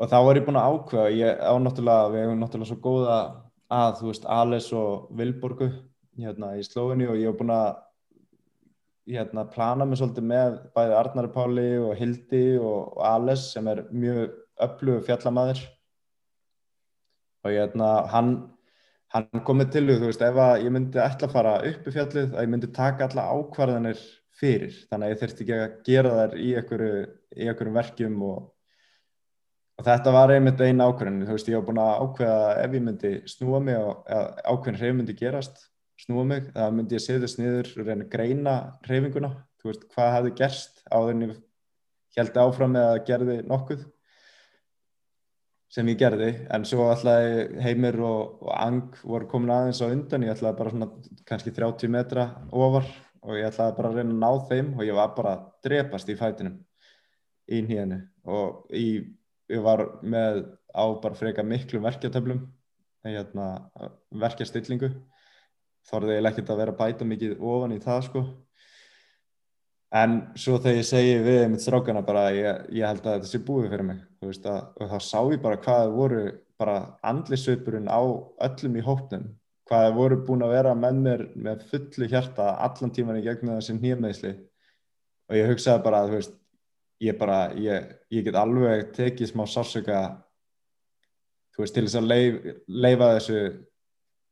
og 0.00 0.08
þá 0.08 0.16
var 0.24 0.38
ég 0.40 0.46
búin 0.46 0.58
að 0.58 0.74
ákveða 0.74 1.12
ég 1.12 1.40
á 1.44 1.52
náttúrulega, 1.60 2.10
við 2.12 2.24
hefum 2.24 2.40
náttúrulega 2.40 2.70
svo 2.70 2.80
góða 2.84 3.16
að, 3.70 3.90
þú 4.00 4.06
veist, 4.08 4.26
Ales 4.32 4.68
og 4.76 5.08
Vilborgu 5.18 5.68
hérna 6.20 6.54
í 6.56 6.64
Slóðinni 6.64 7.08
og 7.10 7.18
ég 7.20 7.28
hef 7.28 7.40
búin 7.40 7.52
að 7.54 7.68
hérna 9.10 9.44
plana 9.50 9.86
mig 9.88 9.98
svolítið 10.00 10.26
með 10.30 10.56
bæði 10.76 10.96
Arnari 10.96 11.32
Páli 11.34 11.66
og 11.82 11.92
Hildi 11.98 12.44
og, 12.60 12.96
og 12.96 13.04
Ales 13.10 13.44
sem 13.54 13.68
er 13.70 13.84
mjög 13.90 14.38
öflugu 14.60 15.04
fjallamæður 15.08 15.60
og 17.44 17.54
hérna 17.54 17.90
hann 18.12 18.32
hann 19.10 19.42
komið 19.46 19.72
til 19.74 19.86
þú 19.90 20.06
veist, 20.06 20.22
ef 20.22 20.36
að 20.38 20.64
ég 20.64 20.72
myndi 20.74 21.00
ætla 21.02 21.26
að 21.26 21.34
fara 21.34 21.54
upp 21.66 21.86
í 21.88 21.92
fjallið, 21.94 22.34
að 22.34 22.44
ég 22.44 22.50
myndi 22.52 22.68
taka 22.74 23.08
alla 23.08 23.24
ákvarðanir 23.34 24.02
fyrir, 24.40 24.76
þannig 24.88 25.06
að 25.06 25.12
ég 25.12 25.20
þurfti 25.22 25.44
ekki 25.44 25.56
að 25.56 25.72
gera 25.88 26.12
þær 26.18 26.36
í 26.38 26.50
einhverjum 26.60 27.78
verkjum 27.80 28.20
og 28.28 28.44
og 29.80 29.86
þetta 29.88 30.12
var 30.12 30.34
einmitt 30.34 30.60
einn 30.60 30.84
ákveðin 30.84 31.24
þú 31.24 31.34
veist 31.34 31.48
ég 31.48 31.56
var 31.56 31.66
búin 31.66 31.82
að 31.82 32.04
ákveða 32.04 32.40
ef 32.60 32.76
ég 32.76 32.86
myndi 32.86 33.12
snúa 33.32 33.60
mig 33.64 33.80
og 33.80 34.04
ákveðin 34.44 34.80
hreyf 34.82 34.96
myndi 34.98 35.16
gerast 35.16 35.70
snúa 36.00 36.24
mig, 36.26 36.50
það 36.54 36.74
myndi 36.76 36.96
ég 36.96 37.04
setjast 37.04 37.40
niður 37.40 37.70
og 37.76 37.88
reyna 37.88 38.04
að 38.06 38.12
greina 38.12 38.56
hreyfinguna. 38.86 39.30
Þú 39.60 39.70
veist 39.70 39.88
hvað 39.92 40.12
hefði 40.16 40.34
gerst 40.38 40.84
á 40.88 40.98
þenni 41.04 41.32
held 42.16 42.38
áfram 42.42 42.72
með 42.74 42.86
að 42.88 43.02
gerði 43.10 43.36
nokkuð 43.48 43.82
sem 45.70 45.90
ég 45.92 46.00
gerði. 46.00 46.30
En 46.50 46.64
svo 46.66 46.88
ætlaði 46.90 47.60
Heimir 47.62 48.00
og, 48.02 48.40
og 48.42 48.54
Ang 48.56 48.96
voru 49.04 49.28
komin 49.30 49.52
aðeins 49.54 49.82
á 49.84 49.86
undan. 49.90 50.24
Ég 50.26 50.34
ætlaði 50.34 50.58
bara 50.62 50.74
svona 50.74 50.90
kannski 51.28 51.52
30 51.54 51.92
metra 51.92 52.26
ofar 52.48 52.88
og 53.20 53.36
ég 53.36 53.50
ætlaði 53.50 53.76
bara 53.76 53.92
að 53.92 54.00
reyna 54.00 54.16
að 54.16 54.24
ná 54.24 54.48
þeim 54.50 54.74
og 54.78 54.84
ég 54.88 54.98
var 54.98 55.14
bara 55.18 55.36
að 55.36 55.46
drepast 55.68 56.10
í 56.10 56.16
fætinum 56.18 56.58
í 57.50 57.60
nýjanu 57.66 58.00
og 58.30 58.72
í 58.72 58.86
ég 59.50 59.62
var 59.64 59.86
með 60.02 60.44
á 60.70 60.84
bara 61.02 61.18
freka 61.18 61.44
miklu 61.46 61.80
verkjartöflum 61.82 62.44
hérna, 63.06 63.46
verkjarstillingu 64.10 64.92
þorði 65.88 66.18
ég 66.18 66.28
ekkert 66.30 66.52
að 66.52 66.62
vera 66.62 66.74
að 66.74 66.80
bæta 66.80 67.08
mikið 67.08 67.34
ofan 67.40 67.74
í 67.74 67.80
það 67.82 68.06
sko. 68.06 68.22
En 70.00 70.20
svo 70.38 70.60
þegar 70.60 70.76
ég 70.78 70.86
segi 70.86 71.14
við 71.24 71.40
mitt 71.50 71.64
strákana 71.64 72.02
bara 72.06 72.28
ég, 72.34 72.60
ég 72.78 72.86
held 72.86 73.02
að 73.02 73.16
þetta 73.16 73.30
sé 73.30 73.40
búið 73.42 73.72
fyrir 73.72 73.88
mig 73.88 74.04
að, 74.22 74.60
og 74.78 74.92
þá 74.92 74.98
sá 75.02 75.18
ég 75.32 75.42
bara 75.42 75.58
hvað 75.64 75.94
voru 75.96 76.20
bara 76.60 76.76
andlisveipurinn 77.10 77.88
á 77.90 78.00
öllum 78.46 78.76
í 78.76 78.84
hópnum. 78.86 79.24
Hvað 79.70 79.88
voru 79.96 80.20
búin 80.26 80.44
að 80.44 80.54
vera 80.54 80.76
með 80.78 81.00
mér 81.06 81.24
með 81.34 81.64
fullu 81.70 82.06
hjarta 82.10 82.52
allan 82.62 82.92
tíman 82.94 83.18
í 83.18 83.24
gegnum 83.24 83.56
þessi 83.56 83.78
nýjumæðsli 83.78 84.32
og 85.30 85.38
ég 85.38 85.50
hugsaði 85.50 85.84
bara 85.86 86.02
að 86.02 86.10
þú 86.10 86.18
veist 86.18 86.39
ég 87.00 87.16
bara, 87.18 87.48
ég, 87.56 87.94
ég 88.12 88.26
get 88.26 88.36
alveg 88.36 88.90
tekið 88.96 89.32
smá 89.32 89.46
sársöka 89.48 90.00
þú 91.54 91.64
veist, 91.64 91.76
til 91.76 91.86
þess 91.86 92.00
að 92.00 92.10
leif, 92.10 92.38
leifa 92.68 93.14
þessu 93.16 93.40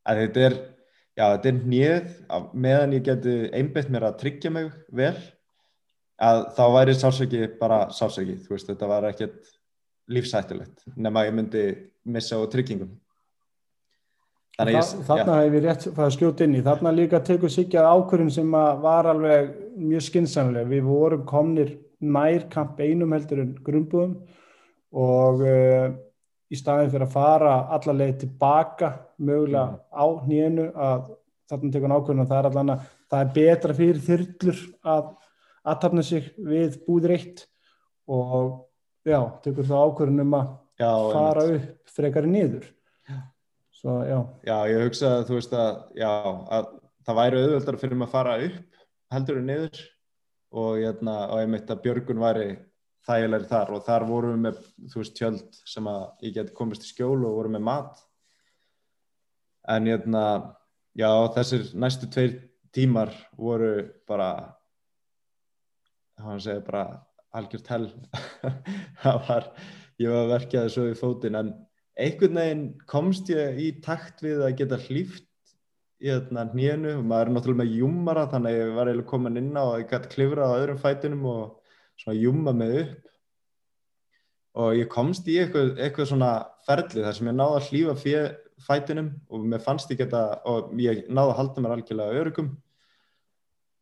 að 0.09 0.21
þetta 0.23 0.45
er, 0.47 0.55
já, 1.17 1.25
þetta 1.25 1.51
er 1.51 1.59
nýð 1.73 2.13
meðan 2.53 2.95
ég 2.97 3.05
geti 3.09 3.35
einbætt 3.57 3.91
mér 3.93 4.07
að 4.09 4.17
tryggja 4.23 4.53
mig 4.53 4.71
vel 4.95 5.15
að 6.19 6.45
þá 6.57 6.63
væri 6.75 6.95
sársöki 6.97 7.43
bara 7.59 7.83
sársöki, 7.95 8.39
þú 8.43 8.55
veist, 8.55 8.69
þetta 8.69 8.89
var 8.89 9.09
ekkert 9.09 9.53
lífsættilegt, 10.09 10.81
nema 10.97 11.27
ég 11.27 11.35
myndi 11.37 11.63
missa 12.09 12.39
á 12.41 12.43
tryggingum. 12.49 12.89
Þannig 14.59 14.75
ég, 14.75 14.89
þarna 15.07 15.35
hefur 15.37 15.53
við 15.53 15.67
rétt 15.67 15.85
að 15.93 16.15
skjóta 16.17 16.43
inn 16.43 16.57
í, 16.57 16.63
þarna 16.65 16.91
líka 16.91 17.21
tekur 17.23 17.53
Sigja 17.53 17.85
ákvörðin 17.87 18.33
sem 18.33 18.49
var 18.83 19.07
alveg 19.07 19.53
mjög 19.79 20.03
skinsanlega, 20.09 20.67
við 20.67 20.89
vorum 20.89 21.23
komnir 21.29 21.77
nær 21.99 22.45
kamp 22.51 22.79
einum 22.79 23.13
heldur 23.15 23.43
en 23.43 23.55
grunnbúðum 23.65 24.15
og 24.99 25.43
uh, 25.45 25.89
í 26.49 26.57
staðin 26.57 26.91
fyrir 26.93 27.05
að 27.05 27.15
fara 27.15 27.55
allarleið 27.75 28.15
tilbaka 28.23 28.93
mögulega 29.21 29.65
mm. 29.67 29.81
á 29.93 30.05
nýjenu 30.29 30.69
að 30.73 31.11
þarna 31.49 31.73
tekur 31.73 31.93
að 31.93 32.23
það 32.29 32.39
er 32.39 32.49
allan 32.49 32.73
að 32.75 32.87
það 33.09 33.21
er 33.21 33.35
betra 33.35 33.75
fyrir 33.77 34.01
þyrlur 34.05 34.63
að 34.95 35.13
aðtapna 35.69 36.05
sig 36.05 36.31
við 36.37 36.79
búðir 36.85 37.15
eitt 37.17 37.45
og 38.09 38.65
já, 39.05 39.19
tekur 39.43 39.67
það 39.69 39.85
ákveðin 39.85 40.23
um 40.23 40.35
að 40.39 40.51
já, 40.79 40.91
fara 41.13 41.45
einmitt. 41.45 41.69
upp 41.69 41.95
frekari 41.95 42.31
niður 42.31 42.67
Svo, 43.79 44.01
já. 44.03 44.17
já, 44.43 44.57
ég 44.67 44.81
hugsa 44.83 45.09
að 45.19 45.29
þú 45.29 45.35
veist 45.37 45.53
að, 45.55 45.75
já, 45.95 46.09
að 46.51 46.65
það 47.07 47.19
væri 47.19 47.43
auðvöldar 47.43 47.77
fyrir 47.79 47.99
maður 47.99 48.09
að 48.09 48.15
fara 48.17 48.33
upp 48.47 48.81
heldur 49.15 49.39
en 49.39 49.47
niður 49.47 49.83
og, 50.49 50.79
hérna, 50.79 51.15
ég 51.41 51.49
mitt 51.51 51.69
að 51.69 51.81
Björgun 51.85 52.21
væri 52.21 52.49
þægilegri 53.07 53.49
þar. 53.49 53.73
Og 53.75 53.83
þar 53.85 54.05
vorum 54.09 54.35
við 54.35 54.45
með 54.45 54.61
þú 54.91 55.01
veist 55.01 55.17
tjöld 55.17 55.59
sem 55.69 55.89
að 55.89 56.05
ég 56.25 56.37
geti 56.37 56.55
komist 56.57 56.85
í 56.85 56.91
skjól 56.91 57.17
og 57.17 57.35
vorum 57.37 57.57
með 57.57 57.65
mat. 57.67 58.01
En 59.69 59.89
hérna 59.89 60.23
já 60.97 61.09
þessir 61.35 61.69
næstu 61.77 62.09
tveir 62.09 62.37
tímar 62.73 63.13
voru 63.37 63.73
bara 64.09 64.31
hann 66.19 66.41
segja 66.43 66.65
bara 66.65 66.83
algjört 67.35 67.71
hell. 67.71 67.89
Það 69.03 69.23
var, 69.29 69.49
ég 70.01 70.11
var 70.11 70.25
að 70.25 70.33
verka 70.33 70.65
þessu 70.65 70.89
í 70.89 70.97
fótinn 70.97 71.39
en 71.39 71.53
einhvern 71.99 72.39
veginn 72.41 72.67
komst 72.89 73.29
ég 73.31 73.59
í 73.61 73.71
takt 73.83 74.23
við 74.25 74.43
að 74.45 74.57
geta 74.61 74.79
hlýft 74.87 75.28
í 75.99 76.09
hérna 76.09 76.45
hnénu 76.53 76.95
og 76.97 77.05
maður 77.07 77.29
er 77.29 77.35
náttúrulega 77.35 77.61
með 77.61 77.77
júmara 77.79 78.25
þannig 78.31 78.55
að 78.55 78.59
ég 78.59 78.75
var 78.77 78.89
eiginlega 78.89 79.11
komin 79.11 79.39
inn 79.41 79.57
á 79.59 79.63
og 79.65 79.77
ég 79.81 79.89
gæti 79.91 80.11
klifrað 80.13 80.53
á 80.55 80.59
öðrum 80.59 80.81
fætinum 80.83 81.25
og 81.27 81.73
svona 81.99 82.19
júma 82.19 82.53
mig 82.55 82.75
upp. 82.83 83.09
Og 84.59 84.77
ég 84.79 84.87
komst 84.91 85.27
í 85.29 85.35
eitthvað, 85.39 85.75
eitthvað 85.77 86.09
svona 86.09 86.31
ferli 86.67 87.03
þar 87.05 87.17
sem 87.17 87.29
ég 87.29 87.35
náði 87.37 87.57
að 87.59 87.67
hlýfa 87.69 87.97
fyrir 87.99 88.31
fætinum 88.63 89.11
og 89.29 89.43
mér 89.51 89.63
fannst 89.63 89.91
ég 89.93 89.99
geta 90.01 90.23
og 90.49 90.71
ég 90.79 91.05
náði 91.07 91.33
að 91.33 91.37
halda 91.39 91.63
mér 91.63 91.75
algjörlega 91.75 92.23
örugum 92.23 92.49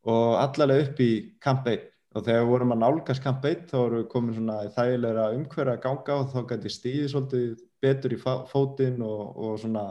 og 0.08 0.34
allavega 0.40 0.88
upp 0.88 1.00
í 1.04 1.12
kamp 1.44 1.70
1 1.70 1.88
og 2.18 2.26
þegar 2.26 2.44
við 2.44 2.52
vorum 2.52 2.74
að 2.74 2.82
nálgast 2.84 3.24
kamp 3.24 3.46
1 3.46 3.66
þá 3.70 3.78
vorum 3.78 4.02
við 4.02 4.10
komin 4.12 4.38
svona 4.38 4.58
í 4.66 4.74
þægilega 4.76 5.30
umhverja 5.38 5.78
að 5.78 5.82
ganga 5.86 6.20
og 6.22 6.30
þá 6.34 6.40
gæti 6.52 6.70
ég 6.70 6.76
stíði 6.76 7.10
svolítið 7.12 7.48
betur 7.84 8.16
í 8.16 8.20
fótinn 8.22 9.02
og, 9.06 9.24
og 9.38 9.58
svona 9.62 9.88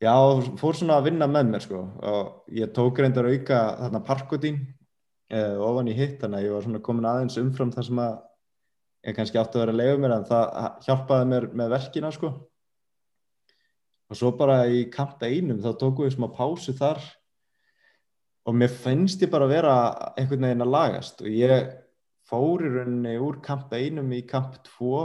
já, 0.00 0.14
fór 0.60 0.76
svona 0.78 0.98
að 0.98 1.10
vinna 1.10 1.28
með 1.30 1.52
mér 1.52 1.64
sko. 1.64 1.84
Og 2.10 2.56
ég 2.56 2.72
tók 2.76 3.00
reyndar 3.00 3.28
auka 3.30 3.60
þarna 3.82 4.02
parkotín 4.06 4.60
eh, 5.30 5.56
ofan 5.60 5.90
í 5.90 5.96
hitt 5.96 6.20
þannig 6.22 6.40
að 6.40 6.46
ég 6.46 6.56
var 6.56 6.66
svona 6.66 6.82
komin 6.88 7.08
aðeins 7.10 7.38
umfram 7.40 7.72
það 7.74 7.88
sem 7.90 8.02
að 8.04 8.14
ég 9.08 9.16
kannski 9.16 9.40
átti 9.40 9.58
að 9.58 9.64
vera 9.64 9.74
að 9.74 9.80
leiða 9.80 10.00
mér 10.02 10.14
en 10.16 10.28
það 10.28 10.86
hjálpaði 10.86 11.30
mér 11.32 11.48
með 11.60 11.74
verkina 11.76 12.12
sko. 12.16 12.32
Og 14.10 14.18
svo 14.18 14.32
bara 14.34 14.64
í 14.66 14.86
kamp 14.90 15.22
einum 15.22 15.62
þá 15.62 15.70
tóku 15.78 16.04
við 16.04 16.16
smá 16.16 16.26
pásu 16.34 16.74
þar 16.74 16.98
og 18.48 18.56
mér 18.56 18.72
finnst 18.72 19.22
ég 19.22 19.30
bara 19.30 19.46
að 19.46 19.54
vera 19.54 19.74
einhvern 20.18 20.48
veginn 20.48 20.64
að 20.64 20.74
lagast. 20.74 21.22
Og 21.22 21.30
ég 21.30 21.70
fór 22.26 22.64
í 22.66 22.72
rauninni 22.72 23.18
úr 23.22 23.38
kamp 23.44 23.72
einum 23.74 24.10
í 24.14 24.24
kamp 24.26 24.58
tvo 24.66 25.04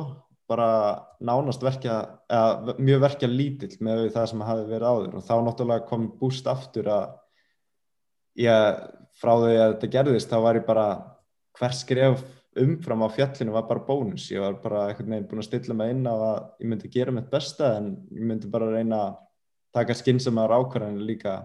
bara 0.49 0.69
nánast 1.25 1.63
verkja, 1.65 1.97
eða 2.29 2.75
mjög 2.77 3.01
verkja 3.01 3.29
lítill 3.29 3.73
með 3.83 4.07
það 4.13 4.29
sem 4.31 4.45
hafi 4.45 4.67
verið 4.69 4.87
áður. 4.91 5.17
Og 5.17 5.25
þá 5.25 5.35
náttúrulega 5.41 5.87
kom 5.89 6.07
búst 6.19 6.47
aftur 6.49 6.89
að 6.93 7.15
ég 8.45 8.79
frá 9.15 9.33
því 9.41 9.55
að 9.55 9.69
þetta 9.73 9.91
gerðist 9.97 10.31
þá 10.31 10.37
var 10.43 10.59
ég 10.59 10.67
bara 10.67 10.87
hver 11.55 11.75
skref 11.75 12.23
umfram 12.55 13.03
á 13.03 13.09
fjallinu 13.11 13.55
var 13.55 13.67
bara 13.67 13.85
bónus. 13.87 14.29
Ég 14.31 14.43
var 14.43 14.59
bara 14.63 14.87
einhvern 14.89 15.15
veginn 15.15 15.27
búin 15.31 15.43
að 15.43 15.49
stilla 15.49 15.75
mig 15.75 15.91
inn 15.95 16.07
á 16.07 16.15
að 16.15 16.39
ég 16.61 16.71
myndi 16.71 16.91
gera 16.93 17.15
mitt 17.15 17.31
besta 17.31 17.75
en 17.79 17.91
ég 18.13 18.29
myndi 18.29 18.51
bara 18.51 18.71
reyna 18.71 19.01
að 19.09 19.17
taka 19.75 19.97
skynsama 19.97 20.47
rákvarðinu 20.47 21.03
líka 21.03 21.35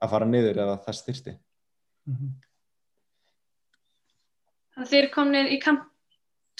að 0.00 0.12
fara 0.14 0.28
niður 0.28 0.60
eða 0.64 0.76
það 0.84 1.00
styrsti 1.00 1.34
mm 1.34 2.14
-hmm. 2.14 2.34
Þannig 4.74 4.86
að 4.86 4.92
þér 4.92 5.10
komnir 5.14 5.50
í 5.54 5.58
kamp 5.62 5.84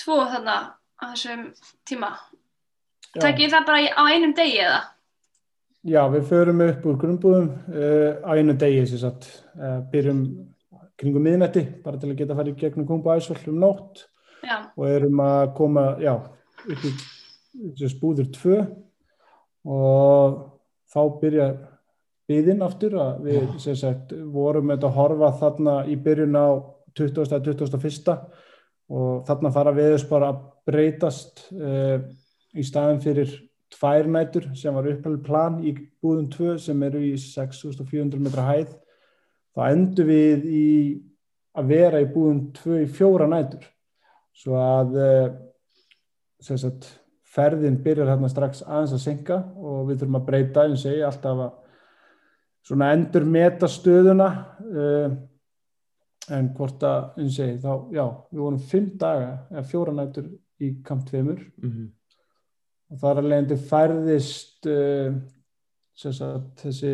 2 0.05 0.19
þannig 0.35 0.53
á 1.01 1.05
þessum 1.13 1.51
tíma 1.89 2.15
Tækir 3.15 3.53
það 3.53 3.67
bara 3.69 3.83
á 3.95 4.03
einum 4.11 4.33
degi 4.35 4.59
eða? 4.59 4.81
Já, 5.85 6.01
við 6.11 6.25
förum 6.31 6.63
upp 6.65 6.87
úr 6.89 6.97
grunnbúðum 6.99 7.51
uh, 7.71 8.25
á 8.27 8.31
einum 8.35 8.57
degi 8.59 8.87
sem 8.91 9.03
sagt, 9.03 9.29
uh, 9.55 9.83
byrjum 9.93 10.25
kringum 10.99 11.27
miðnætti 11.27 11.65
bara 11.85 12.01
til 12.01 12.11
að 12.11 12.19
geta 12.21 12.35
að 12.35 12.41
fara 12.41 12.53
í 12.55 12.59
gegnum 12.59 12.89
kombu 12.89 13.13
æsvall 13.15 13.53
um 13.53 13.61
nótt 13.63 14.07
já. 14.43 14.57
og 14.75 14.89
erum 14.89 15.23
að 15.23 15.45
koma 15.59 15.85
já, 16.03 16.15
upp 16.65 16.89
í 16.89 17.91
spúður 17.91 18.31
2 18.35 18.59
og 19.75 20.41
þá 20.95 21.01
byrja 21.21 21.49
byðin 22.31 22.65
aftur 22.65 22.97
að 23.01 23.27
við 23.29 23.55
sem 23.63 23.77
sagt 23.79 24.15
vorum 24.33 24.71
með 24.71 24.89
að 24.89 24.97
horfa 24.99 25.31
þarna 25.43 25.77
í 25.91 25.99
byrjun 26.01 26.39
á 26.39 26.49
20. 26.97 27.27
að 27.35 27.51
21. 27.51 28.17
og 28.95 29.25
þarna 29.29 29.53
fara 29.53 29.75
viðs 29.77 30.07
bara 30.09 30.31
að 30.33 30.43
breytast 30.69 31.47
uh, 31.53 31.99
í 32.55 32.65
staðin 32.65 33.03
fyrir 33.05 33.33
tvær 33.75 34.09
nætur 34.11 34.49
sem 34.57 34.75
var 34.75 34.89
upphælið 34.89 35.23
plan 35.27 35.59
í 35.67 35.75
búðum 36.03 36.29
2 36.33 36.57
sem 36.63 36.83
eru 36.87 37.03
í 37.03 37.15
6400 37.21 38.23
metra 38.23 38.47
hæð 38.49 38.77
þá 39.55 39.63
endur 39.71 40.09
við 40.09 40.47
í 40.47 40.67
að 41.55 41.71
vera 41.71 42.03
í 42.03 42.11
búðum 42.11 42.49
2 42.57 42.81
í 42.83 42.87
fjóra 42.91 43.27
nætur. 43.31 43.67
Svo 44.35 44.59
að 44.59 44.97
uh, 44.99 45.27
sagt, 46.43 46.89
ferðin 47.35 47.79
byrjar 47.83 48.11
hérna 48.13 48.31
strax 48.31 48.65
aðeins 48.65 48.97
að 48.97 49.05
senka 49.05 49.39
og 49.59 49.85
við 49.91 50.01
þurfum 50.03 50.19
að 50.21 50.27
breyta 50.31 50.65
eins 50.65 50.81
og 50.81 50.83
segja 50.89 51.11
alltaf 51.11 51.45
að 51.45 51.53
svona 52.65 52.91
endur 52.97 53.29
meta 53.29 53.69
stöðuna 53.71 54.29
uh, 54.65 55.15
en 56.35 56.51
hvort 56.57 56.83
að, 56.89 57.11
eins 57.21 57.35
og 57.35 57.37
segi, 57.37 57.57
þá, 57.61 57.73
já, 57.93 58.05
við 58.33 58.43
vorum 58.47 58.63
fimm 58.71 58.91
daga, 59.01 59.31
eða 59.53 59.65
fjóra 59.69 59.95
nættur 59.95 60.31
í 60.65 60.71
kamp 60.87 61.07
2 61.11 61.23
mm 61.23 61.37
-hmm. 61.63 61.89
og 62.91 63.05
er 63.11 63.21
alveg 63.23 63.39
endur 63.39 63.63
færðist 63.71 64.67
uh, 64.67 65.15
sagt, 65.95 66.63
þessi 66.63 66.93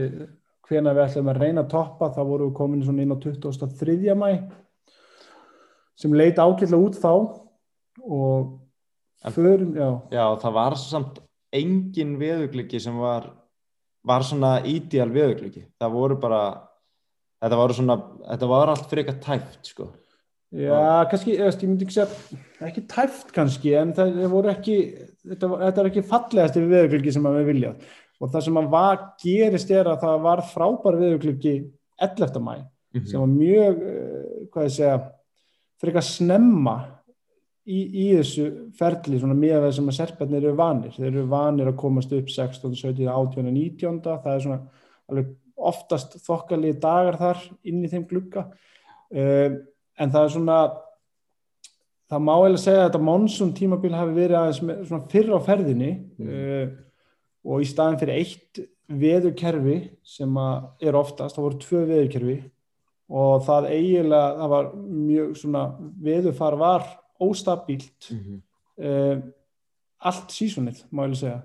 hvena 0.68 0.94
við 0.94 1.04
ætlum 1.04 1.28
að 1.32 1.40
reyna 1.42 1.64
að 1.64 1.70
toppa 1.70 2.12
þá 2.14 2.22
vorum 2.24 2.50
við 2.50 2.56
komin 2.56 2.82
svona 2.84 3.02
inn 3.02 3.14
á 3.14 3.18
23. 3.18 4.14
mæ 4.14 4.30
sem 5.96 6.14
leiti 6.14 6.40
ákveðlega 6.40 6.84
út 6.86 6.96
þá 6.96 7.12
og 8.00 8.60
förum, 9.34 9.74
já 9.76 10.00
Já, 10.10 10.24
það 10.40 10.52
var 10.52 10.74
samt 10.74 11.20
engin 11.52 12.18
veðugliki 12.18 12.80
sem 12.80 12.96
var 12.96 13.40
var 14.06 14.24
svona 14.24 14.58
ídíal 14.64 15.10
viðögliki 15.12 15.66
það 15.80 15.96
voru 15.96 16.16
bara 16.20 16.42
þetta, 17.42 17.66
svona, 17.76 17.96
þetta 18.30 18.48
var 18.50 18.72
allt 18.72 18.94
eitthvað 18.94 19.20
tæft 19.26 19.72
sko 19.72 19.88
Já, 20.50 20.74
og... 20.74 21.10
kannski, 21.12 21.36
ég 21.38 21.60
myndi 21.62 21.86
ekki 21.86 21.94
segja 21.94 22.38
ekki 22.66 22.82
tæft 22.90 23.28
kannski, 23.34 23.74
en 23.78 23.92
það 23.94 24.24
voru 24.32 24.50
ekki 24.50 24.76
þetta, 25.22 25.50
þetta 25.60 25.82
er 25.82 25.90
ekki 25.92 26.06
fallegast 26.10 26.58
yfir 26.58 26.72
viðögliki 26.72 27.14
sem 27.14 27.28
við 27.28 27.50
viljað 27.52 27.84
og 28.20 28.32
það 28.32 28.46
sem 28.48 28.58
að 28.60 28.70
var, 28.72 28.98
gerist 29.22 29.70
er 29.72 29.90
að 29.92 30.02
það 30.02 30.24
var 30.26 30.42
frábær 30.50 30.98
viðögliki 31.00 31.54
11. 32.02 32.40
mæ 32.42 32.54
mm 32.56 32.64
-hmm. 32.64 33.06
sem 33.06 33.20
var 33.20 33.30
mjög, 33.30 33.82
eh, 33.92 34.48
hvað 34.50 34.66
ég 34.66 34.74
segja 34.76 34.96
eitthvað 35.80 36.08
snemma 36.08 36.76
í, 37.64 37.78
í 37.78 38.06
þessu 38.18 38.46
ferli 38.78 39.20
svona 39.20 39.36
með 39.38 39.58
það 39.64 39.74
sem 39.76 39.88
að 39.88 39.98
serparnir 40.00 40.44
eru 40.44 40.56
vanir 40.58 40.96
þeir 40.96 41.10
eru 41.12 41.26
vanir 41.30 41.70
að 41.70 41.80
komast 41.80 42.12
upp 42.12 42.28
16, 42.28 42.74
17, 42.74 43.08
18, 43.08 43.52
19 43.54 44.00
það 44.02 44.34
er 44.34 44.40
svona 44.40 44.60
alveg 45.10 45.36
oftast 45.60 46.18
þokkalið 46.24 46.80
dagar 46.80 47.16
þar 47.20 47.42
inn 47.68 47.84
í 47.84 47.90
þeim 47.92 48.06
glukka 48.08 48.46
um, 49.10 49.58
en 50.00 50.12
það 50.12 50.26
er 50.26 50.34
svona 50.34 50.60
það 52.10 52.24
má 52.26 52.32
eiginlega 52.34 52.62
segja 52.64 52.82
að 52.82 52.88
þetta 52.88 53.02
monsun 53.06 53.52
tímabil 53.56 53.92
hafi 53.94 54.16
verið 54.16 54.38
aðeins 54.40 55.10
fyrr 55.12 55.34
á 55.36 55.40
ferðinni 55.46 55.90
mm. 56.18 56.30
uh, 56.30 56.70
og 57.50 57.64
í 57.64 57.68
staðin 57.68 58.00
fyrir 58.00 58.20
eitt 58.20 58.62
veðurkerfi 58.90 59.76
sem 60.02 60.40
er 60.82 60.96
oftast, 60.98 61.36
það 61.36 61.44
voru 61.44 61.60
tvö 61.62 61.84
veðurkerfi 61.86 62.38
og 63.10 63.44
það 63.46 63.68
eiginlega, 63.70 64.34
það 64.40 64.52
var 64.54 64.72
mjög 64.80 65.30
svona 65.38 65.62
veðurfar 66.06 66.56
var 66.58 66.88
óstabílt 67.20 68.10
mm 68.10 68.18
-hmm. 68.18 68.42
uh, 68.86 69.22
allt 70.00 70.34
sísunnið 70.34 70.84
má 70.90 71.04
ég 71.04 71.14
lega 71.14 71.22
segja 71.22 71.40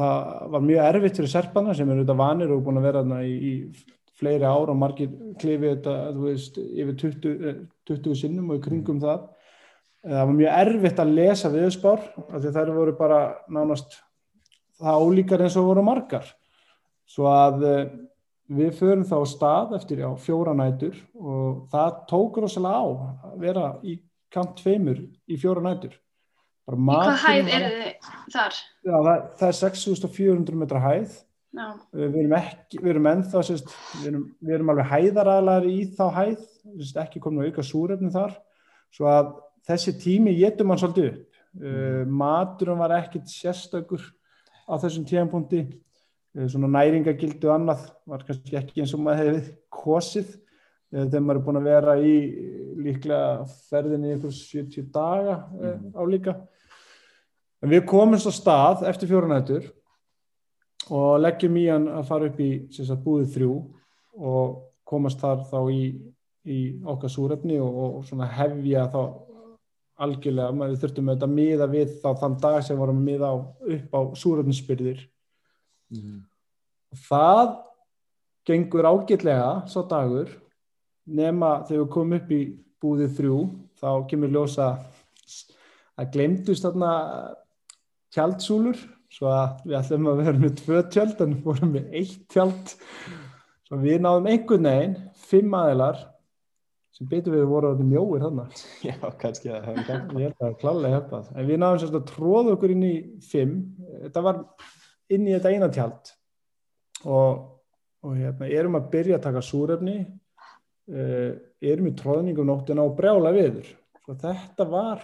það 0.00 0.50
var 0.52 0.60
mjög 0.64 0.84
erfitt 0.88 1.16
fyrir 1.16 1.32
serpana 1.32 1.74
sem 1.74 1.88
eru 1.90 2.02
auðvitað 2.02 2.22
vanir 2.22 2.52
og 2.54 2.62
búin 2.64 2.80
að 2.80 2.86
vera 2.88 3.22
í, 3.24 3.34
í 3.50 3.52
fleiri 4.20 4.46
ára 4.46 4.72
og 4.72 4.78
margir 4.78 5.10
klifið 5.40 5.72
þetta 5.74 5.94
veist, 6.18 6.58
yfir 6.60 6.96
20, 7.02 7.54
20 7.90 8.18
sinnum 8.20 8.52
og 8.52 8.60
í 8.60 8.64
kringum 8.64 8.98
mm. 8.98 9.04
það 9.06 9.24
eh, 10.04 10.12
það 10.12 10.20
var 10.20 10.36
mjög 10.42 10.60
erfitt 10.64 11.02
að 11.04 11.14
lesa 11.16 11.52
viðspár 11.54 12.04
af 12.26 12.36
því 12.36 12.52
þær 12.58 12.74
voru 12.76 12.96
bara 12.98 13.22
nánast 13.48 13.98
það 14.80 15.06
ólíkar 15.06 15.46
eins 15.46 15.58
og 15.60 15.70
voru 15.70 15.84
margar 15.84 16.28
svo 17.10 17.26
að 17.26 17.64
uh, 17.66 17.80
við 18.50 18.70
förum 18.78 19.02
þá 19.06 19.16
stað 19.26 19.74
eftir 19.80 20.04
já, 20.04 20.08
fjóra 20.22 20.54
nætur 20.56 20.94
og 21.18 21.66
það 21.72 21.98
tók 22.10 22.38
rosalega 22.42 22.78
á 22.78 22.86
að 23.30 23.34
vera 23.42 23.66
í 23.82 23.98
kant 24.30 24.54
tveimur 24.60 25.02
í 25.26 25.38
fjóra 25.40 25.64
nætur 25.64 25.98
Í 26.70 26.76
hvað 26.86 27.16
hæð 27.24 27.48
eru 27.56 27.70
þið 27.74 28.10
þar? 28.30 28.58
Já, 28.86 28.94
það, 28.94 29.22
það 29.40 29.48
er 29.48 29.56
6400 29.58 30.58
metra 30.60 30.82
hæð. 30.84 31.16
Við 31.96 32.18
erum 32.22 32.36
ekki, 32.38 32.78
við 32.78 32.92
erum 32.92 33.08
ennþá 33.10 33.42
sérst, 33.46 33.72
við, 33.98 34.06
erum, 34.12 34.24
við 34.38 34.56
erum 34.56 34.72
alveg 34.72 34.90
hæðaraðlar 34.92 35.66
í 35.70 35.78
þá 35.96 36.04
hæð, 36.14 36.44
sérst, 36.76 37.00
ekki 37.02 37.22
komin 37.22 37.42
að 37.42 37.50
auka 37.50 37.66
súrefni 37.66 38.12
þar, 38.14 38.36
svo 38.94 39.08
að 39.10 39.32
þessi 39.70 39.96
tími 40.00 40.36
getur 40.38 40.68
mann 40.68 40.80
svolítið 40.80 41.12
upp. 41.12 41.26
Mm. 41.50 41.66
uh, 41.66 42.02
maturum 42.06 42.78
var 42.78 42.92
ekkit 43.00 43.26
sérstakur 43.26 44.04
á 44.70 44.78
þessum 44.78 45.02
tíanpunkti 45.02 45.64
uh, 45.66 46.46
svona 46.46 46.70
næringagildu 46.76 47.50
annað 47.50 47.88
var 48.06 48.22
kannski 48.28 48.54
ekki 48.60 48.84
eins 48.84 48.94
og 48.94 49.02
maður 49.02 49.32
hefði 49.32 49.56
kosið. 49.74 50.30
Eh, 50.90 51.04
þegar 51.06 51.22
maður 51.22 51.38
er 51.38 51.44
búin 51.46 51.60
að 51.60 51.68
vera 51.70 51.92
í 52.02 52.14
líklega 52.82 53.50
ferðinni 53.68 54.08
í 54.10 54.14
einhvers 54.16 54.40
70 54.50 54.88
daga 54.94 55.36
mm. 55.54 55.84
á 55.94 56.02
líka. 56.10 56.34
En 57.62 57.70
við 57.70 57.84
komumst 57.90 58.26
á 58.26 58.32
stað 58.34 58.86
eftir 58.90 59.10
fjórunættur 59.12 59.68
og 60.90 61.20
leggjum 61.22 61.58
í 61.60 61.66
hann 61.70 61.88
að 61.92 62.08
fara 62.08 62.30
upp 62.30 62.40
í 62.42 62.50
sagt, 62.74 63.02
búðið 63.04 63.34
þrjú 63.36 63.54
og 64.20 64.56
komast 64.90 65.22
þar 65.22 65.44
þá 65.50 65.58
í, 65.70 65.82
í 66.50 66.60
okkar 66.90 67.12
súrefni 67.12 67.60
og, 67.62 68.00
og 68.00 68.24
hefja 68.36 68.86
þá 68.90 69.02
algjörlega, 70.00 70.56
maður 70.56 70.78
þurftum 70.80 71.10
að 71.12 71.26
miða 71.28 71.66
við 71.70 71.96
þá 72.00 72.10
þann 72.22 72.36
dag 72.40 72.60
sem 72.64 72.78
vorum 72.80 73.02
að 73.02 73.08
miða 73.10 73.32
á, 73.32 73.36
upp 73.76 73.96
á 73.96 74.00
súrefninsbyrðir 74.16 75.02
mm. 75.92 76.20
það 77.08 77.58
gengur 78.48 78.88
ágætlega 78.88 79.50
sá 79.68 79.82
dagur 79.90 80.32
nema 81.04 81.60
þegar 81.68 81.82
við 81.84 81.92
komum 81.92 82.16
upp 82.16 82.32
í 82.32 82.40
búðið 82.80 83.16
þrjú 83.18 83.40
þá 83.80 83.90
kemur 84.08 84.32
ljósa 84.32 84.70
að 86.00 86.14
glemdust 86.14 86.64
þarna 86.64 86.92
tjaldsúlur 88.14 88.80
svo 89.10 89.32
að 89.32 89.64
við 89.66 89.76
ætlum 89.80 90.08
að 90.10 90.22
vera 90.22 90.38
með 90.38 90.54
tvö 90.60 90.84
tjald 90.94 91.24
en 91.24 91.34
við 91.34 91.48
vorum 91.48 91.74
með 91.74 91.98
eitt 92.00 92.22
tjald 92.30 92.74
svo 93.66 93.80
við 93.82 94.00
náðum 94.04 94.30
einhvern 94.30 94.68
veginn 94.70 94.96
fimm 95.30 95.56
aðilar 95.58 96.00
sem 96.94 97.08
betur 97.10 97.36
við 97.36 97.46
voru 97.48 97.72
að 97.72 97.84
mjóir 97.86 98.24
þarna. 98.26 98.46
Já, 98.88 98.96
kannski 99.20 99.50
að 99.50 99.60
það 99.60 99.68
hefði 99.70 101.02
það. 101.10 101.30
En 101.34 101.48
við 101.48 101.60
náðum 101.62 101.82
sérst 101.82 101.98
að 102.00 102.08
tróða 102.10 102.56
okkur 102.56 102.74
inn 102.74 102.86
í 102.86 102.94
fimm. 103.24 103.54
Þetta 104.06 104.24
var 104.26 104.40
inn 105.10 105.28
í 105.28 105.34
þetta 105.36 105.54
eina 105.54 105.70
tjald. 105.72 106.10
Og, 107.08 107.44
og 108.04 108.18
hérna, 108.18 108.50
erum 108.52 108.76
að 108.76 108.90
byrja 108.92 109.16
að 109.16 109.26
taka 109.28 109.44
súrefni 109.44 110.00
uh, 110.04 111.30
erum 111.60 111.90
í 111.90 111.94
tróðningum 111.96 112.48
nóttina 112.48 112.84
og 112.84 112.96
brjála 112.98 113.32
viður 113.34 113.70
svo 114.04 114.16
þetta 114.18 114.66
var 114.68 115.02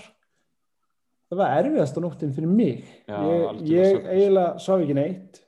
það 1.30 1.40
var 1.40 1.56
erfiðasta 1.60 2.02
nóttin 2.04 2.36
fyrir 2.36 2.52
mig. 2.52 2.86
Já, 3.08 3.18
ég, 3.18 3.58
ég 3.72 4.06
eiginlega 4.12 4.62
sá 4.62 4.70
ekki 4.76 4.96
neitt. 4.98 5.42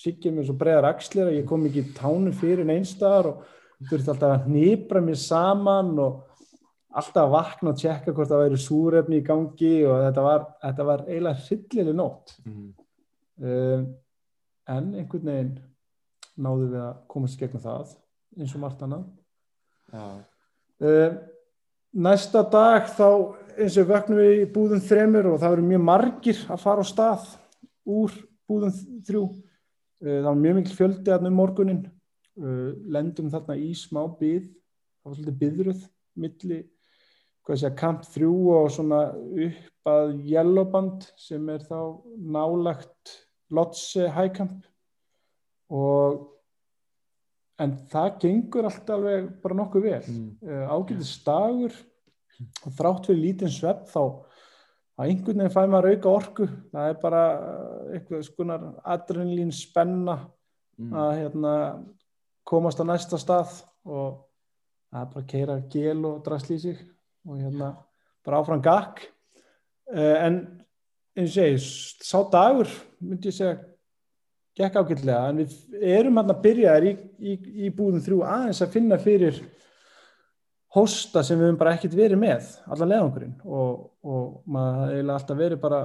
Siggið 0.00 0.36
mér 0.36 0.48
svo 0.48 0.56
breiðar 0.60 0.88
axlir 0.90 1.28
að 1.28 1.38
ég 1.38 1.46
kom 1.48 1.66
ekki 1.68 1.84
í 1.84 1.94
tánu 1.96 2.32
fyrir 2.36 2.68
neinstaðar 2.68 3.32
og 3.34 3.46
þurfti 3.90 4.12
alltaf 4.14 4.34
að 4.34 4.46
hnýpra 4.48 5.02
mér 5.04 5.18
saman 5.20 5.92
og 6.00 6.26
alltaf 6.90 7.24
að 7.26 7.34
vakna 7.34 7.72
og 7.72 7.80
tjekka 7.80 8.14
hvort 8.14 8.30
það 8.30 8.44
væri 8.44 8.60
súrefni 8.60 9.20
í 9.20 9.26
gangi 9.26 9.74
og 9.86 10.04
þetta 10.06 10.24
var, 10.26 10.46
þetta 10.64 10.86
var 10.88 11.04
eiginlega 11.06 11.44
hryllileg 11.46 11.98
nótt. 12.00 12.36
Mhm. 12.44 12.70
um, 13.40 13.90
en 14.70 14.94
einhvern 14.94 15.26
veginn 15.26 15.54
náðu 16.40 16.68
við 16.70 16.82
að 16.84 16.98
komast 17.10 17.36
í 17.36 17.42
gegnum 17.42 17.62
það 17.64 17.94
eins 18.38 18.54
og 18.54 18.62
margt 18.62 18.84
annað 18.86 19.06
um, 20.78 21.16
næsta 22.06 22.42
dag 22.52 22.86
þá 22.94 23.08
eins 23.60 23.76
og 23.80 23.88
vöknum 23.90 24.20
við 24.20 24.34
í 24.40 24.48
búðum 24.54 24.82
þremur 24.84 25.30
og 25.32 25.38
það 25.42 25.56
eru 25.56 25.68
mjög 25.68 25.86
margir 25.86 26.42
að 26.50 26.62
fara 26.64 26.84
á 26.84 26.90
stað 26.90 27.28
úr 27.90 28.16
búðum 28.48 28.74
þrjú. 29.06 29.24
Uh, 30.00 30.18
það 30.20 30.28
var 30.30 30.42
mjög 30.42 30.58
mikil 30.60 30.76
fjöldi 30.78 31.14
að 31.14 31.28
um 31.28 31.38
morgunin 31.38 31.80
uh, 31.86 32.70
lendum 32.92 33.30
þarna 33.32 33.58
í 33.60 33.72
smá 33.76 34.02
byð 34.20 34.48
það 35.00 35.10
var 35.10 35.18
svolítið 35.18 35.40
byðruð 35.44 35.88
milli 36.20 36.60
að 37.50 37.76
kamp 37.80 38.04
þrjú 38.06 38.34
og 38.54 38.68
svona 38.70 38.98
upp 39.10 39.90
að 39.90 40.12
Yellowband 40.28 41.08
sem 41.18 41.48
er 41.50 41.64
þá 41.66 41.98
nálagt 42.14 43.14
Lotse 43.50 44.06
Hækamp 44.14 44.68
og 45.74 46.28
en 47.60 47.74
það 47.90 48.10
gengur 48.22 48.68
allt 48.68 48.92
alveg 48.94 49.26
bara 49.42 49.56
nokkuð 49.58 49.86
vel. 49.88 50.04
Mm. 50.06 50.28
uh, 50.46 50.66
ágætis 50.70 51.16
dagur 51.26 51.74
og 52.64 52.74
þrátt 52.76 53.08
fyrir 53.10 53.22
lítinn 53.24 53.52
svepp 53.52 53.86
þá 53.90 54.02
að 55.00 55.06
einhvern 55.06 55.40
veginn 55.40 55.54
fæ 55.54 55.62
maður 55.64 55.94
auka 55.94 56.12
orku. 56.12 56.48
Það 56.72 56.90
er 56.90 57.00
bara 57.00 57.24
uh, 57.36 57.80
eitthvað 57.94 58.26
skonar 58.26 58.68
adrenalín 58.84 59.52
spenna 59.54 60.18
Mm. 60.80 60.92
að 60.96 61.10
hérna, 61.18 61.54
komast 62.48 62.80
á 62.80 62.84
næsta 62.88 63.18
stað 63.20 63.58
og 63.84 64.22
er 64.90 65.08
bara 65.12 65.20
að 65.20 65.28
keira 65.28 65.56
gel 65.70 65.98
og 66.08 66.22
drasli 66.24 66.56
í 66.56 66.62
sig 66.62 66.78
og 67.28 67.36
hérna 67.36 67.74
bara 68.24 68.40
áfram 68.40 68.62
gakk. 68.64 69.02
Uh, 69.90 70.16
en 70.24 70.38
eins 71.18 71.36
og 71.36 71.50
ég 71.50 71.60
sá 71.60 72.22
dagur 72.32 72.70
myndi 73.02 73.28
ég 73.28 73.36
segja 73.36 73.58
gekk 74.56 74.80
ágætlega. 74.80 75.28
En 75.28 75.42
við 75.42 75.86
erum 75.98 76.20
hann 76.20 76.32
að 76.32 76.42
byrja 76.46 76.78
í, 76.80 76.94
í, 77.20 77.36
í 77.66 77.72
búðum 77.74 78.00
þrjú 78.04 78.22
aðeins 78.24 78.62
að 78.64 78.74
finna 78.78 79.00
fyrir 79.02 79.42
hósta 80.76 81.24
sem 81.26 81.38
við 81.38 81.48
höfum 81.48 81.60
bara 81.60 81.74
ekkert 81.76 81.96
verið 81.98 82.20
með 82.20 82.50
allan 82.70 82.92
leðangurinn 82.92 83.34
og, 83.44 83.88
og 84.06 84.26
maður 84.46 84.94
hefði 84.94 85.14
alltaf 85.16 85.40
verið 85.40 85.62
bara 85.64 85.80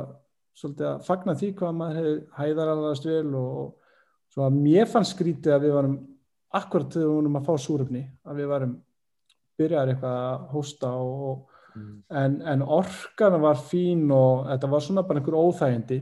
svolítið 0.56 0.90
að 0.92 1.06
fagna 1.08 1.36
því 1.40 1.52
hvað 1.60 1.80
maður 1.80 2.00
hefði 2.02 2.16
hæðaralast 2.40 3.10
vel 3.10 3.32
og, 3.40 3.56
og 3.64 4.36
svo 4.36 4.46
að 4.46 4.60
mér 4.60 4.92
fann 4.92 5.08
skrítið 5.08 5.56
að 5.56 5.66
við 5.68 5.76
varum 5.80 5.98
akkurat 6.56 6.94
þegar 6.94 7.08
við 7.10 7.16
vorum 7.18 7.40
að 7.40 7.50
fá 7.50 7.56
súröfni 7.66 8.04
að 8.26 8.40
við 8.42 8.52
varum 8.54 8.78
byrjaðar 9.60 9.92
eitthvað 9.94 10.22
að 10.22 10.48
hósta 10.54 10.94
og, 11.02 11.44
Mm. 11.76 12.04
en, 12.08 12.36
en 12.48 12.62
orkan 12.62 13.34
var 13.44 13.58
fín 13.60 14.06
og 14.16 14.46
þetta 14.48 14.68
var 14.72 14.84
svona 14.84 15.02
bara 15.04 15.20
einhver 15.20 15.36
óþægindi 15.36 15.98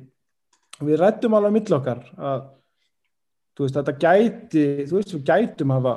við 0.86 1.00
rættum 1.02 1.34
alveg 1.34 1.56
mill 1.56 1.78
okkar 1.80 2.04
að 2.14 2.44
veist 3.58 3.80
þetta 3.80 3.96
gæti 4.04 4.66
þú 4.86 5.00
veist 5.00 5.16
við 5.16 5.24
gætum 5.26 5.74
hafa 5.74 5.96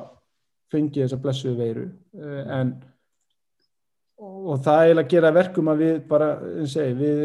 fengið 0.72 1.04
þessa 1.04 1.22
blessuðu 1.22 1.56
veiru 1.60 1.88
uh, 2.18 2.42
en 2.58 2.76
og, 4.16 4.60
það 4.64 4.78
er 4.78 4.86
eiginlega 4.86 5.04
að 5.04 5.12
gera 5.12 5.32
verkum 5.36 5.70
að 5.70 5.82
við 5.82 5.96
bara, 6.10 6.28
segi, 6.70 6.96
við 7.00 7.22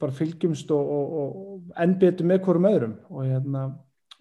bara 0.00 0.16
fylgjumst 0.18 0.72
og, 0.74 0.92
og, 0.96 1.14
og 1.22 1.82
ennbetum 1.84 2.30
með 2.30 2.42
hverjum 2.46 2.70
öðrum. 2.70 2.96
Og 3.10 3.28
hérna 3.28 3.64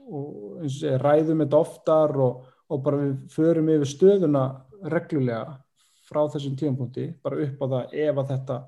og 0.04 0.68
segi, 0.68 0.98
ræðum 1.02 1.44
þetta 1.45 1.64
oftar 1.64 2.16
og, 2.24 2.45
og 2.72 2.86
bara 2.86 3.02
við 3.02 3.16
förum 3.34 3.72
yfir 3.74 3.91
stöðuna 3.91 4.45
reglulega 4.94 5.58
frá 6.04 6.26
þessum 6.30 6.56
tímapunkti, 6.60 7.10
bara 7.24 7.41
upp 7.45 7.62
á 7.64 7.66
það 7.74 7.98
ef 8.06 8.22
að 8.22 8.32
þetta 8.34 8.60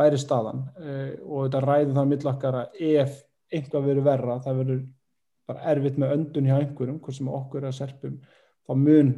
væri 0.00 0.20
staðan. 0.20 0.64
Uh, 0.78 1.12
og 1.26 1.44
þetta 1.48 1.66
ræðum 1.66 1.98
það 1.98 2.10
millakkar 2.14 2.62
að 2.62 2.82
ef 2.94 3.20
einhvað 3.50 3.86
verður 3.88 4.06
verra, 4.06 4.40
það 4.44 4.60
verður 4.62 4.82
bara 5.50 5.72
erfitt 5.72 5.96
með 5.98 6.12
öndun 6.14 6.46
hjá 6.46 6.60
einhverjum, 6.60 7.00
hvort 7.02 7.16
sem 7.16 7.30
okkur 7.34 7.64
er 7.64 7.72
að 7.72 7.78
serpum, 7.80 8.20
þá 8.70 8.76
mun 8.78 9.10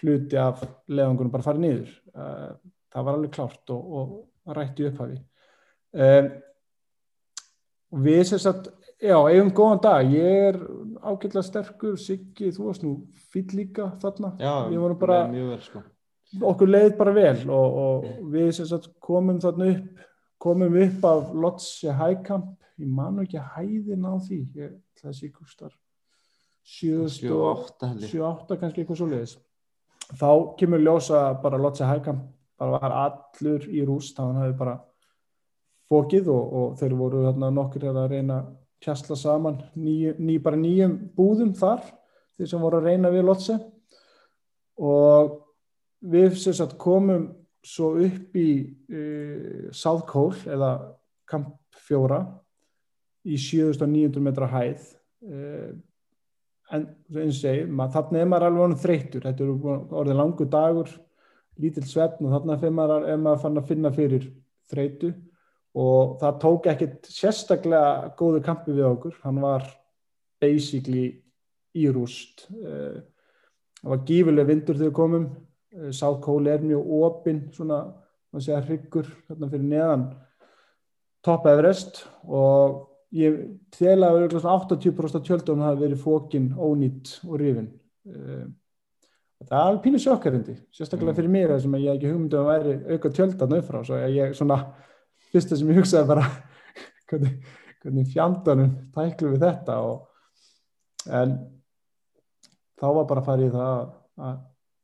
hluti 0.00 0.36
af 0.38 0.60
leðangunum 0.88 1.32
bara 1.32 1.46
fara 1.46 1.58
niður. 1.58 1.90
Uh, 2.14 2.52
það 2.92 3.06
var 3.06 3.16
alveg 3.16 3.32
klárt 3.34 3.72
og, 3.74 3.94
og 4.00 4.56
rætti 4.56 4.86
upphafi. 4.90 5.16
Um, 5.90 6.28
við 8.04 8.20
sem 8.28 8.38
sagt, 8.42 8.68
já, 9.02 9.16
eigum 9.16 9.50
góðan 9.56 9.80
dag, 9.82 10.12
ég 10.12 10.50
er 10.50 10.60
ágætlega 11.00 11.42
sterkur, 11.46 11.96
Siggi, 11.98 12.52
þú 12.54 12.68
varst 12.68 12.84
nú 12.84 12.92
fýll 13.32 13.48
líka 13.56 13.88
þarna. 14.02 14.34
Já, 14.38 14.52
Við 14.70 14.84
vorum 14.84 15.00
bara- 15.00 15.24
mjög 15.32 15.48
vel 15.54 15.64
sko. 15.64 15.82
okkur 16.46 16.68
leið 16.70 16.92
bara 16.98 17.12
vel 17.12 17.50
og, 17.50 17.78
og 17.82 18.04
við 18.30 18.52
sem 18.54 18.66
sagt 18.70 18.84
komum 19.02 19.40
þarna 19.42 19.66
upp 19.72 20.04
komum 20.38 20.76
upp 20.78 21.04
af 21.04 21.32
Lotse 21.34 21.90
Hækamp 21.98 22.52
ég 22.78 22.86
man 22.86 23.16
nú 23.16 23.24
ekki 23.26 23.40
að 23.40 23.48
hæðin 23.56 24.06
á 24.06 24.14
því 24.22 24.38
ég 24.54 24.76
ætla 24.94 25.10
að 25.10 25.16
sé 25.18 25.30
kustar 25.34 25.72
7-8 26.66 27.88
held 27.88 28.04
ég. 28.04 28.12
7-8 28.12 28.60
kannski 28.60 28.82
eitthvað 28.82 29.00
svo 29.00 29.08
leiðis 29.10 29.38
þá 30.18 30.30
kemur 30.58 30.82
ljósa 30.82 31.22
bara 31.42 31.58
Lotse 31.60 31.86
Hækamp 31.86 32.28
bara 32.60 32.78
var 32.78 32.96
allur 33.06 33.66
í 33.70 33.82
rúst 33.86 34.16
þá 34.16 34.24
hann 34.26 34.40
hefði 34.42 34.56
bara 34.58 34.76
fókið 35.90 36.30
og, 36.30 36.56
og 36.60 36.78
þeir 36.80 36.96
voru 36.98 37.24
þarna 37.26 37.50
nokkur 37.54 37.86
að 37.90 38.02
reyna 38.12 38.40
að 38.40 38.50
kjastla 38.80 39.16
saman 39.18 39.60
ný, 39.76 40.12
ný, 40.18 40.38
bara 40.42 40.58
nýjum 40.60 40.96
búðum 41.16 41.52
þar 41.56 41.82
þeir 42.36 42.50
sem 42.52 42.62
voru 42.62 42.80
að 42.80 42.90
reyna 42.90 43.12
við 43.12 43.26
Lotse 43.28 43.58
og 44.80 45.36
við 46.00 46.36
sem 46.40 46.56
sagt 46.56 46.78
komum 46.80 47.28
svo 47.66 47.92
upp 48.00 48.36
í 48.40 48.50
uh, 48.88 49.68
South 49.76 50.06
Cole 50.08 50.38
eða 50.48 50.72
Camp 51.28 51.52
4 51.88 52.22
í 53.28 53.36
7900 53.36 54.24
metra 54.24 54.48
hæð 54.48 54.86
uh, 55.28 55.72
en 56.76 56.86
mað, 57.74 57.94
þarna 57.96 58.20
er 58.20 58.28
maður 58.30 58.46
alveg 58.48 58.64
honum 58.64 58.82
þreyttur, 58.82 59.24
þetta 59.26 59.46
er 59.46 59.96
orðið 60.00 60.20
langur 60.20 60.50
dagur 60.50 60.92
lítill 61.60 61.86
svefn 61.88 62.28
og 62.28 62.36
þarna 62.36 62.56
er 62.56 62.76
maður, 62.76 63.08
maður 63.20 63.42
fann 63.42 63.60
að 63.60 63.68
finna 63.68 63.92
fyrir 63.92 64.30
þreytu. 64.70 65.10
Og 65.80 66.16
það 66.18 66.38
tók 66.42 66.66
ekkert 66.72 67.10
sérstaklega 67.12 68.10
góðu 68.18 68.40
kampi 68.42 68.74
við 68.74 68.88
okkur, 68.88 69.18
hann 69.22 69.38
var 69.42 69.66
basically 70.42 71.04
í 71.78 71.84
rúst 71.92 72.48
uh, 72.50 72.98
það 73.80 73.92
var 73.92 74.04
gífurlega 74.08 74.50
vindur 74.50 74.78
þegar 74.78 74.90
við 74.90 74.98
komum. 74.98 75.30
South 75.94 76.18
Cole 76.24 76.50
er 76.50 76.64
mjög 76.66 76.88
opinn 76.98 77.44
svona, 77.54 77.84
maður 78.32 78.46
segja 78.48 78.62
hryggur 78.64 79.10
hérna 79.28 79.50
fyrir 79.52 79.68
neðan 79.70 80.06
Top 81.22 81.46
Everest. 81.46 82.02
Og 82.26 82.89
ég 83.16 83.38
tel 83.74 83.98
að 84.06 84.16
vera 84.18 84.40
svona 84.40 84.56
80% 84.64 85.18
af 85.18 85.26
tjöldunum 85.26 85.66
hafi 85.66 85.84
verið 85.84 86.02
fókin, 86.04 86.50
ónýtt 86.54 87.16
og 87.26 87.38
rifin. 87.40 87.70
Það 89.40 89.56
er 89.56 89.62
alveg 89.64 89.80
pínu 89.86 90.00
sjokkarindi 90.02 90.54
sérstaklega 90.76 91.16
fyrir 91.16 91.32
mér 91.32 91.54
að 91.56 91.64
ég 91.80 91.94
ekki 91.94 92.10
hugmyndi 92.10 92.36
að 92.36 92.48
væri 92.50 92.74
auka 92.92 93.12
tjöldan 93.16 93.54
auðfrá 93.56 93.80
svo 93.88 94.00
ég 94.12 94.34
svona 94.36 94.58
fyrsta 95.30 95.56
sem 95.56 95.70
ég 95.72 95.80
hugsaði 95.80 96.08
bara 96.10 96.26
hvernig, 97.08 97.38
hvernig 97.80 98.10
fjandanum 98.12 98.74
tæklu 98.92 99.32
við 99.32 99.46
þetta 99.46 99.78
og, 99.86 100.02
en 101.08 101.32
þá 102.76 102.86
var 102.98 103.08
bara 103.08 103.24
að 103.24 103.30
fara 103.30 103.46
í 103.46 103.54
það 103.54 103.88
að 104.28 104.38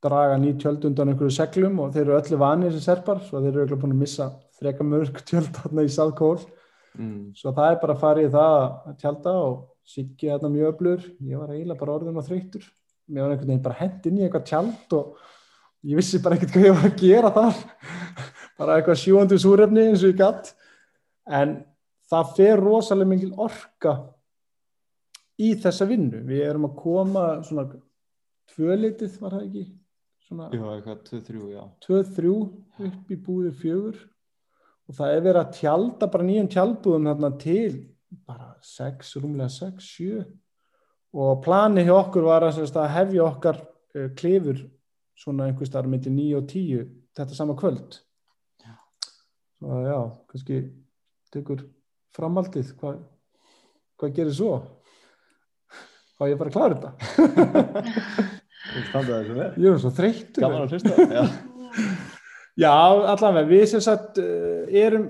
draga 0.07 0.41
ný 0.41 0.55
tjöld 0.63 0.89
undan 0.89 1.13
einhverju 1.13 1.37
seglum 1.37 1.79
og 1.85 1.93
þeir 1.93 2.07
eru 2.07 2.19
öllu 2.23 2.41
vanir 2.41 2.73
sem 2.73 2.85
serpar 2.87 3.21
svo 3.27 3.43
þeir 3.45 3.53
eru 3.53 3.67
ekki 3.67 3.81
búin 3.83 3.97
að 3.99 4.03
missa 4.07 4.31
freka 4.57 4.87
mörg 4.89 5.21
tjöld 5.29 5.53
þarna 5.59 5.85
í 5.85 5.93
Cole 6.17 6.49
Mm. 6.97 7.33
svo 7.37 7.53
það 7.53 7.71
er 7.71 7.81
bara 7.83 7.95
að 7.97 8.03
fara 8.03 8.23
í 8.25 8.29
það 8.33 8.59
að 8.91 9.01
tjálta 9.03 9.39
og 9.47 9.57
Siggi 9.87 10.27
þarna 10.33 10.51
mjög 10.51 10.73
öflur 10.73 11.03
ég 11.23 11.39
var 11.39 11.53
eiginlega 11.55 11.79
bara 11.79 11.95
orðin 11.95 12.19
og 12.19 12.27
þreyttur. 12.27 12.65
Mér 13.07 13.23
var 13.23 13.35
einhvern 13.37 13.53
veginn 13.53 13.63
bara 13.63 13.79
hend 13.79 14.09
inn 14.09 14.19
í 14.19 14.25
eitthvað 14.27 14.49
tjald 14.49 14.97
og 14.99 15.21
ég 15.87 16.01
vissi 16.01 16.19
bara 16.25 16.35
ekkert 16.35 16.57
hvað 16.57 16.67
ég 16.67 16.75
var 16.75 16.89
að 16.89 16.97
gera 17.05 17.31
þar. 17.37 17.61
Bara 18.57 18.79
eitthvað 18.79 18.99
sjóandi 19.03 19.37
súrefni 19.37 19.83
eins 19.85 20.01
og 20.01 20.15
ég 20.15 20.19
gatt 20.19 20.55
en 21.39 21.59
það 22.09 22.31
fer 22.39 22.63
rosalega 22.63 23.11
mingil 23.11 23.35
orka 23.45 23.93
í 25.37 25.53
þessa 25.61 25.87
vinnu. 25.87 26.23
Við 26.25 26.43
erum 26.49 26.65
að 26.71 26.79
koma 26.81 27.25
svona 27.47 27.67
tvölitið 28.55 29.19
var 29.21 29.37
það 29.37 29.45
ekki? 29.45 29.65
Svona 30.27 30.49
Já, 30.51 30.65
eitthvað 30.73 31.03
2-3, 31.13 31.43
já. 31.53 31.63
2-3 31.87 32.33
upp 32.89 33.13
í 33.13 33.21
búði 33.29 33.53
fjögur 33.61 34.01
og 34.87 34.95
það 34.95 35.13
er 35.13 35.23
verið 35.25 35.41
að 35.43 35.55
tjálta 35.59 36.09
bara 36.13 36.27
nýjum 36.27 36.49
tjálbúðum 36.53 37.09
þarna 37.11 37.31
til 37.43 37.71
bara 38.27 38.53
6, 38.63 39.17
rúmlega 39.23 39.51
6, 39.53 39.89
7 39.99 40.25
og 41.17 41.43
plani 41.45 41.85
hjá 41.87 41.95
okkur 41.97 42.27
var 42.29 42.47
að, 42.47 42.61
að 42.69 42.93
hefja 42.95 43.27
okkar 43.27 43.61
uh, 43.63 44.09
klifur 44.19 44.63
svona 45.17 45.49
einhver 45.49 45.69
starf 45.69 45.91
myndi 45.91 46.13
9 46.13 46.39
og 46.39 46.49
10 46.53 46.87
þetta 47.17 47.39
sama 47.39 47.57
kvöld 47.59 47.99
Já. 48.63 48.75
svo 49.59 49.83
já, 49.87 49.99
kannski 50.31 50.63
tekur 51.35 51.67
framaldið 52.17 52.73
hvað, 52.79 53.01
hvað 53.99 54.17
gerir 54.21 54.37
svo 54.37 54.55
hvað 56.17 56.33
ég 56.33 56.41
bara 56.41 56.53
að 56.53 56.57
klára 56.57 56.77
þetta 56.77 56.91
ég 59.63 59.73
er 59.73 59.81
svo 59.83 59.93
þreyttur 59.95 60.43
Gaman 60.43 60.65
að 60.67 60.77
hlusta. 60.77 61.11
Já. 61.11 61.25
Já, 62.57 62.73
allavega, 62.73 63.45
við 63.51 63.67
sem 63.69 63.83
sagt 63.85 64.17
uh, 64.23 64.56
erum 64.81 65.07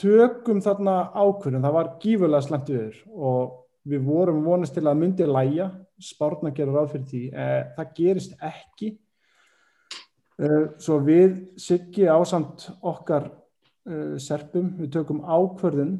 tökum 0.00 0.62
þarna 0.64 0.96
ákvörðum, 1.14 1.62
það 1.62 1.76
var 1.76 1.90
gífurlega 2.02 2.46
slæmt 2.46 2.72
yfir 2.72 2.98
og 3.12 3.58
við 3.88 4.04
vorum 4.06 4.42
vonast 4.46 4.74
til 4.76 4.86
að 4.86 4.98
myndi 5.00 5.26
læja, 5.26 5.68
spárna 6.02 6.52
gerur 6.54 6.80
ráð 6.80 6.92
fyrir 6.94 7.08
því, 7.10 7.22
eh, 7.32 7.62
það 7.76 7.94
gerist 7.98 8.36
ekki. 8.42 8.96
Uh, 10.42 10.72
svo 10.80 10.96
við 11.04 11.34
siggi 11.60 12.06
ásamt 12.08 12.64
okkar 12.80 13.28
uh, 13.28 14.16
serpum, 14.18 14.72
við 14.80 14.88
tökum 14.96 15.20
ákvörðun 15.22 15.92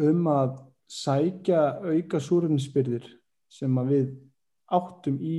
um 0.00 0.30
að 0.32 0.56
sækja 0.90 1.60
auka 1.84 2.20
súrunnsbyrðir 2.20 3.04
sem 3.52 3.78
að 3.78 3.92
við 3.92 4.08
áttum 4.72 5.20
í 5.20 5.36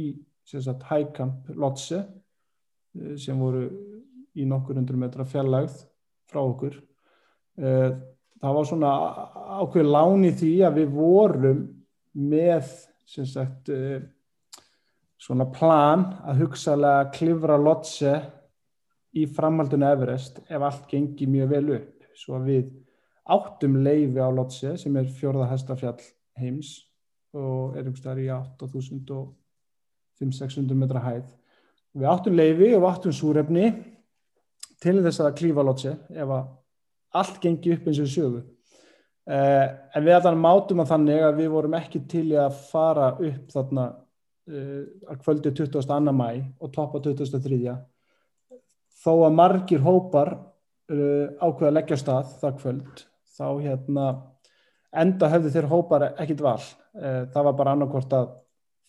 hækamp 0.89 1.49
Lotse 1.55 1.99
eh, 1.99 3.15
sem 3.17 3.39
voru 3.39 3.65
í 4.35 4.45
nokkur 4.45 4.77
hundur 4.77 4.97
metra 4.97 5.25
fjarlægð 5.25 5.81
frá 6.33 6.41
okkur. 6.41 6.73
Eh, 7.61 7.91
það 8.41 8.57
var 8.57 8.65
svona 8.67 8.91
ákveð 9.61 9.87
lán 9.93 10.27
í 10.27 10.33
því 10.35 10.53
að 10.67 10.73
við 10.81 10.89
vorum 10.97 11.61
með 12.13 12.63
sagt 13.05 13.69
eh, 13.69 14.01
svona 15.21 15.45
plan 15.53 16.01
að 16.27 16.39
hugsalega 16.43 17.11
klifra 17.15 17.57
Lotse 17.59 18.13
í 19.13 19.27
framhaldinu 19.29 19.85
Everest 19.93 20.41
ef 20.49 20.61
allt 20.61 20.87
gengi 20.89 21.25
mjög 21.29 21.49
vel 21.53 21.69
upp. 21.77 21.93
Svo 22.17 22.35
að 22.39 22.45
við 22.49 22.65
áttum 23.33 23.73
leifi 23.85 24.19
á 24.19 24.29
Lotse 24.33 24.77
sem 24.81 24.97
er 24.99 25.15
fjörða 25.19 25.51
hestafjall 25.51 26.01
heims 26.39 26.69
og 27.33 27.75
er 27.77 27.83
einhverstaðar 27.85 28.21
í 28.21 28.27
8500-600 28.33 30.75
metra 30.77 30.99
hæð. 31.05 31.25
Við 31.93 32.07
áttum 32.09 32.35
leifi 32.37 32.75
og 32.77 32.83
áttum 32.89 33.13
súrefni 33.15 33.65
til 34.83 34.99
þess 35.03 35.23
að 35.23 35.35
klífa 35.39 35.63
Lotse 35.65 35.95
ef 36.11 36.27
að 36.27 36.51
allt 37.19 37.39
gengi 37.43 37.73
upp 37.75 37.87
eins 37.87 38.01
og 38.01 38.09
sögu 38.09 38.41
uh, 38.41 39.67
en 39.95 40.05
við 40.05 40.17
allan 40.17 40.41
mátum 40.41 40.83
að 40.83 40.93
þannig 40.93 41.25
að 41.27 41.41
við 41.41 41.51
vorum 41.53 41.77
ekki 41.77 42.03
til 42.09 42.25
að 42.41 42.59
fara 42.71 43.11
upp 43.13 43.53
þarna 43.53 43.87
uh, 43.93 44.83
að 45.13 45.21
kvöldi 45.23 45.53
22. 45.61 46.15
mæ 46.17 46.29
og 46.59 46.73
toppa 46.75 47.01
23. 47.05 47.61
þó 49.03 49.13
að 49.13 49.39
margir 49.39 49.83
hópar 49.85 50.35
uh, 50.35 51.27
ákveða 51.39 51.71
að 51.71 51.75
leggja 51.79 51.99
stað 52.01 52.37
það 52.41 52.61
kvöld 52.61 53.03
þá 53.33 53.47
hérna 53.63 54.07
enda 54.93 55.29
hefðu 55.31 55.53
þeir 55.55 55.71
hópar 55.71 56.09
ekkit 56.11 56.41
val 56.45 56.61
það 56.93 57.45
var 57.47 57.55
bara 57.57 57.71
annarkort 57.73 58.11
að 58.13 58.27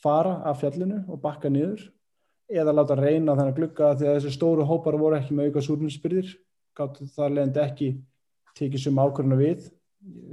fara 0.05 0.35
af 0.45 0.59
fjallinu 0.61 0.99
og 1.09 1.23
bakka 1.23 1.49
niður 1.49 1.87
eða 2.51 2.75
láta 2.75 2.97
reyna 2.99 3.37
þennan 3.37 3.57
glugga 3.57 3.93
því 3.99 4.09
að 4.09 4.19
þessi 4.19 4.35
stóru 4.35 4.67
hópar 4.69 4.99
voru 5.01 5.19
ekki 5.19 5.37
með 5.37 5.51
auka 5.51 5.65
súrninsbyrðir 5.65 6.35
gáttu 6.77 7.07
það 7.15 7.37
leðandi 7.37 7.63
ekki 7.65 7.91
tekið 8.59 8.85
sem 8.85 9.01
ákvörðuna 9.01 9.39
við. 9.41 9.69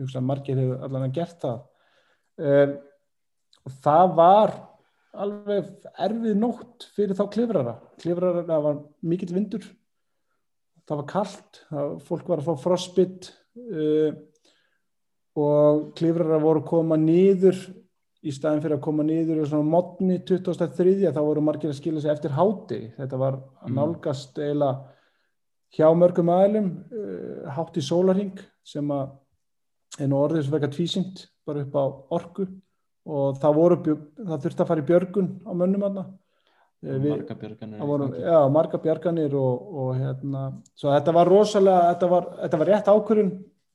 Að 0.04 0.26
margir 0.28 0.60
hefur 0.60 0.82
allan 0.86 1.08
að 1.08 1.14
gert 1.16 1.38
það. 1.46 1.62
Um, 2.42 2.74
og 3.62 3.78
það 3.86 4.16
var 4.18 4.56
alveg 5.12 5.70
erfið 6.08 6.40
nótt 6.40 6.88
fyrir 6.96 7.18
þá 7.18 7.24
klifrara. 7.36 7.76
Klifrara, 8.02 8.44
það 8.48 8.66
var 8.66 8.82
mikill 9.12 9.32
vindur 9.36 9.70
það 10.92 11.02
var 11.02 11.08
kallt 11.10 11.62
það, 11.70 11.94
fólk 12.08 12.32
var 12.32 12.42
að 12.42 12.50
fá 12.50 12.64
frostbitt 12.66 13.30
uh, 13.62 14.12
og 15.40 15.86
klifrara 15.98 16.42
voru 16.42 16.64
að 16.64 16.70
koma 16.72 16.98
nýður 17.00 17.60
í 18.22 18.34
staðin 18.34 18.62
fyrir 18.62 18.78
að 18.78 18.86
koma 18.86 19.06
nýður 19.06 19.42
í 19.42 19.48
svona 19.50 19.68
modni 19.68 20.20
2003 20.28 21.12
þá 21.16 21.22
voru 21.22 21.44
margir 21.46 21.72
að 21.72 21.80
skilja 21.80 22.04
sig 22.04 22.14
eftir 22.14 22.36
háti. 22.38 22.82
Þetta 22.98 23.20
var 23.22 23.40
að 23.64 23.76
nálgast 23.78 24.38
eiginlega 24.38 24.74
hjá 25.78 25.88
mörgum 25.98 26.32
aðlum 26.34 26.72
uh, 26.92 27.52
hátt 27.56 27.80
í 27.80 27.86
sólaring 27.86 28.36
sem 28.68 28.92
að 28.94 29.16
einu 30.00 30.20
orðið 30.20 30.46
sem 30.46 30.56
verka 30.56 30.72
tvísynt 30.72 31.26
bara 31.48 31.66
upp 31.66 31.78
á 31.78 31.86
orku. 32.20 32.48
Og 33.12 33.40
það, 33.42 33.56
voru, 33.58 33.96
það 34.20 34.44
þurfti 34.44 34.62
að 34.62 34.68
fara 34.70 34.82
í 34.84 34.90
björgun 34.92 35.30
á 35.42 35.52
mönnum 35.58 35.88
aðna 35.88 36.04
marga 36.82 37.36
björganir 37.38 37.80
voru, 37.86 38.08
já, 38.18 38.38
marga 38.50 38.78
björganir 38.82 39.34
og, 39.38 39.74
og 39.78 39.90
hérna, 40.00 40.48
svo 40.74 40.90
þetta 40.90 41.14
var 41.14 41.30
rosalega 41.30 41.90
þetta 41.92 42.10
var, 42.10 42.30
þetta 42.40 42.60
var 42.62 42.72
rétt 42.72 42.90
ákvörun 42.90 43.32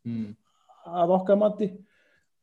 mm. 0.07 0.31
að 1.03 1.13
okkar 1.15 1.39
mati. 1.39 1.69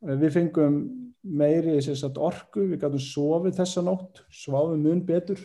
Við 0.04 0.32
fengum 0.36 0.78
meiri 1.24 1.78
sagt, 1.84 2.20
orku, 2.20 2.66
við 2.68 2.82
gætum 2.84 3.02
sofið 3.02 3.58
þessa 3.62 3.84
nótt, 3.86 4.24
sváðum 4.34 4.84
mun 4.84 5.02
betur. 5.08 5.40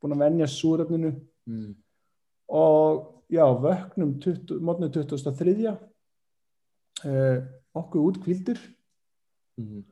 Búin 0.00 0.14
að 0.14 0.24
venja 0.24 0.48
súrefninu. 0.50 1.14
Mm. 1.48 1.76
og 2.48 3.24
já, 3.32 3.44
vöknum 3.60 4.18
20, 4.20 4.58
mótnið 4.60 4.90
2003 4.98 5.70
eh, 7.04 7.38
okkur 7.76 8.04
út 8.04 8.18
kvildir 8.24 8.60
Mm. 9.58 9.82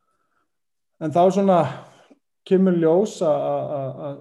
en 1.03 1.11
þá 1.11 1.23
svona 1.35 1.59
kemur 2.47 2.77
ljós 2.79 3.17
að 3.27 4.21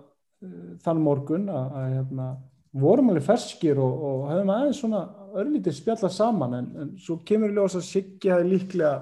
þann 0.82 1.02
morgun 1.06 1.46
að 1.54 1.76
hérna, 1.94 2.30
vorum 2.76 3.12
alveg 3.12 3.28
ferskir 3.28 3.78
og, 3.82 3.94
og 4.10 4.24
hefðum 4.32 4.54
aðeins 4.56 4.80
svona 4.82 5.02
örlítið 5.38 5.78
spjalla 5.78 6.10
saman. 6.12 6.56
En, 6.60 6.72
en 6.82 6.90
svo 7.02 7.20
kemur 7.28 7.54
ljós 7.54 7.78
að 7.78 7.86
Siggi 7.88 8.34
hafi 8.34 8.50
líklega 8.50 8.96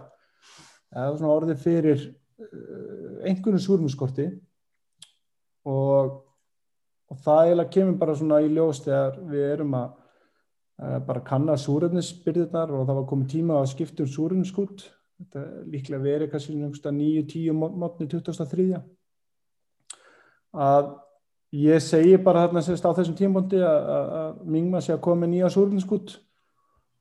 eða 0.93 1.17
svona 1.17 1.33
orðið 1.33 1.63
fyrir 1.63 2.05
uh, 2.05 3.25
einhvern 3.27 3.61
súrumskorti 3.61 4.29
og, 5.69 6.17
og 7.09 7.21
það 7.25 7.43
eiginlega 7.43 7.75
kemur 7.77 7.99
bara 8.01 8.17
svona 8.19 8.41
í 8.43 8.49
ljós 8.53 8.83
þegar 8.85 9.21
við 9.29 9.45
erum 9.51 9.77
að 9.79 9.93
uh, 9.93 10.99
bara 11.07 11.25
kanna 11.27 11.57
súrefnisbyrðirnar 11.59 12.73
og 12.73 12.85
það 12.87 12.99
var 12.99 13.07
komið 13.13 13.31
tíma 13.37 13.61
að 13.61 13.71
skipta 13.75 14.05
um 14.05 14.11
súrefniskút 14.15 14.85
þetta 15.23 15.45
líklega 15.69 16.03
verið 16.03 16.33
kannski 16.33 16.57
9-10 16.57 17.53
mótni 17.55 18.09
2003 18.11 18.67
að 20.53 20.91
ég 21.53 21.81
segi 21.85 22.17
bara 22.21 22.47
þarna 22.47 22.63
sérst 22.65 22.85
á 22.85 22.91
þessum 22.97 23.17
tímbondi 23.17 23.61
að 23.61 24.41
Mingma 24.49 24.81
sé 24.81 24.95
að 24.95 25.03
koma 25.05 25.23
með 25.23 25.35
nýja 25.35 25.51
súrefniskút 25.53 26.17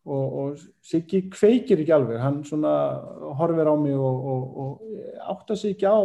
og, 0.07 0.39
og 0.43 0.63
Siggi 0.83 1.23
kveikir 1.31 1.83
ekki 1.83 1.95
alveg. 1.95 2.21
Hann 2.23 2.43
svona 2.47 2.73
horfir 3.39 3.71
á 3.71 3.75
mig 3.79 3.95
og, 3.95 4.27
og, 4.33 4.59
og 4.63 5.31
áttar 5.35 5.59
sig 5.59 5.77
ekki 5.77 5.87
á 5.87 6.01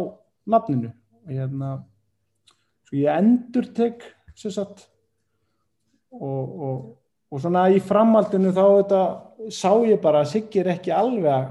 nafninu. 0.46 0.92
Og 1.26 1.34
hérna 1.34 1.72
svo 2.88 2.96
ég 2.96 3.10
endur 3.18 3.68
tek 3.74 4.04
sérst 4.38 4.86
og 6.08 7.40
svona 7.42 7.66
í 7.74 7.80
framhaldinu 7.84 8.54
þá 8.56 8.64
þetta 8.64 9.00
sá 9.52 9.72
ég 9.86 10.00
bara 10.02 10.22
að 10.22 10.30
Siggi 10.32 10.62
er 10.62 10.72
ekki 10.76 10.94
alveg 10.94 11.32
að 11.34 11.48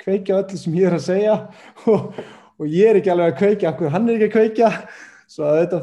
kveikja 0.00 0.40
öllu 0.40 0.58
sem 0.58 0.76
ég 0.78 0.88
er 0.88 0.96
að 0.96 1.06
segja. 1.06 1.36
Og, 1.90 2.16
og 2.60 2.68
ég 2.68 2.90
er 2.90 2.98
ekki 3.00 3.12
alveg 3.12 3.30
að 3.30 3.38
kveikja 3.38 3.70
okkur, 3.72 3.92
hann 3.94 4.08
er 4.08 4.18
ekki 4.18 4.26
að 4.28 4.34
kveikja. 4.34 4.70
Svo 5.30 5.46
að 5.48 5.60
þetta 5.60 5.78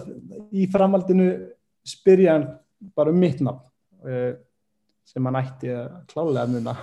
í 0.53 0.65
framhaldinu 0.69 1.29
spyrja 1.87 2.35
hann 2.35 2.45
bara 2.97 3.13
um 3.13 3.17
mitt 3.21 3.39
nafn. 3.41 3.63
Uh, 4.05 4.35
sem 5.07 5.27
hann 5.27 5.39
ætti 5.39 5.71
að 5.73 5.97
klálega 6.11 6.45
muna. 6.51 6.75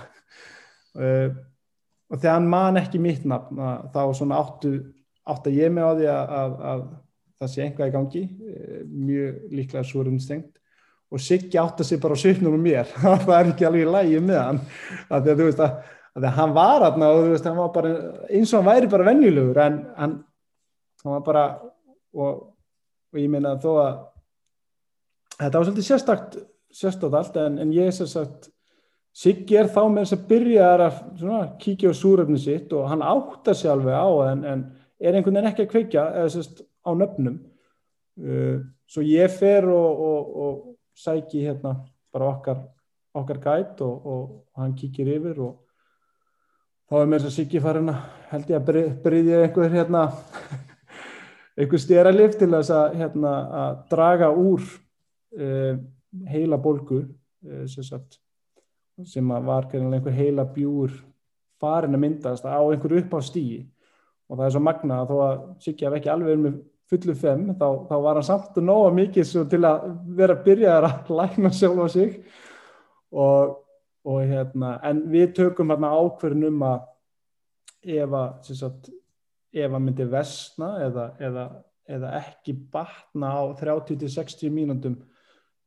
Uh, 0.95 1.29
og 2.09 2.19
þegar 2.19 2.37
hann 2.37 2.51
man 2.51 2.79
ekki 2.79 3.01
mitt 3.01 3.25
nafn 3.27 3.59
þá 3.93 4.01
svona 4.15 4.39
áttu, 4.41 4.75
áttu 5.27 5.51
að 5.51 5.57
ég 5.59 5.73
með 5.73 5.89
á 5.89 5.91
því 5.99 6.11
að, 6.11 6.35
að, 6.41 6.53
að 6.71 6.85
það 7.35 7.51
sé 7.51 7.65
einhvað 7.65 7.89
í 7.89 7.95
gangi 7.95 8.23
uh, 8.25 8.77
mjög 8.85 9.57
líklega 9.59 9.89
súrunstengt 9.89 10.53
og 11.13 11.21
Siggi 11.21 11.59
átti 11.61 11.85
sig 11.85 11.99
bara 12.01 12.15
á 12.17 12.19
söfnum 12.19 12.55
um 12.57 12.63
mér. 12.65 12.89
Það 13.25 13.35
er 13.35 13.49
ekki 13.51 13.67
alveg 13.67 13.83
í 13.85 13.91
lægi 13.93 14.21
með 14.25 14.39
hann. 14.41 14.57
Að 15.05 15.27
því 15.27 15.31
að 15.31 15.37
þú 15.37 15.45
veist 15.45 15.61
að 15.63 15.75
að 16.15 16.27
hann 16.37 16.55
var 16.55 16.85
aðna 16.85 17.11
og 17.11 17.21
þú 17.21 17.31
veist, 17.33 17.47
hann 17.49 17.59
var 17.59 17.71
bara 17.75 17.93
eins 18.31 18.53
og 18.53 18.61
hann 18.61 18.69
væri 18.69 18.91
bara 18.91 19.07
venjulegur 19.09 19.61
en 19.65 19.79
hann, 19.97 20.13
hann 21.03 21.15
var 21.17 21.23
bara 21.25 21.45
og, 22.15 22.43
og 23.11 23.19
ég 23.19 23.31
meina 23.31 23.55
þó 23.59 23.71
að 23.81 23.97
þetta 25.41 25.57
var 25.57 25.67
svolítið 25.67 25.87
sérstakt 25.89 26.37
sérstakt 26.75 27.15
allt 27.15 27.39
en, 27.39 27.57
en 27.63 27.73
ég 27.73 27.89
er 27.89 27.95
sér 27.95 28.11
sagt 28.11 28.51
Siggi 29.15 29.55
er 29.55 29.69
þá 29.71 29.85
með 29.87 30.01
þess 30.01 30.13
að 30.17 30.23
byrja 30.27 30.69
að 30.75 30.95
svona, 31.21 31.43
kíkja 31.61 31.91
á 31.91 31.95
súröfni 31.95 32.39
sitt 32.41 32.73
og 32.75 32.89
hann 32.91 33.03
áttar 33.05 33.55
sér 33.55 33.71
alveg 33.71 33.95
á 33.95 34.11
en, 34.27 34.41
en 34.43 34.63
er 34.99 35.15
einhvern 35.15 35.37
veginn 35.37 35.51
ekki 35.53 35.63
að 35.63 35.69
kveikja 35.71 36.03
eða 36.19 36.33
sérst 36.33 36.59
á 36.83 36.91
nöfnum. 36.99 37.37
Uh, 38.19 38.57
svo 38.91 39.03
ég 39.07 39.31
fer 39.31 39.69
og, 39.71 40.03
og, 40.09 40.35
og 40.43 40.59
sæki 40.99 41.45
hérna 41.45 41.77
bara 42.11 42.27
okkar, 42.33 42.59
okkar 43.15 43.39
gæt 43.43 43.81
og, 43.87 44.11
og 44.11 44.59
hann 44.59 44.75
kíkir 44.75 45.13
yfir 45.15 45.39
og 45.47 45.55
þá 46.91 46.99
er 46.99 47.09
mér 47.11 47.23
þess 47.23 47.31
að 47.31 47.39
Siggi 47.39 47.63
farin 47.63 47.95
að 47.95 48.05
held 48.33 48.51
ég 48.51 48.59
að 48.59 48.93
bryðja 49.07 49.41
einhver 49.47 49.75
hérna 49.79 50.05
einhver 51.59 51.87
stjæralif 51.87 52.35
til 52.39 52.51
þess 52.51 52.75
að 52.75 52.99
hérna 52.99 53.35
að 53.63 53.83
draga 53.95 54.31
úr 54.35 54.63
uh, 55.39 55.75
heila 56.29 56.59
bólgu 56.61 57.03
uh, 57.03 57.65
sem 57.67 57.83
sagt 57.83 58.19
sem 59.05 59.27
var 59.27 59.67
einhver 59.73 60.15
heila 60.15 60.45
bjúr 60.47 60.93
farin 61.59 61.95
að 61.95 62.03
myndast 62.03 62.45
á 62.47 62.59
einhver 62.59 62.95
upp 63.01 63.17
á 63.17 63.19
stíi 63.23 63.65
og 64.29 64.37
það 64.37 64.45
er 64.45 64.55
svo 64.55 64.63
magna 64.63 65.01
að 65.01 65.11
þó 65.11 65.17
að 65.25 65.43
Siggi 65.65 65.85
hef 65.85 65.97
ekki 65.99 66.11
alveg 66.11 66.39
með 66.41 66.57
fullu 66.89 67.15
fem 67.17 67.45
þá, 67.57 67.67
þá 67.89 67.95
var 68.05 68.19
hann 68.19 68.27
samt 68.27 68.57
og 68.59 68.65
nóga 68.65 68.95
mikið 68.95 69.35
til 69.51 69.61
að 69.67 69.85
vera 70.17 70.37
að 70.37 70.43
byrja 70.47 70.75
að 70.79 71.13
lækna 71.19 71.51
sjálf 71.53 71.81
á 71.81 71.87
sig. 71.93 72.17
Og, 73.15 73.55
og 74.05 74.19
hérna 74.25 74.75
en 74.85 75.05
við 75.11 75.31
tökum 75.39 75.71
hérna 75.73 75.93
ákverðin 75.95 76.49
um 76.49 76.65
að 76.67 76.83
ef 77.95 78.17
að 78.17 78.53
ef 79.55 79.71
að 79.71 79.81
myndi 79.81 80.05
vestna 80.11 80.71
eða, 80.83 81.05
eða, 81.21 81.43
eða 81.87 82.13
ekki 82.19 82.55
batna 82.73 83.29
á 83.31 83.43
30-60 83.55 84.51
mínúndum 84.51 84.97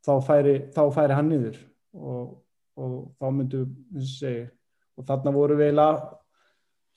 þá 0.09 0.15
færi, 0.25 0.59
þá 0.73 0.83
færi 0.97 1.19
hann 1.19 1.33
niður 1.35 1.59
og 1.93 2.37
og 2.79 2.95
þá 3.19 3.29
myndu 3.35 3.65
segi, 4.07 4.47
og 4.99 5.07
þarna 5.09 5.35
voru 5.35 5.59
við 5.59 5.73
eiginlega 5.73 6.15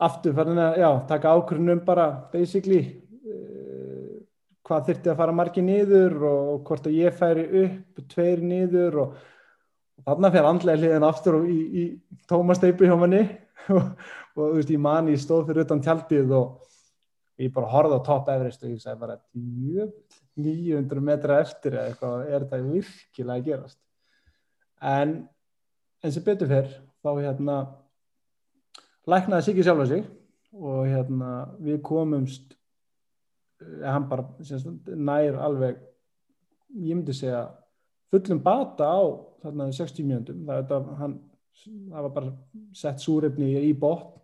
aftur 0.01 0.35
farin 0.37 0.61
að 0.61 0.79
já, 0.81 0.89
taka 1.09 1.33
ákvörnum 1.37 1.83
bara 1.85 2.07
basically 2.33 2.81
uh, 3.25 4.21
hvað 4.65 4.87
þurfti 4.89 5.11
að 5.13 5.19
fara 5.21 5.35
margi 5.35 5.65
niður 5.65 6.17
og 6.29 6.63
hvort 6.67 6.89
að 6.89 6.97
ég 6.97 7.17
færi 7.17 7.45
upp 7.65 8.01
tveir 8.13 8.41
niður 8.45 8.99
og, 9.05 9.15
og 9.99 10.09
þarna 10.09 10.33
fyrir 10.33 10.49
andlega 10.51 10.81
hliðin 10.81 11.07
aftur 11.07 11.39
í, 11.45 11.59
í 11.81 11.85
tómasteipi 12.29 12.89
hjá 12.89 12.97
manni. 12.99 13.25
Og, 13.69 13.77
og 14.33 14.39
þú 14.39 14.55
veist 14.55 14.71
ég 14.73 14.79
mani 14.81 15.13
stóð 15.21 15.43
fyrir 15.51 15.67
utan 15.67 15.83
tjaldið 15.85 16.31
og 16.33 16.70
ég 17.41 17.53
bara 17.55 17.71
horfði 17.71 17.99
á 17.99 18.07
top 18.07 18.31
Everest 18.31 18.63
og 18.65 18.73
ég 18.73 18.81
sagði 18.83 19.03
bara 19.03 19.19
900 19.35 21.05
metra 21.05 21.41
eftir 21.43 21.77
eða 21.77 21.91
eitthvað 21.91 22.25
er 22.27 22.45
þetta 22.45 22.63
virkilega 22.69 23.37
að 23.39 23.47
gerast? 23.49 23.79
En 24.81 25.15
en 26.01 26.13
sem 26.13 26.25
betur 26.25 26.49
fyrr 26.49 26.71
þá 27.01 27.09
hérna 27.19 27.57
læknaði 29.09 29.47
Siggi 29.47 29.65
sjálfa 29.65 29.87
sig 29.89 30.05
og 30.51 30.85
hérna 30.89 31.31
við 31.61 31.81
komumst 31.85 32.55
eh, 33.61 33.87
hann 33.87 34.07
bara 34.09 34.27
semst, 34.45 34.89
nær 34.95 35.37
alveg 35.41 35.79
ég 36.71 36.95
myndi 36.95 37.15
segja 37.15 37.45
fullum 38.11 38.41
bata 38.43 38.89
á 38.89 39.01
þarna 39.43 39.69
60 39.73 40.07
mjöndum 40.07 40.41
það, 40.47 40.65
það, 40.71 40.89
hann, 41.01 41.15
það 41.61 42.07
var 42.07 42.15
bara 42.17 42.33
sett 42.77 43.03
súrefni 43.03 43.53
í 43.61 43.71
botn 43.77 44.17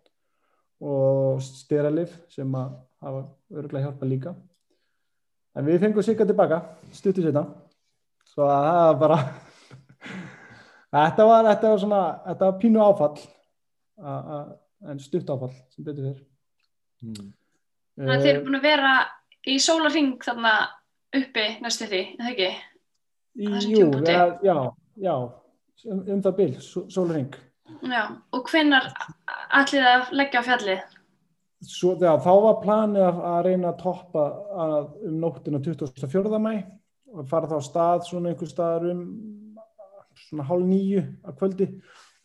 og 0.88 1.40
styralif 1.42 2.12
sem 2.30 2.52
að 2.54 2.76
hafa 3.04 3.24
öruglega 3.54 3.86
hjálpa 3.86 4.08
líka 4.08 4.34
en 5.54 5.66
við 5.66 5.80
fengum 5.82 6.06
Sigga 6.06 6.26
tilbaka 6.28 6.62
stuttu 6.92 7.24
setna 7.24 7.44
svo 8.28 8.48
að 8.48 8.68
það 8.68 8.82
var 8.86 8.98
bara 9.04 9.20
Þetta 10.88 11.24
var, 11.28 11.44
þetta 11.50 11.70
var 11.70 11.80
svona, 11.82 12.02
þetta 12.24 12.46
var 12.46 12.60
pínu 12.62 12.80
áfall 12.80 13.18
a, 14.00 14.12
a, 14.12 14.38
en 14.88 15.00
stutt 15.02 15.28
áfall 15.28 15.52
sem 15.74 15.84
betur 15.84 16.06
fyrr. 16.06 16.22
Mm. 17.04 17.32
Þannig 17.98 18.14
að 18.14 18.22
þið 18.24 18.30
eru 18.32 18.44
búin 18.46 18.58
að 18.58 18.68
vera 18.68 18.92
í 19.44 19.56
sólaring 19.60 20.14
þarna 20.24 20.54
uppi 21.18 21.44
næstu 21.64 21.90
því, 21.90 22.00
eða 22.16 22.32
ekki? 22.32 22.48
Jú, 23.74 23.90
ja, 24.08 24.24
já, 24.42 24.56
já, 25.02 25.12
um, 25.92 26.00
um 26.00 26.24
það 26.24 26.38
byrj, 26.40 26.56
sólaring. 26.94 27.36
Já, 27.84 28.02
og 28.34 28.48
hvenar 28.48 28.88
allir 29.60 29.90
að 29.92 30.14
leggja 30.16 30.40
á 30.40 30.48
fjallið? 30.48 30.97
Svo, 31.58 31.96
já, 31.98 32.12
þá 32.22 32.32
var 32.44 32.58
planið 32.62 33.02
að, 33.02 33.16
að 33.26 33.38
reyna 33.48 33.70
að 33.72 33.78
toppa 33.80 34.24
að, 34.64 34.90
um 35.08 35.16
nóttina 35.24 35.58
24. 35.64 36.38
mæ 36.38 36.52
og 37.08 37.24
fara 37.26 37.48
þá 37.50 37.58
stað 37.64 38.04
svona 38.06 38.30
einhver 38.30 38.50
staðar 38.50 38.92
um 38.92 39.00
svona 40.28 40.46
hálf 40.46 40.68
nýju 40.68 41.02
að 41.24 41.38
kvöldi 41.40 41.68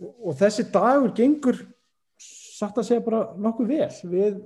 og, 0.04 0.12
og 0.12 0.38
þessi 0.38 0.68
dagur 0.74 1.16
gengur 1.18 1.64
satt 2.20 2.78
að 2.78 2.88
segja 2.90 3.06
bara 3.06 3.24
nokkuð 3.42 3.74
vel 3.74 4.12
við 4.12 4.38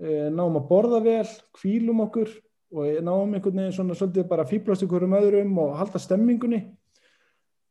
e, 0.00 0.26
náum 0.32 0.58
að 0.58 0.68
borða 0.72 1.00
vel 1.04 1.28
kvílum 1.56 2.02
okkur 2.06 2.32
og 2.76 3.00
náum 3.06 3.36
einhvern 3.36 3.62
veginn 3.62 3.78
svona 3.78 3.96
svolítið 3.96 4.28
bara 4.30 4.48
fýblast 4.48 4.84
ykkur 4.86 5.06
um 5.06 5.16
öðrum 5.20 5.56
og 5.62 5.78
halda 5.78 6.02
stemmingunni 6.02 6.64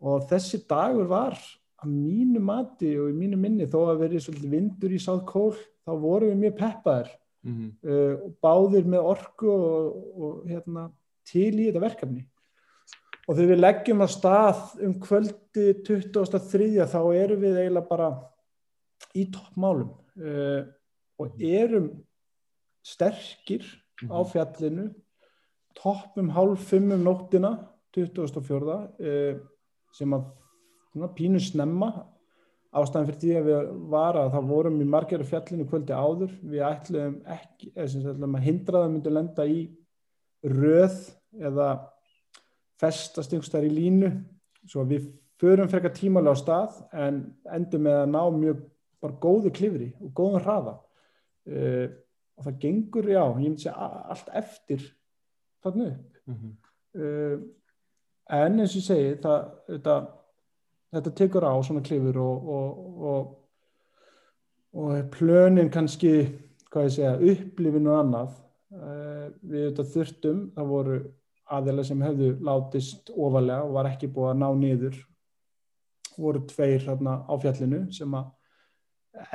og 0.05 0.27
þessi 0.29 0.63
dagur 0.69 1.09
var 1.11 1.35
að 1.83 1.91
mínu 1.91 2.41
mati 2.43 2.95
og 2.99 3.11
í 3.11 3.17
mínu 3.17 3.39
minni 3.39 3.67
þó 3.67 3.81
að 3.89 4.05
verið 4.05 4.25
svolítið 4.25 4.55
vindur 4.55 4.95
í 4.95 5.01
sáðkól 5.01 5.55
þá 5.85 5.91
vorum 6.01 6.31
við 6.31 6.41
mjög 6.43 6.55
peppaðir 6.59 7.11
mm 7.45 7.53
-hmm. 7.55 7.71
uh, 7.89 8.15
og 8.25 8.37
báðir 8.41 8.87
með 8.89 9.09
orku 9.13 9.49
og, 9.49 9.99
og 10.15 10.47
hérna, 10.49 10.89
til 11.25 11.53
í 11.53 11.67
þetta 11.67 11.83
verkefni 11.83 12.25
og 13.25 13.35
þegar 13.35 13.51
við 13.51 13.61
leggjum 13.61 14.01
að 14.05 14.13
stað 14.13 14.59
um 14.85 14.95
kvöldi 15.01 15.67
2003 15.87 16.87
þá 16.91 16.99
erum 17.15 17.41
við 17.41 17.61
eiginlega 17.61 17.89
bara 17.89 18.09
í 19.15 19.25
toppmálum 19.33 19.93
uh, 20.21 20.61
og 21.17 21.41
erum 21.41 21.89
sterkir 22.85 23.63
mm 23.63 24.07
-hmm. 24.07 24.13
á 24.13 24.19
mhm. 24.19 24.29
fjallinu 24.31 24.93
toppum 25.75 26.29
hálf 26.29 26.69
fimmum 26.69 27.03
nóttina 27.03 27.67
2004 27.93 28.75
uh, 28.99 29.39
sem 29.93 30.13
að 30.13 30.25
pínu 31.15 31.39
snemma 31.39 32.05
ástæðan 32.75 33.07
fyrir 33.09 33.19
því 33.21 33.33
að 33.39 33.49
við 33.49 33.67
var 33.93 34.19
að 34.19 34.31
það 34.35 34.47
vorum 34.51 34.79
í 34.83 34.87
margir 34.89 35.23
fjallinu 35.27 35.65
kvöldi 35.69 35.95
áður 35.95 36.31
við 36.43 36.63
ætlum 36.67 37.17
ekki, 37.35 37.71
ætlum 37.75 38.37
að 38.39 38.47
hindra 38.47 38.81
það 38.83 38.93
myndi 38.93 39.13
lenda 39.13 39.45
í 39.47 39.59
röð 40.45 40.97
eða 41.39 41.69
festast 42.81 43.33
einhverstaðar 43.33 43.69
í 43.69 43.75
línu. 43.75 44.11
Svo 44.67 44.83
við 44.89 45.07
förum 45.41 45.69
frekar 45.71 45.93
tímalega 45.95 46.35
á 46.35 46.41
stað 46.41 46.81
en 47.05 47.21
endum 47.53 47.85
með 47.85 48.01
að 48.01 48.11
ná 48.11 48.21
mjög 48.39 48.65
bara 49.03 49.19
góðu 49.21 49.53
klifri 49.55 49.91
og 50.01 50.13
góðan 50.17 50.45
hraða. 50.45 50.75
Uh, 51.45 51.87
og 52.35 52.47
það 52.47 52.59
gengur, 52.63 53.07
já, 53.07 53.21
ég 53.21 53.37
myndi 53.39 53.63
segja 53.63 53.89
allt 54.11 54.31
eftir 54.35 54.85
þarna 55.63 55.89
upp. 55.91 56.21
Mm 56.25 56.35
-hmm. 56.35 56.53
uh, 56.99 57.37
en 58.39 58.59
eins 58.59 58.73
og 58.73 58.81
ég 58.81 58.87
segi 58.87 59.11
það, 59.23 59.51
þetta, 59.69 59.95
þetta 60.95 61.13
tekur 61.19 61.47
á 61.47 61.53
svona 61.65 61.83
klifur 61.85 62.19
og, 62.23 62.49
og, 62.55 63.03
og, 63.11 63.33
og 64.79 65.11
plönin 65.15 65.71
kannski, 65.73 66.13
hvað 66.71 66.87
ég 66.87 66.95
segja 66.95 67.15
upplifinu 67.33 67.93
annað 67.95 68.31
uh, 68.75 69.27
við 69.41 69.69
þetta 69.69 69.87
þurftum, 69.93 70.41
það 70.55 70.71
voru 70.71 71.01
aðeila 71.55 71.85
sem 71.85 72.01
hefðu 72.01 72.31
látist 72.45 73.11
ofalega 73.13 73.67
og 73.67 73.75
var 73.75 73.91
ekki 73.91 74.09
búið 74.09 74.31
að 74.31 74.41
ná 74.41 74.47
niður 74.57 74.97
voru 76.15 76.41
tveir 76.49 76.81
hérna 76.87 77.19
á 77.27 77.33
fjallinu 77.43 77.85
sem 77.93 78.17
að 78.17 78.31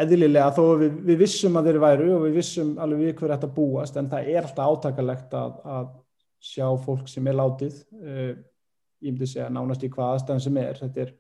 eðlilega 0.03 0.51
þó 0.57 0.63
við, 0.81 0.97
við 1.07 1.23
vissum 1.23 1.57
að 1.57 1.71
þeir 1.71 1.83
væru 1.85 2.09
og 2.17 2.25
við 2.27 2.39
vissum 2.41 2.73
alveg 2.83 3.05
við 3.05 3.15
hverju 3.21 3.35
þetta 3.37 3.53
búast 3.57 3.97
en 3.97 4.11
það 4.11 4.31
er 4.33 4.43
alltaf 4.43 4.73
átakalegt 4.75 5.37
að, 5.39 5.61
að 5.77 5.91
sjá 6.51 6.67
fólk 6.83 7.09
sem 7.09 7.29
er 7.31 7.39
látið 7.39 7.79
uh, 8.01 8.33
ég 9.01 9.15
myndi 9.15 9.29
segja 9.29 9.49
nánast 9.53 9.85
í 9.85 9.91
hvað 9.93 10.15
aðstæðan 10.15 10.45
sem 10.45 10.59
er. 10.61 10.79
Þetta 10.81 11.05
er, 11.05 11.13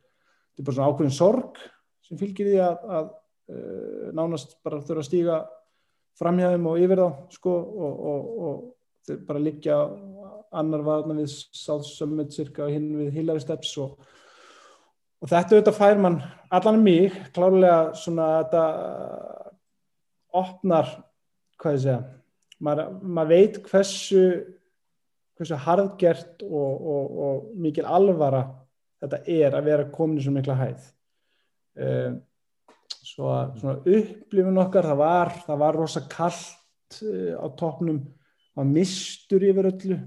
þetta 0.51 0.62
er 0.62 0.68
bara 0.68 0.77
svona 0.77 0.90
ákveðin 0.90 1.16
sorg 1.16 1.62
sem 2.06 2.20
fylgir 2.20 2.51
því 2.51 2.60
að, 2.64 2.85
að 2.98 3.09
uh, 3.55 4.06
nánast 4.16 4.56
bara 4.64 4.82
þurfa 4.85 5.05
að 5.05 5.09
stíga 5.09 5.40
framhjáðum 6.20 6.68
og 6.70 6.85
yfir 6.85 7.01
þá 7.01 7.09
sko 7.36 7.56
og, 7.56 8.06
og, 8.12 8.31
og 8.48 9.18
bara 9.27 9.43
liggja 9.43 9.77
annar 10.51 10.82
var 10.85 11.05
við 11.09 11.31
South 11.31 11.86
Summit 11.86 12.35
cirka 12.35 12.66
og 12.66 12.74
hinn 12.74 12.90
við 12.98 13.14
Hillary 13.20 13.43
Steps 13.43 13.72
og, 13.81 13.94
og 15.22 15.31
þetta 15.31 15.56
auðvitað 15.56 15.78
fær 15.78 16.01
mann 16.02 16.18
allan 16.51 16.82
mig, 16.82 17.14
klárlega 17.35 17.94
svona 17.98 18.31
þetta 18.40 18.64
opnar 20.40 20.90
hvað 21.60 21.77
ég 21.77 21.85
segja 21.85 22.01
maður, 22.60 22.97
maður 23.02 23.32
veit 23.35 23.60
hversu 23.70 24.24
hversu 25.40 25.56
og, 26.77 27.20
og 27.24 27.52
mikil 27.56 27.86
alvara 27.89 28.44
þetta 29.01 29.20
er 29.27 29.56
að 29.56 29.68
vera 29.70 29.90
komin 29.93 30.20
í 30.20 30.24
svo 30.24 30.35
mikla 30.35 30.56
hæð. 30.59 30.89
Um, 31.81 32.16
svo 33.10 33.31
að 33.32 33.90
upplifun 33.90 34.62
okkar 34.62 34.90
það 34.90 35.01
var, 35.01 35.32
það 35.47 35.60
var 35.64 35.78
rosa 35.81 36.02
kallt 36.10 37.01
uh, 37.05 37.36
á 37.40 37.47
toppnum. 37.59 38.02
Var 38.59 38.68
mistur 38.68 39.47
yfir 39.47 39.70
öllu. 39.72 40.01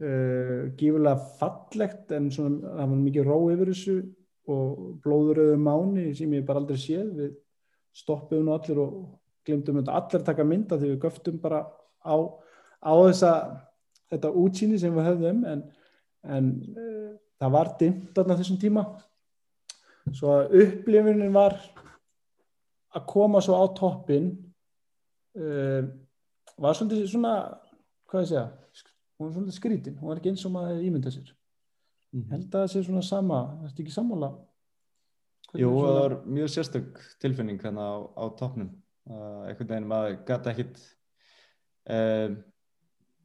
Uh, 0.00 0.70
gífurlega 0.80 1.18
fallegt 1.40 2.12
en 2.16 2.30
svona, 2.32 2.74
það 2.78 2.92
var 2.94 3.04
mikið 3.04 3.28
ró 3.28 3.38
yfir 3.52 3.72
þessu 3.74 3.96
og 4.50 4.78
blóðuröðu 5.04 5.58
máni 5.60 6.10
sem 6.16 6.32
ég 6.34 6.46
bara 6.48 6.62
aldrei 6.62 6.80
séð. 6.80 7.10
Við 7.18 7.34
stoppuðum 8.00 8.48
nú 8.48 8.54
allir 8.56 8.80
og 8.80 8.94
glemdum 9.46 9.82
allir 9.82 10.24
taka 10.24 10.46
mynda 10.46 10.78
því 10.78 10.94
við 10.94 11.02
göftum 11.04 11.40
bara 11.42 11.64
á, 12.00 12.16
á 12.80 12.92
þessa 13.08 13.32
þetta 14.10 14.32
útsýni 14.42 14.78
sem 14.80 14.94
við 14.94 15.08
höfðum 15.10 15.44
en, 15.48 15.62
en 16.24 16.50
uh, 16.74 17.14
það 17.40 17.54
var 17.56 17.72
dimmt 17.80 18.12
þarna 18.16 18.36
þessum 18.40 18.60
tíma. 18.60 18.84
Svo 20.16 20.32
að 20.34 20.54
upplifunin 20.64 21.34
var 21.34 21.56
að 22.96 23.06
koma 23.10 23.42
svo 23.44 23.58
á 23.60 23.64
toppin 23.76 24.30
uh, 25.38 25.82
var 26.60 26.76
svolítið 26.76 27.06
svona 27.12 27.34
hvað 28.10 28.24
ég 28.24 28.30
segja, 28.32 28.46
hún 29.16 29.28
var 29.28 29.34
svolítið 29.36 29.58
skrítin. 29.58 29.98
Hún 30.00 30.10
var 30.10 30.20
ekki 30.20 30.32
eins 30.32 30.46
og 30.48 30.54
maður 30.56 30.86
ímynda 30.86 31.12
sér. 31.14 31.30
Mhm. 32.10 32.30
held 32.32 32.46
að 32.48 32.62
það 32.64 32.70
sé 32.72 32.80
svona 32.82 33.02
sama 33.06 33.40
það 33.60 33.66
er 33.66 33.82
ekki 33.84 33.92
sammála? 33.94 34.30
Hvernig 35.50 35.62
Jú, 35.62 35.70
það 35.78 35.98
var 36.00 36.14
mjög 36.26 36.48
sérstök 36.50 37.02
tilfinning 37.22 37.60
hérna 37.62 37.84
á, 37.86 37.94
á 38.18 38.24
toppnum. 38.38 38.70
Uh, 39.10 39.46
einhvern 39.46 39.70
veginn 39.70 39.88
maður 39.90 40.16
gæti 40.26 40.50
ekkit 40.50 40.80
uh, 41.90 42.34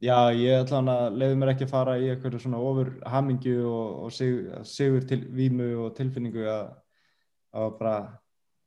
já, 0.02 0.16
ég 0.36 0.62
ætla 0.62 0.80
hann 0.80 0.92
að 0.92 1.18
leiði 1.20 1.38
mér 1.40 1.52
ekki 1.52 1.66
að 1.66 1.72
fara 1.72 1.96
í 2.00 2.08
eitthvað 2.12 2.38
svona 2.42 2.60
ofur 2.62 2.92
hamingju 3.08 3.56
og, 3.70 3.90
og 4.06 4.14
sig, 4.14 4.46
sigur 4.68 5.06
til 5.08 5.22
vímu 5.36 5.68
og 5.84 5.94
tilfinningu 5.96 6.46
að, 6.50 6.70
að 7.56 7.68
bara 7.80 7.96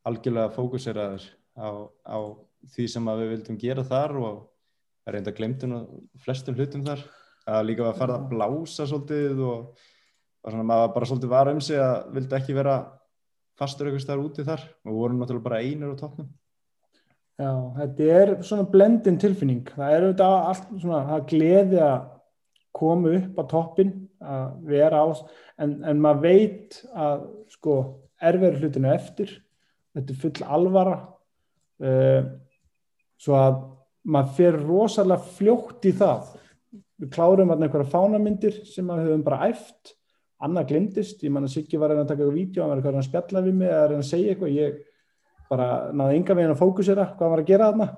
algjörlega 0.10 0.53
fókuseraður 0.56 1.27
á, 1.60 1.69
á 2.10 2.18
því 2.73 2.88
sem 2.91 3.11
við 3.11 3.31
vildum 3.34 3.60
gera 3.61 3.85
þar 3.88 4.15
og 4.19 4.39
reynda 5.10 5.34
glemtum 5.35 5.76
flestum 6.23 6.57
hlutum 6.57 6.85
þar. 6.85 7.06
Að 7.49 7.65
líka 7.65 7.88
að 7.88 7.97
fara 7.97 8.19
að 8.19 8.27
blása 8.30 8.85
svolítið 8.85 9.39
og, 9.41 9.85
og 10.43 10.51
svona 10.51 10.68
maður 10.69 10.91
bara 10.95 11.07
svolítið 11.10 11.31
var 11.31 11.49
um 11.49 11.61
sig 11.65 11.80
að 11.81 12.11
vildi 12.18 12.38
ekki 12.38 12.57
vera 12.57 12.76
fastur 13.57 13.89
eitthvað 13.89 14.03
starf 14.06 14.27
úti 14.27 14.45
þar. 14.45 14.65
Og 14.85 14.99
vorum 14.99 15.22
náttúrulega 15.22 15.47
bara 15.47 15.61
einir 15.64 15.95
á 15.95 15.97
toppnum 15.97 16.30
Já, 17.40 17.52
þetta 17.78 18.07
er 18.20 18.32
svona 18.44 18.66
blendin 18.68 19.18
tilfinning. 19.20 19.61
Það 19.72 19.94
er 19.95 20.06
auðvitað 20.06 20.34
allt 20.49 20.72
svona, 20.74 21.03
það 21.07 21.14
er 21.16 21.28
gleði 21.30 21.78
að 21.86 21.99
koma 22.76 23.14
upp 23.16 23.40
á 23.40 23.44
toppin, 23.53 23.94
að 24.20 24.49
vera 24.68 24.99
á, 24.99 25.07
en, 25.64 25.78
en 25.88 26.02
maður 26.03 26.26
veit 26.26 26.80
að 26.91 27.24
sko 27.53 27.78
erfiður 28.20 28.60
hlutinu 28.60 28.91
eftir, 28.91 29.32
þetta 29.95 30.14
er 30.14 30.20
full 30.26 30.49
alvara, 30.57 30.98
uh, 31.88 32.28
svo 33.20 33.40
að 33.40 33.64
maður 34.10 34.36
fer 34.41 34.60
rosalega 34.60 35.34
fljótt 35.40 35.88
í 35.88 35.95
það. 35.95 36.36
Við 36.99 37.14
klárum 37.16 37.56
að 37.56 37.64
einhverja 37.64 37.94
fánamyndir 37.95 38.61
sem 38.68 38.84
maður 38.84 39.14
höfum 39.14 39.26
bara 39.30 39.48
æft, 39.48 39.95
annað 40.44 40.74
glimtist, 40.74 41.24
ég 41.24 41.32
man 41.32 41.48
að 41.48 41.56
Siggi 41.56 41.80
var 41.80 41.95
að 41.95 42.03
taka 42.03 42.20
eitthvað 42.20 42.36
vídeo, 42.36 42.68
hann 42.68 42.84
var 42.84 42.99
að 42.99 43.07
spjalla 43.07 43.48
við 43.48 43.60
mig 43.64 43.72
að 43.72 43.86
reyna 43.94 44.03
að 44.03 44.10
segja 44.11 44.36
eitthvað, 44.36 44.56
ég 44.60 44.80
bara 45.49 45.91
náði 45.91 46.19
enga 46.19 46.38
veginn 46.38 46.53
að 46.53 46.61
fókusera 46.61 47.09
hvað 47.17 47.34
var 47.34 47.43
að 47.43 47.49
gera 47.49 47.71
þarna 47.71 47.89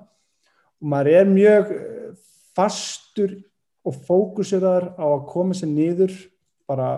og 0.82 0.92
maður 0.92 1.12
er 1.18 1.30
mjög 1.30 1.72
eh, 1.76 2.12
fastur 2.56 3.36
og 3.82 3.98
fókuseraður 4.06 4.88
á 4.98 5.06
að 5.06 5.26
koma 5.32 5.56
sér 5.58 5.70
niður 5.72 6.14
bara 6.68 6.88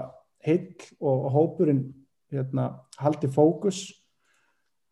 heill 0.44 0.76
og 1.00 1.28
hópurinn 1.32 1.84
hérna, 2.32 2.70
haldi 3.00 3.30
fókus 3.32 3.86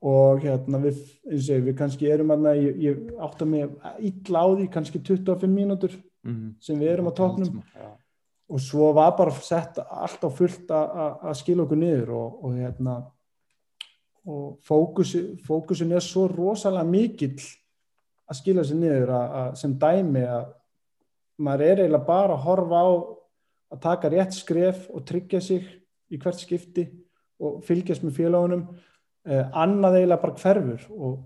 og 0.03 0.43
hérna 0.43 0.81
við, 0.83 0.99
eins 1.31 1.47
og 1.47 1.57
ég, 1.57 1.65
við 1.69 1.77
kannski 1.79 2.09
erum 2.11 2.33
aðna, 2.35 2.55
ég, 2.59 2.79
ég 2.83 3.03
átta 3.23 3.47
mig 3.47 3.69
illa 4.03 4.43
á 4.43 4.47
því 4.51 4.69
kannski 4.75 5.03
25 5.03 5.51
mínútur 5.51 5.95
mm 6.25 6.33
-hmm. 6.33 6.55
sem 6.61 6.79
við 6.79 6.93
erum 6.93 7.11
á 7.11 7.13
toppnum 7.15 7.63
Já. 7.63 7.91
og 8.49 8.61
svo 8.61 8.93
var 8.93 9.17
bara 9.17 9.31
sett 9.31 9.79
allt 9.79 10.25
á 10.25 10.31
fullt 10.31 10.71
að- 10.71 11.35
skila 11.35 11.63
okkur 11.63 11.77
niður 11.77 12.11
og, 12.11 12.45
og 12.45 12.53
hérna 12.55 13.12
og 14.29 14.59
fókusin, 14.63 15.37
fókusin 15.43 15.93
er 15.97 16.05
svo 16.05 16.29
rosalega 16.31 16.87
mikill 16.87 17.41
að 18.31 18.39
skila 18.39 18.65
sér 18.65 18.79
niður 18.79 19.15
að, 19.17 19.35
að, 19.41 19.49
sem 19.61 19.75
dæmi 19.81 20.23
að 20.29 20.47
maður 21.43 21.67
er 21.67 21.83
eiginlega 21.83 22.07
bara 22.07 22.37
að 22.37 22.45
horfa 22.47 22.83
á 22.83 22.91
að 23.73 23.83
taka 23.83 24.13
rétt 24.13 24.37
skref 24.37 24.87
og 24.93 25.05
tryggja 25.09 25.41
sig 25.43 25.67
í 26.13 26.21
hvert 26.21 26.39
skipti 26.39 26.87
og 27.43 27.63
fylgjast 27.67 28.05
með 28.05 28.19
félagunum 28.21 28.65
eh, 29.27 29.45
annað 29.51 29.99
eiginlega 29.99 30.23
bara 30.23 30.39
hverfur 30.39 30.89
og 30.93 31.21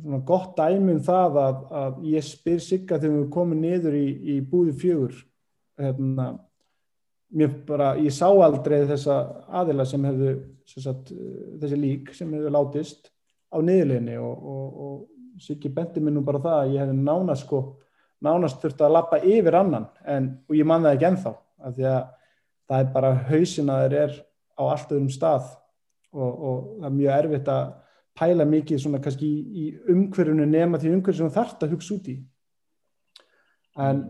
svona 0.00 0.20
gott 0.26 0.54
dæmi 0.58 0.96
um 0.96 1.02
það 1.04 1.40
að, 1.44 1.64
að 1.82 2.04
ég 2.10 2.26
spyr 2.26 2.62
Sigga 2.64 2.98
þegar 2.98 3.18
við 3.18 3.32
komum 3.34 3.60
niður 3.60 3.98
í, 3.98 4.06
í 4.34 4.38
búði 4.40 4.74
fjögur 4.80 5.18
hérna, 5.80 6.32
bara, 7.66 7.94
ég 8.02 8.12
sá 8.14 8.26
aldrei 8.28 8.82
þessa 8.88 9.20
aðila 9.60 9.86
sem 9.86 10.04
hefðu 10.04 10.34
sem 10.70 10.82
sagt, 10.82 11.10
eh, 11.12 11.58
þessi 11.62 11.78
lík 11.78 12.12
sem 12.14 12.32
hefðu 12.34 12.52
látist 12.54 13.10
á 13.50 13.58
niðurleginni 13.58 14.18
og, 14.18 14.46
og, 14.54 14.80
og 14.84 15.08
Siggi 15.40 15.70
benti 15.72 16.02
mér 16.04 16.12
nú 16.18 16.22
bara 16.26 16.40
það 16.42 16.56
að 16.58 16.72
ég 16.74 16.82
hefði 16.82 16.96
nánast 17.00 17.46
sko, 17.46 17.60
nánast 18.20 18.58
þurft 18.60 18.82
að 18.84 18.92
lappa 18.92 19.20
yfir 19.24 19.56
annan 19.56 19.86
en, 20.04 20.26
og 20.48 20.56
ég 20.58 20.66
man 20.68 20.84
það 20.84 20.96
ekki 20.96 21.06
ennþá 21.08 21.32
af 21.64 21.76
því 21.76 21.86
að 21.88 22.02
það 22.70 22.82
er 22.82 22.90
bara 22.96 23.12
hausin 23.30 23.72
að 23.72 23.84
þeir 23.84 23.96
er 24.00 24.18
á 24.60 24.62
allt 24.66 24.92
öðrum 24.92 25.12
stað 25.14 25.46
og, 26.12 26.30
og 26.30 26.58
það 26.80 26.88
er 26.90 26.98
mjög 26.98 27.14
erfitt 27.16 27.50
að 27.54 27.72
pæla 28.20 28.46
mikið 28.50 28.82
svona 28.82 29.00
kannski 29.00 29.30
í, 29.30 29.40
í 29.40 29.94
umhverjunu 29.94 30.46
nema 30.50 30.80
því 30.82 30.92
umhverju 30.96 31.22
sem 31.22 31.30
þú 31.30 31.38
þarft 31.38 31.64
að 31.64 31.74
hugsa 31.76 31.94
út 31.96 32.10
í. 32.10 32.16
En 33.80 34.02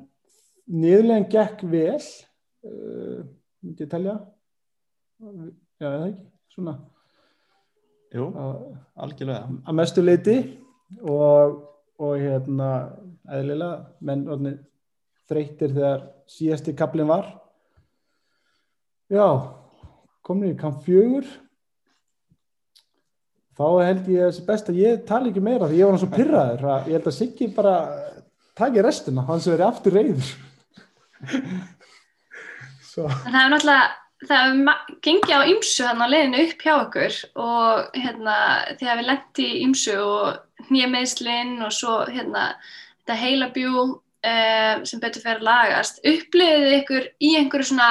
niðurlegin 0.66 1.28
gekk 1.30 1.64
vel 1.70 2.00
uh, 2.66 3.20
myndi 3.64 3.86
ég 3.86 3.92
telja. 3.92 4.16
Já, 5.20 5.86
eða 5.86 6.08
ekki 6.08 6.24
svona. 6.54 6.78
Jú, 8.10 8.26
algjörlega. 8.98 9.44
að 9.70 9.76
mestu 9.78 10.02
leiti 10.02 10.36
og, 10.98 11.60
og 12.02 12.16
hérna 12.18 12.70
eðlilega 13.30 13.76
menn 14.02 14.24
orðnir 14.26 14.56
þreyttir 15.30 15.76
þegar 15.76 16.02
síðasti 16.30 16.74
kaplinn 16.74 17.10
var. 17.10 17.28
Já 19.10 19.26
komin 20.26 20.54
í 20.54 20.58
kamp 20.58 20.82
fjögur. 20.86 21.26
Þá 23.58 23.66
held 23.84 24.06
ég 24.08 24.28
þessi 24.28 24.46
best 24.46 24.70
að 24.72 24.78
ég 24.80 25.02
tala 25.08 25.28
ekki 25.30 25.42
meira 25.44 25.68
því 25.68 25.80
ég 25.80 25.88
var 25.88 25.96
hann 25.96 26.02
svo 26.02 26.12
pyrraður 26.14 26.68
að 26.70 26.86
ég 26.88 26.96
held 26.96 27.08
að 27.10 27.16
Siggi 27.16 27.48
bara 27.56 27.74
taki 28.56 28.84
restina, 28.84 29.24
hann 29.28 29.42
sem 29.42 29.52
verið 29.54 29.66
aftur 29.66 29.96
reyður 29.96 30.30
svo 33.00 33.08
En 33.26 33.32
það 33.34 33.40
er 33.42 33.52
náttúrulega, 33.54 33.88
það 34.28 34.44
hefur 34.44 35.00
gengið 35.06 35.34
á 35.34 35.50
ymsu 35.54 35.88
hann 35.88 36.04
á 36.04 36.12
leiðinu 36.12 36.44
upp 36.44 36.62
hjá 36.66 36.72
okkur 36.76 37.18
og 37.40 37.96
hérna 37.96 38.36
þegar 38.76 39.00
við 39.00 39.10
lendi 39.10 39.48
í 39.48 39.58
ymsu 39.64 39.96
og 40.04 40.68
hnjömeðslinn 40.68 41.58
og 41.64 41.74
svo 41.74 41.98
hérna 42.10 42.46
þetta 43.00 43.18
heilabjú 43.20 43.84
uh, 43.88 44.74
sem 44.84 45.02
betur 45.02 45.24
fyrir 45.24 45.40
að 45.40 45.48
lagast. 45.48 46.02
Uppliðið 46.06 46.76
ykkur 46.80 47.06
í 47.24 47.34
einhverju 47.40 47.70
svona 47.72 47.90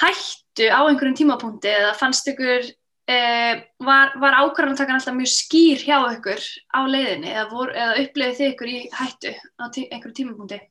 hættu 0.00 0.70
á 0.72 0.80
einhverjum 0.80 1.18
tímapunkti 1.20 1.70
eða 1.70 1.92
fannst 2.00 2.32
ykkur, 2.32 2.72
uh, 3.12 3.54
var, 3.84 4.16
var 4.22 4.40
ákvarðantakan 4.40 4.96
alltaf 4.96 5.16
mjög 5.18 5.32
skýr 5.36 5.84
hjá 5.84 5.98
ykkur 6.16 6.50
á 6.72 6.80
leiðinni 6.88 7.32
eða, 7.34 7.46
vor, 7.52 7.76
eða 7.76 8.00
uppliðið 8.06 8.40
þið 8.40 8.52
ykkur 8.54 8.72
í 8.72 8.82
hættu 8.96 9.36
á 9.60 9.64
tí, 9.68 9.86
einhverjum 9.90 10.18
tímapunkti? 10.22 10.62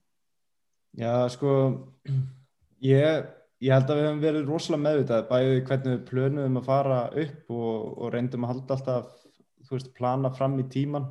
Já, 1.00 1.14
sko 1.32 1.52
ég, 2.86 3.26
ég 3.62 3.74
held 3.76 3.90
að 3.90 4.00
við 4.00 4.08
hefum 4.08 4.22
verið 4.26 4.50
rosalega 4.50 4.86
meðvitað 4.86 5.28
bæði 5.30 5.64
hvernig 5.70 5.96
við 5.96 6.06
plönuðum 6.10 6.60
að 6.62 6.70
fara 6.70 7.02
upp 7.24 7.56
og, 7.56 7.76
og 7.98 8.14
reyndum 8.16 8.48
að 8.48 8.54
halda 8.54 8.78
alltaf 8.78 9.12
þú 9.68 9.78
veist, 9.78 9.94
plana 9.98 10.32
fram 10.36 10.58
í 10.60 10.68
tíman 10.72 11.08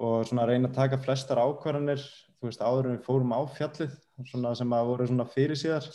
og 0.00 0.24
svona 0.28 0.46
reyna 0.48 0.70
að 0.70 0.78
taka 0.78 1.00
flestar 1.02 1.42
ákvarðanir 1.42 2.02
þú 2.40 2.48
veist, 2.48 2.64
áður 2.64 2.88
en 2.88 2.96
við 2.96 3.06
fórum 3.06 3.36
á 3.36 3.40
fjallið 3.56 3.94
svona 4.30 4.54
sem 4.56 4.72
að 4.76 4.90
voru 4.90 5.08
svona 5.10 5.28
fyrir 5.28 5.60
síðar 5.60 5.86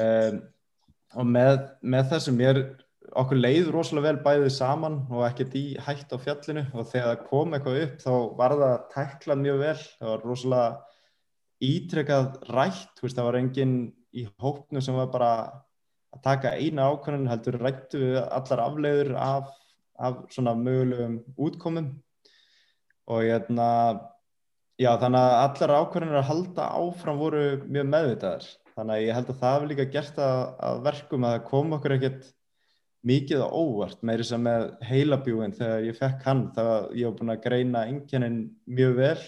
um, 0.00 0.40
og 1.16 1.30
með, 1.36 1.54
með 1.84 2.10
þessum 2.14 2.40
mér 2.40 2.62
okkur 3.16 3.38
leið 3.38 3.70
rosalega 3.74 4.10
vel 4.10 4.24
bæðið 4.24 4.52
saman 4.56 4.98
og 5.12 5.22
ekkert 5.28 5.54
í 5.58 5.66
hætt 5.86 6.10
á 6.12 6.18
fjallinu 6.18 6.64
og 6.72 6.88
þegar 6.90 7.12
það 7.12 7.26
kom 7.28 7.54
eitthvað 7.54 7.82
upp 7.84 8.02
þá 8.02 8.12
var 8.40 8.56
það 8.62 8.76
tæklað 8.94 9.42
mjög 9.44 9.62
vel 9.62 9.78
það 9.84 10.10
var 10.10 10.26
rosalega 10.26 10.85
ítrekkað 11.62 12.34
rætt, 12.52 12.98
veist, 13.02 13.16
það 13.16 13.28
var 13.28 13.38
enginn 13.40 13.76
í 14.16 14.26
hópnu 14.42 14.82
sem 14.84 14.96
var 14.96 15.08
bara 15.12 15.30
að 16.14 16.22
taka 16.24 16.56
eina 16.56 16.88
ákvörðun, 16.90 17.30
heldur 17.30 17.58
rættu 17.60 18.02
við 18.02 18.18
allar 18.24 18.62
afleiður 18.64 19.14
af, 19.20 19.48
af 19.96 20.20
svona 20.32 20.56
mögulegum 20.58 21.20
útkomum. 21.36 21.90
Og 23.06 23.22
hérna 23.22 23.68
já, 24.80 24.92
þannig 25.00 25.20
að 25.20 25.36
allar 25.42 25.74
ákvörðunir 25.80 26.20
að 26.20 26.30
halda 26.30 26.70
áfram 26.80 27.20
voru 27.20 27.44
mjög 27.64 27.92
meðvitaðar. 27.92 28.48
Þannig 28.76 28.96
að 28.96 29.04
ég 29.06 29.16
held 29.16 29.30
að 29.32 29.38
það 29.40 29.54
hefur 29.54 29.70
líka 29.72 29.88
gert 29.94 30.18
að, 30.20 30.40
að 30.68 30.82
verkum 30.84 31.24
að 31.24 31.36
það 31.36 31.46
kom 31.50 31.76
okkur 31.78 31.96
ekkert 31.96 32.26
mikið 33.06 33.44
á 33.46 33.48
óvart 33.48 34.02
meiri 34.04 34.26
sem 34.26 34.42
með 34.42 34.66
heilabjúin 34.84 35.54
þegar 35.56 35.84
ég 35.86 35.96
fekk 35.96 36.24
hann, 36.26 36.46
það 36.56 36.72
ég 36.98 37.08
var 37.08 37.18
búin 37.20 37.32
að 37.36 37.42
greina 37.44 37.84
enginin 37.86 38.38
mjög 38.66 38.96
vel 38.98 39.20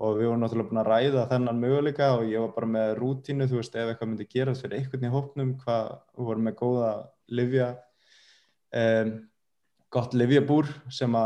og 0.00 0.16
við 0.16 0.30
vorum 0.30 0.42
náttúrulega 0.44 0.70
búin 0.70 0.80
að 0.80 0.90
ræða 0.90 1.24
þennan 1.30 1.60
möguleika 1.60 2.10
og 2.16 2.26
ég 2.30 2.40
var 2.40 2.52
bara 2.56 2.68
með 2.72 2.92
rútínu, 2.98 3.48
þú 3.50 3.58
veist, 3.60 3.74
ef 3.76 3.90
eitthvað 3.90 4.10
myndi 4.10 4.28
gerast 4.32 4.64
fyrir 4.64 4.78
einhvern 4.78 5.06
í 5.06 5.12
hópnum, 5.12 5.50
hvað, 5.60 5.90
vorum 6.16 6.46
með 6.48 6.56
góða 6.60 6.92
livja, 7.40 7.70
um, 8.80 9.12
gott 9.92 10.16
livjabúr 10.16 10.70
sem 10.92 11.16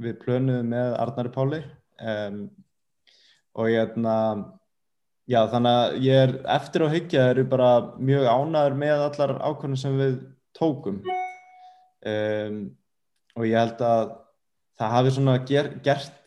við 0.00 0.20
plönuðum 0.22 0.70
með 0.72 0.94
Arnari 1.02 1.32
Páli 1.34 1.60
um, 2.00 2.40
og 3.56 3.70
ég 3.72 3.84
er 3.84 3.92
já 5.26 5.40
þannig 5.50 5.76
að 5.76 5.96
ég 6.06 6.24
er 6.24 6.34
eftir 6.56 6.84
á 6.86 6.88
hyggja 6.92 7.28
eru 7.32 7.44
bara 7.50 7.70
mjög 7.98 8.28
ánæður 8.30 8.76
með 8.82 9.04
allar 9.08 9.32
ákvörðum 9.42 9.80
sem 9.80 9.96
við 9.98 10.18
tókum. 10.56 11.00
Um, 12.06 12.60
og 13.36 13.48
ég 13.48 13.58
held 13.58 13.82
að 13.82 14.12
það 14.78 14.94
hafi 14.94 15.14
svona 15.16 15.36
ger, 15.48 15.72
gert 15.84 16.25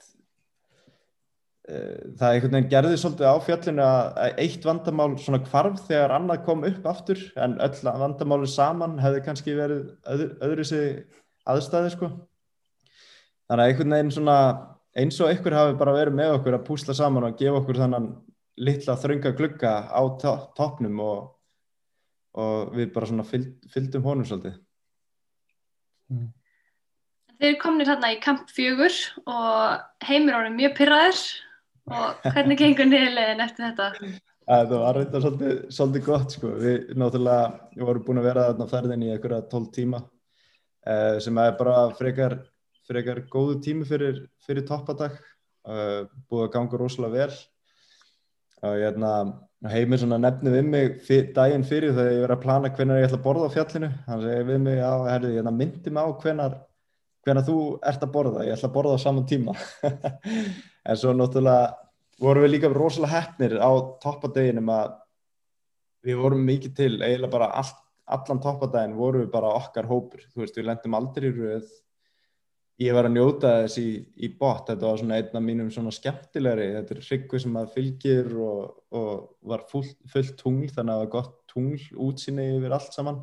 það 2.20 2.34
einhvern 2.34 2.56
veginn 2.56 2.72
gerði 2.72 2.98
svolítið 2.98 3.30
á 3.30 3.36
fjallinu 3.46 3.84
að 3.86 4.40
eitt 4.42 4.66
vandamál 4.66 5.12
svona 5.22 5.42
kvarf 5.44 5.84
þegar 5.86 6.16
annað 6.16 6.44
kom 6.48 6.66
upp 6.66 6.88
aftur 6.90 7.22
en 7.38 7.58
öll 7.62 7.92
vandamáli 8.04 8.50
saman 8.50 8.98
hefði 9.04 9.22
kannski 9.28 9.58
verið 9.58 9.84
öðru, 10.10 10.30
öðru 10.48 10.66
sig 10.66 10.88
aðstæði 11.50 11.94
sko 11.94 12.10
þannig 13.50 13.64
að 13.64 13.68
einhvern 13.68 13.96
veginn 13.96 14.16
svona 14.16 14.38
eins 14.98 15.20
og 15.22 15.34
ykkur 15.34 15.56
hafi 15.58 15.78
bara 15.80 15.94
verið 15.96 16.18
með 16.18 16.36
okkur 16.40 16.58
að 16.58 16.66
púsla 16.68 16.96
saman 16.98 17.28
og 17.30 17.38
gefa 17.40 17.62
okkur 17.62 17.82
þannan 17.84 18.10
litla 18.60 18.96
þrönga 19.00 19.34
glugga 19.38 19.74
á 19.88 20.02
toppnum 20.58 21.00
og, 21.04 21.20
og 22.40 22.74
við 22.76 22.92
bara 22.96 23.10
svona 23.10 23.26
fylg, 23.28 23.54
fylgdum 23.72 24.06
honum 24.08 24.28
svolítið. 24.28 24.58
Mm. 26.10 26.32
Þeir 27.40 27.54
eru 27.54 27.60
kominir 27.62 27.88
hérna 27.88 28.10
í 28.12 28.18
kamp 28.20 28.50
fjögur 28.52 28.96
og 29.30 30.08
heimir 30.10 30.36
árið 30.36 30.58
mjög 30.58 30.74
pyrraður 30.82 31.22
og 31.90 32.30
hvernig 32.34 32.60
gengur 32.60 32.90
niðurlegin 32.90 33.44
eftir 33.46 33.68
þetta? 33.70 33.90
Það 34.50 34.76
var 34.82 34.98
reynda 34.98 35.22
svolítið, 35.22 35.58
svolítið 35.78 36.06
gott 36.08 36.36
sko. 36.36 36.54
Við 36.58 36.94
náttúrulega 36.98 37.84
vorum 37.86 38.06
búin 38.08 38.22
að 38.22 38.30
vera 38.32 38.48
þarna 38.50 38.70
ferðin 38.72 39.06
í 39.06 39.12
einhverja 39.14 39.44
tólf 39.52 39.70
tíma 39.76 40.00
eh, 40.88 41.20
sem 41.22 41.38
er 41.38 41.54
bara 41.60 41.84
frekar, 41.98 42.40
frekar 42.90 43.22
góðu 43.30 43.60
tími 43.66 43.86
fyrir, 43.90 44.24
fyrir 44.46 44.66
toppadag. 44.66 45.20
Eh, 45.70 46.02
búið 46.32 46.48
að 46.48 46.54
ganga 46.56 46.82
rosalega 46.82 47.28
vel 47.28 47.40
og 48.60 48.76
ég 48.76 48.90
hérna, 48.90 49.12
heimir 49.72 50.00
svona 50.02 50.20
nefni 50.20 50.52
við 50.54 50.66
mig 50.68 50.96
fyr, 51.06 51.30
daginn 51.36 51.66
fyrir 51.68 51.94
þegar 51.94 52.14
ég 52.14 52.24
verið 52.24 52.36
að 52.36 52.44
plana 52.44 52.72
hvernig 52.76 53.00
ég 53.00 53.08
ætla 53.08 53.20
að 53.20 53.26
borða 53.28 53.48
á 53.48 53.56
fjallinu 53.56 53.90
hann 54.08 54.24
segi 54.24 54.48
við 54.50 54.60
mig, 54.66 54.80
já, 54.80 54.92
herri, 55.08 55.32
ég 55.36 55.50
myndi 55.52 55.94
mig 55.96 56.04
á 56.04 56.10
hvernar 56.24 57.46
þú 57.48 57.58
ert 57.92 58.04
að 58.04 58.14
borða 58.16 58.46
ég 58.48 58.56
ætla 58.56 58.70
að 58.72 58.76
borða 58.76 58.98
á 59.00 59.04
saman 59.04 59.28
tíma 59.30 59.56
en 60.90 61.00
svo 61.00 61.14
náttúrulega 61.16 61.70
vorum 62.20 62.46
við 62.46 62.56
líka 62.56 62.72
rosalega 62.74 63.20
hefnir 63.20 63.60
á 63.62 63.72
toppadeginum 64.04 64.72
að 64.74 64.96
við 66.08 66.20
vorum 66.20 66.42
mikið 66.48 66.74
til, 66.76 66.94
eiginlega 67.04 67.36
bara 67.36 67.52
all, 67.60 67.76
allan 68.18 68.42
toppadegin 68.44 68.98
vorum 68.98 69.26
við 69.26 69.32
bara 69.34 69.54
okkar 69.60 69.88
hópur, 69.90 70.26
þú 70.34 70.44
veist, 70.44 70.58
við 70.58 70.70
lendum 70.70 70.98
aldrei 71.00 71.30
í 71.30 71.36
rauð 71.36 71.70
ég 72.80 72.96
var 72.96 73.10
að 73.10 73.16
njóta 73.18 73.52
þess 73.64 73.82
í, 73.82 73.90
í 74.24 74.30
bot, 74.40 74.70
þetta 74.70 74.88
var 74.88 75.02
svona 75.02 75.18
einn 75.20 75.36
af 75.36 75.44
mínum 75.44 75.72
svona 75.74 75.92
skemmtilegri, 75.92 76.70
þetta 76.78 76.96
er 76.96 77.02
hryggu 77.04 77.42
sem 77.44 77.58
að 77.60 77.74
fylgir 77.74 78.30
og, 78.40 78.62
og 78.96 79.10
var 79.52 79.66
fullt 79.72 79.98
full 80.14 80.32
tungl, 80.40 80.70
þannig 80.72 80.94
að 80.94 80.96
það 80.96 81.04
var 81.04 81.12
gott 81.18 81.36
tungl 81.52 82.00
útsinni 82.08 82.48
yfir 82.56 82.76
allt 82.78 82.96
saman. 82.96 83.20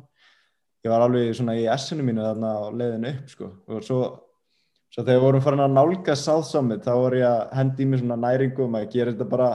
Ég 0.85 0.93
var 0.93 1.07
alveg 1.07 1.33
svona 1.35 1.57
í 1.57 1.65
essinu 1.73 2.05
mínu 2.05 2.21
þarna 2.21 2.51
á 2.53 2.63
leiðinu 2.69 3.13
upp 3.15 3.33
sko. 3.33 3.49
Og 3.73 3.87
svo, 3.87 4.01
svo 4.93 5.03
þegar 5.03 5.23
vorum 5.23 5.43
farin 5.45 5.63
að 5.65 5.75
nálga 5.75 6.15
sáðsamit 6.17 6.85
þá 6.85 6.93
var 6.95 7.17
ég 7.17 7.27
að 7.27 7.55
hendi 7.59 7.83
í 7.83 7.89
mig 7.89 8.01
svona 8.01 8.19
næringum 8.21 8.77
að 8.79 8.89
gera 8.93 9.13
þetta 9.13 9.29
bara 9.31 9.49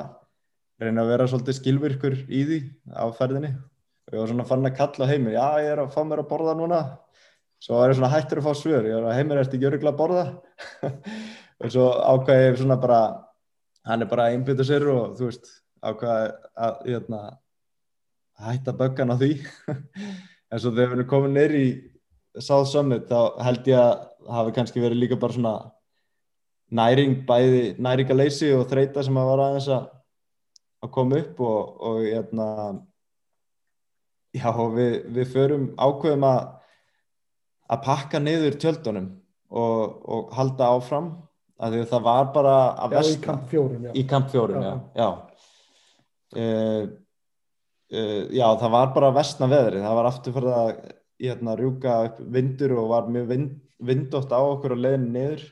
reyna 0.82 1.04
að 1.04 1.12
vera 1.12 1.28
svolítið 1.30 1.59
skilvirkur 1.59 2.18
í 2.26 2.42
því 2.48 2.59
á 2.92 3.04
ferðinni. 3.16 3.52
Og 4.09 4.16
ég 4.16 4.22
var 4.22 4.32
svona 4.32 4.46
farin 4.48 4.68
að 4.68 4.78
kalla 4.80 5.09
heimir, 5.09 5.36
já 5.36 5.46
ég 5.62 5.72
er 5.72 5.82
að 5.82 5.92
fá 5.94 6.00
mér 6.06 6.22
að 6.24 6.30
borða 6.32 6.56
núna. 6.59 6.80
Svo 7.62 7.78
var 7.78 7.92
ég 7.92 7.98
svona 7.98 8.10
hættur 8.12 8.40
að 8.42 8.48
fá 8.48 8.59
svör 8.59 8.88
ég 8.88 8.96
var 8.98 9.12
að 9.12 9.18
heimir 9.20 9.40
eftir 9.42 9.59
ekki 9.59 9.68
öruglega 9.70 9.92
að 9.92 10.00
borða? 10.00 10.24
Og 11.62 11.70
svo 11.70 11.84
ákvæði 11.94 12.48
ég 12.48 12.59
svona 12.59 12.78
bara 12.82 13.02
hann 13.86 14.02
er 14.02 14.10
bara 14.10 14.26
að 14.26 14.36
einbytta 14.36 14.66
sér 14.66 14.88
og 14.90 15.14
þú 15.18 15.28
veist 15.28 15.48
ákvæði 15.82 16.26
að, 16.66 16.80
hérna, 16.88 17.20
að 18.38 18.48
hætta 18.50 18.76
böggan 18.82 19.14
á 19.14 19.16
því. 19.22 19.32
En 20.52 20.60
svo 20.60 20.68
þegar 20.74 20.90
við 20.90 20.98
erum 20.98 21.09
komin 21.09 21.32
neyri 21.32 21.66
Summit 22.44 23.06
þá 23.09 23.38
held 23.40 23.68
ég 23.70 23.78
að 23.80 24.02
hafi 24.28 24.55
kannski 24.57 24.82
verið 24.82 25.03
líka 25.03 25.19
bara 25.20 25.36
svona 25.36 25.55
næring 26.73 27.23
bæði 27.28 27.65
næringaleysi 27.82 28.53
og 28.57 28.69
þreita 28.70 29.05
sem 29.05 29.19
að 29.19 29.28
var 29.32 29.44
aðeins 29.47 29.69
að 29.73 29.90
að 30.82 30.90
koma 30.97 31.19
upp 31.23 31.40
og, 31.47 31.82
og 31.86 31.99
hérna 32.03 32.47
já 34.35 34.49
við, 34.51 34.94
við 35.15 35.28
förum 35.35 35.66
ákveðum 35.78 36.27
að 36.27 36.40
að 37.73 37.85
pakka 37.86 38.20
niður 38.20 38.57
tjöldunum 38.61 39.11
og, 39.53 40.01
og 40.05 40.32
halda 40.36 40.73
áfram 40.77 41.12
að 41.62 41.77
því 41.77 41.82
að 41.85 41.93
það 41.93 42.09
var 42.09 42.32
bara 42.35 42.57
að 42.85 42.97
vestna. 42.97 43.12
Já, 43.12 43.19
í 43.19 43.27
kamp 43.27 43.44
fjórun, 43.53 43.85
já. 43.86 43.93
Í 43.94 44.03
kamp 44.11 44.32
fjórun, 44.32 44.65
já. 44.66 44.73
Já. 44.99 45.09
Uh, 46.32 46.82
uh, 47.93 48.23
já, 48.32 48.47
það 48.62 48.74
var 48.74 48.93
bara 48.97 49.12
að 49.12 49.19
vestna 49.20 49.49
veðri. 49.53 49.82
Það 49.85 49.99
var 50.01 50.09
aftur 50.11 50.36
fyrir 50.36 50.57
að 50.57 50.73
hérna, 51.23 51.57
rjúka 51.61 51.99
upp 52.09 52.23
vindur 52.35 52.74
og 52.81 52.90
var 52.90 53.11
mjög 53.15 53.28
vind, 53.31 53.53
vindótt 53.82 54.32
á 54.34 54.40
okkur 54.40 54.76
og 54.76 54.82
leiðin 54.82 55.09
niður. 55.14 55.46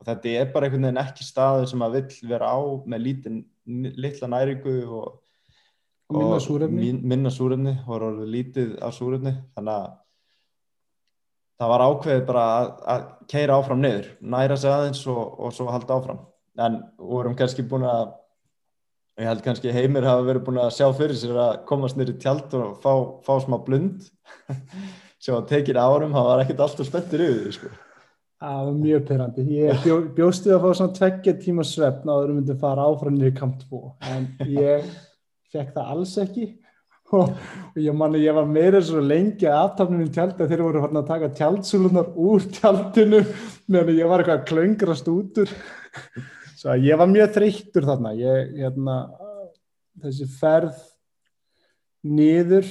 Og 0.00 0.08
þetta 0.08 0.32
er 0.40 0.50
bara 0.52 0.68
einhvern 0.68 0.88
veginn 0.88 1.02
ekki 1.02 1.24
staður 1.24 1.68
sem 1.70 1.84
að 1.86 1.98
vill 1.98 2.32
vera 2.32 2.50
á 2.52 2.58
með 2.84 3.04
lítin, 3.06 3.38
litla 3.96 4.28
næringu 4.28 4.74
og, 4.86 5.06
og 6.12 6.18
minna 6.18 6.40
súrefni. 6.42 6.90
Minna 7.00 7.32
súrefni 7.32 7.78
og 7.86 7.94
orðið 7.98 8.34
lítið 8.34 8.74
á 8.84 8.88
súrefni. 8.92 9.32
Þannig 9.56 9.74
að 9.80 9.94
það 11.56 11.72
var 11.72 11.84
ákveðið 11.88 12.24
bara 12.28 12.46
að, 12.52 12.70
að 12.92 13.04
keira 13.32 13.58
áfram 13.58 13.82
niður, 13.82 14.08
næra 14.20 14.58
sig 14.60 14.72
aðeins 14.72 15.02
og, 15.08 15.22
og 15.40 15.54
svo 15.56 15.68
halda 15.72 15.96
áfram 15.96 16.24
en 16.56 16.78
vorum 17.00 17.36
kannski 17.36 17.64
búin 17.68 17.86
að 17.88 18.14
ég 19.20 19.28
held 19.30 19.42
kannski 19.44 19.72
heimir 19.72 20.06
hafa 20.06 20.24
verið 20.26 20.44
búin 20.46 20.60
að 20.60 20.74
sjá 20.76 20.86
fyrir 20.96 21.16
sér 21.18 21.38
að 21.40 21.58
komast 21.68 21.98
nýri 21.98 22.16
tjald 22.20 22.52
og 22.56 22.76
fá, 22.84 22.92
fá 23.24 23.34
smá 23.44 23.58
blund 23.64 24.08
sem 25.26 25.34
að 25.34 25.48
tekið 25.50 25.80
árum, 25.82 26.14
það 26.14 26.28
var 26.28 26.44
ekkert 26.44 26.62
alltaf 26.66 26.86
spettir 26.86 27.24
yfir 27.24 27.40
því 27.42 27.54
sko. 27.56 27.72
Það 28.36 28.60
var 28.66 28.76
mjög 28.76 29.02
pyrrandi, 29.08 29.44
ég 29.56 29.80
bjó, 29.82 29.96
bjóstu 30.14 30.52
að 30.52 30.62
fá 30.62 30.68
svona 30.76 30.94
tveggja 30.98 31.32
tíma 31.40 31.64
svefn 31.64 32.12
á 32.12 32.14
þau 32.14 32.34
myndi 32.34 32.56
fara 32.60 32.84
áfram 32.84 33.16
nýri 33.16 33.32
kamp 33.34 33.56
2 33.64 33.80
en 34.12 34.26
ég 34.52 34.86
fekk 35.54 35.72
það 35.74 35.92
alls 35.94 36.14
ekki. 36.20 36.46
Og, 37.14 37.30
og 37.30 37.78
ég 37.78 37.94
manni 37.94 38.20
ég 38.24 38.34
var 38.34 38.48
meira 38.50 38.80
svo 38.82 39.00
lengi 39.00 39.46
að 39.46 39.60
aftafnum 39.62 40.02
í 40.02 40.08
tjald 40.12 40.40
að 40.42 40.52
þeir 40.52 40.62
voru 40.66 40.82
að 40.84 41.04
taka 41.06 41.30
tjaldsúlunar 41.38 42.08
úr 42.18 42.46
tjaldinu 42.58 43.20
meðan 43.70 43.92
ég 43.94 44.10
var 44.10 44.22
eitthvað 44.24 44.40
að 44.40 44.48
klöngrast 44.50 45.10
út 45.12 45.42
úr. 45.44 45.52
Svo 46.58 46.74
ég 46.82 46.98
var 46.98 47.08
mjög 47.08 47.32
þreyttur 47.38 47.86
þarna. 47.86 48.12
Ég, 48.18 48.50
hérna, 48.58 48.98
þessi 50.02 50.26
ferð 50.34 50.82
niður 52.06 52.66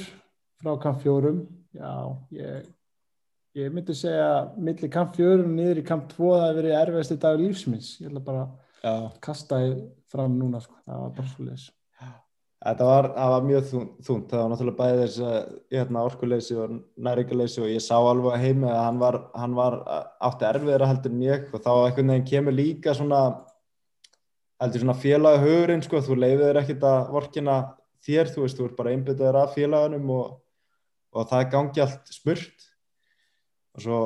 frá 0.62 0.76
kamp 0.84 1.02
fjórum 1.02 1.46
já, 1.76 1.94
ég 2.40 2.74
ég 3.56 3.72
myndi 3.72 3.96
segja 3.96 4.30
millir 4.60 4.92
kamp 4.92 5.16
fjórum 5.16 5.48
og 5.54 5.56
niður 5.56 5.80
í 5.80 5.88
kamp 5.88 6.10
tvo 6.12 6.34
það 6.36 6.46
hefur 6.50 6.60
verið 6.62 6.78
erfiðasti 6.82 7.18
dag 7.24 7.40
lífsminns 7.40 7.94
ég 8.02 8.12
ætla 8.12 8.26
bara 8.26 8.46
að 8.86 9.08
kasta 9.24 9.62
það 9.62 9.80
fram 10.12 10.38
núna 10.40 10.62
sko. 10.64 10.76
það 10.86 11.02
var 11.06 11.18
bara 11.20 11.34
svo 11.34 11.48
les 11.50 11.72
Þetta 12.66 12.86
var, 12.88 13.08
var 13.14 13.44
mjög 13.46 13.66
þúnt, 13.70 14.30
það 14.32 14.40
var 14.40 14.48
náttúrulega 14.50 14.78
bæðið 14.80 15.02
þess 15.04 15.18
að 15.30 15.50
hérna, 15.76 16.04
orkuleysi 16.08 16.56
og 16.58 16.72
næringaleysi 17.06 17.60
og 17.62 17.68
ég 17.70 17.84
sá 17.86 17.94
alveg 18.00 18.32
að 18.34 18.42
heimi 18.42 18.72
að 18.72 18.80
hann 18.80 19.02
var, 19.04 19.18
hann 19.38 19.58
var 19.60 19.76
átti 20.26 20.48
erfiðra 20.50 20.88
heldur 20.90 21.14
en 21.14 21.26
ég 21.28 21.52
og 21.52 21.62
þá 21.62 21.70
einhvern 21.76 22.10
veginn 22.10 22.26
kemur 22.32 22.56
líka 22.58 22.96
svona, 22.98 23.20
heldur 24.64 24.82
svona 24.82 24.98
félaga 24.98 25.44
hugurinn 25.44 25.86
sko, 25.86 26.02
þú 26.08 26.18
leiðir 26.24 26.62
ekkert 26.64 26.88
að 26.90 27.12
vorkina 27.14 27.60
þér, 28.08 28.34
þú 28.34 28.48
veist, 28.48 28.58
þú 28.58 28.72
ert 28.72 28.80
bara 28.82 28.96
einbyttaður 28.96 29.40
af 29.44 29.54
félaganum 29.60 30.10
og, 30.18 30.34
og 31.16 31.30
það 31.32 31.52
gangi 31.54 31.84
allt 31.86 32.14
smurt. 32.14 32.66
Og 33.76 33.86
svo 33.86 34.00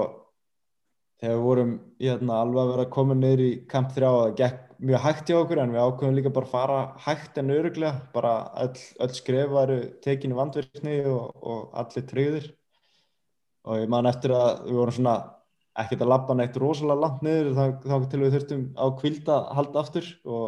þegar 1.20 1.36
við 1.36 1.46
vorum 1.46 1.72
hérna, 2.00 2.40
alveg 2.40 2.62
að 2.64 2.74
vera 2.74 2.90
komin 2.96 3.24
neyri 3.24 3.48
í 3.50 3.58
kamp 3.70 3.92
3 3.96 4.08
og 4.08 4.22
það 4.22 4.38
gekk 4.40 4.62
mjög 4.80 5.04
hægt 5.04 5.30
hjá 5.30 5.38
okkur 5.42 5.60
en 5.60 5.74
við 5.74 5.84
ákveðum 5.84 6.16
líka 6.16 6.32
bara 6.36 6.48
að 6.48 6.54
fara 6.54 6.78
hægt 7.04 7.42
en 7.42 7.52
öruglega, 7.52 8.06
bara 8.14 8.32
öll, 8.64 8.86
öll 9.04 9.12
skref 9.18 9.52
varu 9.52 9.80
tekinu 10.06 10.38
vandverkni 10.38 11.02
og, 11.12 11.26
og 11.44 11.76
allir 11.82 12.06
treyðir 12.08 12.48
og 13.68 13.84
ég 13.84 13.92
man 13.92 14.08
eftir 14.10 14.34
að 14.34 14.64
við 14.70 14.80
vorum 14.80 14.96
svona 14.96 15.18
ekkert 15.80 16.04
að 16.04 16.12
lappa 16.14 16.36
neitt 16.36 16.58
rosalega 16.60 17.04
langt 17.04 17.22
niður 17.26 17.52
þá, 17.56 17.64
þá 17.84 17.96
til 18.12 18.22
við 18.24 18.36
þurftum 18.36 18.64
á 18.76 18.86
kvild 19.00 19.32
að 19.32 19.48
halda 19.60 19.84
aftur. 19.84 20.10
Og, 20.28 20.48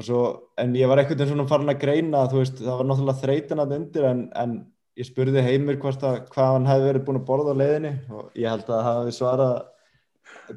svo, 0.00 0.20
en 0.60 0.76
ég 0.78 0.90
var 0.90 1.02
ekkert 1.02 1.22
eins 1.22 1.34
og 1.34 1.50
farin 1.50 1.72
að 1.72 1.82
greina, 1.82 2.24
veist, 2.32 2.62
það 2.62 2.80
var 2.80 2.88
náttúrulega 2.88 3.22
þreytan 3.24 3.62
að 3.64 3.74
undir 3.76 4.08
en, 4.10 4.22
en 4.40 4.56
ég 4.98 5.06
spurði 5.06 5.42
heimir 5.44 5.78
hvað 5.80 6.24
hann 6.36 6.68
hefði 6.68 6.88
verið 6.88 7.04
búin 7.06 7.20
að 7.20 7.28
borða 7.28 7.54
á 7.54 7.60
leiðinni 7.60 7.92
og 8.10 8.38
ég 8.38 8.50
held 8.50 8.66
að 8.66 8.72
það 8.72 8.88
hafi 8.88 9.16
svarað 9.16 9.54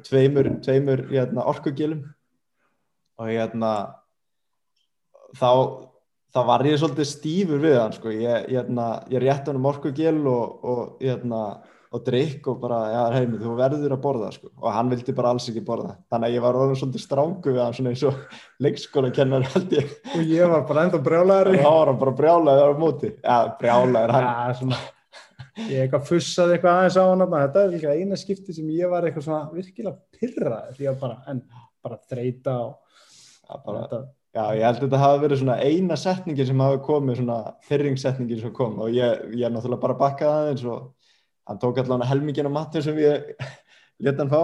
tveimur, 0.04 0.48
tveimur 0.64 1.04
hérna, 1.10 1.46
orkugilum 1.50 2.02
og 3.20 3.30
hérna 3.30 3.72
þá, 5.38 5.50
þá 6.34 6.40
var 6.50 6.66
ég 6.66 6.80
svolítið 6.80 7.10
stífur 7.10 7.62
við 7.62 7.78
hann 7.78 7.94
sko. 7.94 8.12
ég, 8.14 8.48
hérna, 8.50 8.88
ég 9.12 9.22
rétti 9.22 9.50
hann 9.52 9.60
um 9.60 9.70
orkugél 9.70 10.18
og, 10.30 10.64
og, 10.64 10.82
hérna, 11.02 11.44
og 11.94 12.02
drikk 12.06 12.48
og 12.50 12.56
bara, 12.62 12.78
já, 12.90 13.02
heimi, 13.14 13.38
þú 13.38 13.52
verður 13.58 13.94
að 13.94 14.00
borða 14.02 14.30
sko. 14.34 14.50
og 14.58 14.72
hann 14.74 14.90
vildi 14.90 15.14
bara 15.14 15.34
alls 15.34 15.46
ekki 15.50 15.62
borða. 15.66 15.94
Þannig 16.10 16.30
að 16.30 16.34
ég 16.34 16.44
var 16.44 16.58
orðin 16.58 16.80
svolítið 16.80 17.04
strángu 17.04 17.52
við 17.52 17.62
hann 17.62 17.76
svona 17.76 17.92
eins 17.92 18.02
og 18.08 18.40
leikskóla 18.66 19.12
kennar 19.14 19.46
held 19.54 19.76
ég. 19.78 19.92
Og 20.14 20.32
ég 20.34 20.50
var 20.50 20.66
bara 20.68 20.88
enda 20.88 21.02
brjálæður 21.04 21.52
og 21.52 21.60
þá 21.60 21.70
var 21.70 21.92
hann 21.92 22.02
bara 22.02 22.16
brjálæður 22.22 22.74
á 22.74 22.76
móti. 22.82 23.12
Já, 23.20 23.38
brjálæður 23.60 24.14
hann. 24.16 24.30
Ja, 24.30 24.56
svona, 24.60 24.80
ég 25.68 25.84
eitthvað 25.84 26.08
fussaði 26.10 26.56
eitthvað 26.56 26.80
aðeins 26.80 26.98
á 26.98 27.04
hann 27.04 27.26
þetta 27.36 27.62
er 27.62 27.74
líka 27.76 27.94
eina 27.94 28.18
skipti 28.18 28.56
sem 28.56 28.72
ég 28.74 28.90
var 28.90 29.06
eitthvað 29.06 29.28
svona 29.28 29.44
virkilega 29.54 30.18
pyrrað 30.18 30.74
því 30.78 30.90
að 30.90 30.98
bara, 31.04 31.20
en, 31.30 31.44
bara 31.84 32.00
þreita 32.10 32.58
og 32.64 32.80
Já, 33.44 33.60
bara, 33.60 33.80
já, 34.32 34.44
ég 34.56 34.64
held 34.64 34.78
að 34.78 34.84
þetta 34.86 34.98
hafi 35.02 35.22
verið 35.22 35.40
svona 35.42 35.56
eina 35.60 35.96
setningin 36.00 36.46
sem 36.48 36.62
hafi 36.64 36.78
komið, 36.86 37.18
svona 37.20 37.38
fyrringsetningin 37.68 38.40
sem 38.40 38.54
kom. 38.56 38.78
Og 38.80 38.94
ég, 38.94 39.24
ég 39.36 39.52
náttúrulega 39.52 39.82
bara 39.82 39.98
bakkað 40.00 40.36
aðeins 40.38 40.64
og 40.72 40.86
hann 41.48 41.60
tók 41.60 41.80
allavega 41.80 42.10
helmingin 42.10 42.48
á 42.48 42.52
mattin 42.52 42.84
sem 42.84 42.98
ég 43.02 43.34
leta 44.00 44.24
hann 44.24 44.32
fá. 44.32 44.42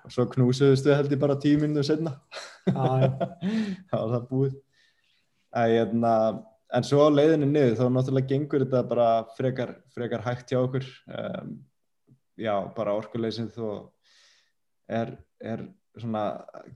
Og 0.00 0.12
svo 0.14 0.24
knúsuðustu 0.32 0.94
held 0.96 1.12
ég 1.12 1.20
bara 1.20 1.36
tíu 1.36 1.58
minnum 1.60 1.84
senna 1.84 2.14
það 2.70 3.96
var 3.96 4.12
það 4.14 4.28
búið. 4.30 4.54
Æ, 5.50 5.60
hérna, 5.74 6.12
en 6.72 6.86
svo 6.86 7.04
á 7.04 7.08
leiðinni 7.12 7.48
niður 7.50 7.76
þá 7.80 7.84
náttúrulega 7.90 8.30
gengur 8.30 8.64
þetta 8.64 8.82
bara 8.88 9.08
frekar, 9.36 9.74
frekar 9.92 10.24
hægt 10.24 10.52
hjá 10.52 10.60
okkur. 10.60 10.86
Um, 11.10 11.58
já, 12.40 12.54
bara 12.76 12.94
orkuleysið 13.00 13.58
og 13.66 13.90
er, 14.88 15.16
er 15.42 15.66
svona 15.98 16.24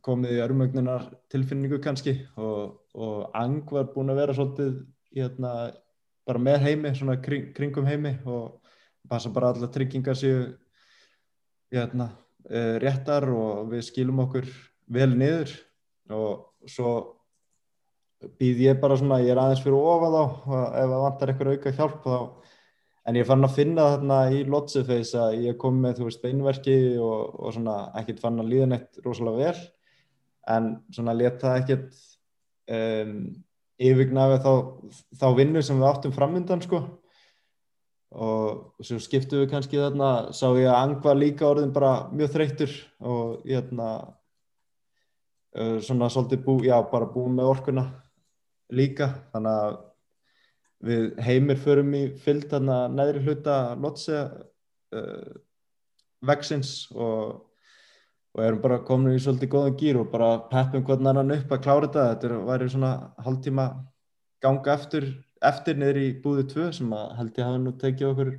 komið 0.04 0.36
í 0.36 0.42
örmögnunar 0.44 1.06
tilfinningu 1.32 1.78
kannski. 1.84 2.18
Og, 2.36 2.74
og 2.98 3.30
Ang 3.38 3.62
var 3.70 3.88
búin 3.94 4.12
að 4.12 4.20
vera 4.24 4.36
svolítið 4.36 4.76
hérna, 5.14 5.54
bara 6.26 6.42
með 6.42 6.60
heimi, 6.66 6.94
svona 6.98 7.16
kring, 7.22 7.52
kringum 7.56 7.88
heimi. 7.88 8.16
Og 8.26 8.58
passa 9.08 9.32
bara 9.32 9.52
allar 9.52 9.70
tryggingar 9.72 10.16
séu 10.18 10.46
hérna, 11.74 12.10
uh, 12.50 12.76
réttar 12.82 13.26
og 13.32 13.68
við 13.72 13.84
skilum 13.88 14.24
okkur 14.26 14.48
vel 14.94 15.12
niður. 15.16 15.52
Og 16.12 16.68
svo 16.68 16.94
býð 18.40 18.64
ég 18.68 18.80
bara 18.80 18.96
svona, 18.96 19.20
ég 19.24 19.34
er 19.34 19.40
aðeins 19.40 19.62
fyrir 19.64 19.78
ofa 19.78 20.10
þá 20.12 20.22
ef 20.24 20.90
það 20.90 21.02
vantar 21.04 21.32
eitthvað 21.32 21.54
auka 21.54 21.72
hjálp 21.78 22.04
þá 22.04 22.18
en 23.04 23.18
ég 23.18 23.28
fann 23.28 23.44
að 23.44 23.56
finna 23.58 23.86
þarna 23.94 24.18
í 24.32 24.42
Lotsefeis 24.48 25.12
að 25.20 25.38
ég 25.44 25.58
kom 25.60 25.80
með 25.82 25.98
þú 25.98 26.08
veist 26.08 26.22
beinverki 26.22 26.76
og, 26.96 27.34
og 27.36 27.56
svona 27.56 27.78
ekkert 28.00 28.22
fann 28.22 28.40
að 28.40 28.52
líða 28.52 28.68
neitt 28.72 29.00
rosalega 29.04 29.50
vel. 29.50 29.64
En 30.54 30.70
svona 30.92 31.16
leta 31.16 31.54
ekkert 31.58 31.92
um, 32.72 33.18
yfirgnafi 33.80 34.40
þá, 34.44 34.52
þá 35.20 35.26
vinnu 35.36 35.64
sem 35.64 35.80
við 35.80 35.90
áttum 35.90 36.16
framöndan 36.16 36.64
sko 36.64 36.84
og 38.14 38.84
svo 38.84 39.00
skiptu 39.02 39.40
við 39.40 39.48
kannski 39.50 39.80
þarna 39.80 40.10
sá 40.36 40.46
ég 40.54 40.68
að 40.70 40.76
Angvar 40.78 41.18
líka 41.18 41.48
orðin 41.48 41.72
bara 41.74 42.08
mjög 42.14 42.34
þreytur 42.36 42.74
og 43.02 43.48
ég 43.48 43.64
þarna 43.64 43.88
uh, 45.58 45.78
svona 45.82 46.10
svolítið 46.12 46.44
bú, 46.44 46.58
já 46.62 46.76
bara 46.90 47.10
búin 47.10 47.34
með 47.38 47.50
orkuna 47.54 47.86
líka. 48.74 49.10
Þannig 49.32 49.64
að 49.64 49.80
við 50.84 51.08
heimir 51.26 51.58
förum 51.64 51.96
í 51.96 52.04
fyllt 52.20 52.50
þarna 52.52 52.84
neðri 52.92 53.24
hluta 53.24 53.56
lotse 53.80 54.20
uh, 54.94 55.34
veksins 56.24 56.74
og, 56.94 57.40
og 58.34 58.44
erum 58.44 58.62
bara 58.62 58.82
komin 58.86 59.16
í 59.16 59.22
svolítið 59.22 59.52
góðan 59.56 59.78
gýr 59.80 60.00
og 60.02 60.12
bara 60.12 60.36
peppum 60.52 60.86
hvern 60.86 61.10
annan 61.10 61.34
upp 61.38 61.52
að 61.56 61.66
klára 61.66 61.90
þetta. 61.90 62.06
Þetta 62.14 62.44
væri 62.46 62.70
svona 62.72 62.94
hálftíma 63.26 63.68
ganga 64.44 64.74
eftir, 64.76 65.08
eftir 65.50 65.78
niður 65.80 66.00
í 66.00 66.08
búðu 66.24 66.46
2 66.54 66.70
sem 66.78 66.96
að 66.96 67.14
held 67.18 67.38
ég 67.38 67.48
hafa 67.48 67.60
nú 67.62 67.74
tekið 67.80 68.10
okkur 68.10 68.32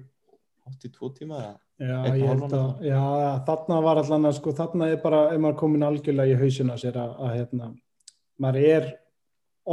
82 0.71 1.13
tíma 1.19 1.43
Já, 1.75 2.05
ég 2.15 2.29
held 2.29 2.53
að, 2.55 2.85
já, 2.87 2.99
þarna 3.43 3.77
var 3.83 3.99
allan 3.99 4.29
að 4.29 4.37
sko, 4.37 4.53
þarna 4.55 4.87
er 4.93 4.99
bara, 5.01 5.25
ef 5.33 5.41
maður 5.43 5.57
komin 5.59 5.83
algjörlega 5.83 6.31
í 6.31 6.37
hausina 6.39 6.77
sér 6.79 6.95
að, 7.01 7.17
að 7.19 7.33
hérna, 7.35 7.65
maður 8.39 8.67
er 8.69 8.85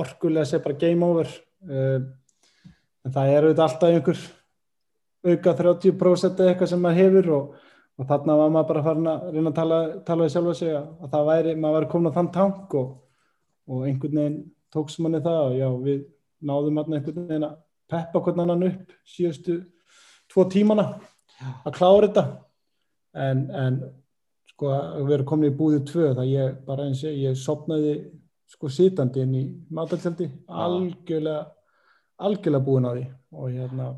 orkulega 0.02 0.48
sér 0.50 0.64
bara 0.64 0.80
game 0.80 1.06
over 1.06 1.30
uh, 1.30 2.00
en 3.06 3.14
það 3.14 3.34
er 3.36 3.46
auðvitað 3.46 3.66
alltaf 3.68 3.92
einhver 3.92 4.24
auka 5.22 5.54
30% 5.60 6.42
eitthvað 6.48 6.72
sem 6.72 6.82
maður 6.82 6.98
hefur 6.98 7.30
og, 7.36 7.54
og 8.00 8.10
þarna 8.10 8.38
var 8.40 8.52
maður 8.56 8.70
bara 8.72 8.84
farin 8.88 9.12
að 9.12 9.28
reyna 9.36 9.52
að 9.52 9.60
tala, 9.60 9.80
tala 10.08 10.26
við 10.26 10.34
sjálfa 10.34 10.56
sig 10.58 10.74
að 10.74 11.06
það 11.14 11.30
væri, 11.30 11.54
maður 11.54 11.78
væri 11.78 11.90
komin 11.94 12.10
á 12.10 12.16
þann 12.18 12.32
tank 12.34 12.76
og, 12.82 12.90
og 13.70 13.86
einhvern 13.86 14.18
veginn 14.18 14.40
tóks 14.74 14.98
manni 14.98 15.22
það 15.22 15.40
og 15.44 15.56
já, 15.60 15.68
við 15.86 16.02
náðum 16.42 16.80
einhvern 16.82 17.26
veginn 17.28 17.46
að 17.48 17.56
peppa 17.92 18.22
hvern 18.24 18.44
annan 18.44 18.66
upp 18.68 18.92
síðustu 19.08 19.58
tvo 20.32 20.46
tímana 20.50 20.86
að 21.64 21.74
klára 21.76 22.06
þetta. 22.06 22.24
En, 23.12 23.42
en 23.50 23.80
sko 24.48 24.70
að 24.72 25.08
vera 25.10 25.28
komin 25.28 25.52
í 25.52 25.56
búðið 25.56 25.88
tvö 25.90 26.12
það 26.16 26.30
ég 26.32 26.54
bara 26.66 26.86
eins 26.88 27.02
og 27.04 27.18
ég 27.18 27.36
sopnaði 27.38 27.96
sko 28.52 28.70
sitandi 28.72 29.24
inn 29.24 29.34
í 29.36 29.42
mataltjaldi 29.72 30.28
algjörlega 30.48 31.50
algjörlega 32.22 32.64
búin 32.64 32.88
á 32.88 32.92
því. 32.92 33.04
Og 33.32 33.52
hérna 33.52 33.92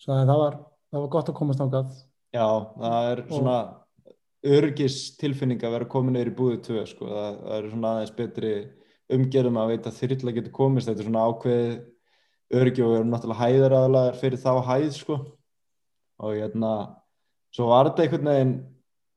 svo 0.00 0.16
það 0.16 0.38
var, 0.40 0.56
það 0.90 1.04
var 1.04 1.12
gott 1.14 1.30
að 1.30 1.38
komast 1.40 1.62
ángað 1.62 1.92
Já, 2.30 2.46
það 2.78 3.08
er 3.10 3.22
svona 3.26 3.56
örgis 4.56 4.98
tilfinning 5.20 5.62
að 5.66 5.74
vera 5.74 5.88
komin 5.90 6.14
neyri 6.16 6.32
búið 6.34 6.60
tvö 6.68 6.84
sko, 6.88 7.08
það, 7.10 7.40
það 7.40 7.56
er 7.56 7.66
svona 7.72 7.90
aðeins 7.94 8.14
betri 8.16 8.52
umgerðum 9.16 9.58
að 9.60 9.74
veita 9.74 9.92
þyrrla 9.94 10.34
getur 10.36 10.54
komist, 10.54 10.88
þetta 10.88 11.02
er 11.02 11.08
svona 11.08 11.26
ákveð 11.28 11.70
örgi 12.60 12.82
og 12.84 12.90
við 12.90 12.98
erum 12.98 13.12
náttúrulega 13.12 13.46
hæðar 13.46 13.76
aðalega 13.78 14.16
fyrir 14.20 14.42
þá 14.42 14.50
hæð 14.66 14.88
sko. 14.96 15.18
Og 16.20 16.34
hérna, 16.36 16.72
svo 17.54 17.70
var 17.70 17.90
þetta 17.90 18.04
einhvern 18.04 18.30
veginn 18.30 18.56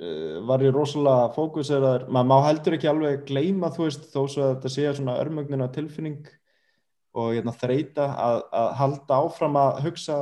uh, 0.03 0.37
var 0.49 0.63
ég 0.63 0.75
rosalega 0.75 1.31
fókuseraður, 1.35 2.05
maður 2.13 2.29
má 2.29 2.37
heldur 2.47 2.77
ekki 2.77 2.91
alveg 2.91 3.25
gleyma 3.29 3.71
þú 3.73 3.87
veist 3.87 4.07
þó 4.13 4.21
svo 4.21 4.45
að 4.45 4.53
þetta 4.55 4.73
sé 4.75 4.93
svona 4.93 5.17
örmögnuna 5.23 5.69
tilfinning 5.73 6.23
og 7.13 7.33
hérna, 7.35 7.53
þreita 7.57 8.07
að, 8.17 8.39
að 8.61 8.71
halda 8.79 9.19
áfram 9.19 9.59
að 9.61 9.83
hugsa 9.87 10.21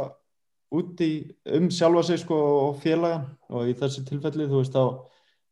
úti 0.72 1.12
um 1.52 1.70
sjálfa 1.72 2.04
sig 2.08 2.22
sko, 2.24 2.38
og 2.66 2.82
félagan 2.84 3.28
og 3.52 3.68
í 3.68 3.76
þessi 3.78 4.06
tilfelli 4.08 4.48
þú 4.48 4.62
veist 4.62 4.76
þá 4.76 4.84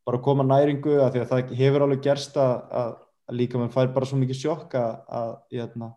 bara 0.07 0.21
koma 0.23 0.45
næringu 0.47 0.95
að 1.03 1.15
því 1.15 1.21
að 1.23 1.31
það 1.31 1.53
hefur 1.59 1.85
alveg 1.85 2.03
gerst 2.07 2.39
að, 2.39 2.93
að, 3.29 3.37
líka 3.37 3.61
mann 3.61 3.73
fær 3.73 3.93
bara 3.93 4.09
svo 4.09 4.19
mikið 4.19 4.39
sjokk 4.41 4.75
að 4.79 5.33
hérna, 5.53 5.91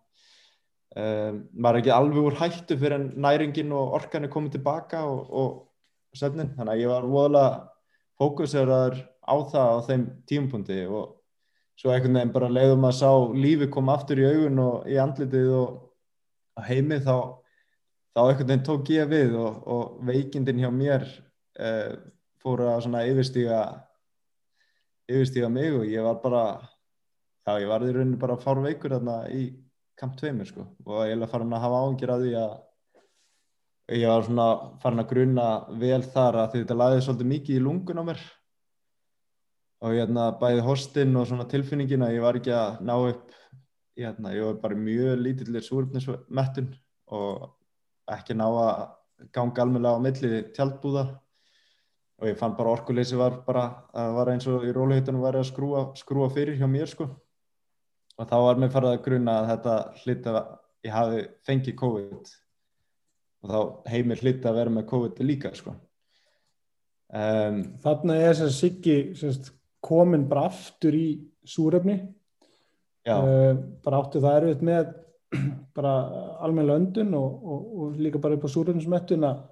um, 0.96 1.42
maður 1.56 1.78
er 1.78 1.82
ekki 1.82 1.94
alveg 1.96 2.28
úr 2.28 2.38
hættu 2.40 2.78
fyrir 2.78 2.98
en 2.98 3.08
næringin 3.24 3.72
og 3.76 3.96
orkan 3.98 4.28
er 4.28 4.32
komið 4.32 4.58
tilbaka 4.58 5.04
og, 5.08 5.22
og 5.30 6.18
sefnin 6.18 6.52
þannig 6.56 6.76
að 6.76 6.84
ég 6.84 6.92
var 6.92 7.08
voðalega 7.08 7.52
fókuseraður 8.20 9.00
á 9.22 9.34
það 9.52 9.72
á 9.72 9.78
þeim 9.88 10.06
tímpundi 10.28 10.80
og 10.86 11.18
svo 11.78 11.92
einhvern 11.92 12.18
veginn 12.18 12.34
bara 12.34 12.52
leiðum 12.52 12.84
að 12.86 12.98
sá 13.00 13.10
lífi 13.34 13.68
koma 13.72 13.96
aftur 13.96 14.20
í 14.20 14.26
augun 14.28 14.60
og 14.62 14.90
í 14.90 14.98
andlitið 15.00 15.54
og 15.56 16.66
heimi 16.68 17.00
þá 17.02 17.16
þá 18.12 18.20
einhvern 18.26 18.50
veginn 18.50 18.66
tók 18.66 18.92
ég 18.92 19.08
við 19.10 19.38
og, 19.40 19.62
og 19.64 20.02
veikindin 20.06 20.60
hjá 20.60 20.68
mér 20.74 21.06
eh, 21.58 21.94
fór 22.42 22.64
að 22.66 22.84
svona 22.84 23.06
yfirstíga 23.08 23.62
yfirstíga 25.10 25.48
mig 25.52 25.72
og 25.78 25.88
ég 25.88 26.04
var 26.04 26.20
bara 26.22 26.44
já 27.46 27.58
ég 27.58 27.68
var 27.70 27.82
í 27.82 27.92
rauninni 27.92 28.20
bara 28.20 28.38
fár 28.40 28.60
veikur 28.62 28.94
þarna 28.94 29.16
í 29.34 29.46
kamp 29.98 30.18
2 30.18 30.46
sko. 30.48 30.66
Og 30.86 31.06
ég 31.06 31.16
er 31.16 31.30
farin 31.30 31.54
að 31.54 31.64
hafa 31.64 31.80
áhengjur 31.82 32.12
að 32.14 32.26
því 32.26 32.36
að 32.42 33.98
ég 33.98 34.12
var 34.12 34.26
svona 34.26 34.46
farin 34.82 35.02
að 35.02 35.10
gruna 35.12 35.48
vel 35.82 36.02
þar 36.14 36.38
að 36.42 36.54
þetta 36.56 36.78
laðið 36.78 37.04
svolítið 37.06 37.32
mikið 37.32 37.58
í 37.58 37.64
lungun 37.66 38.02
á 38.02 38.04
mér. 38.10 38.22
Og 39.82 39.96
hérna 39.96 40.28
bæði 40.38 40.66
hostinn 40.66 41.16
og 41.18 41.26
svona 41.28 41.48
tilfinningin 41.50 42.06
að 42.06 42.14
ég 42.16 42.24
var 42.24 42.38
ekki 42.38 42.54
að 42.54 42.84
ná 42.86 42.94
upp 42.98 43.34
hérna, 43.98 44.32
ég 44.32 44.46
var 44.46 44.60
bara 44.62 44.78
mjög 44.78 45.18
lítillir 45.20 45.66
súröfnismettun 45.66 46.70
og 47.12 47.50
ekki 48.10 48.38
ná 48.38 48.46
að 48.46 48.86
ganga 49.34 49.64
almenna 49.64 49.92
á 49.94 49.98
milli 50.02 50.46
tjaldbúða. 50.54 51.04
Og 52.22 52.30
ég 52.30 52.38
fann 52.38 52.54
bara 52.54 52.70
orkuleysi 52.76 53.18
var 53.18 53.40
bara 53.42 53.66
að 53.98 54.14
var 54.14 54.30
eins 54.30 54.46
og 54.46 54.62
í 54.62 54.70
róliheitunum 54.72 55.24
var 55.24 55.34
að 55.34 55.48
skrúa, 55.50 55.88
skrúa 55.98 56.30
fyrir 56.30 56.54
hjá 56.60 56.68
mér 56.70 56.90
sko 56.90 57.08
og 58.18 58.28
þá 58.28 58.36
var 58.44 58.60
mér 58.60 58.72
farið 58.72 58.94
að 58.94 59.04
gruna 59.06 59.38
að 59.40 59.48
þetta 59.52 59.76
hlitt 60.02 60.28
að 60.30 60.38
ég 60.86 60.94
hafi 60.96 61.22
fengið 61.48 61.78
COVID. 61.80 62.32
Og 63.42 63.52
þá 63.52 63.90
heimir 63.92 64.22
hlitt 64.22 64.46
að 64.46 64.58
vera 64.60 64.72
með 64.72 64.88
COVID 64.92 65.22
líka 65.26 65.52
sko. 65.58 65.74
Um, 67.12 67.62
Þannig 67.82 68.22
er 68.22 68.36
þess 68.38 68.46
að 68.46 68.56
Siggi 68.56 68.96
komin 69.82 70.28
bara 70.30 70.46
aftur 70.48 70.96
í 70.96 71.06
súrefni. 71.44 71.98
Uh, 73.02 73.56
bara 73.82 73.98
áttu 74.04 74.22
það 74.22 74.36
erfitt 74.38 74.62
með 74.66 74.92
bara 75.76 75.94
almenna 76.44 76.76
öndun 76.78 77.16
og, 77.18 77.42
og, 77.42 77.66
og 77.82 77.98
líka 77.98 78.20
bara 78.22 78.36
upp 78.38 78.46
á 78.46 78.54
súrefnismettun 78.54 79.26
að 79.26 79.42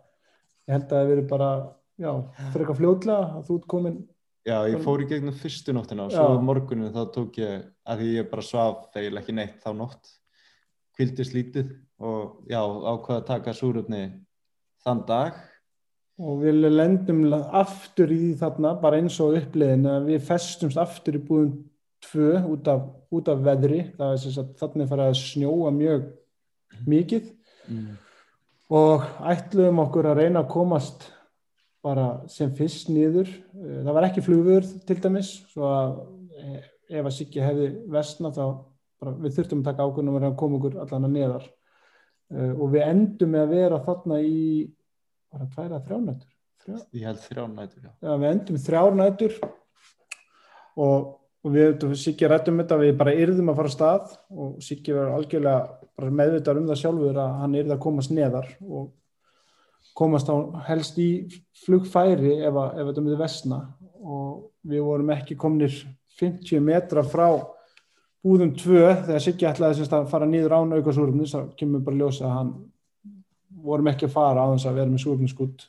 ég 0.68 0.76
held 0.76 0.86
að 0.86 0.94
það 0.94 1.10
veri 1.10 1.24
bara 1.32 1.50
já, 1.98 2.10
fyrir 2.52 2.62
eitthvað 2.62 2.80
fljóðlega 2.80 3.18
að 3.26 3.46
þú 3.48 3.56
ert 3.58 3.68
komin 3.74 3.98
Já, 4.48 4.56
ég 4.72 4.80
fór 4.80 5.02
í 5.04 5.06
gegnum 5.08 5.36
fyrstu 5.36 5.74
nóttina 5.76 6.06
og 6.06 6.14
svo 6.14 6.40
morgunin 6.40 6.94
þá 6.94 7.02
tók 7.12 7.36
ég, 7.42 7.66
að 7.84 8.00
því 8.00 8.10
ég 8.14 8.28
bara 8.30 8.44
svaf 8.46 8.86
eiginlega 8.94 9.20
ekki 9.20 9.34
neitt 9.36 9.58
þá 9.60 9.70
nótt, 9.76 10.12
kvildist 10.96 11.36
lítið 11.36 11.74
og 12.00 12.48
já, 12.48 12.60
ákvaði 12.64 13.18
að 13.18 13.26
taka 13.28 13.54
súröfni 13.56 14.02
þann 14.80 15.02
dag. 15.08 15.36
Og 16.20 16.40
við 16.40 16.66
lendum 16.72 17.20
aftur 17.36 18.12
í 18.12 18.32
þarna, 18.40 18.74
bara 18.80 19.00
eins 19.00 19.18
og 19.20 19.36
uppliðin, 19.36 19.86
að 19.88 20.08
við 20.14 20.24
festumst 20.28 20.80
aftur 20.80 21.20
í 21.20 21.22
búðum 21.24 21.52
tvö 22.04 22.40
út 22.48 22.68
af, 22.72 22.88
út 23.12 23.28
af 23.28 23.44
veðri, 23.44 23.82
það 23.96 24.14
er 24.14 24.22
þess 24.24 24.40
að 24.40 24.52
þarna 24.60 24.84
er 24.84 24.90
farið 24.94 25.10
að 25.10 25.18
snjóa 25.20 25.72
mjög 25.76 26.06
mikið 26.88 27.30
mm. 27.68 27.88
og 28.80 29.08
ætluðum 29.32 29.82
okkur 29.84 30.08
að 30.10 30.22
reyna 30.22 30.44
að 30.44 30.52
komast 30.54 31.10
bara 31.84 32.08
sem 32.28 32.50
fyrst 32.56 32.90
nýður 32.92 33.28
eh, 33.28 33.78
það 33.84 33.94
var 33.96 34.08
ekki 34.08 34.24
flugur 34.24 34.66
til 34.88 34.98
dæmis 35.00 35.32
svo 35.52 35.68
að 35.68 35.94
eh, 36.40 36.66
ef 36.90 37.06
að 37.06 37.14
Siggi 37.16 37.44
hefði 37.44 37.70
vestna 37.92 38.32
þá 38.34 38.44
bara, 39.00 39.14
við 39.22 39.38
þurftum 39.38 39.62
að 39.62 39.70
taka 39.70 39.86
ákveðnum 39.86 40.18
að 40.20 40.36
koma 40.40 40.58
okkur 40.58 40.76
allan 40.82 41.08
að 41.08 41.14
neðar 41.16 41.46
uh, 41.46 42.52
og 42.56 42.66
við 42.74 42.84
endum 42.88 43.32
með 43.34 43.44
að 43.44 43.54
vera 43.54 43.80
þarna 43.86 44.20
í 44.26 44.42
bara 45.30 45.48
tværa 45.54 45.80
þrjánætur 45.86 46.36
Þrjá? 46.60 46.76
ég 46.98 47.06
held 47.08 47.22
þrjánætur 47.24 47.86
já. 47.86 47.90
já 48.04 48.12
við 48.12 48.28
endum 48.30 48.60
þrjánætur 48.66 49.36
og, 50.76 51.10
og 51.46 51.54
við 51.54 51.86
Siggi 52.02 52.30
rættum 52.30 52.60
þetta 52.60 52.80
við 52.82 52.96
bara 53.00 53.16
yrðum 53.24 53.52
að 53.52 53.60
fara 53.60 53.72
að 53.72 53.76
stað 53.76 54.16
og 54.34 54.56
Siggi 54.64 54.96
verður 54.96 55.16
algjörlega 55.18 56.10
meðvitað 56.20 56.60
um 56.60 56.70
það 56.70 56.82
sjálfur 56.82 57.20
að 57.20 57.38
hann 57.42 57.56
yrði 57.60 57.76
að 57.76 57.84
komast 57.86 58.12
neðar 58.16 58.50
og 58.66 58.90
komast 60.00 60.30
á 60.32 60.36
helst 60.70 60.98
í 61.00 61.10
flugfæri 61.64 62.38
ef, 62.40 62.54
að, 62.54 62.76
ef 62.80 62.90
þetta 62.90 63.04
myndi 63.04 63.20
vestna 63.20 63.60
og 64.00 64.50
við 64.70 64.84
vorum 64.86 65.12
ekki 65.14 65.36
komnir 65.40 65.74
50 66.20 66.62
metra 66.64 67.04
frá 67.06 67.28
búðum 68.24 68.52
2 68.56 68.80
þegar 69.06 69.24
Siggi 69.24 69.48
ætlaði 69.48 69.86
að 69.88 70.08
fara 70.10 70.28
nýður 70.28 70.56
án 70.56 70.74
aukasúrumni 70.76 71.28
þá 71.28 71.52
kemur 71.56 71.84
bara 71.84 72.00
ljósa 72.00 72.26
að 72.28 72.36
hann 72.36 72.54
vorum 73.64 73.90
ekki 73.92 74.08
að 74.08 74.16
fara 74.16 74.44
á 74.44 74.52
þess 74.52 74.68
að 74.68 74.80
vera 74.80 74.92
með 74.92 75.04
súrumniskutt 75.04 75.66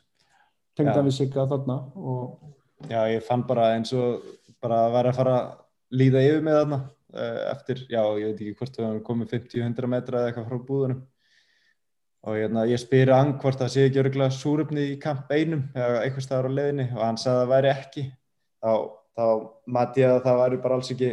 tengda 0.77 1.03
við 1.05 1.15
Sigga 1.17 1.47
þarna. 1.51 1.77
Og... 1.99 2.51
Já, 2.89 3.01
ég 3.11 3.23
fann 3.25 3.45
bara 3.47 3.73
eins 3.75 3.91
og 3.95 4.23
bara 4.63 4.85
að 4.87 4.97
vera 4.97 5.11
að 5.11 5.19
fara 5.19 5.37
að 5.37 5.53
líða 6.01 6.25
yfir 6.27 6.45
með 6.45 6.59
þarna 6.59 6.79
eh, 7.13 7.39
eftir, 7.51 7.83
já, 7.91 8.01
ég 8.19 8.31
veit 8.31 8.43
ekki 8.43 8.57
hvort 8.59 8.77
við 8.77 8.87
hefum 8.87 9.01
komið 9.09 9.33
50-100 9.35 9.91
metra 9.91 10.21
eða 10.21 10.31
eitthvað 10.31 10.49
frá 10.51 10.67
búðunum 10.69 11.01
og 12.21 12.37
hérna, 12.37 12.67
ég 12.69 12.77
spyri 12.77 13.13
hann 13.15 13.33
hvort 13.41 13.57
það 13.57 13.71
sé 13.73 13.83
ekki 13.87 14.01
öruglega 14.03 14.33
súröfni 14.35 14.83
í 14.91 14.97
kamp 15.01 15.31
einum 15.33 15.63
eða 15.73 16.03
eitthvað 16.03 16.25
staðar 16.27 16.49
á 16.53 16.57
leðinni 16.57 16.87
og 16.93 17.01
hann 17.01 17.17
sagði 17.17 17.37
að 17.37 17.41
það 17.41 17.53
væri 17.55 17.71
ekki. 17.71 18.03
Þá, 18.61 18.73
þá 19.17 19.25
mati 19.77 20.03
ég 20.03 20.13
að 20.13 20.25
það 20.27 20.41
væri 20.41 20.59
bara 20.61 20.77
alls 20.77 20.91
ekki 20.93 21.09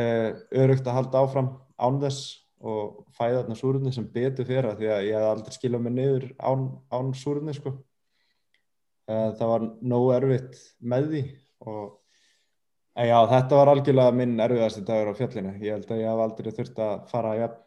uh, 0.00 0.28
örugt 0.62 0.88
að 0.88 0.96
halda 0.98 1.24
áfram 1.26 1.50
án 1.76 1.98
þess 2.00 2.22
og 2.62 3.02
fæða 3.18 3.40
þarna 3.42 3.56
súröfni 3.58 3.92
sem 3.92 4.06
betur 4.14 4.48
fyrir 4.48 4.78
því 4.78 4.92
að 4.94 5.08
ég 5.10 5.18
hef 5.18 5.28
aldrei 5.28 5.56
skilað 5.56 5.84
mig 5.84 5.94
niður 5.96 6.28
án, 6.40 6.68
án 6.94 7.10
súröfni 7.18 7.56
sko. 7.58 7.74
uh, 9.10 9.28
það 9.36 9.50
var 9.50 9.66
nógu 9.92 10.14
erfitt 10.16 10.62
með 10.80 11.10
því 11.10 11.22
og 11.66 11.82
uh, 12.96 13.04
já, 13.04 13.18
þetta 13.34 13.60
var 13.60 13.72
algjörlega 13.74 14.16
minn 14.22 14.40
erfiðasti 14.40 14.86
dagur 14.88 15.12
á 15.12 15.18
fjallinu. 15.20 15.52
Ég 15.60 15.76
held 15.76 15.92
að 15.92 16.00
ég 16.00 16.08
hef 16.08 16.24
aldrei 16.24 16.56
þurft 16.56 16.80
að 16.80 17.04
fara 17.12 17.36
jafn 17.42 17.60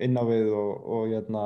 inn 0.00 0.16
á 0.16 0.22
við 0.24 0.52
og, 0.56 0.72
og, 0.96 1.04
hérna, 1.10 1.44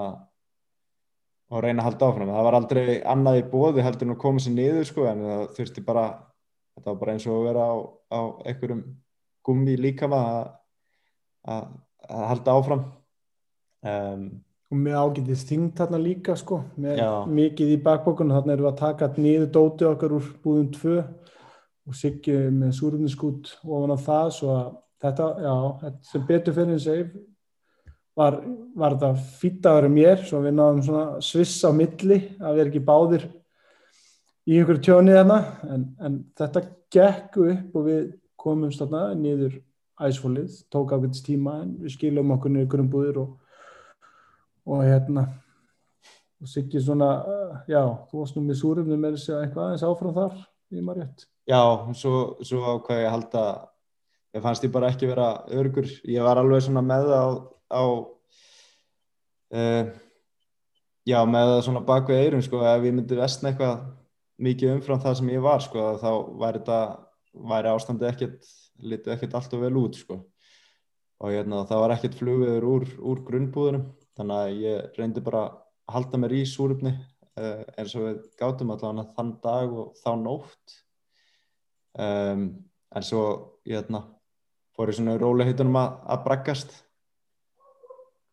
og 1.50 1.64
reyna 1.64 1.82
að 1.82 1.88
halda 1.90 2.10
áfram. 2.10 2.32
Það 2.34 2.46
var 2.48 2.58
aldrei 2.60 2.86
annað 3.02 3.40
í 3.40 3.44
bóði 3.50 3.86
heldur 3.86 4.08
en 4.08 4.16
að 4.16 4.22
koma 4.22 4.42
sér 4.42 4.56
niður 4.56 4.88
sko 4.90 5.08
en 5.10 5.24
það 5.26 5.44
þurfti 5.58 5.84
bara, 5.86 6.06
þetta 6.76 6.92
var 6.92 7.02
bara 7.02 7.16
eins 7.16 7.26
og 7.26 7.40
að 7.40 7.46
vera 7.50 7.66
á, 7.66 7.74
á 8.14 8.20
einhverjum 8.46 8.82
gummi 9.46 9.76
líka 9.78 10.10
maður 10.10 10.50
að, 11.46 11.68
að 12.10 12.26
halda 12.32 12.56
áfram. 12.58 12.84
Um, 13.86 14.26
og 14.66 14.80
með 14.82 14.96
ágætið 14.98 15.44
þingt 15.46 15.78
þarna 15.78 15.98
líka 16.02 16.34
sko, 16.38 16.58
með 16.80 16.98
já. 16.98 17.10
mikið 17.30 17.76
í 17.76 17.82
bakbókunum, 17.84 18.34
þarna 18.34 18.56
erum 18.56 18.66
við 18.66 18.72
að 18.72 18.80
taka 18.80 19.10
niður 19.14 19.52
dóti 19.54 19.86
okkar 19.86 20.16
úr 20.16 20.30
búðum 20.42 20.72
2 20.74 20.96
og 21.86 21.94
siggjum 21.94 22.58
með 22.64 22.72
súrumniskút 22.80 23.52
ofan 23.62 23.94
á 23.94 23.98
það, 24.02 24.32
svo 24.34 24.50
að 24.56 24.72
þetta, 25.04 25.28
já, 25.44 25.54
þetta 25.84 26.10
sem 26.10 26.24
betur 26.26 26.56
fyrir 26.56 26.74
en 26.74 26.82
seg 26.82 27.14
var, 28.16 28.38
var 28.76 28.96
þetta 28.96 29.28
fýtt 29.40 29.68
að 29.68 29.78
vera 29.80 29.92
mér 29.92 30.22
svo 30.24 30.40
við 30.44 30.56
náðum 30.56 30.84
svona 30.86 31.06
sviss 31.24 31.58
á 31.66 31.70
milli 31.76 32.20
að 32.40 32.60
vera 32.60 32.70
ekki 32.70 32.84
báðir 32.86 33.26
í 34.46 34.58
einhverju 34.58 34.84
tjónið 34.86 35.18
þarna 35.20 35.38
en, 35.74 35.86
en 36.00 36.18
þetta 36.38 36.62
gekk 36.96 37.40
upp 37.44 37.80
og 37.80 37.88
við 37.88 38.04
komumst 38.40 38.82
þarna 38.82 39.08
niður 39.18 39.58
æsfólið, 40.06 40.60
tók 40.72 40.92
ákveldist 40.92 41.24
tíma 41.26 41.60
en 41.62 41.74
við 41.80 41.96
skiljum 41.96 42.32
okkur 42.36 42.52
niður 42.52 42.70
grunnbúðir 42.74 43.20
og, 43.22 43.30
og 44.68 44.84
hérna 44.84 45.26
og 46.36 46.50
sikið 46.52 46.84
svona, 46.84 47.08
já, 47.68 47.80
þú 48.10 48.20
varst 48.20 48.36
nú 48.36 48.44
með 48.44 48.60
súrumni 48.60 48.98
með 49.00 49.16
þess 49.16 49.32
að 49.32 49.42
eitthvað 49.44 49.66
aðeins 49.66 49.86
áfram 49.88 50.16
þar 50.16 50.36
í 50.68 50.84
margjöld. 50.84 51.24
Já, 51.48 51.60
svo, 51.96 52.12
svo 52.44 52.74
ákvæði 52.76 53.04
ég 53.04 53.08
að 53.08 53.14
halda, 53.14 53.44
ég 54.36 54.44
fannst 54.44 54.66
ég 54.66 54.74
bara 54.74 54.90
ekki 54.92 55.08
vera 55.08 55.28
örgur, 55.56 55.88
ég 56.04 56.26
var 56.26 56.42
alveg 56.42 56.66
svona 56.66 56.84
með 56.84 57.08
það 57.08 57.24
á 57.24 57.28
á 57.70 57.82
uh, 59.56 59.84
já, 61.06 61.18
með 61.24 61.52
það 61.52 61.64
svona 61.68 61.84
bakvið 61.86 62.22
eirum 62.22 62.44
sko, 62.44 62.62
ef 62.66 62.86
ég 62.86 62.94
myndi 62.96 63.18
vestna 63.18 63.52
eitthvað 63.52 63.84
mikið 64.42 64.72
umfram 64.76 65.02
það 65.02 65.18
sem 65.20 65.32
ég 65.32 65.44
var 65.44 65.64
sko, 65.64 65.84
þá 66.02 66.10
væri 66.40 66.62
þetta 66.62 66.80
væri 67.50 67.72
ástandi 67.72 68.08
ekkert, 68.08 68.48
litið 68.80 69.14
ekkert 69.16 69.36
allt 69.38 69.54
og 69.56 69.62
vel 69.64 69.76
út 69.80 69.98
sko. 69.98 70.18
Og 71.24 71.32
hérna, 71.32 71.62
það 71.68 71.82
var 71.82 71.94
ekkert 71.94 72.16
flugviður 72.18 72.66
úr, 72.68 72.88
úr 73.00 73.22
grunnbúðunum 73.24 73.86
þannig 74.16 74.40
að 74.40 74.58
ég 74.64 74.98
reyndi 74.98 75.22
bara 75.24 75.44
að 75.46 75.94
halda 75.94 76.20
mér 76.20 76.34
í 76.36 76.42
súrupni 76.48 76.92
uh, 76.92 77.62
eins 77.76 77.94
og 77.96 78.08
við 78.08 78.18
gátum 78.40 78.72
allavega 78.74 79.06
þann 79.16 79.32
dag 79.44 79.72
og 79.72 79.94
þá 80.02 80.10
nótt. 80.20 80.76
Um, 81.96 82.48
en 82.92 83.04
svo 83.04 83.22
ég 83.64 83.78
hérna, 83.78 84.02
fór 84.76 84.92
ég 84.92 84.98
svona 84.98 85.16
róleihitunum 85.20 85.78
að, 85.80 85.96
að 86.12 86.24
braggast 86.26 86.76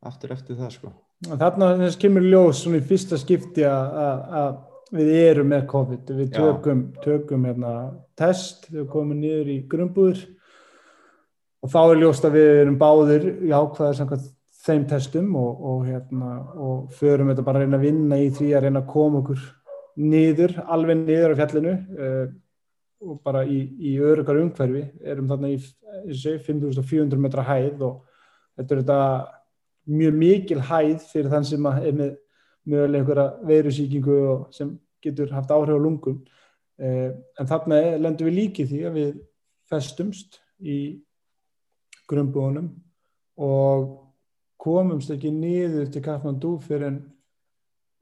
aftur 0.08 0.36
eftir 0.36 0.60
það 0.60 0.76
sko. 0.76 0.94
Þarna 1.24 1.72
þess 1.80 2.00
kemur 2.02 2.26
ljós 2.28 2.62
svona 2.64 2.82
í 2.82 2.86
fyrsta 2.88 3.20
skipti 3.22 3.66
að 3.68 4.62
við 4.94 5.12
erum 5.24 5.50
með 5.50 5.66
COVID, 5.72 6.14
við 6.20 6.32
tökum, 6.36 6.86
tökum 7.02 7.48
hérna, 7.48 7.74
test, 8.20 8.68
við 8.74 8.86
komum 8.92 9.18
niður 9.18 9.50
í 9.50 9.58
grunnbúður 9.70 10.22
og 11.64 11.72
þá 11.74 11.80
er 11.82 12.02
ljóst 12.04 12.28
að 12.28 12.38
við 12.38 12.50
erum 12.62 12.80
báðir 12.82 13.28
í 13.32 13.50
ákvæðar 13.50 13.98
samkvæmt 13.98 14.30
þeim 14.64 14.86
testum 14.88 15.34
og, 15.40 15.66
og, 15.72 15.82
hérna, 15.88 16.38
og 16.56 16.94
förum 16.96 17.32
þetta 17.32 17.46
bara 17.48 17.62
að 17.62 17.66
reyna 17.66 17.80
að 17.80 17.88
vinna 17.88 18.20
í 18.22 18.30
því 18.36 18.54
að 18.54 18.66
reyna 18.68 18.84
að 18.84 18.92
koma 18.94 19.22
okkur 19.24 19.44
niður, 20.04 20.56
alveg 20.76 21.00
niður 21.02 21.36
á 21.36 21.40
fjallinu 21.42 21.74
uh, 21.74 22.26
og 23.04 23.20
bara 23.26 23.44
í, 23.44 23.60
í 23.84 23.98
örugar 24.00 24.40
umhverfi, 24.40 24.86
erum 25.04 25.28
þarna 25.32 25.52
í 25.52 25.58
5400 25.60 27.20
metra 27.20 27.44
hæð 27.48 27.84
og 27.90 27.98
þetta 28.60 28.76
er 28.76 28.84
þetta 28.84 29.00
mjög 29.90 30.20
mikil 30.20 30.62
hæð 30.64 31.02
fyrir 31.12 31.32
þann 31.34 31.48
sem 31.48 31.66
er 31.72 31.96
með 31.98 32.14
mögulega 32.64 33.02
einhverja 33.02 33.26
veirusíkingu 33.48 34.18
sem 34.56 34.78
getur 35.04 35.34
haft 35.36 35.52
áhrif 35.52 35.76
á 35.76 35.84
lungum 35.84 36.22
eh, 36.80 37.12
en 37.40 37.50
þarna 37.50 37.82
lendur 38.00 38.30
við 38.30 38.38
líkið 38.40 38.70
því 38.70 38.84
að 38.88 39.00
við 39.00 39.18
festumst 39.70 40.40
í 40.60 40.78
grunnbúðunum 42.10 42.70
og 43.44 43.90
komumst 44.64 45.12
ekki 45.12 45.32
niður 45.34 45.90
til 45.92 46.04
Kathmandu 46.06 46.56
fyrir 46.64 46.88
en 46.92 47.02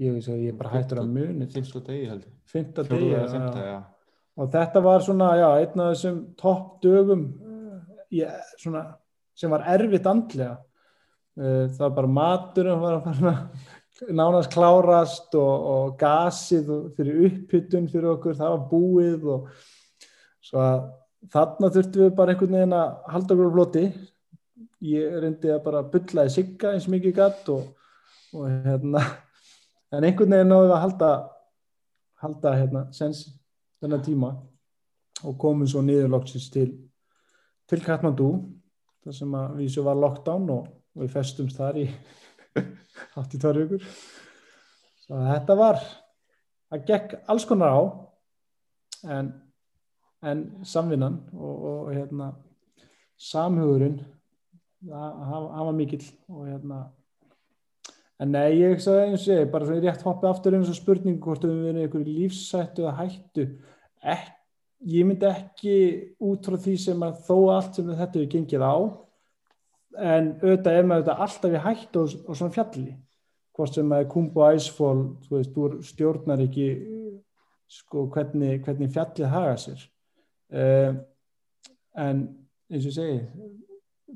ég 0.02 0.18
að 0.30 0.46
ég 0.46 0.58
bara 0.58 0.76
hættur 0.76 1.02
að 1.02 1.14
muni 1.14 1.48
fyrsta 1.50 1.82
degi 1.86 2.10
og 4.42 4.50
þetta 4.54 4.82
var 4.82 5.04
svona 5.06 5.32
já, 5.38 5.48
einn 5.60 5.84
af 5.84 5.94
þessum 5.94 6.20
topp 6.40 6.82
dögum 6.84 7.26
ég, 8.14 8.28
eh, 8.28 8.54
svona, 8.62 8.86
sem 9.34 9.52
var 9.52 9.66
erfitt 9.74 10.08
andlega 10.10 10.60
það 11.42 11.84
var 11.84 11.94
bara 11.98 12.16
maturum 12.16 12.82
var 12.82 12.98
að 13.00 13.08
fara 13.10 13.36
nánast 14.18 14.54
klárast 14.54 15.36
og, 15.38 15.68
og 15.74 15.92
gasið 16.00 16.72
fyrir 16.98 17.28
upphyttun 17.28 17.90
fyrir 17.92 18.14
okkur, 18.16 18.38
það 18.38 18.56
var 18.56 18.64
búið 18.72 19.28
og 19.36 19.50
svo 20.42 20.62
að 20.62 20.88
þarna 21.32 21.70
þurftum 21.76 22.06
við 22.08 22.16
bara 22.18 22.34
einhvern 22.34 22.58
veginn 22.58 22.78
að 22.78 22.96
halda 23.14 23.36
okkur 23.36 23.52
á 23.52 23.56
floti. 23.58 23.84
Ég 24.82 25.20
reyndi 25.22 25.52
að 25.54 25.60
bara 25.68 25.84
byllaði 25.94 26.34
sigga 26.34 26.72
eins 26.74 26.88
mikið 26.90 27.14
gatt 27.20 27.52
og, 27.54 27.68
og 28.34 28.48
hérna 28.50 29.04
en 29.92 30.08
einhvern 30.08 30.34
veginn 30.34 30.50
náðu 30.50 30.66
við 30.66 30.76
að 30.78 30.84
halda 30.86 31.12
halda 32.22 32.54
hérna 32.56 32.82
sens 32.94 33.26
þennan 33.82 34.04
tíma 34.06 34.32
og 35.26 35.38
komum 35.42 35.70
svo 35.70 35.84
niðurlokksins 35.86 36.50
til 36.54 36.70
til 37.70 37.82
Katmandú 37.86 38.32
þar 39.06 39.16
sem 39.16 39.36
að 39.38 39.58
við 39.62 39.74
svo 39.76 39.86
var 39.86 40.00
lockdown 40.00 40.50
og 40.54 40.70
og 40.96 41.06
við 41.06 41.14
festumst 41.16 41.60
þar 41.60 41.82
í 41.82 41.86
82 43.20 43.54
vikur. 43.66 43.86
Svo 45.02 45.22
þetta 45.26 45.58
var 45.60 45.80
það 46.72 46.86
gekk 46.90 47.16
alls 47.32 47.48
konar 47.48 47.76
á 47.76 47.82
en 49.20 49.32
en 50.22 50.42
samvinnan 50.68 51.18
og, 51.34 51.62
og 51.66 51.94
hérna, 51.96 52.32
samhugurinn 53.18 54.00
það 54.82 55.48
var 55.66 55.78
mikill 55.78 56.04
og 56.30 56.46
hérna 56.50 56.82
en 58.22 58.34
nei, 58.36 58.60
ég 58.60 58.82
sagði 58.82 59.08
eins 59.08 59.26
og 59.26 59.34
ég 59.34 59.50
bara 59.54 59.66
svona 59.66 59.82
rétt 59.82 60.06
hoppið 60.06 60.30
aftur 60.30 60.58
eins 60.58 60.70
og 60.70 60.78
spurningu 60.78 61.22
hvort 61.26 61.46
við 61.46 61.56
verðum 61.58 61.82
einhverju 61.82 62.18
lífsættu 62.20 62.84
eða 62.84 62.94
hættu. 63.00 63.46
Ek, 64.02 64.28
ég 64.86 65.08
myndi 65.10 65.26
ekki 65.26 65.78
út 66.22 66.46
frá 66.46 66.60
því 66.62 66.76
sem 66.84 67.06
að 67.06 67.24
þó 67.26 67.38
allt 67.56 67.80
sem 67.80 67.90
þetta 67.90 68.06
hefur 68.06 68.30
gengið 68.36 68.66
á 68.66 68.76
en 69.98 70.34
auðvitað 70.42 70.78
er 70.78 70.88
maður 70.88 71.08
þetta 71.08 71.26
alltaf 71.26 71.56
í 71.56 71.64
hættu 71.66 72.04
og 72.04 72.36
svona 72.38 72.56
fjalli 72.56 72.92
hvort 73.56 73.76
sem 73.76 73.92
að 73.94 74.08
kumbu 74.12 74.44
æsfól 74.48 75.00
þú 75.26 75.36
veist, 75.36 75.56
þú 75.56 75.82
stjórnar 75.86 76.44
ekki 76.46 76.68
sko 77.72 78.06
hvernig, 78.12 78.62
hvernig 78.66 78.92
fjallið 78.92 79.32
haga 79.32 79.58
sér. 79.60 79.84
Uh, 80.52 80.96
en 82.00 82.24
eins 82.72 82.88
og 82.88 82.96
segi 82.96 83.20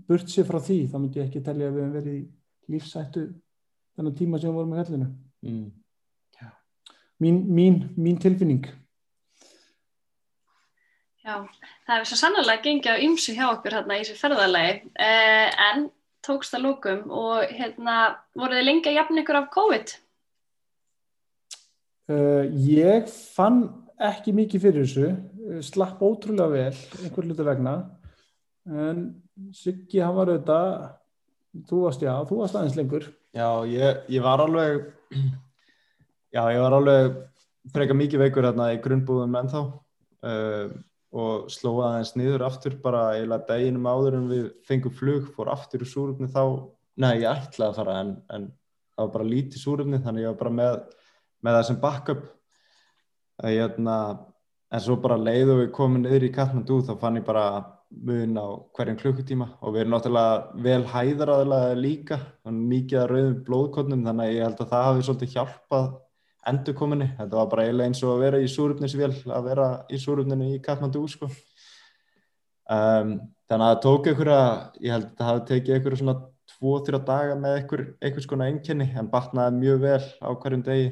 burt 0.07 0.31
sér 0.31 0.47
frá 0.47 0.59
því, 0.59 0.79
þá 0.91 0.97
myndi 0.99 1.21
ég 1.21 1.29
ekki 1.29 1.43
telja 1.43 1.69
að 1.69 1.75
við 1.77 1.83
hefum 1.83 1.95
verið 1.95 2.17
í 2.17 2.23
lífsættu 2.73 3.25
þennan 3.95 4.17
tíma 4.17 4.39
sem 4.39 4.51
við 4.51 4.57
vorum 4.59 4.73
í 4.75 4.79
hellinu 4.81 5.07
mm. 5.45 5.67
mín, 7.23 7.39
mín, 7.47 7.77
mín 7.95 8.19
tilfinning 8.21 8.67
Já, 11.25 11.39
það 11.87 11.95
hefur 11.95 12.09
svo 12.11 12.17
sannlega 12.19 12.61
gengið 12.61 12.97
á 13.01 13.01
ymsu 13.01 13.33
hjá 13.33 13.45
okkur 13.49 13.73
hérna 13.79 13.95
í 13.97 14.03
þessu 14.03 14.19
ferðarlegi 14.19 14.73
eh, 15.01 15.47
en 15.71 15.87
tókst 16.25 16.53
að 16.53 16.67
lókum 16.67 17.07
og 17.09 17.49
hérna 17.49 17.95
voruð 18.37 18.59
þið 18.59 18.67
lengi 18.67 18.91
að 18.91 18.97
jafna 18.99 19.23
ykkur 19.23 19.39
af 19.39 19.47
COVID? 19.55 19.95
Uh, 22.05 22.45
ég 22.61 23.09
fann 23.09 23.63
ekki 24.05 24.35
mikið 24.37 24.65
fyrir 24.67 24.85
þessu. 24.85 25.09
Slapp 25.65 26.01
ótrúlega 26.05 26.51
vel 26.53 27.05
einhver 27.05 27.29
luta 27.29 27.45
vegna. 27.47 27.75
En 28.69 29.05
Siggi 29.53 30.01
hann 30.01 30.15
var 30.15 30.29
auðvitað 30.29 30.69
þú 31.69 31.83
varst 31.87 32.05
já, 32.05 32.13
þú 32.29 32.41
varst 32.43 32.57
aðeins 32.59 32.77
lengur. 32.77 33.09
Já, 33.35 33.49
ég, 33.69 34.03
ég 34.13 34.23
var 34.25 34.45
alveg 34.45 34.85
já, 36.35 36.41
ég 36.53 36.61
var 36.61 36.77
alveg 36.77 37.17
freka 37.73 37.97
mikið 37.97 38.27
veikur 38.27 38.45
hérna 38.45 38.73
í 38.75 38.81
grunnbúðum 38.83 39.41
ennþá. 39.41 39.63
Uh, 40.25 40.75
og 41.15 41.47
slóða 41.51 41.93
aðeins 41.93 42.13
niður 42.19 42.43
aftur 42.49 42.75
bara 42.83 43.05
eiginlega 43.15 43.47
deginum 43.53 43.87
áður 43.87 44.17
en 44.19 44.29
við 44.31 44.45
fengum 44.67 44.93
flug, 44.95 45.29
fór 45.35 45.51
aftur 45.53 45.85
í 45.85 45.87
súröfni 45.87 46.27
þá, 46.31 46.43
nei 46.99 47.13
ég 47.21 47.29
ætlaði 47.31 47.69
að 47.69 47.79
fara 47.79 47.97
en, 48.01 48.13
en 48.35 48.47
það 48.95 49.05
var 49.05 49.13
bara 49.13 49.29
lítið 49.29 49.61
súröfni 49.61 50.01
þannig 50.03 50.25
ég 50.25 50.33
var 50.33 50.41
bara 50.41 50.55
með, 50.59 50.79
með 51.43 51.57
það 51.57 51.67
sem 51.69 51.79
backup. 51.83 52.25
Hérna, 53.43 53.95
en 54.71 54.83
svo 54.83 54.95
bara 55.03 55.19
leiðu 55.19 55.57
við 55.61 55.71
komum 55.75 56.03
niður 56.03 56.27
í 56.27 56.33
Katmandú 56.35 56.81
þá 56.87 56.93
fann 56.99 57.19
ég 57.19 57.27
bara 57.27 57.47
mun 57.95 58.39
á 58.39 58.47
hverjum 58.75 58.99
klukkutíma. 58.99 59.49
Og 59.63 59.75
við 59.75 59.83
erum 59.83 59.95
náttúrulega 59.95 60.63
vel 60.67 60.81
hæðraðilega 60.91 61.75
líka 61.79 62.19
mikið 62.47 63.01
að 63.01 63.11
rauðum 63.11 63.37
blóðkotnum 63.47 64.07
þannig 64.07 64.25
að 64.25 64.35
ég 64.35 64.47
held 64.47 64.63
að 64.63 64.71
það 64.73 64.87
hafi 64.89 65.07
svolítið 65.07 65.35
hjálpað 65.35 65.87
endurkominni, 66.49 67.09
þetta 67.17 67.39
var 67.39 67.49
bara 67.51 67.65
eiginlega 67.65 67.91
eins 67.91 68.03
og 68.05 68.13
að 68.13 68.23
vera 68.25 68.41
í 68.41 68.49
súröfnisvél, 68.51 69.11
að 69.33 69.49
vera 69.49 69.67
í 69.89 69.99
súröfninu 70.01 70.51
í 70.53 70.61
Katmandu 70.63 71.01
sko. 71.09 71.29
um, 72.69 73.15
þannig 73.49 73.65
að 73.65 73.73
það 73.73 73.81
tók 73.85 74.09
einhverja, 74.11 74.41
ég 74.81 74.95
held 74.95 75.07
að 75.09 75.17
það 75.19 75.31
hafi 75.31 75.45
tekið 75.51 75.75
einhverja 75.75 76.01
svona 76.01 76.17
2-3 76.55 77.01
daga 77.05 77.35
með 77.39 77.57
einhver, 77.59 77.85
einhvers 78.01 78.29
konar 78.29 78.51
einkenni 78.51 78.89
en 78.95 79.09
batnaði 79.11 79.59
mjög 79.59 79.81
vel 79.83 80.03
á 80.21 80.29
hverjum 80.33 80.65
degi. 80.65 80.91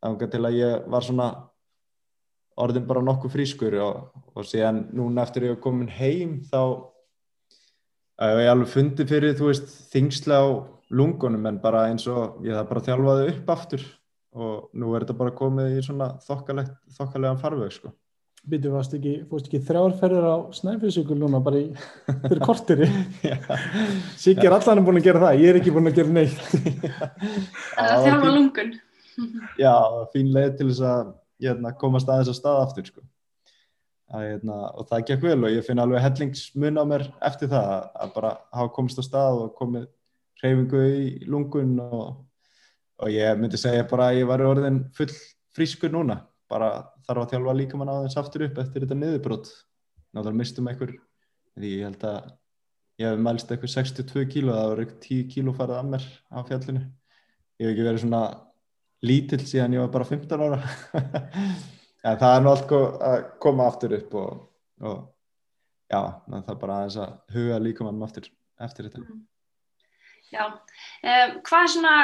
Þannig 0.00 0.32
til 0.32 0.44
að 0.46 0.56
ég 0.56 0.88
var 0.92 1.04
svona 1.04 1.28
orðin 2.60 2.86
bara 2.88 3.02
nokkuð 3.04 3.34
frískur 3.34 3.76
og, 3.84 4.10
og 4.36 4.46
síðan 4.48 4.86
núna 4.96 5.24
eftir 5.24 5.48
ég 5.48 5.54
hef 5.54 5.62
komin 5.64 5.90
heim 5.92 6.40
þá 6.50 6.60
hef 8.20 8.42
ég 8.44 8.52
alveg 8.52 8.72
fundið 8.74 9.14
fyrir 9.14 9.38
þú 9.38 9.48
veist 9.48 9.72
þingsla 9.92 10.40
á 10.40 10.48
lungunum 10.90 11.46
en 11.48 11.60
bara 11.62 11.86
eins 11.88 12.06
og 12.10 12.40
ég 12.44 12.56
það 12.56 12.68
bara 12.72 12.84
þjálfaði 12.88 13.28
upp 13.32 13.52
aftur 13.54 13.86
og 14.36 14.70
nú 14.78 14.92
er 14.94 15.04
þetta 15.04 15.18
bara 15.18 15.34
komið 15.34 15.78
í 15.78 15.82
svona 15.84 16.12
þokkalega 16.26 17.34
farveg 17.40 17.74
sko. 17.74 17.92
Býtu, 18.40 18.70
fórst 18.72 18.94
ekki, 18.96 19.18
ekki 19.36 19.58
þrjárferðir 19.68 20.24
á 20.24 20.36
snæfisíkul 20.56 21.18
núna 21.20 21.42
bara 21.44 21.58
í 21.60 21.66
fyrir 22.06 22.40
kortiri 22.40 22.86
Siggi 24.22 24.48
er 24.48 24.54
allan 24.56 24.80
búin 24.86 24.96
að 24.96 25.10
gera 25.10 25.20
það, 25.26 25.42
ég 25.42 25.50
er 25.50 25.58
ekki 25.60 25.74
búin 25.74 25.90
að 25.90 25.98
gera 25.98 26.14
neitt. 26.14 26.40
Það 27.74 27.90
er 27.90 28.04
þjálfa 28.06 28.32
lungun. 28.38 28.72
Já, 29.60 29.74
fín 30.14 30.32
leið 30.32 30.54
til 30.56 30.68
þess 30.70 30.82
að 30.88 31.12
hérna, 31.44 31.74
komast 31.82 32.08
aðeins 32.08 32.32
að 32.32 32.38
staða 32.38 32.64
aftur 32.64 32.88
sko. 32.88 33.04
að, 34.10 34.24
hérna, 34.24 34.58
og 34.72 34.88
það 34.88 35.04
gekk 35.10 35.28
vel 35.28 35.38
og 35.44 35.52
ég 35.58 35.66
finn 35.68 35.84
alveg 35.84 36.04
hellingsmun 36.06 36.80
á 36.80 36.84
mér 36.88 37.06
eftir 37.28 37.52
það 37.52 37.74
að 37.92 38.14
bara 38.16 38.32
hafa 38.56 38.72
komist 38.78 38.98
á 38.98 39.04
stað 39.04 39.44
og 39.44 39.52
komið 39.60 39.84
hreyfingu 40.40 40.82
í 40.96 41.28
lungun 41.28 41.76
og, 41.84 42.24
og 43.00 43.12
ég 43.12 43.38
myndi 43.40 43.60
segja 43.60 43.86
bara 43.88 44.10
að 44.10 44.20
ég 44.20 44.28
var 44.28 44.44
orðin 44.44 44.82
full 44.96 45.10
frískur 45.56 45.92
núna. 45.92 46.20
Bara 46.50 46.70
þarf 47.06 47.24
að 47.24 47.32
þjálfa 47.34 47.56
líka 47.56 47.78
mann 47.78 47.92
aðeins 47.92 48.18
aftur 48.20 48.44
upp 48.46 48.58
eftir 48.60 48.84
þetta 48.84 48.98
niðurbrot. 48.98 49.50
Náttúrulega 50.10 50.40
mistum 50.40 50.68
einhver 50.70 50.94
því 51.56 51.72
ég 51.76 51.86
held 51.86 52.06
að 52.10 52.30
ég 53.00 53.08
hef 53.08 53.22
mælst 53.24 53.52
eitthvað 53.52 53.74
62 53.76 54.26
kíló 54.34 54.54
það 54.56 54.70
var 54.72 54.82
eitthvað 54.84 55.04
10 55.06 55.28
kíló 55.34 55.54
farið 55.56 55.78
að 55.78 55.90
mér 55.94 56.06
á 56.28 56.38
fjallinu. 56.50 56.84
Ég 57.60 57.66
hef 57.66 57.74
ekki 57.74 57.86
verið 57.86 58.04
svona 58.04 58.22
lítill 59.06 59.42
síðan 59.46 59.76
ég 59.76 59.84
var 59.84 59.94
bara 59.96 60.10
15 60.10 60.46
ára. 60.48 60.62
En 62.00 62.16
það 62.16 62.34
er 62.34 62.44
nú 62.44 62.48
allt 62.48 62.70
að 62.72 63.24
koma 63.44 63.66
aftur 63.68 63.92
upp 63.92 64.14
og, 64.16 64.36
og 64.88 65.00
já, 65.92 65.98
það 66.30 66.46
er 66.54 66.60
bara 66.62 66.76
aðeins 66.78 66.96
að 67.02 67.34
huga 67.34 67.58
líka 67.60 67.84
mannum 67.84 68.06
aftur 68.06 68.30
eftir 68.56 68.86
þetta. 68.88 69.02
Mm. 69.04 69.18
Já, 70.30 70.44
um, 70.46 71.32
hvað 71.46 71.68
svona 71.74 71.94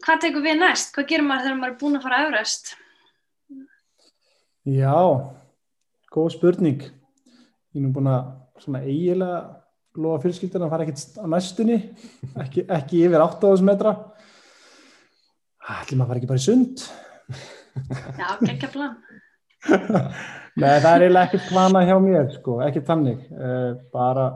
hvað 0.00 0.20
tekur 0.22 0.44
við 0.44 0.60
næst? 0.62 0.94
Hvað 0.94 1.08
gerir 1.10 1.26
maður 1.26 1.48
þegar 1.48 1.58
maður 1.60 1.72
er 1.74 1.80
búin 1.82 1.98
að 1.98 2.06
fara 2.06 2.20
að 2.20 2.28
öðrast? 2.30 2.70
Já 4.64 4.96
góð 6.14 6.30
spurning. 6.36 6.80
Ég 7.74 7.80
er 7.80 7.84
nú 7.84 7.92
búin 7.92 8.08
að 8.08 8.30
svona 8.62 8.84
eiginlega 8.86 9.40
lofa 10.00 10.22
fjölskyldina 10.24 10.66
að 10.66 10.72
fara 10.74 10.86
ekkert 10.86 11.18
á 11.20 11.26
næstunni 11.30 11.76
ekki, 12.42 12.64
ekki 12.72 13.02
yfir 13.06 13.24
8.000 13.24 13.68
metra. 13.68 13.94
Ætlum 15.74 16.04
að 16.04 16.10
fara 16.10 16.20
ekki 16.20 16.30
bara 16.30 16.40
í 16.40 16.44
sund? 16.44 16.86
Já, 18.16 18.28
geggja 18.44 18.70
plan. 18.72 18.96
Nei, 20.60 20.76
það 20.78 20.90
er 20.90 21.04
eiginlega 21.04 21.26
ekkert 21.26 21.46
plana 21.50 21.84
hjá 21.88 21.94
mér 22.02 22.28
sko, 22.34 22.58
ekkert 22.62 22.88
þannig. 22.88 23.22
Uh, 23.32 23.70
bara, 23.94 24.28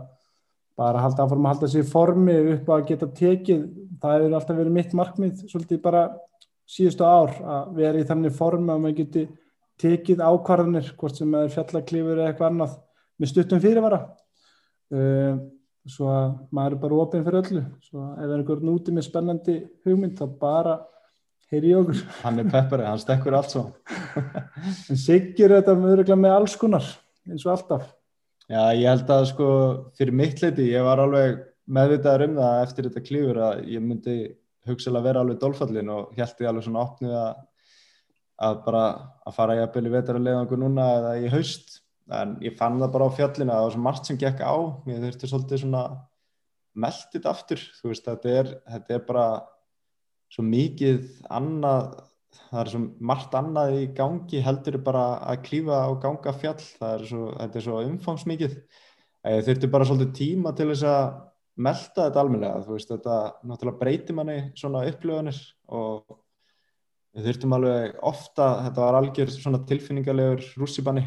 bara 0.79 1.03
halda 1.03 1.25
áfram 1.25 1.47
að 1.47 1.55
halda 1.55 1.71
sér 1.73 1.87
formi 1.89 2.39
upp 2.55 2.71
að 2.71 2.87
geta 2.93 3.11
tekið 3.19 3.67
það 4.03 4.15
hefur 4.15 4.39
alltaf 4.39 4.59
verið 4.61 4.77
mitt 4.77 4.97
markmið 4.97 5.45
svolítið 5.51 5.83
bara 5.83 6.03
síðustu 6.69 7.07
ár 7.07 7.35
að 7.43 7.71
vera 7.79 8.01
í 8.01 8.07
þannig 8.09 8.35
formi 8.37 8.73
að 8.73 8.83
maður 8.85 8.99
geti 9.01 9.25
tekið 9.79 10.23
ákvarðanir, 10.25 10.91
hvort 10.99 11.19
sem 11.19 11.35
er 11.39 11.53
fjallaklifur 11.55 12.19
eða 12.19 12.33
eitthvað 12.33 12.51
annað 12.53 12.75
með 13.19 13.33
stuttum 13.33 13.63
fyrirvara. 13.63 14.01
Uh, 14.89 15.39
svo 15.89 16.09
að 16.13 16.31
maður 16.55 16.77
er 16.77 16.81
bara 16.83 17.01
ofinn 17.05 17.27
fyrir 17.27 17.41
öllu. 17.43 17.65
Svo 17.87 18.05
að 18.05 18.23
ef 18.23 18.29
er 18.29 18.37
einhvern 18.41 18.73
úti 18.75 18.95
með 18.95 19.07
spennandi 19.07 19.59
hugmynd 19.87 20.19
þá 20.19 20.25
bara 20.41 20.79
heyri 21.53 21.73
í 21.73 21.77
okkur. 21.79 22.03
Hann 22.25 22.43
er 22.43 22.51
peppari, 22.51 22.89
hann 22.89 23.01
stekkur 23.01 23.39
allt 23.39 23.55
svo. 23.55 23.65
En 24.19 24.99
Sigur 25.01 25.55
þetta 25.55 26.19
með 26.19 26.35
alls 26.35 26.59
konar 26.61 26.87
eins 27.29 27.47
og 27.47 27.55
alltaf 27.55 27.87
Já, 28.49 28.63
ég 28.73 28.87
held 28.89 29.11
að 29.13 29.27
sko 29.29 29.47
fyrir 29.99 30.15
mitt 30.17 30.39
leiti, 30.41 30.71
ég 30.73 30.85
var 30.87 31.03
alveg 31.03 31.43
meðvitaður 31.69 32.31
um 32.31 32.39
það 32.39 32.61
eftir 32.63 32.87
þetta 32.87 33.03
klífur 33.05 33.41
að 33.45 33.59
ég 33.69 33.83
myndi 33.85 34.15
hugsalega 34.69 35.05
vera 35.05 35.25
alveg 35.25 35.41
dolfallin 35.43 35.91
og 35.93 36.15
held 36.17 36.41
ég 36.41 36.49
alveg 36.49 36.65
svona 36.65 36.85
opnið 36.87 37.13
að, 37.19 37.43
að 38.49 38.63
bara 38.65 38.85
að 39.29 39.37
fara 39.37 39.59
í 39.59 39.93
vetarlegangu 39.93 40.61
núna 40.61 40.89
eða 40.97 41.13
í 41.21 41.29
haust. 41.35 41.83
En 42.09 42.39
ég 42.41 42.57
fann 42.57 42.81
það 42.81 42.95
bara 42.95 43.11
á 43.13 43.17
fjallina 43.19 43.59
það 43.59 43.67
var 43.67 43.75
svo 43.77 43.85
margt 43.85 44.09
sem 44.09 44.21
gekk 44.25 44.41
á. 44.41 44.57
Ég 44.89 45.05
þurfti 45.05 45.29
svolítið 45.29 45.63
svona 45.67 45.85
meldit 46.79 47.29
aftur, 47.29 47.61
þú 47.83 47.93
veist, 47.93 48.09
þetta 48.09 48.35
er, 48.41 48.53
þetta 48.73 48.97
er 48.97 49.07
bara 49.11 49.27
svo 50.33 50.45
mikið 50.47 51.05
annað 51.37 51.99
það 52.49 52.61
er 52.61 52.71
svo 52.73 52.81
margt 53.11 53.35
annað 53.39 53.75
í 53.79 53.87
gangi 53.97 54.43
heldur 54.45 54.79
bara 54.85 55.05
að 55.31 55.43
klífa 55.49 55.81
á 55.85 55.91
ganga 56.03 56.35
fjall. 56.37 56.61
Er 56.91 57.05
svo, 57.09 57.31
þetta 57.37 57.61
er 57.61 57.67
svo 57.67 57.81
umfangsmikið. 57.87 58.55
Ég 59.29 59.45
þurfti 59.49 59.71
bara 59.73 59.89
svolítið 59.89 60.15
tíma 60.17 60.55
til 60.57 60.69
þess 60.71 60.87
að 60.89 61.03
melda 61.59 62.07
þetta 62.07 62.23
almenlega 62.23 62.63
þú 62.65 62.77
veist 62.77 62.93
þetta 62.93 63.17
náttúrulega 63.51 63.81
breytir 63.81 64.17
manni 64.17 64.37
svona 64.59 64.85
upplöðunir 64.87 65.41
og 65.75 66.19
við 67.17 67.27
þurftum 67.27 67.57
alveg 67.57 67.97
ofta 68.07 68.47
þetta 68.69 68.85
var 68.85 68.99
algjör 69.01 69.33
svona 69.35 69.63
tilfinningalegur 69.69 70.47
rússibanni. 70.61 71.05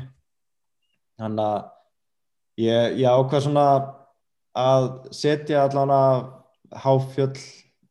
Þannig 1.22 1.46
að 1.46 2.66
ég, 2.66 3.00
ég 3.00 3.08
ákvað 3.08 3.46
svona 3.48 3.66
að 4.58 4.88
setja 5.16 5.64
allavega 5.64 6.82
háfjöll 6.84 7.40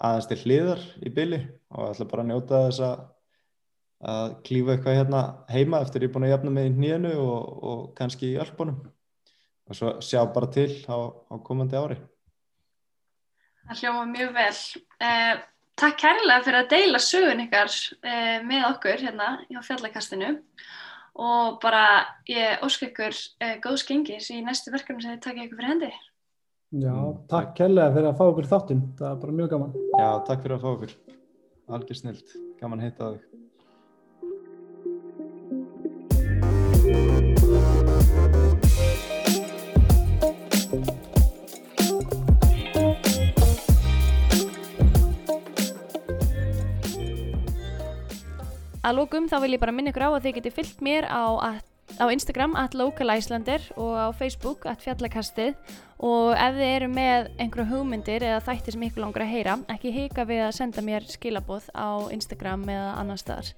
aðeins 0.00 0.28
til 0.28 0.40
hliðar 0.44 0.84
í 1.04 1.12
byli 1.16 1.40
og 1.76 1.90
ætla 1.94 2.08
bara 2.10 2.24
að 2.24 2.30
njóta 2.30 2.62
þess 2.66 2.84
að 2.84 3.02
að 4.00 4.36
klífa 4.46 4.74
eitthvað 4.74 4.96
hérna 4.96 5.20
heima 5.52 5.80
eftir 5.84 6.04
ég 6.04 6.08
er 6.08 6.14
búin 6.14 6.26
að 6.28 6.34
jafna 6.34 6.54
mig 6.54 6.70
í 6.70 6.72
nýjanu 6.76 7.12
og, 7.20 7.62
og 7.70 7.82
kannski 7.98 8.32
í 8.32 8.40
alpunum 8.40 8.80
og 9.70 9.76
svo 9.76 9.92
sjá 10.02 10.22
bara 10.32 10.48
til 10.50 10.70
á, 10.88 10.98
á 11.30 11.34
komandi 11.44 11.78
ári. 11.78 12.00
Það 13.68 13.82
hljóma 13.84 14.06
mjög 14.10 14.32
vel. 14.34 14.54
Eh, 15.06 15.34
takk 15.78 15.98
kærlega 16.02 16.44
fyrir 16.46 16.62
að 16.64 16.70
deila 16.72 17.00
sögun 17.04 17.44
ykkar 17.44 17.70
eh, 18.02 18.38
með 18.46 18.68
okkur 18.72 19.04
hérna 19.04 19.28
á 19.46 19.60
fjallakastinu 19.62 20.32
og 21.20 21.60
bara 21.62 21.84
ég 22.30 22.64
ósku 22.66 22.88
ykkur 22.88 23.14
eh, 23.14 23.58
góðs 23.62 23.84
gengis 23.86 24.30
í 24.34 24.40
næstu 24.42 24.72
verkefni 24.74 25.04
sem 25.04 25.14
þið 25.14 25.24
takkja 25.26 25.46
ykkur 25.46 25.60
fyrir 25.60 25.74
hendi. 25.74 25.92
Já, 26.80 26.94
takk 27.30 27.54
kærlega 27.58 27.94
fyrir 27.94 28.10
að 28.10 28.18
fá 28.18 28.24
okkur 28.28 28.50
þáttinn, 28.50 28.84
það 28.98 29.12
er 29.12 29.20
bara 29.24 29.36
mjög 29.38 29.52
gaman. 29.54 29.76
Já, 29.98 30.08
takk 30.26 30.46
fyrir 30.46 30.56
að 30.56 30.64
fá 30.64 30.70
okkur. 30.72 30.96
Algjör 31.70 32.00
snilt, 32.00 32.38
gaman 32.58 32.82
að 32.82 33.20
Að 48.90 48.96
lókum 48.98 49.28
þá 49.30 49.36
vil 49.44 49.52
ég 49.54 49.60
bara 49.62 49.70
minna 49.70 49.92
ykkur 49.92 50.02
á 50.02 50.10
að 50.10 50.24
þið 50.24 50.32
geti 50.40 50.50
fyllt 50.50 50.80
mér 50.82 51.04
á, 51.06 51.22
á 52.02 52.04
Instagram 52.10 52.56
at 52.58 52.74
localislander 52.74 53.62
og 53.78 53.92
á 53.94 54.10
Facebook 54.18 54.66
at 54.66 54.82
fjallakastið 54.82 55.54
og 56.02 56.34
ef 56.34 56.58
þið 56.58 56.70
eru 56.74 56.88
með 56.90 57.28
einhverju 57.38 57.70
hugmyndir 57.70 58.26
eða 58.26 58.40
þættir 58.48 58.74
sem 58.74 58.88
ykkur 58.88 59.04
langar 59.04 59.28
að 59.28 59.30
heyra 59.36 59.54
ekki 59.76 59.94
hika 59.94 60.24
við 60.26 60.42
að 60.48 60.56
senda 60.58 60.82
mér 60.82 61.06
skilaboð 61.06 61.70
á 61.70 62.10
Instagram 62.10 62.66
eða 62.66 62.96
annar 62.98 63.22
staðar. 63.22 63.54